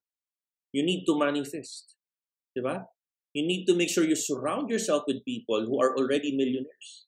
You 0.71 0.87
need 0.87 1.11
to 1.11 1.19
manifest. 1.19 1.99
Diba? 2.55 2.87
You 3.33 3.47
need 3.47 3.67
to 3.67 3.75
make 3.75 3.89
sure 3.89 4.05
you 4.05 4.17
surround 4.17 4.71
yourself 4.71 5.05
with 5.07 5.25
people 5.25 5.65
who 5.67 5.81
are 5.81 5.97
already 5.97 6.35
millionaires. 6.37 7.07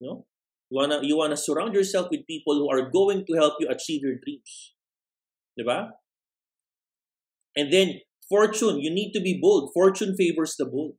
You 0.00 0.08
know? 0.08 0.26
You 0.70 0.76
wanna 0.78 1.00
you 1.02 1.16
wanna 1.16 1.36
surround 1.36 1.74
yourself 1.74 2.08
with 2.10 2.26
people 2.26 2.54
who 2.54 2.70
are 2.70 2.90
going 2.90 3.24
to 3.26 3.36
help 3.36 3.54
you 3.60 3.68
achieve 3.68 4.02
your 4.02 4.16
dreams. 4.16 4.74
Diba? 5.58 5.90
And 7.56 7.72
then 7.72 8.00
fortune, 8.28 8.80
you 8.80 8.90
need 8.90 9.12
to 9.12 9.20
be 9.20 9.38
bold. 9.40 9.70
Fortune 9.74 10.16
favors 10.16 10.54
the 10.56 10.64
bold. 10.64 10.94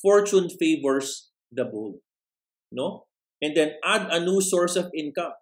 Fortune 0.00 0.48
favors 0.48 1.30
the 1.52 1.64
bold. 1.64 1.96
No? 2.72 3.04
And 3.42 3.56
then 3.56 3.72
add 3.84 4.08
a 4.10 4.20
new 4.20 4.40
source 4.40 4.76
of 4.76 4.90
income. 4.96 5.32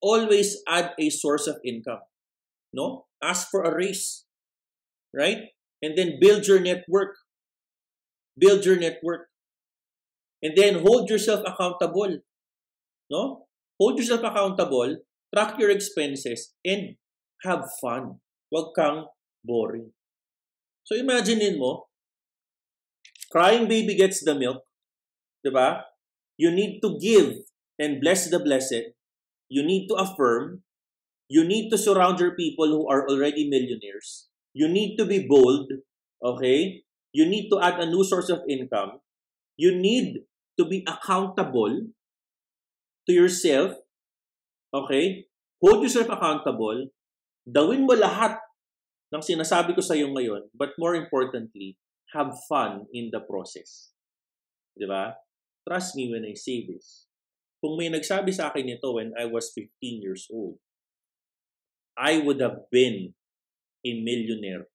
Always 0.00 0.62
add 0.68 0.92
a 1.00 1.10
source 1.10 1.46
of 1.46 1.56
income. 1.64 2.00
No? 2.72 3.06
Ask 3.22 3.48
for 3.50 3.62
a 3.64 3.74
raise. 3.74 4.24
Right? 5.14 5.57
And 5.82 5.96
then 5.96 6.18
build 6.20 6.46
your 6.46 6.60
network. 6.60 7.14
Build 8.38 8.64
your 8.64 8.76
network. 8.76 9.28
And 10.42 10.56
then 10.56 10.82
hold 10.86 11.10
yourself 11.10 11.42
accountable. 11.46 12.18
No? 13.10 13.48
Hold 13.78 13.98
yourself 13.98 14.26
accountable, 14.26 15.06
track 15.34 15.58
your 15.58 15.70
expenses, 15.70 16.54
and 16.66 16.98
have 17.46 17.62
fun. 17.80 18.18
Huwag 18.50 18.74
kang 18.74 19.06
boring. 19.44 19.94
So 20.82 20.98
imaginein 20.98 21.62
mo, 21.62 21.86
crying 23.30 23.68
baby 23.68 23.94
gets 23.94 24.24
the 24.24 24.34
milk, 24.34 24.64
di 25.44 25.50
ba? 25.54 25.86
You 26.34 26.50
need 26.50 26.80
to 26.82 26.98
give 26.98 27.46
and 27.78 28.00
bless 28.02 28.30
the 28.30 28.42
blessed. 28.42 28.94
You 29.46 29.62
need 29.62 29.86
to 29.88 29.94
affirm. 29.94 30.66
You 31.28 31.44
need 31.44 31.70
to 31.70 31.78
surround 31.78 32.18
your 32.18 32.34
people 32.34 32.66
who 32.66 32.88
are 32.88 33.06
already 33.06 33.46
millionaires. 33.46 34.27
You 34.52 34.68
need 34.68 34.96
to 34.96 35.04
be 35.04 35.26
bold, 35.28 35.72
okay? 36.22 36.84
You 37.12 37.26
need 37.26 37.48
to 37.50 37.60
add 37.60 37.80
a 37.80 37.86
new 37.86 38.04
source 38.04 38.28
of 38.28 38.44
income. 38.48 39.00
You 39.56 39.74
need 39.74 40.24
to 40.58 40.64
be 40.64 40.84
accountable 40.86 41.90
to 43.06 43.12
yourself, 43.12 43.76
okay? 44.74 45.26
Hold 45.62 45.82
yourself 45.82 46.08
accountable 46.08 46.90
Gawin 47.48 47.88
mo 47.88 47.96
lahat 47.96 48.36
ng 49.08 49.24
sinasabi 49.24 49.72
ko 49.72 49.80
sa 49.80 49.96
iyo 49.96 50.12
ngayon, 50.12 50.52
but 50.52 50.76
more 50.76 50.92
importantly, 50.92 51.80
have 52.12 52.36
fun 52.44 52.84
in 52.92 53.08
the 53.08 53.24
process. 53.24 53.96
Di 54.76 54.84
ba? 54.84 55.16
Trust 55.64 55.96
me 55.96 56.12
when 56.12 56.28
I 56.28 56.36
say 56.36 56.68
this. 56.68 57.08
Kung 57.64 57.80
may 57.80 57.88
nagsabi 57.88 58.36
sa 58.36 58.52
akin 58.52 58.68
nito 58.68 58.92
when 58.92 59.16
I 59.16 59.24
was 59.24 59.48
15 59.56 60.04
years 60.04 60.28
old, 60.28 60.60
I 61.96 62.20
would 62.20 62.44
have 62.44 62.68
been 62.68 63.16
a 63.88 64.00
millionaire 64.04 64.68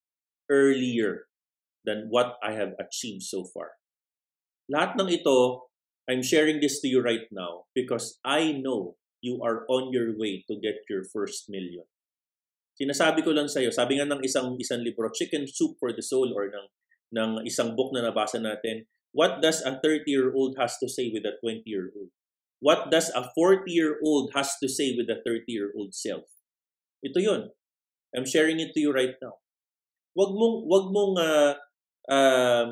earlier 0.49 1.29
than 1.85 2.07
what 2.09 2.39
I 2.41 2.57
have 2.57 2.73
achieved 2.79 3.23
so 3.23 3.45
far. 3.45 3.77
Lahat 4.71 4.95
ng 4.97 5.11
ito, 5.11 5.69
I'm 6.09 6.23
sharing 6.23 6.59
this 6.59 6.81
to 6.81 6.87
you 6.87 6.99
right 6.99 7.27
now 7.31 7.67
because 7.75 8.19
I 8.23 8.55
know 8.55 8.95
you 9.23 9.39
are 9.43 9.63
on 9.71 9.91
your 9.95 10.15
way 10.15 10.43
to 10.51 10.59
get 10.59 10.83
your 10.89 11.03
first 11.07 11.47
million. 11.47 11.87
Sinasabi 12.75 13.21
ko 13.21 13.31
lang 13.31 13.47
sa 13.47 13.61
iyo, 13.61 13.69
sabi 13.69 14.01
nga 14.01 14.09
ng 14.09 14.25
isang 14.25 14.57
isang 14.57 14.81
libro, 14.81 15.07
Chicken 15.13 15.45
Soup 15.45 15.77
for 15.77 15.93
the 15.93 16.01
Soul 16.01 16.33
or 16.33 16.49
ng 16.49 16.67
ng 17.13 17.31
isang 17.45 17.77
book 17.77 17.93
na 17.93 18.01
nabasa 18.01 18.41
natin, 18.41 18.89
what 19.13 19.39
does 19.39 19.61
a 19.61 19.77
30-year-old 19.77 20.57
has 20.57 20.81
to 20.81 20.89
say 20.89 21.13
with 21.13 21.21
a 21.23 21.37
20-year-old? 21.45 22.09
What 22.57 22.89
does 22.89 23.13
a 23.13 23.29
40-year-old 23.37 24.33
has 24.33 24.57
to 24.57 24.67
say 24.67 24.97
with 24.97 25.05
a 25.13 25.21
30-year-old 25.21 25.93
self? 25.93 26.25
Ito 27.03 27.19
'yon. 27.19 27.41
I'm 28.13 28.29
sharing 28.29 28.61
it 28.61 28.77
to 28.77 28.79
you 28.79 28.93
right 28.93 29.13
now. 29.19 29.41
Wag 30.13 30.31
mong 30.37 30.57
wag 30.69 30.85
mong 30.93 31.13
uh, 31.17 31.53
um, 32.13 32.69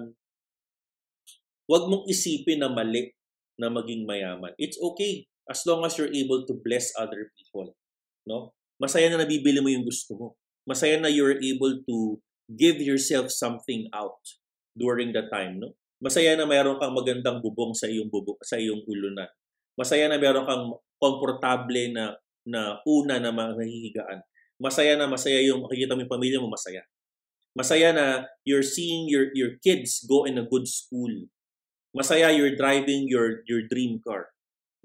wag 1.65 1.83
mong 1.89 2.05
isipin 2.05 2.61
na 2.61 2.69
mali 2.69 3.09
na 3.57 3.73
maging 3.73 4.05
mayaman. 4.05 4.53
It's 4.61 4.77
okay 4.77 5.25
as 5.49 5.65
long 5.65 5.81
as 5.83 5.97
you're 5.97 6.13
able 6.13 6.45
to 6.45 6.53
bless 6.61 6.93
other 6.95 7.33
people, 7.33 7.73
no? 8.29 8.53
Masaya 8.77 9.09
na 9.09 9.21
nabibili 9.21 9.61
mo 9.61 9.69
yung 9.69 9.85
gusto 9.85 10.13
mo. 10.17 10.27
Masaya 10.65 11.01
na 11.01 11.09
you're 11.09 11.37
able 11.37 11.81
to 11.85 12.21
give 12.49 12.81
yourself 12.81 13.33
something 13.33 13.89
out 13.93 14.21
during 14.77 15.13
the 15.13 15.25
time, 15.29 15.57
no? 15.57 15.73
Masaya 16.01 16.33
na 16.33 16.49
mayroon 16.49 16.81
kang 16.81 16.97
magandang 16.97 17.41
bubong 17.45 17.77
sa 17.77 17.85
iyong 17.85 18.09
bubong 18.09 18.37
sa 18.41 18.57
iyong 18.57 18.81
ulo 18.89 19.13
na. 19.13 19.29
Masaya 19.77 20.09
na 20.09 20.17
mayroon 20.17 20.49
kang 20.49 20.65
komportable 20.97 21.93
na 21.93 22.17
na 22.45 22.81
una 22.85 23.21
na 23.21 23.29
mahihigaan. 23.29 24.21
Masaya 24.61 24.93
na 24.93 25.09
masaya 25.09 25.41
yung 25.41 25.65
makikita 25.65 25.97
mo 25.97 26.05
yung 26.05 26.13
pamilya 26.13 26.37
mo 26.37 26.53
masaya. 26.53 26.85
Masaya 27.57 27.89
na 27.91 28.29
you're 28.45 28.63
seeing 28.63 29.09
your 29.09 29.33
your 29.33 29.57
kids 29.59 30.05
go 30.05 30.29
in 30.29 30.37
a 30.37 30.45
good 30.45 30.69
school. 30.69 31.09
Masaya 31.97 32.29
you're 32.29 32.53
driving 32.53 33.09
your 33.09 33.41
your 33.49 33.65
dream 33.65 33.97
car. 34.05 34.29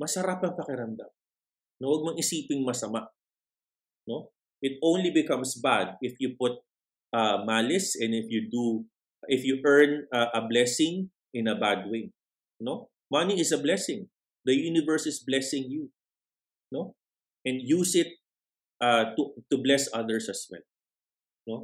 Masarap 0.00 0.40
ang 0.40 0.56
pakiramdam. 0.56 1.12
No, 1.76 1.92
huwag 1.92 2.02
mong 2.08 2.18
isiping 2.18 2.64
masama. 2.64 3.12
No? 4.08 4.32
It 4.64 4.80
only 4.80 5.12
becomes 5.12 5.60
bad 5.60 6.00
if 6.00 6.16
you 6.16 6.32
put 6.40 6.56
uh, 7.12 7.44
malice 7.44 8.00
and 8.00 8.16
if 8.16 8.32
you 8.32 8.48
do 8.48 8.88
if 9.28 9.44
you 9.44 9.60
earn 9.62 10.08
uh, 10.08 10.32
a 10.32 10.40
blessing 10.48 11.12
in 11.36 11.46
a 11.46 11.54
bad 11.54 11.86
way. 11.92 12.10
No? 12.58 12.88
Money 13.12 13.38
is 13.38 13.52
a 13.52 13.60
blessing. 13.60 14.08
The 14.48 14.56
universe 14.56 15.04
is 15.06 15.20
blessing 15.20 15.68
you. 15.68 15.92
No? 16.72 16.96
And 17.44 17.60
use 17.60 17.94
it 17.94 18.18
uh, 18.80 19.12
to 19.16 19.36
to 19.48 19.56
bless 19.60 19.88
others 19.92 20.28
as 20.28 20.46
well. 20.50 20.64
No? 21.46 21.56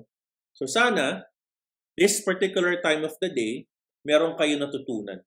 So 0.53 0.67
sana 0.69 1.29
this 1.97 2.25
particular 2.25 2.81
time 2.81 3.05
of 3.05 3.17
the 3.21 3.29
day 3.29 3.69
meron 4.05 4.37
kayo 4.37 4.57
natutunan. 4.61 5.25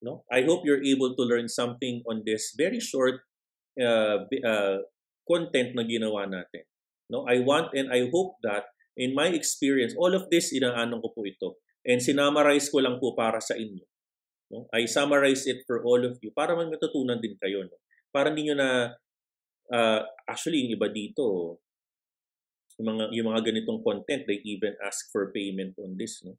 No? 0.00 0.24
I 0.32 0.42
hope 0.44 0.64
you're 0.64 0.84
able 0.84 1.16
to 1.16 1.22
learn 1.24 1.48
something 1.48 2.00
on 2.08 2.24
this 2.24 2.56
very 2.56 2.80
short 2.80 3.24
uh, 3.76 4.24
uh, 4.26 4.78
content 5.28 5.76
na 5.76 5.84
ginawa 5.84 6.26
natin. 6.26 6.64
No, 7.10 7.26
I 7.26 7.42
want 7.42 7.74
and 7.74 7.90
I 7.90 8.06
hope 8.06 8.38
that 8.46 8.70
in 8.94 9.14
my 9.14 9.30
experience, 9.34 9.94
all 9.98 10.14
of 10.14 10.30
this 10.30 10.54
inaanong 10.54 11.02
ko 11.02 11.10
po 11.14 11.26
ito. 11.26 11.58
And 11.82 11.98
sinamarize 11.98 12.70
ko 12.70 12.82
lang 12.84 13.02
po 13.02 13.18
para 13.18 13.42
sa 13.42 13.58
inyo. 13.58 13.82
No? 14.50 14.66
I 14.74 14.86
summarize 14.86 15.46
it 15.46 15.66
for 15.66 15.82
all 15.82 16.02
of 16.02 16.18
you 16.22 16.30
para 16.34 16.54
may 16.54 16.70
matutunan 16.70 17.18
din 17.18 17.34
kayo. 17.38 17.66
No? 17.66 17.78
Para 18.10 18.30
hindi 18.30 18.50
nyo 18.50 18.56
na, 18.58 18.94
uh, 19.72 20.02
actually 20.26 20.66
yung 20.66 20.76
iba 20.76 20.90
dito, 20.90 21.58
yung 22.78 22.96
mga, 22.96 23.04
yung 23.14 23.26
mga 23.30 23.42
ganitong 23.46 23.80
content, 23.80 24.26
they 24.26 24.42
even 24.44 24.74
ask 24.82 25.08
for 25.14 25.30
payment 25.30 25.78
on 25.78 25.94
this. 25.96 26.20
No? 26.26 26.36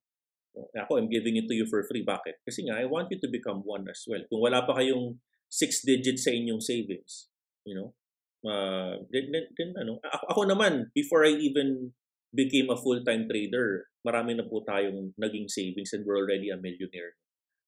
Ako, 0.76 1.00
I'm 1.00 1.08
giving 1.08 1.40
it 1.40 1.48
to 1.48 1.56
you 1.56 1.66
for 1.66 1.82
free. 1.88 2.04
Bakit? 2.04 2.44
Kasi 2.44 2.68
nga, 2.68 2.76
I 2.78 2.86
want 2.86 3.08
you 3.10 3.20
to 3.24 3.30
become 3.32 3.64
one 3.64 3.88
as 3.88 4.04
well. 4.04 4.22
Kung 4.28 4.44
wala 4.44 4.68
pa 4.68 4.76
kayong 4.76 5.16
six 5.48 5.84
digits 5.84 6.28
sa 6.28 6.32
inyong 6.36 6.60
savings, 6.60 7.32
you 7.64 7.76
know, 7.76 7.96
uh, 8.44 9.00
din, 9.12 9.32
din, 9.32 9.46
din, 9.56 9.72
ano, 9.80 10.00
ako, 10.04 10.26
ako 10.28 10.42
naman, 10.52 10.74
before 10.92 11.24
I 11.24 11.36
even 11.40 11.96
became 12.32 12.72
a 12.72 12.80
full-time 12.80 13.28
trader, 13.28 13.92
marami 14.04 14.36
na 14.36 14.48
po 14.48 14.64
tayong 14.64 15.12
naging 15.20 15.52
savings 15.52 15.92
and 15.92 16.08
we're 16.08 16.20
already 16.20 16.50
a 16.50 16.60
millionaire. 16.60 17.16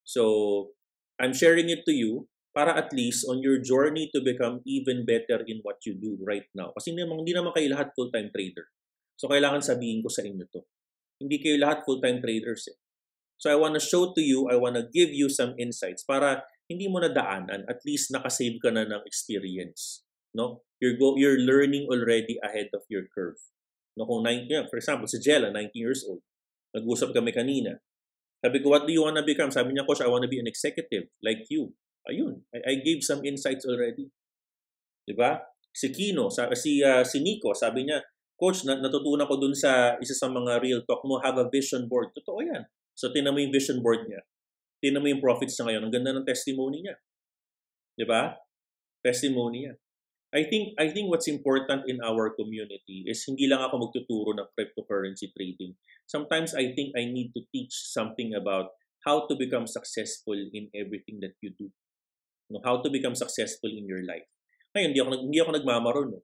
So, 0.03 0.73
I'm 1.19 1.35
sharing 1.35 1.69
it 1.69 1.85
to 1.85 1.93
you 1.93 2.27
para 2.53 2.77
at 2.77 2.93
least 2.93 3.25
on 3.25 3.41
your 3.41 3.57
journey 3.57 4.13
to 4.13 4.21
become 4.21 4.61
even 4.63 5.03
better 5.03 5.41
in 5.49 5.59
what 5.65 5.81
you 5.83 5.97
do 5.97 6.21
right 6.21 6.45
now. 6.53 6.69
Kasi 6.77 6.93
hindi 6.93 7.03
naman, 7.03 7.25
hindi 7.25 7.33
naman 7.33 7.51
kayo 7.51 7.67
lahat 7.73 7.91
full-time 7.97 8.29
trader. 8.29 8.69
So, 9.17 9.25
kailangan 9.25 9.65
sabihin 9.65 10.05
ko 10.05 10.09
sa 10.13 10.21
inyo 10.21 10.45
to. 10.53 10.61
Hindi 11.17 11.41
kayo 11.41 11.57
lahat 11.57 11.81
full-time 11.85 12.21
traders 12.21 12.69
eh. 12.69 12.77
So, 13.41 13.49
I 13.49 13.57
want 13.57 13.73
to 13.73 13.83
show 13.83 14.13
to 14.13 14.21
you, 14.21 14.47
I 14.47 14.55
want 14.61 14.77
to 14.77 14.85
give 14.93 15.09
you 15.09 15.27
some 15.33 15.57
insights 15.57 16.05
para 16.05 16.45
hindi 16.69 16.85
mo 16.85 17.01
na 17.01 17.09
daanan, 17.09 17.65
at 17.65 17.81
least 17.83 18.13
nakasave 18.13 18.61
ka 18.61 18.69
na 18.69 18.85
ng 18.85 19.03
experience 19.09 20.05
no 20.33 20.65
you're 20.81 20.97
go 20.97 21.15
you're 21.15 21.39
learning 21.39 21.85
already 21.87 22.41
ahead 22.41 22.67
of 22.73 22.81
your 22.89 23.05
curve 23.13 23.37
no 23.95 24.09
kung 24.09 24.25
19 24.25 24.49
yeah, 24.49 24.65
for 24.67 24.81
example 24.81 25.05
si 25.05 25.21
Jella 25.21 25.53
19 25.53 25.69
years 25.77 26.01
old 26.09 26.25
nag-usap 26.73 27.13
kami 27.13 27.29
kanina 27.29 27.77
sabi 28.41 28.59
ko 28.59 28.73
what 28.73 28.89
do 28.89 28.91
you 28.91 29.05
want 29.05 29.15
to 29.15 29.23
become 29.23 29.53
sabi 29.53 29.71
niya 29.71 29.85
coach 29.85 30.01
I 30.01 30.09
want 30.09 30.25
to 30.25 30.31
be 30.31 30.41
an 30.41 30.49
executive 30.49 31.07
like 31.21 31.45
you 31.53 31.71
ayun 32.09 32.43
I, 32.51 32.59
I 32.63 32.73
gave 32.83 33.03
some 33.03 33.23
insights 33.23 33.63
already. 33.67 34.09
Di 35.03 35.13
ba? 35.15 35.39
Si 35.73 35.89
Kino 35.89 36.29
sa, 36.29 36.47
si 36.53 36.79
uh, 36.79 37.01
si 37.03 37.19
Nico 37.19 37.51
sabi 37.51 37.87
niya 37.87 37.99
coach 38.37 38.65
na, 38.67 38.77
natutunan 38.77 39.29
ko 39.29 39.39
dun 39.39 39.55
sa 39.55 39.95
isa 40.03 40.13
sa 40.13 40.27
mga 40.27 40.59
real 40.59 40.81
talk 40.83 41.01
mo 41.07 41.21
have 41.23 41.39
a 41.39 41.47
vision 41.47 41.87
board. 41.87 42.11
Totoo 42.11 42.43
yan. 42.43 42.67
So 42.93 43.09
tinan 43.09 43.33
mo 43.33 43.39
yung 43.41 43.53
vision 43.53 43.79
board 43.79 44.05
niya. 44.05 44.21
Tinan 44.83 44.99
mo 44.99 45.07
yung 45.07 45.23
profits 45.23 45.55
niya 45.55 45.71
ngayon. 45.71 45.83
Ang 45.87 45.93
ganda 45.93 46.11
ng 46.11 46.27
testimony 46.27 46.83
niya. 46.83 46.95
Di 47.95 48.05
ba? 48.05 48.35
Testimony 48.99 49.69
niya. 49.69 49.73
I 50.33 50.49
think 50.49 50.73
I 50.81 50.89
think 50.89 51.13
what's 51.13 51.29
important 51.29 51.85
in 51.85 52.01
our 52.01 52.33
community 52.33 53.05
is 53.05 53.21
hindi 53.29 53.45
lang 53.45 53.61
ako 53.61 53.85
magtuturo 53.85 54.33
ng 54.33 54.49
cryptocurrency 54.57 55.29
trading. 55.29 55.77
Sometimes 56.09 56.57
I 56.57 56.73
think 56.73 56.97
I 56.97 57.05
need 57.05 57.37
to 57.37 57.45
teach 57.53 57.93
something 57.93 58.33
about 58.33 58.73
how 59.05 59.29
to 59.29 59.37
become 59.37 59.69
successful 59.69 60.33
in 60.33 60.73
everything 60.73 61.21
that 61.21 61.37
you 61.37 61.53
do. 61.53 61.69
No, 62.51 62.59
how 62.63 62.81
to 62.81 62.89
become 62.89 63.15
successful 63.15 63.71
in 63.71 63.87
your 63.87 64.03
life. 64.03 64.27
Ngayon, 64.75 64.87
hindi 64.91 64.99
ako, 64.99 65.09
hindi 65.29 65.39
ako 65.39 65.51
nagmamaro. 65.55 66.01
No? 66.09 66.19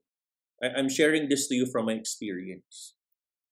I, 0.60 0.76
I'm 0.76 0.90
sharing 0.90 1.28
this 1.28 1.48
to 1.48 1.54
you 1.54 1.66
from 1.70 1.86
my 1.86 1.96
experience. 1.96 2.98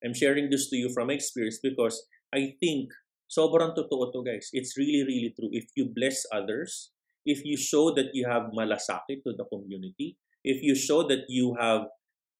I'm 0.04 0.14
sharing 0.14 0.50
this 0.50 0.70
to 0.70 0.76
you 0.76 0.90
from 0.92 1.08
my 1.08 1.16
experience 1.18 1.58
because 1.62 2.06
I 2.30 2.54
think 2.60 2.92
sobrang 3.26 3.74
totoo 3.74 4.12
to 4.12 4.20
guys. 4.22 4.52
It's 4.52 4.76
really, 4.76 5.02
really 5.02 5.32
true. 5.34 5.50
If 5.50 5.72
you 5.74 5.90
bless 5.90 6.24
others, 6.30 6.92
if 7.24 7.44
you 7.44 7.56
show 7.56 7.92
that 7.94 8.14
you 8.14 8.28
have 8.28 8.54
malasakit 8.54 9.24
to 9.26 9.34
the 9.34 9.44
community, 9.48 10.16
if 10.44 10.62
you 10.62 10.74
show 10.74 11.04
that 11.08 11.26
you 11.28 11.56
have 11.58 11.90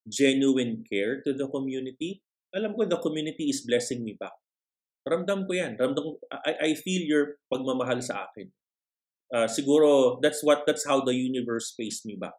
genuine 0.09 0.85
care 0.89 1.21
to 1.23 1.37
the 1.37 1.49
community, 1.53 2.25
alam 2.55 2.73
ko 2.73 2.89
the 2.89 3.01
community 3.01 3.53
is 3.53 3.61
blessing 3.67 4.01
me 4.01 4.17
back. 4.17 4.35
Ramdam 5.05 5.45
ko 5.45 5.53
yan. 5.53 5.77
Ramdam 5.77 6.21
I, 6.33 6.73
I 6.73 6.77
feel 6.77 7.05
your 7.05 7.25
pagmamahal 7.53 8.01
sa 8.01 8.29
akin. 8.29 8.49
Uh, 9.33 9.47
siguro, 9.47 10.19
that's 10.23 10.43
what, 10.43 10.65
that's 10.67 10.87
how 10.87 11.05
the 11.05 11.15
universe 11.15 11.75
pays 11.79 12.03
me 12.05 12.17
back. 12.21 12.35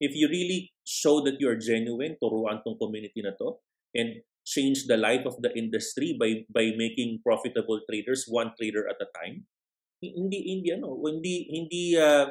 If 0.00 0.14
you 0.14 0.28
really 0.28 0.72
show 0.86 1.24
that 1.24 1.40
you 1.40 1.48
are 1.48 1.56
genuine, 1.56 2.16
turuan 2.22 2.62
tong 2.62 2.78
community 2.78 3.22
na 3.24 3.32
to, 3.38 3.58
and 3.94 4.22
change 4.48 4.88
the 4.88 4.96
life 4.96 5.28
of 5.28 5.36
the 5.44 5.52
industry 5.52 6.16
by 6.16 6.48
by 6.48 6.72
making 6.80 7.20
profitable 7.20 7.84
traders 7.84 8.24
one 8.24 8.56
trader 8.56 8.88
at 8.88 8.96
a 8.96 9.08
time 9.20 9.44
hindi 10.00 10.40
hindi 10.48 10.72
ano 10.72 10.96
hindi 11.04 11.44
hindi 11.52 11.84
uh, 12.00 12.24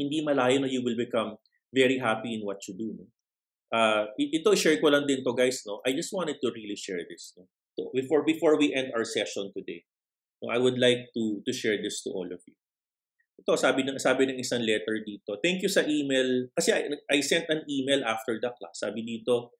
hindi 0.00 0.24
malayo 0.24 0.64
na 0.64 0.70
you 0.70 0.80
will 0.80 0.96
become 0.96 1.36
very 1.76 2.00
happy 2.00 2.40
in 2.40 2.42
what 2.46 2.64
you 2.64 2.72
do 2.72 2.96
no? 2.96 3.04
uh, 3.76 4.08
ito 4.16 4.56
share 4.56 4.80
ko 4.80 4.88
lang 4.88 5.04
din 5.04 5.20
to 5.20 5.36
guys 5.36 5.60
no 5.68 5.84
I 5.84 5.92
just 5.92 6.14
wanted 6.16 6.40
to 6.40 6.48
really 6.56 6.78
share 6.78 7.04
this 7.04 7.36
no 7.36 7.52
so 7.76 7.92
before 7.92 8.24
before 8.24 8.56
we 8.56 8.72
end 8.72 8.96
our 8.96 9.04
session 9.04 9.52
today 9.52 9.84
no, 10.40 10.48
I 10.48 10.56
would 10.56 10.80
like 10.80 11.12
to 11.12 11.44
to 11.44 11.52
share 11.52 11.76
this 11.76 12.00
to 12.08 12.16
all 12.16 12.32
of 12.32 12.40
you 12.48 12.56
ito 13.34 13.52
sabi 13.58 13.82
ng 13.82 13.98
sabi 13.98 14.30
ng 14.30 14.38
isang 14.38 14.62
letter 14.62 15.02
dito 15.02 15.36
thank 15.42 15.60
you 15.60 15.70
sa 15.70 15.82
email 15.84 16.48
kasi 16.54 16.70
I, 16.70 16.94
I 17.10 17.18
sent 17.20 17.50
an 17.50 17.66
email 17.66 18.06
after 18.06 18.38
the 18.38 18.50
class 18.54 18.78
sabi 18.78 19.02
dito 19.02 19.54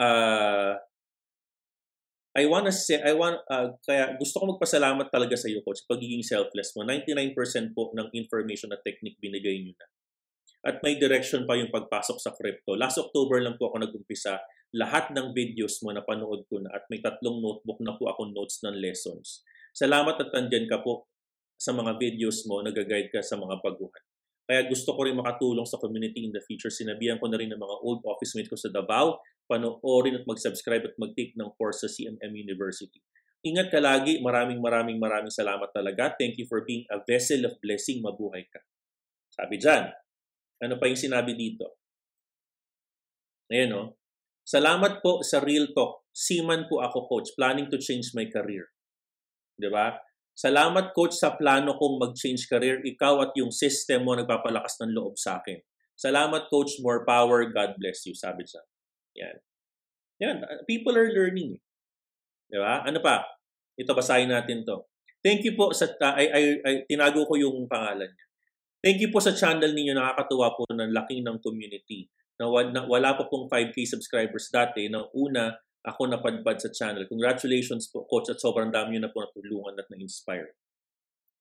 uh, 0.00 0.78
I 2.38 2.46
want 2.46 2.70
to 2.70 2.72
say, 2.72 3.02
I 3.02 3.18
want, 3.18 3.42
uh, 3.50 3.74
kaya 3.82 4.14
gusto 4.14 4.38
ko 4.38 4.54
magpasalamat 4.54 5.10
talaga 5.10 5.34
sa 5.34 5.50
iyo, 5.50 5.58
coach, 5.66 5.82
sa 5.82 5.90
pagiging 5.90 6.22
selfless 6.22 6.70
mo. 6.78 6.86
99% 6.86 7.34
po 7.74 7.90
ng 7.98 8.14
information 8.14 8.70
at 8.70 8.86
technique 8.86 9.18
binigay 9.18 9.58
niyo 9.58 9.74
na. 9.74 9.86
At 10.70 10.78
may 10.86 10.94
direction 10.94 11.50
pa 11.50 11.58
yung 11.58 11.74
pagpasok 11.74 12.18
sa 12.22 12.30
crypto. 12.38 12.78
Last 12.78 13.02
October 13.02 13.42
lang 13.42 13.58
po 13.58 13.74
ako 13.74 13.82
nag-umpisa. 13.82 14.38
Lahat 14.78 15.10
ng 15.10 15.34
videos 15.34 15.82
mo 15.82 15.90
na 15.90 16.06
panood 16.06 16.46
ko 16.46 16.62
na 16.62 16.70
at 16.70 16.86
may 16.92 17.02
tatlong 17.02 17.42
notebook 17.42 17.82
na 17.82 17.98
po 17.98 18.06
ako 18.06 18.30
notes 18.30 18.62
ng 18.62 18.76
lessons. 18.78 19.42
Salamat 19.74 20.14
at 20.22 20.30
tandyan 20.30 20.70
ka 20.70 20.78
po 20.78 21.10
sa 21.58 21.74
mga 21.74 21.98
videos 21.98 22.46
mo, 22.46 22.62
nag-guide 22.62 23.10
ka 23.10 23.18
sa 23.18 23.34
mga 23.34 23.58
baguhan. 23.58 24.04
Kaya 24.48 24.64
gusto 24.64 24.96
ko 24.96 25.04
rin 25.04 25.18
makatulong 25.18 25.68
sa 25.68 25.76
community 25.76 26.24
in 26.24 26.32
the 26.32 26.40
future. 26.40 26.72
Sinabihan 26.72 27.20
ko 27.20 27.28
na 27.28 27.36
rin 27.36 27.52
ng 27.52 27.60
mga 27.60 27.76
old 27.84 28.00
office 28.08 28.32
mates 28.32 28.48
ko 28.48 28.56
sa 28.56 28.72
Davao, 28.72 29.20
panoorin 29.44 30.16
at 30.16 30.24
mag-subscribe 30.24 30.86
at 30.88 30.94
mag-take 30.96 31.36
ng 31.36 31.52
course 31.60 31.84
sa 31.84 31.88
CMM 31.90 32.32
University. 32.32 33.02
Ingat 33.44 33.68
ka 33.68 33.76
lagi. 33.82 34.24
Maraming 34.24 34.58
maraming 34.58 34.96
maraming 34.96 35.34
salamat 35.34 35.68
talaga. 35.70 36.16
Thank 36.16 36.40
you 36.40 36.46
for 36.48 36.64
being 36.64 36.88
a 36.88 36.98
vessel 37.04 37.44
of 37.44 37.60
blessing. 37.60 38.00
Mabuhay 38.00 38.48
ka. 38.48 38.64
Sabi 39.30 39.60
dyan. 39.60 39.92
Ano 40.64 40.74
pa 40.80 40.90
yung 40.90 40.98
sinabi 40.98 41.36
dito? 41.36 41.78
Ayan 43.52 43.76
o. 43.76 43.82
Salamat 44.48 45.04
po 45.04 45.20
sa 45.20 45.44
Real 45.44 45.70
Talk. 45.76 46.08
Seaman 46.10 46.66
po 46.66 46.80
ako, 46.80 47.04
coach. 47.04 47.36
Planning 47.36 47.68
to 47.68 47.76
change 47.78 48.16
my 48.16 48.26
career. 48.32 48.72
Di 49.54 49.68
ba? 49.68 50.07
Salamat, 50.38 50.94
coach, 50.94 51.18
sa 51.18 51.34
plano 51.34 51.74
kong 51.74 51.98
mag-change 51.98 52.46
career. 52.46 52.78
Ikaw 52.78 53.26
at 53.26 53.32
yung 53.34 53.50
system 53.50 54.06
mo 54.06 54.14
nagpapalakas 54.14 54.78
ng 54.78 54.94
loob 54.94 55.18
sa 55.18 55.42
akin. 55.42 55.58
Salamat, 55.98 56.46
coach. 56.46 56.78
More 56.78 57.02
power. 57.02 57.42
God 57.50 57.74
bless 57.74 58.06
you. 58.06 58.14
Sabi 58.14 58.46
siya. 58.46 58.62
Yan. 59.18 59.36
Yan. 60.22 60.36
People 60.70 60.94
are 60.94 61.10
learning. 61.10 61.58
Di 62.46 62.54
ba? 62.54 62.86
Ano 62.86 63.02
pa? 63.02 63.26
Ito, 63.74 63.98
basahin 63.98 64.30
natin 64.30 64.62
to. 64.62 64.86
Thank 65.26 65.42
you 65.42 65.58
po 65.58 65.74
sa... 65.74 65.90
Ay, 66.14 66.30
ay, 66.30 66.44
ay, 66.62 66.74
tinago 66.86 67.26
ko 67.26 67.34
yung 67.34 67.66
pangalan 67.66 68.06
niya. 68.06 68.26
Thank 68.78 69.02
you 69.02 69.10
po 69.10 69.18
sa 69.18 69.34
channel 69.34 69.74
ninyo. 69.74 69.98
Nakakatuwa 69.98 70.54
po 70.54 70.70
ng 70.70 70.94
laking 70.94 71.26
ng 71.26 71.42
community 71.42 72.06
na, 72.38 72.46
na 72.70 72.86
wala 72.86 73.18
pa 73.18 73.26
pong 73.26 73.50
5K 73.50 73.98
subscribers 73.98 74.54
dati, 74.54 74.86
nang 74.86 75.10
una, 75.10 75.50
ako 75.86 76.10
napadpad 76.10 76.58
sa 76.58 76.70
channel. 76.74 77.06
Congratulations 77.06 77.90
po, 77.92 78.04
Coach, 78.08 78.34
at 78.34 78.42
sobrang 78.42 78.72
dami 78.72 78.96
nyo 78.96 79.06
na 79.06 79.12
po 79.14 79.22
natulungan 79.22 79.78
at 79.78 79.86
na-inspire. 79.92 80.58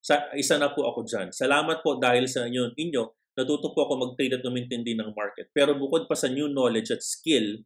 Sa, 0.01 0.29
isa 0.37 0.55
na 0.61 0.71
po 0.71 0.85
ako 0.87 1.03
dyan. 1.03 1.33
Salamat 1.33 1.81
po 1.81 1.97
dahil 1.97 2.29
sa 2.29 2.45
inyo, 2.45 2.77
inyo 2.77 3.03
natuto 3.37 3.73
po 3.73 3.85
ako 3.85 3.93
mag-trade 4.01 4.41
at 4.41 4.43
umintindi 4.45 4.97
ng 4.97 5.13
market. 5.13 5.49
Pero 5.53 5.77
bukod 5.77 6.09
pa 6.09 6.17
sa 6.17 6.29
new 6.29 6.49
knowledge 6.49 6.89
at 6.93 7.01
skill 7.05 7.61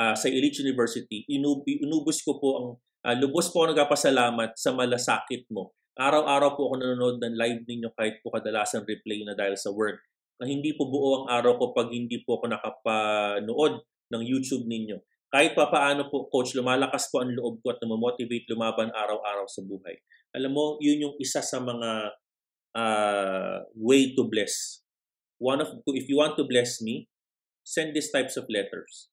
uh, 0.00 0.12
sa 0.12 0.28
Elite 0.28 0.60
University, 0.60 1.24
inub- 1.32 1.64
inubos 1.64 2.20
ko 2.20 2.36
po 2.36 2.48
ang, 2.58 2.68
uh, 2.80 3.16
lubos 3.16 3.48
po 3.48 3.64
ako 3.64 3.72
nagpapasalamat 3.72 4.56
sa 4.56 4.76
malasakit 4.76 5.48
mo. 5.48 5.72
Araw-araw 5.96 6.52
po 6.52 6.68
ako 6.68 6.74
nanonood 6.76 7.16
ng 7.24 7.34
live 7.40 7.64
ninyo 7.64 7.88
kahit 7.96 8.20
po 8.20 8.28
kadalasan 8.28 8.84
replay 8.84 9.24
na 9.24 9.32
dahil 9.32 9.56
sa 9.56 9.72
work 9.72 9.96
na 10.36 10.44
hindi 10.44 10.76
po 10.76 10.92
buo 10.92 11.24
ang 11.24 11.32
araw 11.32 11.56
ko 11.56 11.64
pag 11.72 11.88
hindi 11.88 12.20
po 12.20 12.36
ako 12.36 12.52
nakapanood 12.52 13.74
ng 14.12 14.22
YouTube 14.22 14.68
ninyo. 14.68 15.00
Kahit 15.26 15.58
pa 15.58 15.68
paano 15.68 16.06
po, 16.06 16.30
Coach, 16.30 16.54
lumalakas 16.54 17.10
po 17.10 17.20
ang 17.20 17.34
loob 17.34 17.58
ko 17.60 17.74
at 17.74 17.82
namomotivate 17.82 18.46
lumaban 18.50 18.94
araw-araw 18.94 19.44
sa 19.50 19.60
buhay. 19.66 19.98
Alam 20.32 20.52
mo, 20.54 20.64
yun 20.78 21.10
yung 21.10 21.16
isa 21.18 21.42
sa 21.42 21.58
mga 21.58 22.14
uh, 22.76 23.58
way 23.74 24.14
to 24.14 24.22
bless. 24.28 24.86
One 25.42 25.60
of, 25.60 25.82
if 25.92 26.06
you 26.08 26.22
want 26.22 26.38
to 26.38 26.46
bless 26.46 26.78
me, 26.80 27.10
send 27.66 27.92
these 27.92 28.08
types 28.14 28.38
of 28.38 28.46
letters. 28.46 29.10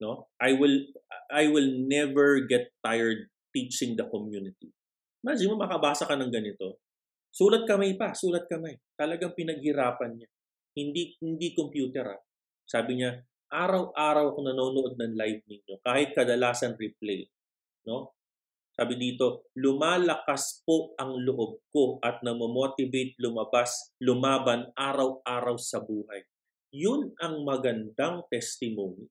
No? 0.00 0.32
I 0.40 0.56
will, 0.56 0.88
I 1.30 1.52
will 1.52 1.68
never 1.84 2.42
get 2.48 2.72
tired 2.80 3.28
teaching 3.54 3.94
the 3.94 4.08
community. 4.10 4.74
Imagine 5.22 5.54
mo 5.54 5.62
makabasa 5.62 6.04
ka 6.08 6.18
ng 6.18 6.32
ganito. 6.32 6.82
Sulat 7.34 7.66
kamay 7.66 7.94
pa, 7.94 8.14
sulat 8.14 8.46
kamay. 8.46 8.78
Talagang 8.94 9.34
pinaghirapan 9.34 10.18
niya. 10.18 10.28
Hindi 10.74 11.18
hindi 11.22 11.54
computer 11.54 12.18
ah. 12.18 12.20
Sabi 12.66 12.98
niya, 12.98 13.14
araw-araw 13.54 14.34
ako 14.34 14.40
nanonood 14.42 14.92
ng 14.98 15.14
live 15.14 15.42
ninyo, 15.46 15.78
kahit 15.86 16.10
kadalasan 16.18 16.74
replay. 16.74 17.22
No? 17.86 18.10
Sabi 18.74 18.98
dito, 18.98 19.46
lumalakas 19.54 20.66
po 20.66 20.98
ang 20.98 21.14
loob 21.22 21.62
ko 21.70 22.02
at 22.02 22.18
namomotivate 22.26 23.14
lumabas, 23.22 23.94
lumaban 24.02 24.74
araw-araw 24.74 25.54
sa 25.54 25.78
buhay. 25.78 26.26
Yun 26.74 27.14
ang 27.22 27.46
magandang 27.46 28.26
testimony. 28.26 29.06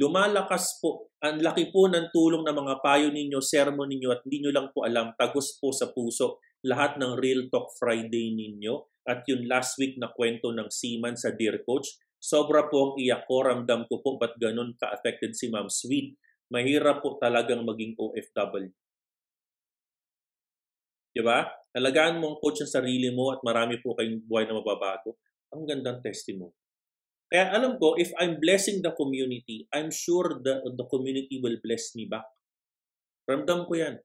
Lumalakas 0.00 0.80
po, 0.80 1.12
ang 1.20 1.44
laki 1.44 1.68
po 1.68 1.84
ng 1.92 2.08
tulong 2.08 2.48
ng 2.48 2.56
mga 2.56 2.74
payo 2.80 3.12
ninyo, 3.12 3.36
sermon 3.44 3.84
ninyo 3.92 4.08
at 4.08 4.24
hindi 4.24 4.40
nyo 4.40 4.52
lang 4.56 4.72
po 4.72 4.88
alam, 4.88 5.12
tagos 5.20 5.60
po 5.60 5.68
sa 5.68 5.92
puso 5.92 6.40
lahat 6.64 6.96
ng 6.96 7.20
Real 7.20 7.52
Talk 7.52 7.76
Friday 7.76 8.32
ninyo 8.32 9.04
at 9.04 9.26
yung 9.28 9.44
last 9.50 9.76
week 9.76 10.00
na 10.00 10.08
kwento 10.08 10.54
ng 10.54 10.72
Seaman 10.72 11.18
sa 11.18 11.34
Dear 11.34 11.60
Coach. 11.66 12.00
Sobra 12.22 12.70
po 12.70 12.94
ang 12.94 13.02
iyak 13.02 13.26
ko, 13.26 13.42
ramdam 13.42 13.82
ko 13.90 13.98
po 13.98 14.14
ba't 14.14 14.38
ganun 14.38 14.78
ka-affected 14.78 15.34
si 15.34 15.50
Ma'am 15.50 15.66
Sweet. 15.66 16.14
Mahirap 16.54 17.02
po 17.02 17.18
talagang 17.18 17.66
maging 17.66 17.98
OFW. 17.98 18.70
Diba? 21.12 21.50
Alagaan 21.74 22.22
mo 22.22 22.32
ang 22.32 22.38
coach 22.38 22.62
ang 22.62 22.70
sarili 22.70 23.10
mo 23.10 23.34
at 23.34 23.42
marami 23.42 23.82
po 23.82 23.98
kayong 23.98 24.22
buhay 24.22 24.46
na 24.46 24.54
mababago. 24.54 25.18
Ang 25.50 25.66
gandang 25.66 25.98
testimony. 25.98 26.54
Kaya 27.26 27.50
alam 27.58 27.80
ko, 27.80 27.98
if 27.98 28.14
I'm 28.20 28.38
blessing 28.38 28.84
the 28.86 28.94
community, 28.94 29.66
I'm 29.74 29.90
sure 29.90 30.38
the, 30.38 30.62
the 30.78 30.86
community 30.86 31.42
will 31.42 31.58
bless 31.58 31.96
me 31.98 32.06
back. 32.06 32.28
Ramdam 33.26 33.66
ko 33.66 33.74
yan 33.74 33.98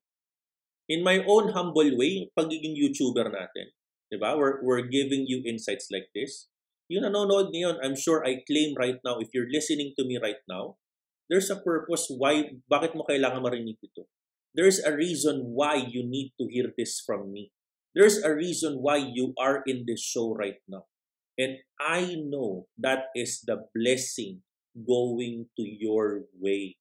in 0.88 1.04
my 1.04 1.20
own 1.28 1.52
humble 1.52 1.92
way, 2.00 2.32
pagiging 2.32 2.80
YouTuber 2.80 3.28
natin, 3.28 3.76
di 4.08 4.16
ba? 4.16 4.40
We're, 4.40 4.64
we're 4.64 4.88
giving 4.88 5.28
you 5.28 5.44
insights 5.44 5.92
like 5.92 6.08
this. 6.16 6.48
Yung 6.88 7.04
nanonood 7.04 7.52
ngayon, 7.52 7.84
I'm 7.84 8.00
sure 8.00 8.24
I 8.24 8.48
claim 8.48 8.72
right 8.80 8.96
now, 9.04 9.20
if 9.20 9.28
you're 9.36 9.52
listening 9.52 9.92
to 10.00 10.08
me 10.08 10.20
right 10.24 10.40
now, 10.48 10.80
there's 11.28 11.52
a 11.52 11.60
purpose 11.60 12.08
why, 12.08 12.56
bakit 12.72 12.96
mo 12.96 13.04
kailangan 13.04 13.44
marinig 13.44 13.76
ito. 13.84 14.08
There's 14.56 14.80
a 14.80 14.96
reason 14.96 15.52
why 15.52 15.84
you 15.84 16.08
need 16.08 16.32
to 16.40 16.48
hear 16.48 16.72
this 16.72 17.04
from 17.04 17.36
me. 17.36 17.52
There's 17.92 18.24
a 18.24 18.32
reason 18.32 18.80
why 18.80 19.04
you 19.04 19.36
are 19.36 19.62
in 19.68 19.84
this 19.84 20.00
show 20.00 20.32
right 20.32 20.64
now. 20.68 20.88
And 21.36 21.60
I 21.76 22.16
know 22.18 22.72
that 22.80 23.12
is 23.14 23.44
the 23.46 23.68
blessing 23.76 24.42
going 24.74 25.52
to 25.60 25.64
your 25.68 26.26
way. 26.40 26.80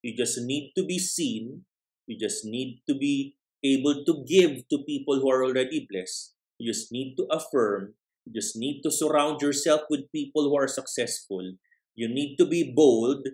You 0.00 0.14
just 0.16 0.38
need 0.40 0.72
to 0.78 0.86
be 0.86 1.02
seen. 1.02 1.66
You 2.06 2.16
just 2.16 2.46
need 2.46 2.80
to 2.88 2.94
be 2.94 3.36
able 3.64 4.06
to 4.06 4.24
give 4.24 4.68
to 4.70 4.86
people 4.86 5.20
who 5.20 5.28
are 5.28 5.44
already 5.44 5.84
blessed. 5.90 6.38
You 6.56 6.72
just 6.72 6.92
need 6.92 7.16
to 7.18 7.26
affirm. 7.28 7.98
You 8.28 8.36
just 8.36 8.60
need 8.60 8.84
to 8.84 8.92
surround 8.92 9.40
yourself 9.40 9.88
with 9.88 10.12
people 10.12 10.44
who 10.44 10.56
are 10.60 10.68
successful. 10.68 11.56
You 11.96 12.12
need 12.12 12.36
to 12.36 12.44
be 12.44 12.72
bold. 12.76 13.24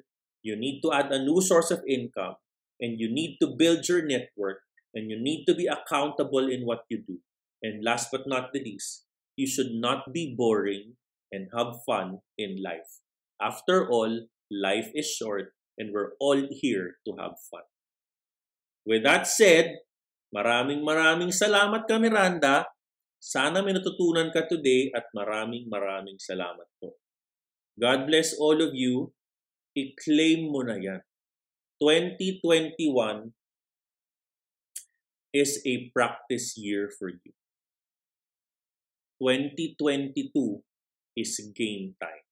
You 0.43 0.55
need 0.55 0.83
to 0.83 0.93
add 0.93 1.11
a 1.11 1.19
new 1.19 1.43
source 1.43 1.73
of 1.75 1.83
income. 1.89 2.39
And 2.79 3.01
you 3.01 3.11
need 3.11 3.39
to 3.43 3.51
build 3.59 3.89
your 3.89 4.07
network. 4.07 4.62
And 4.95 5.11
you 5.11 5.19
need 5.19 5.47
to 5.47 5.55
be 5.55 5.66
accountable 5.66 6.47
in 6.47 6.62
what 6.62 6.87
you 6.89 7.03
do. 7.03 7.19
And 7.61 7.83
last 7.83 8.11
but 8.12 8.29
not 8.29 8.53
the 8.53 8.62
least, 8.62 9.03
you 9.35 9.49
should 9.49 9.75
not 9.75 10.12
be 10.12 10.33
boring 10.39 10.95
and 11.33 11.51
have 11.51 11.83
fun 11.85 12.21
in 12.39 12.62
life. 12.62 13.03
After 13.43 13.91
all, 13.91 14.31
life 14.53 14.95
is 14.95 15.11
short 15.11 15.59
and 15.77 15.91
we're 15.93 16.15
all 16.21 16.47
here 16.51 17.03
to 17.09 17.16
have 17.19 17.35
fun. 17.51 17.66
With 18.87 19.03
that 19.03 19.27
said, 19.27 19.83
Maraming 20.35 20.83
maraming 20.83 21.31
salamat 21.31 21.87
ka 21.87 21.95
Miranda. 21.95 22.66
Sana 23.24 23.64
may 23.64 23.72
natutunan 23.72 24.28
ka 24.28 24.44
today 24.44 24.92
at 24.92 25.09
maraming 25.16 25.64
maraming 25.64 26.20
salamat 26.20 26.68
po. 26.76 27.01
God 27.80 28.05
bless 28.05 28.36
all 28.36 28.60
of 28.60 28.76
you. 28.76 29.16
I-claim 29.72 30.52
mo 30.52 30.60
na 30.60 30.76
yan. 30.76 31.01
2021 31.80 33.32
is 35.32 35.64
a 35.64 35.88
practice 35.96 36.52
year 36.60 36.92
for 36.92 37.16
you. 37.16 37.32
2022 39.24 40.60
is 41.16 41.40
game 41.56 41.96
time. 41.96 42.28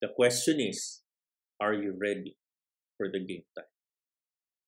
The 0.00 0.08
question 0.16 0.64
is, 0.64 1.04
are 1.60 1.76
you 1.76 1.92
ready 1.92 2.40
for 2.96 3.12
the 3.12 3.20
game 3.20 3.44
time? 3.52 3.73